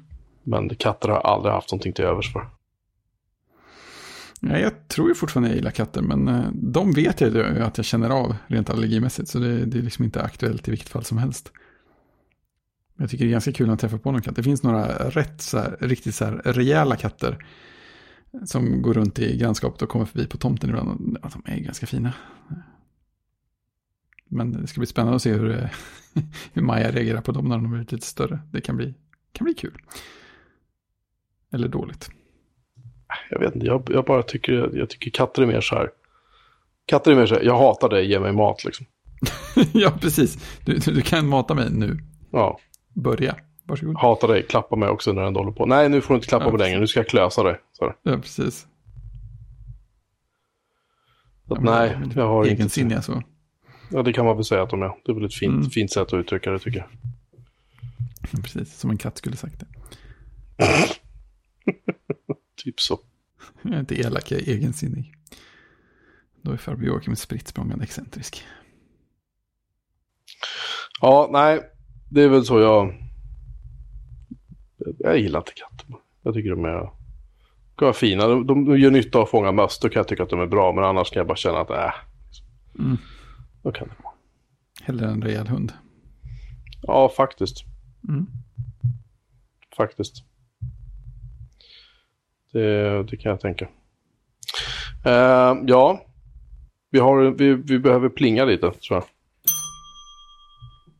Men 0.44 0.76
katter 0.76 1.08
har 1.10 1.16
jag 1.16 1.26
aldrig 1.26 1.54
haft 1.54 1.72
någonting 1.72 1.94
till 1.94 2.06
övers 2.06 2.34
för. 2.34 2.50
Mm. 4.42 4.56
Ja, 4.56 4.62
jag 4.62 4.88
tror 4.88 5.10
ju 5.10 5.16
fortfarande 5.16 5.50
jag 5.50 5.56
gillar 5.56 5.72
katter, 5.72 6.02
men 6.02 6.28
eh, 6.28 6.46
de 6.54 6.92
vet 6.92 7.22
jag 7.22 7.34
ju 7.34 7.60
att 7.60 7.78
jag 7.78 7.86
känner 7.86 8.10
av 8.10 8.36
rent 8.48 8.70
allergimässigt, 8.70 9.30
så 9.30 9.40
det, 9.40 9.66
det 9.66 9.78
är 9.78 9.82
liksom 9.82 10.06
inte 10.06 10.22
aktuellt 10.22 10.68
i 10.68 10.72
vilket 10.72 10.90
fall 10.90 11.04
som 11.04 11.18
helst. 11.18 11.52
Jag 12.98 13.10
tycker 13.10 13.26
det 13.26 13.30
är 13.30 13.32
ganska 13.32 13.52
kul 13.52 13.70
att 13.70 13.80
träffa 13.80 13.98
på 13.98 14.12
någon 14.12 14.22
katt. 14.22 14.36
Det 14.36 14.44
finns 14.44 14.64
några 14.64 15.10
rätt 15.10 15.42
så 15.42 15.58
här, 15.58 15.78
riktigt 15.80 16.16
så 16.16 16.26
här 16.26 16.32
rejäla 16.32 16.96
katter 16.96 17.46
som 18.46 18.82
går 18.82 18.94
runt 18.94 19.20
i 19.20 19.38
grannskapet 19.38 19.82
och 19.82 19.90
kommer 19.90 20.06
förbi 20.06 20.28
på 20.28 20.38
tomten 20.38 20.70
ibland. 20.70 20.90
Och, 20.90 21.20
ja, 21.24 21.30
de 21.34 21.52
är 21.52 21.60
ganska 21.60 21.86
fina. 21.86 22.14
Men 24.26 24.52
det 24.52 24.68
ska 24.68 24.80
bli 24.80 24.88
spännande 24.88 25.16
att 25.16 25.22
se 25.22 25.34
hur, 25.34 25.52
eh, 25.52 25.70
hur 26.54 26.62
Maja 26.62 26.92
reagerar 26.92 27.22
på 27.22 27.32
dem 27.32 27.50
när 27.50 27.58
de 27.58 27.72
blir 27.72 27.80
lite 27.80 28.08
större. 28.08 28.40
Det 28.52 28.62
kan 28.62 28.78
bli, 28.78 28.94
kan 29.32 29.46
bli 29.46 29.54
kul. 29.54 29.82
Eller 31.52 31.68
dåligt. 31.68 32.10
Jag 33.30 33.40
vet 33.40 33.56
inte, 33.56 33.68
jag, 33.68 33.90
jag 33.94 34.06
bara 34.06 34.24
tycker, 34.24 34.70
jag 34.74 34.90
tycker 34.90 35.12
katter 35.12 35.42
är 35.42 35.46
mer 35.46 35.62
så 35.62 35.76
här. 35.76 35.90
Katter 36.86 37.12
är 37.12 37.16
mer 37.16 37.26
så 37.26 37.36
här, 37.36 37.42
jag 37.44 37.58
hatar 37.58 37.90
dig, 37.90 38.10
ge 38.10 38.20
mig 38.20 38.34
mat 38.34 38.64
liksom. 38.64 38.86
ja, 39.74 39.92
precis. 40.02 40.60
Du, 40.66 40.74
du, 40.78 41.02
kan 41.02 41.28
mata 41.28 41.54
mig 41.54 41.68
nu. 41.72 41.98
Ja, 42.32 42.60
Börja. 42.94 43.36
Varsågod. 43.64 43.98
hatar 43.98 44.28
dig, 44.28 44.44
klappa 44.44 44.76
mig 44.76 44.90
också 44.90 45.14
när 45.14 45.22
den 45.22 45.36
håller 45.36 45.52
på. 45.52 45.66
Nej, 45.66 45.90
nu 45.90 46.02
får 46.02 46.14
du 46.14 46.16
inte 46.18 46.28
klappa 46.28 46.46
Ja, 46.46 46.52
mig 46.52 46.60
längre, 46.60 46.80
nu 46.80 46.88
ska 46.88 47.00
jag 47.00 47.08
klösa 47.08 47.44
dig. 47.44 47.60
Så. 47.74 47.94
Ja, 48.04 48.18
precis. 48.18 48.68
så 51.48 51.54
att, 51.54 51.60
Ja, 51.64 51.72
nej, 51.72 51.98
jag 52.16 52.28
har 52.28 52.44
inte. 52.44 52.54
Egensinniga 52.54 53.02
så. 53.02 53.24
Ja, 53.92 54.02
det 54.04 54.14
kan 54.14 54.26
man 54.26 54.36
väl 54.36 54.46
säga 54.46 54.64
att 54.64 54.70
de 54.70 54.82
är. 54.82 54.92
Det 55.06 55.12
är 55.12 55.16
väl 55.16 55.26
ett 55.26 55.34
fint, 55.34 55.54
Mm. 55.54 55.70
fint 55.70 55.92
sätt 55.92 56.08
att 56.08 56.14
uttrycka 56.14 56.52
det 56.52 56.60
tycker 56.60 56.80
jag. 56.80 56.90
Precis, 58.44 58.78
som 58.80 58.90
en 58.90 58.98
katt 58.98 59.18
skulle 59.18 59.36
sagt 59.36 59.60
det. 59.60 59.66
Typ 62.64 62.80
så. 62.80 63.00
Jag 63.62 63.74
är 63.74 63.80
inte 63.80 64.00
elak, 64.00 64.32
jag 64.32 64.42
är 64.42 64.48
egensinnig. 64.48 65.14
Då 66.42 66.52
är 66.52 66.58
farbror 66.58 66.88
Joakim 66.88 67.16
spritt 67.16 67.48
språngande 67.48 67.84
excentrisk. 67.84 68.44
Ja, 71.02 71.30
nej, 71.32 71.62
det 72.10 72.22
är 72.22 72.30
väl 72.30 72.46
så 72.46 72.60
jag... 72.60 73.06
Jag 75.00 75.18
gillar 75.20 75.40
inte 75.40 75.52
katter. 75.56 75.96
Jag 76.22 76.34
tycker 76.34 76.50
de 76.50 76.66
är... 76.66 76.92
De 77.76 77.88
är 77.90 77.94
fina. 77.94 78.28
De, 78.28 78.46
de 78.48 78.80
gör 78.80 78.92
nytta 78.92 79.22
att 79.22 79.30
fånga 79.30 79.52
möss. 79.52 79.80
Då 79.80 79.90
kan 79.90 80.00
jag 80.00 80.08
tycka 80.08 80.24
att 80.24 80.30
de 80.30 80.40
är 80.40 80.48
bra. 80.48 80.74
Men 80.74 80.84
annars 80.84 81.10
kan 81.10 81.20
jag 81.20 81.28
bara 81.28 81.36
känna 81.38 81.60
att 81.60 81.70
äh, 81.70 81.94
Mm. 82.80 82.98
då 83.64 83.72
kan 83.72 83.88
det 83.88 83.94
vara. 84.04 84.14
Hellre 84.82 85.08
en 85.08 85.22
rejäl 85.22 85.48
hund. 85.48 85.74
Ja, 86.82 87.10
faktiskt. 87.18 87.64
Mm. 88.08 88.28
Faktiskt. 89.78 90.24
Det, 92.52 93.04
det 93.04 93.18
kan 93.18 93.30
jag 93.30 93.40
tänka. 93.42 93.68
Eh, 95.06 95.56
ja, 95.66 96.02
vi, 96.92 97.00
har, 97.00 97.22
vi, 97.38 97.54
vi 97.54 97.80
behöver 97.80 98.10
plinga 98.10 98.46
lite, 98.46 98.72
tror 98.72 98.98
jag. 98.98 99.04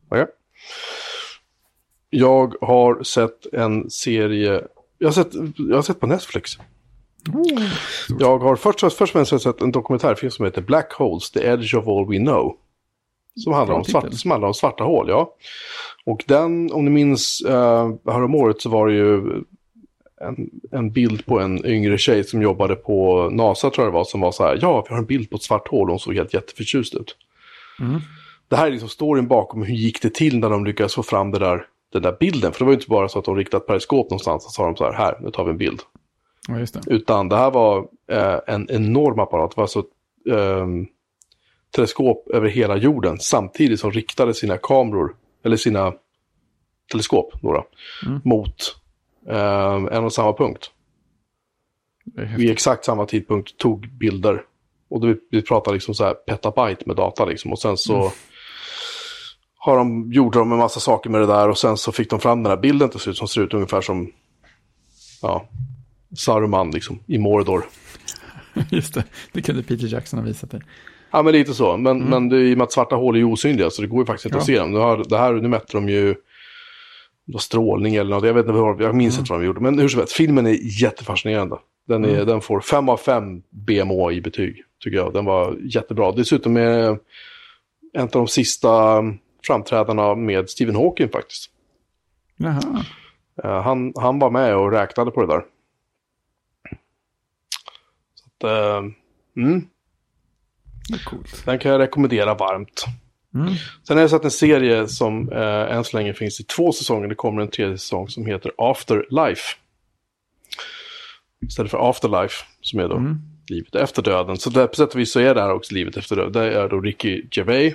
Okej. 0.08 0.34
Jag 2.10 2.54
har 2.60 3.02
sett 3.02 3.46
en 3.52 3.90
serie, 3.90 4.64
jag 4.98 5.08
har 5.08 5.12
sett, 5.12 5.34
jag 5.56 5.76
har 5.76 5.82
sett 5.82 6.00
på 6.00 6.06
Netflix. 6.06 6.58
Jag 8.18 8.38
har 8.38 8.56
först, 8.56 8.80
först 8.80 9.00
och 9.00 9.08
främst 9.08 9.42
sett 9.42 9.60
en 9.60 9.72
dokumentärfilm 9.72 10.30
som 10.30 10.44
heter 10.44 10.62
Black 10.62 10.92
Holes, 10.92 11.30
The 11.30 11.46
Edge 11.46 11.74
of 11.74 11.88
All 11.88 12.08
We 12.08 12.18
Know. 12.18 12.56
Som 13.34 13.52
handlar, 13.52 13.76
om 13.76 13.84
svart, 13.84 14.04
titel. 14.04 14.18
som 14.18 14.30
handlar 14.30 14.48
om 14.48 14.54
svarta 14.54 14.84
hål, 14.84 15.08
ja. 15.08 15.34
Och 16.04 16.24
den, 16.26 16.72
om 16.72 16.84
ni 16.84 16.90
minns, 16.90 17.42
uh, 17.48 17.94
häromåret 18.06 18.60
så 18.60 18.68
var 18.68 18.88
det 18.88 18.94
ju 18.94 19.42
en, 20.20 20.50
en 20.70 20.92
bild 20.92 21.26
på 21.26 21.40
en 21.40 21.66
yngre 21.66 21.98
tjej 21.98 22.24
som 22.24 22.42
jobbade 22.42 22.76
på 22.76 23.28
NASA 23.30 23.70
tror 23.70 23.86
jag 23.86 23.92
det 23.92 23.96
var, 23.96 24.04
som 24.04 24.20
var 24.20 24.32
så 24.32 24.44
här, 24.44 24.58
ja, 24.62 24.84
vi 24.88 24.94
har 24.94 24.98
en 25.00 25.06
bild 25.06 25.30
på 25.30 25.36
ett 25.36 25.42
svart 25.42 25.68
hål 25.68 25.88
och 25.88 25.92
hon 25.92 26.00
såg 26.00 26.14
helt 26.14 26.34
jätteförtjust 26.34 26.94
ut. 26.94 27.16
Mm. 27.80 28.00
Det 28.48 28.56
här 28.56 28.66
är 28.66 28.70
liksom 28.70 28.88
storyn 28.88 29.28
bakom 29.28 29.62
hur 29.62 29.74
gick 29.74 30.02
det 30.02 30.14
till 30.14 30.38
när 30.38 30.50
de 30.50 30.64
lyckades 30.64 30.94
få 30.94 31.02
fram 31.02 31.30
det 31.30 31.38
där, 31.38 31.66
den 31.92 32.02
där 32.02 32.16
bilden. 32.20 32.52
För 32.52 32.58
det 32.58 32.64
var 32.64 32.72
ju 32.72 32.76
inte 32.76 32.88
bara 32.88 33.08
så 33.08 33.18
att 33.18 33.24
de 33.24 33.36
riktade 33.36 33.62
ett 33.62 33.66
periskop 33.66 34.10
någonstans 34.10 34.46
och 34.46 34.52
sa 34.52 34.64
de 34.66 34.76
så 34.76 34.84
här, 34.84 34.92
här, 34.92 35.18
nu 35.20 35.30
tar 35.30 35.44
vi 35.44 35.50
en 35.50 35.58
bild. 35.58 35.80
Ja, 36.48 36.54
det. 36.54 36.80
Utan 36.86 37.28
det 37.28 37.36
här 37.36 37.50
var 37.50 37.88
eh, 38.12 38.38
en 38.46 38.70
enorm 38.70 39.18
apparat. 39.18 39.50
Det 39.50 39.56
var 39.56 39.64
alltså 39.64 39.84
ehm, 40.30 40.86
teleskop 41.76 42.28
över 42.28 42.48
hela 42.48 42.76
jorden 42.76 43.18
samtidigt 43.20 43.80
som 43.80 43.90
riktade 43.90 44.34
sina 44.34 44.56
kameror, 44.56 45.14
eller 45.44 45.56
sina 45.56 45.92
teleskop, 46.92 47.42
några, 47.42 47.62
Mm. 48.06 48.20
mot 48.24 48.79
eh, 49.28 49.74
en 49.96 50.04
och 50.04 50.12
samma 50.12 50.32
punkt. 50.32 50.70
Det 52.04 52.34
Vid 52.38 52.50
exakt 52.50 52.84
samma 52.84 53.06
tidpunkt 53.06 53.58
tog 53.58 53.88
bilder. 53.92 54.42
Och 54.90 55.04
vi, 55.08 55.16
vi 55.30 55.42
pratar 55.42 55.72
liksom 55.72 55.94
så 55.94 56.04
här 56.04 56.14
petabyte 56.14 56.82
med 56.86 56.96
data 56.96 57.24
liksom. 57.24 57.52
Och 57.52 57.58
sen 57.58 57.76
så 57.76 57.96
Mm. 57.96 58.10
har 59.58 59.76
de, 59.76 60.12
gjorde 60.12 60.38
de 60.38 60.52
en 60.52 60.58
massa 60.58 60.80
saker 60.80 61.10
med 61.10 61.20
det 61.20 61.26
där 61.26 61.48
och 61.48 61.58
sen 61.58 61.76
så 61.76 61.92
fick 61.92 62.10
de 62.10 62.20
fram 62.20 62.42
den 62.42 62.50
här 62.50 62.56
bilden 62.60 62.88
till 62.88 63.00
slut 63.00 63.16
som 63.16 63.28
ser 63.28 63.40
ut 63.40 63.54
ungefär 63.54 63.80
som 63.80 64.12
ja, 65.22 65.48
Saruman 66.16 66.70
liksom 66.70 66.98
i 67.06 67.18
Mordor. 67.18 67.64
Just 68.70 68.94
det, 68.94 69.04
det 69.32 69.42
kunde 69.42 69.62
Peter 69.62 69.86
Jackson 69.86 70.18
ha 70.18 70.26
visat 70.26 70.50
dig. 70.50 70.60
Ja, 71.10 71.22
men 71.22 71.32
lite 71.32 71.54
så. 71.54 71.76
Men, 71.76 71.98
men 72.04 72.28
det 72.28 72.36
är 72.36 72.40
i 72.40 72.54
och 72.54 72.58
med 72.58 72.64
att 72.64 72.72
svarta 72.72 72.96
hål 72.96 73.16
är 73.16 73.24
osynliga 73.24 73.70
så 73.70 73.82
det 73.82 73.88
går 73.88 73.98
ju 74.00 74.06
faktiskt 74.06 74.26
inte 74.26 74.36
Mm. 74.36 74.38
Ja. 74.38 74.42
att 74.42 74.46
se 74.46 74.58
dem. 74.58 74.72
Nu, 74.72 74.78
har, 74.78 75.04
det 75.08 75.18
här, 75.18 75.32
nu 75.32 75.48
mätte 75.48 75.72
de 75.72 75.88
ju 75.88 76.14
var 77.24 77.38
strålning 77.40 77.94
eller 77.94 78.10
något. 78.10 78.26
Jag, 78.26 78.34
vet 78.34 78.46
inte 78.46 78.52
vad, 78.52 78.82
jag 78.82 78.94
minns 78.94 79.14
Mm. 79.14 79.22
inte 79.22 79.32
vad 79.32 79.40
de 79.40 79.46
gjorde. 79.46 79.60
Men 79.60 79.78
hur 79.78 79.88
som 79.88 79.98
helst, 80.00 80.12
filmen 80.12 80.46
är 80.46 80.82
jättefascinerande. 80.82 81.56
Den, 81.86 82.04
är, 82.04 82.08
Mm. 82.14 82.26
den 82.26 82.40
får 82.40 82.60
5 82.60 82.88
av 82.88 82.96
5 82.96 83.42
BMO 83.50 84.12
i 84.12 84.20
betyg, 84.20 84.64
tycker 84.84 84.96
jag. 84.98 85.12
Den 85.12 85.24
var 85.24 85.56
jättebra. 85.60 86.12
Dessutom 86.12 86.56
är 86.56 86.98
en 87.92 88.02
av 88.02 88.08
de 88.10 88.28
sista 88.28 89.02
framträdarna 89.46 90.14
med 90.14 90.50
Stephen 90.50 90.76
Hawking 90.76 91.08
faktiskt. 91.08 91.50
Jaha, 92.36 92.84
Eh, 93.44 93.62
han, 93.62 93.92
han 93.96 94.18
var 94.18 94.30
med 94.30 94.56
och 94.56 94.72
räknade 94.72 95.10
på 95.10 95.20
det 95.20 95.26
där. 95.26 95.44
Så 98.14 98.26
att, 98.26 98.44
eh, 98.44 98.76
mm, 99.36 99.66
det 100.88 100.94
är 100.94 101.04
coolt. 101.04 101.42
den 101.44 101.58
kan 101.58 101.70
jag 101.72 101.78
rekommendera 101.78 102.34
varmt. 102.34 102.84
Mm. 103.34 103.54
Sen 103.86 103.96
har 103.96 104.00
jag 104.00 104.10
sett 104.10 104.24
en 104.24 104.30
serie 104.30 104.88
som 104.88 105.32
eh, 105.32 105.76
än 105.76 105.84
så 105.84 105.96
länge 105.96 106.14
finns 106.14 106.40
i 106.40 106.44
två 106.44 106.72
säsonger. 106.72 107.08
Det 107.08 107.14
kommer 107.14 107.42
en 107.42 107.50
tredje 107.50 107.78
säsong 107.78 108.08
som 108.08 108.26
heter 108.26 108.52
Afterlife. 108.58 109.42
Istället 111.46 111.70
för 111.70 111.90
Afterlife, 111.90 112.44
som 112.60 112.80
är 112.80 112.88
då 112.88 112.96
Mm. 112.96 113.16
livet 113.48 113.74
efter 113.74 114.02
döden. 114.02 114.36
Så 114.36 114.50
där, 114.50 114.66
på 114.66 114.74
sätt 114.74 114.94
och 114.94 115.00
vis 115.00 115.12
så 115.12 115.20
är 115.20 115.34
det 115.34 115.40
här 115.40 115.52
också 115.52 115.74
livet 115.74 115.96
efter 115.96 116.16
döden. 116.16 116.32
Det 116.32 116.52
är 116.52 116.68
då 116.68 116.80
Ricky 116.80 117.22
Gervais, 117.30 117.74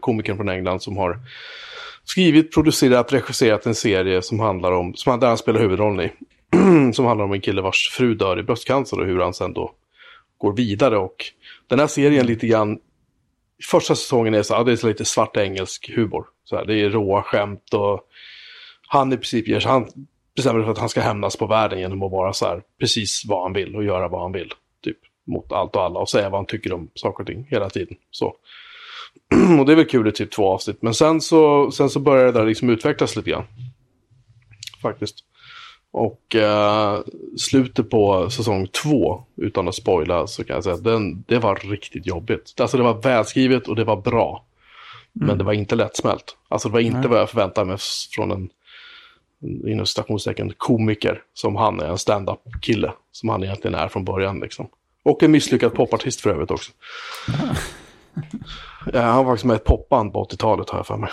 komikern 0.00 0.36
från 0.36 0.48
England, 0.48 0.80
som 0.80 0.96
har 0.96 1.20
skrivit, 2.04 2.54
producerat, 2.54 3.12
regisserat 3.12 3.66
en 3.66 3.74
serie 3.74 4.22
som 4.22 4.40
handlar 4.40 4.72
om, 4.72 4.94
som 4.94 5.10
han, 5.10 5.20
där 5.20 5.28
han 5.28 5.38
spelar 5.38 5.60
huvudrollen 5.60 6.06
i. 6.06 6.12
som 6.92 7.04
handlar 7.04 7.24
om 7.24 7.32
en 7.32 7.40
kille 7.40 7.62
vars 7.62 7.90
fru 7.90 8.14
dör 8.14 8.38
i 8.38 8.42
bröstcancer 8.42 9.00
och 9.00 9.06
hur 9.06 9.20
han 9.20 9.34
sen 9.34 9.52
då 9.52 9.74
går 10.38 10.56
vidare. 10.56 10.98
Och 10.98 11.24
den 11.66 11.78
här 11.78 11.86
serien 11.86 12.26
lite 12.26 12.46
grann 12.46 12.78
första 13.64 13.94
säsongen 13.94 14.34
är 14.34 14.42
så 14.42 14.54
här, 14.54 14.64
det 14.64 14.72
är 14.72 14.76
så 14.76 14.88
lite 14.88 15.04
svart 15.04 15.36
engelsk 15.36 15.90
humor. 15.96 16.26
Så 16.44 16.56
här, 16.56 16.64
det 16.64 16.80
är 16.80 16.90
råa 16.90 17.22
skämt 17.22 17.74
och 17.74 18.00
han 18.88 19.12
i 19.12 19.16
princip 19.16 19.48
ger 19.48 19.60
sig, 19.60 19.70
han 19.70 19.88
bestämmer 20.36 20.60
sig 20.60 20.64
för 20.64 20.72
att 20.72 20.78
han 20.78 20.88
ska 20.88 21.00
hämnas 21.00 21.36
på 21.36 21.46
världen 21.46 21.78
genom 21.78 22.02
att 22.02 22.12
vara 22.12 22.32
så 22.32 22.46
här 22.46 22.62
precis 22.80 23.22
vad 23.26 23.42
han 23.42 23.52
vill 23.52 23.76
och 23.76 23.84
göra 23.84 24.08
vad 24.08 24.20
han 24.20 24.32
vill. 24.32 24.52
Typ 24.84 24.98
mot 25.26 25.52
allt 25.52 25.76
och 25.76 25.82
alla 25.82 26.00
och 26.00 26.08
säga 26.08 26.30
vad 26.30 26.38
han 26.38 26.46
tycker 26.46 26.72
om 26.72 26.90
saker 26.94 27.20
och 27.20 27.26
ting 27.26 27.46
hela 27.50 27.70
tiden. 27.70 27.96
Så. 28.10 28.26
och 29.60 29.66
det 29.66 29.72
är 29.72 29.76
väl 29.76 29.88
kul 29.88 30.08
i 30.08 30.12
typ 30.12 30.30
två 30.30 30.48
avsnitt. 30.48 30.82
Men 30.82 30.94
sen 30.94 31.20
så, 31.20 31.70
sen 31.70 31.90
så 31.90 32.00
börjar 32.00 32.24
det 32.24 32.32
där 32.32 32.46
liksom 32.46 32.70
utvecklas 32.70 33.16
lite 33.16 33.30
grann. 33.30 33.44
Faktiskt. 34.82 35.24
Och 35.92 36.34
eh, 36.34 37.00
slutet 37.38 37.90
på 37.90 38.30
säsong 38.30 38.66
två, 38.66 39.22
utan 39.36 39.68
att 39.68 39.74
spoila, 39.74 40.26
så 40.26 40.44
kan 40.44 40.54
jag 40.54 40.64
säga 40.64 40.74
att 40.74 40.84
den, 40.84 41.24
det 41.26 41.38
var 41.38 41.56
riktigt 41.56 42.06
jobbigt. 42.06 42.60
Alltså 42.60 42.76
det 42.76 42.82
var 42.82 43.02
välskrivet 43.02 43.68
och 43.68 43.76
det 43.76 43.84
var 43.84 43.96
bra. 43.96 44.44
Men 45.12 45.38
det 45.38 45.44
var 45.44 45.52
inte 45.52 45.74
lättsmält. 45.74 46.36
Alltså 46.48 46.68
det 46.68 46.72
var 46.72 46.80
inte 46.80 46.98
Nej. 46.98 47.08
vad 47.08 47.20
jag 47.20 47.30
förväntade 47.30 47.66
mig 47.66 47.76
från 48.14 48.30
en, 48.30 48.50
inom 49.70 49.86
citationstecken, 49.86 50.52
komiker 50.56 51.22
som 51.34 51.56
han 51.56 51.80
är, 51.80 51.86
en 51.86 51.98
stand-up-kille. 51.98 52.92
Som 53.12 53.28
han 53.28 53.44
egentligen 53.44 53.74
är 53.74 53.88
från 53.88 54.04
början 54.04 54.40
liksom. 54.40 54.68
Och 55.02 55.22
en 55.22 55.30
misslyckad 55.30 55.74
popartist 55.74 56.20
för 56.20 56.30
övrigt 56.30 56.50
också. 56.50 56.72
Ja, 58.92 59.00
han 59.00 59.24
var 59.24 59.32
faktiskt 59.32 59.44
med 59.44 59.54
i 59.54 59.56
ett 59.56 59.64
popband 59.64 60.12
på 60.12 60.24
80-talet 60.24 60.70
har 60.70 60.78
jag 60.78 60.86
för 60.86 60.96
mig. 60.96 61.10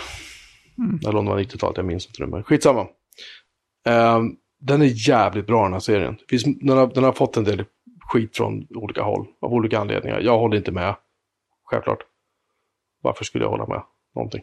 Eller 1.08 1.18
om 1.18 1.24
det 1.24 1.30
var 1.30 1.38
90-talet, 1.38 1.76
jag 1.76 1.86
minns 1.86 2.06
inte 2.06 2.22
det. 2.22 2.26
Men 2.26 2.44
skitsamma. 2.44 2.86
Ehm, 3.86 4.36
den 4.66 4.82
är 4.82 5.08
jävligt 5.08 5.46
bra 5.46 5.62
den 5.62 5.72
här 5.72 5.80
serien. 5.80 6.16
Finns, 6.28 6.44
den, 6.44 6.68
har, 6.76 6.86
den 6.86 7.04
har 7.04 7.12
fått 7.12 7.36
en 7.36 7.44
del 7.44 7.64
skit 8.00 8.36
från 8.36 8.66
olika 8.70 9.02
håll, 9.02 9.26
av 9.40 9.52
olika 9.52 9.78
anledningar. 9.78 10.20
Jag 10.20 10.38
håller 10.38 10.56
inte 10.56 10.72
med, 10.72 10.96
självklart. 11.64 11.98
Varför 13.02 13.24
skulle 13.24 13.44
jag 13.44 13.50
hålla 13.50 13.66
med 13.66 13.82
någonting? 14.14 14.42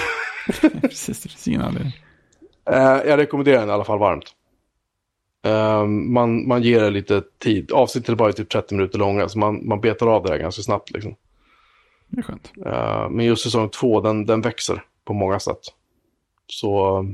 Precis, 0.80 1.22
det 1.22 1.28
finns 1.28 1.48
ingen 1.48 1.60
anledning. 1.60 1.92
Eh, 2.70 3.08
jag 3.08 3.18
rekommenderar 3.18 3.60
den 3.60 3.68
i 3.68 3.72
alla 3.72 3.84
fall 3.84 3.98
varmt. 3.98 4.34
Ehm, 5.42 6.12
man, 6.12 6.48
man 6.48 6.62
ger 6.62 6.80
det 6.80 6.90
lite 6.90 7.22
tid. 7.38 7.72
Avsnittet 7.72 8.08
är 8.08 8.14
bara 8.14 8.32
typ 8.32 8.50
30 8.50 8.74
minuter 8.74 8.98
långa, 8.98 9.28
så 9.28 9.38
man, 9.38 9.66
man 9.68 9.80
betar 9.80 10.06
av 10.06 10.22
det 10.22 10.28
där 10.28 10.38
ganska 10.38 10.62
snabbt. 10.62 10.90
Liksom. 10.90 11.14
Det 12.08 12.18
är 12.18 12.22
skönt. 12.22 12.52
Eh, 12.66 13.10
men 13.10 13.26
just 13.26 13.42
säsong 13.42 13.68
två, 13.68 14.00
den, 14.00 14.26
den 14.26 14.40
växer 14.40 14.84
på 15.04 15.12
många 15.12 15.40
sätt. 15.40 15.60
Så 16.46 17.04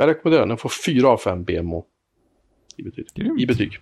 jag 0.00 0.08
rekommenderar 0.08 0.42
den. 0.42 0.48
Den 0.48 0.58
får 0.58 0.72
4 0.86 1.08
av 1.08 1.18
5 1.18 1.44
BMO 1.44 1.84
i 2.76 2.82
betyg. 2.82 3.06
Grymt. 3.14 3.40
I 3.40 3.46
betyg. 3.46 3.78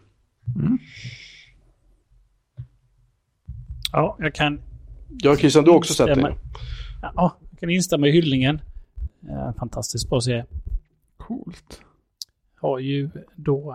Ja, 3.92 4.16
jag 4.20 4.34
kan, 4.34 4.60
Ja, 5.08 5.36
Christian, 5.36 5.64
du 5.64 5.70
har 5.70 5.78
också 5.78 5.94
sett 5.94 6.06
den. 6.06 6.34
ja, 7.02 7.38
jag 7.50 7.60
kan 7.60 7.70
instämma 7.70 8.06
i 8.06 8.10
hyllningen. 8.10 8.60
Fantastiskt 9.58 10.08
bra 10.08 10.20
serie. 10.20 10.46
Coolt. 11.16 11.82
Har 12.54 12.78
ju 12.78 13.10
då 13.36 13.72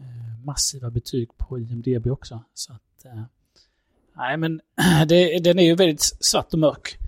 eh, 0.00 0.44
massiva 0.44 0.90
betyg 0.90 1.28
på 1.36 1.58
IMDB 1.58 2.06
också. 2.06 2.44
Så 2.54 2.72
att, 2.72 3.04
eh, 3.04 3.22
nej 4.16 4.36
men 4.36 4.60
det, 5.08 5.38
den 5.44 5.58
är 5.58 5.62
ju 5.64 5.74
väldigt 5.74 6.02
svart 6.02 6.52
och 6.52 6.58
mörk. 6.58 6.98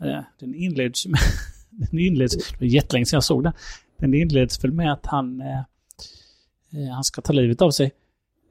Eh, 0.00 0.20
den 0.38 0.54
inleds 0.54 1.06
med, 1.06 1.20
den 1.90 1.98
inleds, 1.98 2.36
det 2.36 2.60
var 2.60 2.66
jättelänge 2.66 3.06
sedan 3.06 3.16
jag 3.16 3.24
såg 3.24 3.42
den. 3.42 3.52
Den 3.98 4.14
inleds 4.14 4.64
väl 4.64 4.72
med 4.72 4.92
att 4.92 5.06
han, 5.06 5.40
eh, 5.40 5.58
eh, 6.72 6.94
han 6.94 7.04
ska 7.04 7.22
ta 7.22 7.32
livet 7.32 7.62
av 7.62 7.70
sig. 7.70 7.92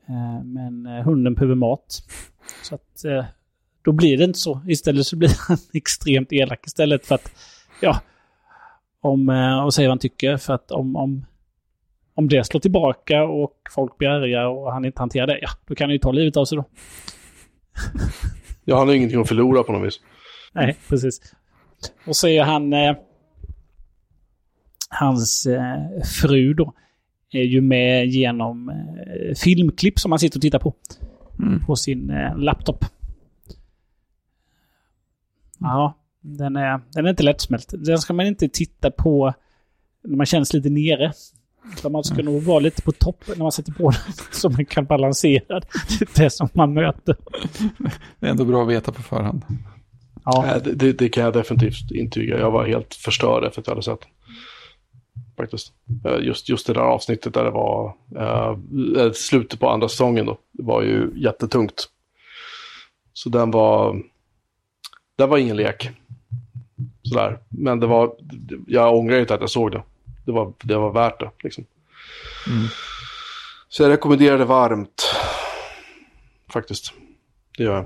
Eh, 0.07 0.43
men 0.43 0.85
eh, 0.85 1.03
hunden 1.03 1.34
behöver 1.34 1.56
mat. 1.56 2.03
Så 2.64 2.76
att 2.76 3.06
eh, 3.06 3.26
då 3.81 3.91
blir 3.91 4.18
det 4.18 4.23
inte 4.23 4.39
så. 4.39 4.61
Istället 4.68 5.07
så 5.07 5.15
blir 5.15 5.30
han 5.47 5.57
extremt 5.73 6.34
elak 6.34 6.68
istället 6.68 7.06
för 7.06 7.15
att, 7.15 7.31
ja, 7.81 8.02
om, 9.02 9.30
eh, 9.30 9.65
och 9.65 9.73
säga 9.73 9.88
vad 9.88 9.91
han 9.91 9.99
tycker. 9.99 10.38
För 10.38 10.53
att 10.53 10.72
om, 10.72 10.95
om, 10.95 11.26
om 12.14 12.27
det 12.27 12.43
slår 12.43 12.60
tillbaka 12.61 13.23
och 13.23 13.60
folk 13.72 13.97
blir 13.97 14.10
arga 14.10 14.47
och 14.47 14.72
han 14.72 14.85
inte 14.85 15.02
hanterar 15.02 15.27
det, 15.27 15.39
ja, 15.41 15.49
då 15.68 15.76
kan 15.76 15.85
han 15.85 15.93
ju 15.93 15.99
ta 15.99 16.11
livet 16.11 16.38
av 16.38 16.45
sig 16.45 16.56
då. 16.56 16.65
Ja, 18.65 18.77
han 18.77 18.88
har 18.88 18.95
ingenting 18.95 19.22
att 19.22 19.27
förlora 19.27 19.64
på 19.64 19.72
något 19.72 19.88
vis. 19.88 19.99
Nej, 20.53 20.77
precis. 20.89 21.34
Och 22.07 22.15
så 22.15 22.27
är 22.27 22.43
han... 22.43 22.73
Eh, 22.73 22.95
hans 24.96 25.46
eh, 25.46 26.02
fru 26.22 26.54
då 26.54 26.74
är 27.32 27.44
ju 27.44 27.62
med 27.62 28.08
genom 28.08 28.70
eh, 28.70 29.36
filmklipp 29.36 30.00
som 30.00 30.12
han 30.12 30.20
sitter 30.20 30.38
och 30.38 30.42
tittar 30.42 30.60
på. 30.60 30.74
Mm. 31.40 31.66
På 31.66 31.76
sin 31.76 32.10
eh, 32.10 32.38
laptop. 32.38 32.86
Ja, 35.60 35.94
den 36.22 36.56
är, 36.56 36.82
den 36.94 37.06
är 37.06 37.10
inte 37.10 37.24
lättsmält. 37.24 37.74
Den 37.78 37.98
ska 37.98 38.14
man 38.14 38.26
inte 38.26 38.50
titta 38.50 38.92
på 38.92 39.34
när 40.04 40.18
man 40.18 40.26
känns 40.26 40.54
lite 40.54 40.70
nere. 40.70 41.14
Utan 41.78 41.92
man 41.92 42.04
ska 42.04 42.24
nog 42.24 42.44
vara 42.44 42.60
lite 42.60 42.82
på 42.82 42.92
topp 42.92 43.24
när 43.28 43.36
man 43.36 43.52
sätter 43.52 43.72
på 43.72 43.92
den. 43.92 44.14
Så 44.32 44.50
man 44.50 44.66
kan 44.66 44.86
balansera 44.86 45.62
det 46.16 46.30
som 46.30 46.50
man 46.54 46.74
möter. 46.74 47.16
Det 48.20 48.28
är 48.28 48.32
ändå 48.32 48.46
bra 48.46 48.64
att 48.64 48.70
veta 48.70 48.92
på 48.92 49.02
förhand. 49.02 49.42
Ja, 50.26 50.44
Nej, 50.48 50.62
det, 50.64 50.74
det, 50.74 50.94
det 50.94 51.10
kan 51.10 51.24
jag 51.24 51.34
definitivt 51.34 51.92
intyga. 51.92 52.40
Jag 52.40 52.52
var 52.52 52.68
helt 52.68 52.94
förstörd 52.94 53.44
efter 53.44 53.62
att 53.62 53.68
jag 53.68 53.72
hade 53.72 53.84
sett 53.84 54.02
den. 54.02 54.10
Faktiskt. 55.38 55.74
Eh, 56.06 56.18
Just, 56.20 56.49
just 56.49 56.68
det 56.68 56.74
där 56.74 56.82
avsnittet 56.82 57.34
där 57.34 57.44
det 57.44 57.52
var 57.52 57.95
uh, 58.18 59.12
slutet 59.12 59.60
på 59.60 59.70
andra 59.70 59.90
säsongen 59.90 60.26
då. 60.26 60.38
Det 60.52 60.64
var 60.64 60.82
ju 60.82 61.12
jättetungt. 61.16 61.90
Så 63.14 63.30
den 63.30 63.52
var, 63.52 64.02
den 65.16 65.30
var 65.30 65.38
ingen 65.38 65.57
lek. 65.57 65.90
Sådär. 67.03 67.40
Men 67.49 67.80
det 67.80 67.88
var, 67.88 68.16
jag 68.68 68.95
ångrar 68.95 69.20
inte 69.20 69.34
att 69.34 69.41
jag 69.41 69.49
såg 69.49 69.72
det. 69.72 69.84
det 70.26 70.32
var, 70.32 70.53
det 70.64 70.78
var 70.78 70.91
värt 70.91 71.20
det. 71.20 71.32
Liksom. 71.44 71.66
Mm. 72.48 72.68
Så 73.70 73.84
jag 73.84 73.90
rekommenderar 73.90 74.38
det 74.38 74.45
varmt. 74.45 75.16
Faktiskt. 76.53 76.94
Det 77.57 77.64
gör 77.64 77.76
jag. 77.76 77.86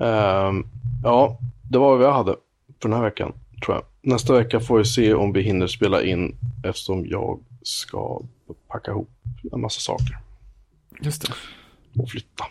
Ehm, 0.00 0.66
ja, 1.02 1.38
det 1.70 1.78
var 1.78 1.96
vad 1.96 2.06
jag 2.06 2.12
hade 2.12 2.36
för 2.82 2.88
den 2.88 2.92
här 2.92 3.04
veckan, 3.04 3.32
tror 3.64 3.76
jag. 3.76 3.84
Nästa 4.06 4.32
vecka 4.32 4.60
får 4.60 4.78
vi 4.78 4.84
se 4.84 5.14
om 5.14 5.32
vi 5.32 5.42
hinner 5.42 5.66
spela 5.66 6.02
in 6.02 6.36
eftersom 6.64 7.06
jag 7.06 7.40
ska 7.62 8.20
packa 8.68 8.90
ihop 8.90 9.10
en 9.52 9.60
massa 9.60 9.80
saker 9.80 10.18
Just 11.00 11.22
det. 11.26 11.32
och 12.02 12.10
flytta. 12.10 12.44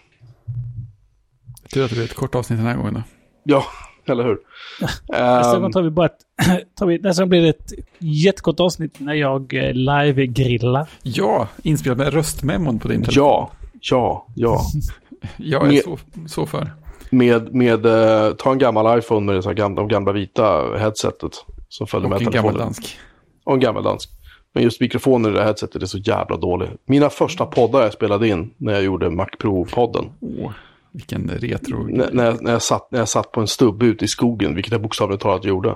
Tur 1.74 1.84
att 1.84 1.90
det 1.90 1.96
blir 1.96 2.06
ett 2.06 2.14
kort 2.16 2.36
avsnitt 2.36 2.60
den 2.60 2.68
här 2.68 2.76
gången 2.78 2.94
då. 2.94 3.02
Ja, 3.44 3.66
eller 4.06 4.24
hur? 4.24 4.38
Nästa 4.82 5.56
Ehm, 5.56 5.62
gång 5.62 5.72
tar 5.72 5.82
vi 5.82 5.90
bara 5.90 6.06
ett... 6.06 6.18
tar 6.76 6.86
vi, 6.86 6.98
nästa 7.00 7.22
gång 7.24 7.30
blir 7.30 7.42
det 7.42 7.50
ett 7.50 7.74
jättekort 8.00 8.60
avsnitt 8.60 9.00
när 9.00 9.14
jag 9.14 9.54
eh, 9.54 9.74
live-grillar. 9.74 10.88
Ja, 11.04 11.48
inspelat 11.64 11.98
med 11.98 12.14
röstmemon 12.14 12.80
på 12.80 12.88
din 12.88 13.04
telefon. 13.04 13.24
ja, 13.24 13.52
ja, 13.82 14.28
ja. 14.36 14.62
Jag 15.38 15.64
är 15.64 15.68
Med- 15.68 15.84
så, 15.84 16.00
så 16.28 16.46
för. 16.46 16.72
Med, 17.14 17.56
med 17.56 17.86
eh, 17.86 18.34
ta 18.34 18.52
en 18.52 18.58
gammal 18.58 19.00
iPhone 19.00 19.26
med 19.26 19.36
det 19.36 19.44
så 19.44 19.54
gamla, 19.54 19.82
de 19.82 19.88
gamla 19.88 20.12
vita 20.12 20.78
headsetet 20.78 21.46
som 21.70 21.88
följer 21.88 22.06
Och 22.06 22.10
med 22.10 22.20
en 22.20 22.26
telefonen. 22.26 22.54
gammal 22.54 22.66
dansk. 22.66 22.98
Och 23.44 23.54
en 23.54 23.60
gammal 23.60 23.84
dansk. 23.84 24.10
Men 24.54 24.64
just 24.64 24.82
mikrofonen 24.82 25.32
i 25.32 25.34
det 25.34 25.40
här 25.40 25.48
headsetet 25.48 25.82
är 25.82 25.86
så 25.86 25.98
jävla 25.98 26.38
dålig. 26.38 26.70
Mina 26.86 27.10
första 27.10 27.46
poddar 27.46 27.82
jag 27.82 27.94
spelade 27.94 28.28
in 28.28 28.54
när 28.58 28.74
jag 28.74 28.84
gjorde 28.84 29.10
Mac 29.10 29.28
Pro-podden. 29.40 30.10
Åh, 30.22 30.52
vilken 30.92 31.30
retro. 31.30 31.88
När, 31.88 32.10
när, 32.12 32.26
jag, 32.26 32.42
när, 32.44 32.52
jag 32.52 32.62
satt, 32.62 32.92
när 32.92 33.00
jag 33.00 33.10
satt 33.10 33.32
på 33.32 33.42
en 33.42 33.48
stubbe 33.48 33.86
ute 33.86 34.06
i 34.06 34.08
skogen, 34.08 34.56
vilket 34.56 34.72
jag 34.72 34.82
bokstavligt 34.82 35.22
talat 35.22 35.46
gjorde. 35.46 35.76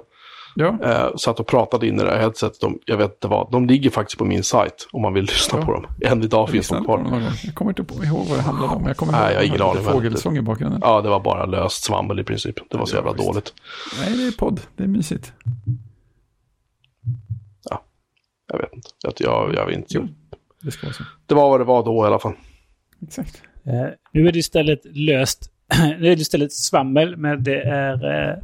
Ja, 0.60 0.78
Eh, 0.84 1.16
satt 1.16 1.40
och 1.40 1.48
pratade 1.48 1.88
in 1.88 2.00
i 2.00 2.04
det 2.04 2.12
här 2.12 2.20
headsetet. 2.20 2.60
De, 2.62 2.80
jag 2.86 2.98
vet 2.98 3.14
inte 3.14 3.28
vad. 3.28 3.52
De 3.52 3.68
ligger 3.68 3.90
faktiskt 3.90 4.18
på 4.18 4.26
min 4.26 4.44
sajt 4.44 4.88
om 4.92 5.02
man 5.02 5.14
vill 5.14 5.24
lyssna 5.26 5.60
Ja. 5.60 5.66
på 5.66 5.74
dem. 5.74 5.86
Än 6.02 6.24
idag 6.24 6.42
jag 6.42 6.50
finns 6.50 6.70
de 6.70 6.86
kvar. 6.86 7.24
Jag 7.44 7.56
kommer 7.56 7.72
inte 7.72 7.84
på, 7.84 8.04
ihåg 8.04 8.26
vad 8.28 8.38
det 8.38 8.42
handlade 8.42 8.76
om. 8.76 8.86
Jag 8.88 8.98
kommer 8.98 9.12
Nej, 9.14 9.34
jag 9.34 9.40
har 9.40 9.46
ingen 9.46 9.62
aning, 9.62 9.84
Fågelsång 9.84 10.38
i 10.38 10.42
bakgrunden. 10.42 10.80
Ja, 10.84 11.02
det 11.02 11.10
var 11.10 11.20
bara 11.20 11.46
löst 11.46 11.84
svammel 11.84 12.20
i 12.20 12.24
princip. 12.24 12.56
Det 12.70 12.78
var 12.78 12.86
så 12.86 12.96
Ja, 12.96 12.98
jävla 13.00 13.14
visst. 13.14 13.28
dåligt. 13.28 13.54
Nej, 14.00 14.18
det 14.18 14.24
är 14.28 14.32
podd. 14.32 14.62
Det 14.76 14.84
är 14.84 14.88
mysigt. 14.88 15.34
Jag 18.52 18.58
vet 18.60 18.74
inte. 18.74 18.90
Jag, 19.04 19.14
jag, 19.18 19.56
jag 19.56 19.66
vet 19.66 19.76
inte. 19.78 19.88
Jo, 19.94 20.08
det 20.62 20.72
ska 20.72 20.88
vara 20.88 20.94
så. 20.94 21.04
Det 21.26 21.36
var 21.36 21.50
vad 21.50 21.60
det 21.60 21.64
var 21.64 21.86
då 21.86 22.04
i 22.04 22.08
alla 22.08 22.20
fall. 22.20 22.34
Exakt. 23.04 23.42
Eh, 23.66 23.74
nu 24.14 24.28
är 24.28 24.32
det 24.32 24.40
istället 24.40 24.80
löst. 24.86 25.52
nu 26.00 26.12
är 26.12 26.16
det 26.16 26.22
istället 26.22 26.54
svammel, 26.54 27.18
men 27.18 27.44
det 27.44 27.62
är... 27.62 28.06
Eh, 28.06 28.38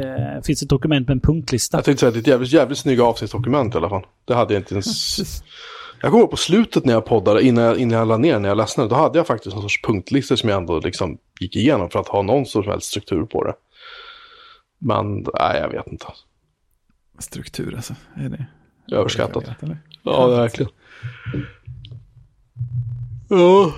eh, 0.00 0.42
finns 0.42 0.62
ett 0.62 0.68
dokument 0.68 1.08
med 1.08 1.14
en 1.14 1.20
punktlista. 1.20 1.76
Jag 1.76 1.84
tänkte 1.84 2.00
säga 2.00 2.08
att 2.08 2.14
det 2.14 2.18
är 2.18 2.20
ett 2.20 2.26
jävligt, 2.26 2.52
jävligt 2.52 2.78
snygga 2.78 3.04
avsnittsdokument 3.04 3.74
i 3.74 3.78
alla 3.78 3.88
fall. 3.88 4.06
Det 4.24 4.34
hade 4.34 4.54
jag 4.54 4.60
inte 4.60 4.74
ens... 4.74 5.18
Jag 6.00 6.10
kommer 6.10 6.22
ihåg 6.22 6.30
på 6.30 6.36
slutet 6.36 6.84
när 6.84 6.92
jag 6.92 7.04
poddade, 7.04 7.42
innan 7.42 7.64
jag, 7.64 7.78
innan 7.78 7.98
jag 7.98 8.08
la 8.08 8.16
ner, 8.16 8.38
när 8.38 8.48
jag 8.48 8.58
ledsnade, 8.58 8.88
då 8.88 8.94
hade 8.96 9.18
jag 9.18 9.26
faktiskt 9.26 9.56
en 9.56 9.62
sorts 9.62 9.82
punktlistor 9.82 10.36
som 10.36 10.48
jag 10.48 10.56
ändå 10.58 10.80
liksom 10.80 11.18
gick 11.40 11.56
igenom 11.56 11.90
för 11.90 11.98
att 11.98 12.08
ha 12.08 12.22
någon 12.22 12.46
sorts 12.46 12.68
helst 12.68 12.86
struktur 12.86 13.24
på 13.24 13.44
det. 13.44 13.54
Men, 14.78 15.14
nej, 15.14 15.60
jag 15.60 15.68
vet 15.68 15.86
inte. 15.86 16.06
Struktur 17.18 17.74
alltså. 17.74 17.94
Är 18.16 18.28
det 18.28 18.46
Överskattat. 18.96 19.62
Eller? 19.62 19.78
Ja, 20.02 20.26
det 20.26 20.34
är 20.34 20.40
verkligen. 20.40 20.72
Ja. 23.28 23.72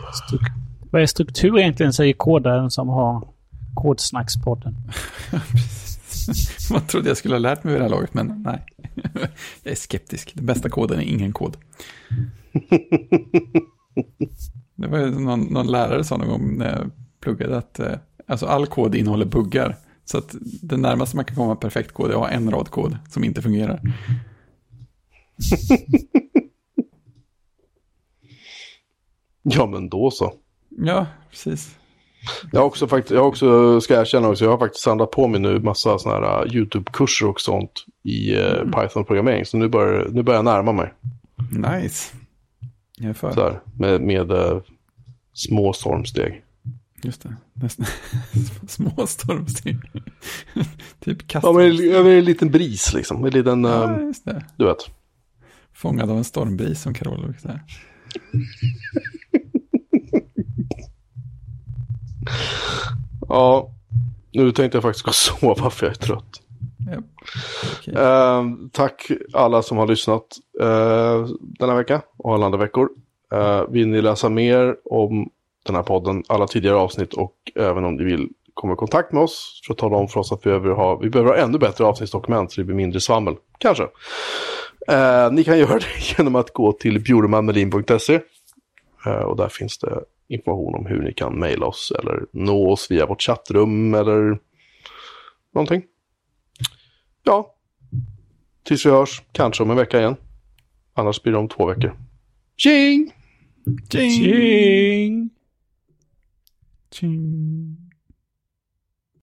Vad 0.97 1.03
är 1.03 1.07
struktur 1.07 1.59
egentligen, 1.59 1.93
säger 1.93 2.13
kodaren 2.13 2.71
som 2.71 2.89
har 2.89 3.29
Kodsnackspodden. 3.75 4.75
Man 6.71 6.87
trodde 6.87 7.09
jag 7.09 7.17
skulle 7.17 7.35
ha 7.35 7.39
lärt 7.39 7.65
mig 7.65 7.73
vid 7.73 7.81
det 7.81 7.85
här 7.85 7.91
laget, 7.91 8.15
men 8.15 8.43
nej. 8.47 8.65
jag 9.63 9.73
är 9.73 9.75
skeptisk. 9.75 10.33
Den 10.35 10.47
bästa 10.47 10.69
koden 10.69 10.99
är 10.99 11.03
ingen 11.03 11.33
kod. 11.33 11.57
Det 14.75 14.87
var 14.87 15.07
någon, 15.07 15.41
någon 15.41 15.67
lärare 15.67 16.05
sa 16.05 16.17
någon 16.17 16.29
gång 16.29 16.59
när 16.59 16.79
jag 16.79 16.91
pluggade 17.21 17.59
att 17.59 17.79
eh, 17.79 17.95
alltså 18.27 18.47
all 18.47 18.67
kod 18.67 18.95
innehåller 18.95 19.27
buggar. 19.27 19.77
Så 20.05 20.19
att 20.19 20.35
det 20.63 20.77
närmaste 20.77 21.17
man 21.17 21.25
kan 21.25 21.37
komma 21.37 21.57
perfekt 21.57 21.93
kod 21.93 22.11
är 22.11 22.15
att 22.15 22.21
ha 22.21 22.29
en 22.29 22.51
rad 22.51 22.69
kod 22.69 22.99
som 23.09 23.25
inte 23.25 23.43
fungerar. 23.43 23.81
ja, 29.43 29.67
men 29.67 29.89
då 29.89 30.11
så. 30.11 30.33
Ja, 30.79 31.07
precis. 31.31 31.77
Jag 32.53 32.61
har 32.61 32.67
också 32.67 32.89
faktiskt, 32.89 33.11
jag 33.11 33.21
har 33.21 33.29
också, 33.29 33.81
ska 33.81 33.95
jag 33.95 34.01
erkänna 34.01 34.29
också, 34.29 34.45
jag 34.45 34.51
har 34.51 34.59
faktiskt 34.59 34.85
samlat 34.85 35.11
på 35.11 35.29
mig 35.29 35.41
nu 35.41 35.61
massa 35.61 35.99
sådana 35.99 36.27
här 36.27 36.47
uh, 36.47 36.55
YouTube-kurser 36.55 37.27
och 37.27 37.41
sånt 37.41 37.85
i 38.03 38.37
uh, 38.37 38.65
Python-programmering. 38.65 39.45
Så 39.45 39.57
nu 39.57 39.69
börjar, 39.69 40.09
nu 40.09 40.23
börjar 40.23 40.39
jag 40.39 40.45
närma 40.45 40.73
mig. 40.73 40.93
Nice. 41.51 42.15
Jag 42.97 43.11
är 43.11 43.15
för. 43.15 43.33
Så 43.33 43.41
här, 43.41 43.61
med, 43.75 44.01
med 44.01 44.31
uh, 44.31 44.61
små 45.33 45.73
stormsteg. 45.73 46.43
Just 47.03 47.23
det. 47.23 47.37
Nästan. 47.53 47.87
Små 48.69 49.07
stormsteg. 49.07 49.77
typ 51.01 51.29
kast. 51.29 51.47
Ja, 51.47 51.53
men 51.53 51.77
men 51.77 52.07
en 52.07 52.25
liten 52.25 52.51
bris 52.51 52.93
liksom. 52.95 53.25
En 53.25 53.31
liten, 53.31 53.65
Ja, 53.65 53.91
uh, 53.91 54.07
just 54.07 54.25
det. 54.25 54.45
du 54.57 54.65
vet. 54.65 54.79
Fångad 55.73 56.11
av 56.11 56.17
en 56.17 56.25
stormbris 56.25 56.83
som 56.83 56.95
Carola 56.95 57.23
brukar 57.23 57.41
säga. 57.41 57.61
Ja, 63.29 63.71
nu 64.33 64.53
tänkte 64.53 64.77
jag 64.77 64.83
faktiskt 64.83 65.05
gå 65.05 65.09
och 65.09 65.15
sova 65.15 65.71
för 65.71 65.87
jag 65.87 65.95
är 65.95 65.99
trött. 65.99 66.43
Ja. 66.93 67.03
Okej. 67.79 67.95
Eh, 67.95 68.45
tack 68.73 69.11
alla 69.33 69.63
som 69.63 69.79
har 69.79 69.87
lyssnat 69.87 70.27
uh, 70.63 71.27
denna 71.41 71.75
vecka 71.75 72.03
och 72.17 72.35
alla 72.35 72.47
andra 72.47 72.59
veckor. 72.59 72.89
Uh, 73.35 73.63
vill 73.69 73.89
ni 73.89 74.03
läsa 74.03 74.29
mer 74.29 74.77
om 74.85 75.31
den 75.67 75.75
här 75.75 75.83
podden, 75.83 76.25
alla 76.27 76.47
tidigare 76.47 76.77
avsnitt 76.77 77.15
och 77.15 77.35
även 77.55 77.85
om 77.85 77.95
ni 77.95 78.05
vill 78.05 78.29
komma 78.55 78.73
i 78.73 78.77
kontakt 78.77 79.13
med 79.13 79.23
oss 79.23 79.61
för 79.67 79.75
att 79.75 79.79
tala 79.79 79.97
om 79.97 80.09
för 80.09 80.21
oss 80.21 80.33
att 80.33 80.41
vi 80.47 80.51
behöver 80.51 80.71
ha, 80.71 80.97
vi 80.97 81.11
behöver 81.11 81.31
ha 81.31 81.39
ännu 81.39 81.59
bättre 81.59 81.85
avsnittsdokument 81.85 82.53
så 82.53 82.61
det 82.61 82.65
blir 82.65 82.77
mindre 82.77 83.01
svammel. 83.01 83.37
Kanske. 83.59 83.83
Eh, 84.89 85.33
ni 85.33 85.45
kan 85.45 85.59
göra 85.59 85.79
det 85.79 85.87
genom 86.19 86.35
att 86.37 86.53
gå 86.53 86.73
till 86.73 87.01
bjurmanmelin.se 87.01 88.15
Eh, 88.15 88.21
och 89.07 89.37
där 89.37 89.49
finns 89.49 89.79
det 89.79 90.05
information 90.29 90.75
om 90.75 90.87
hur 90.87 91.03
ni 91.03 91.13
kan 91.13 91.39
mejla 91.39 91.67
oss 91.67 91.93
eller 92.01 92.27
nå 92.33 92.73
oss 92.73 92.91
via 92.91 93.07
vårt 93.07 93.23
chattrum 93.23 93.95
eller 93.95 94.39
någonting. 95.55 95.83
Ja, 97.23 97.55
tills 98.63 98.87
vi 98.87 98.91
hörs, 98.91 99.23
kanske 99.33 99.63
om 99.63 99.71
en 99.71 99.77
vecka 99.77 99.99
igen. 99.99 100.17
Annars 100.95 101.23
blir 101.23 101.33
det 101.33 101.39
om 101.39 101.49
två 101.49 101.67
veckor. 101.67 101.97
Tjing! 102.57 103.13
Tjing! 103.91 104.11
Tjing! 104.11 105.31
Tjing! 106.91 107.76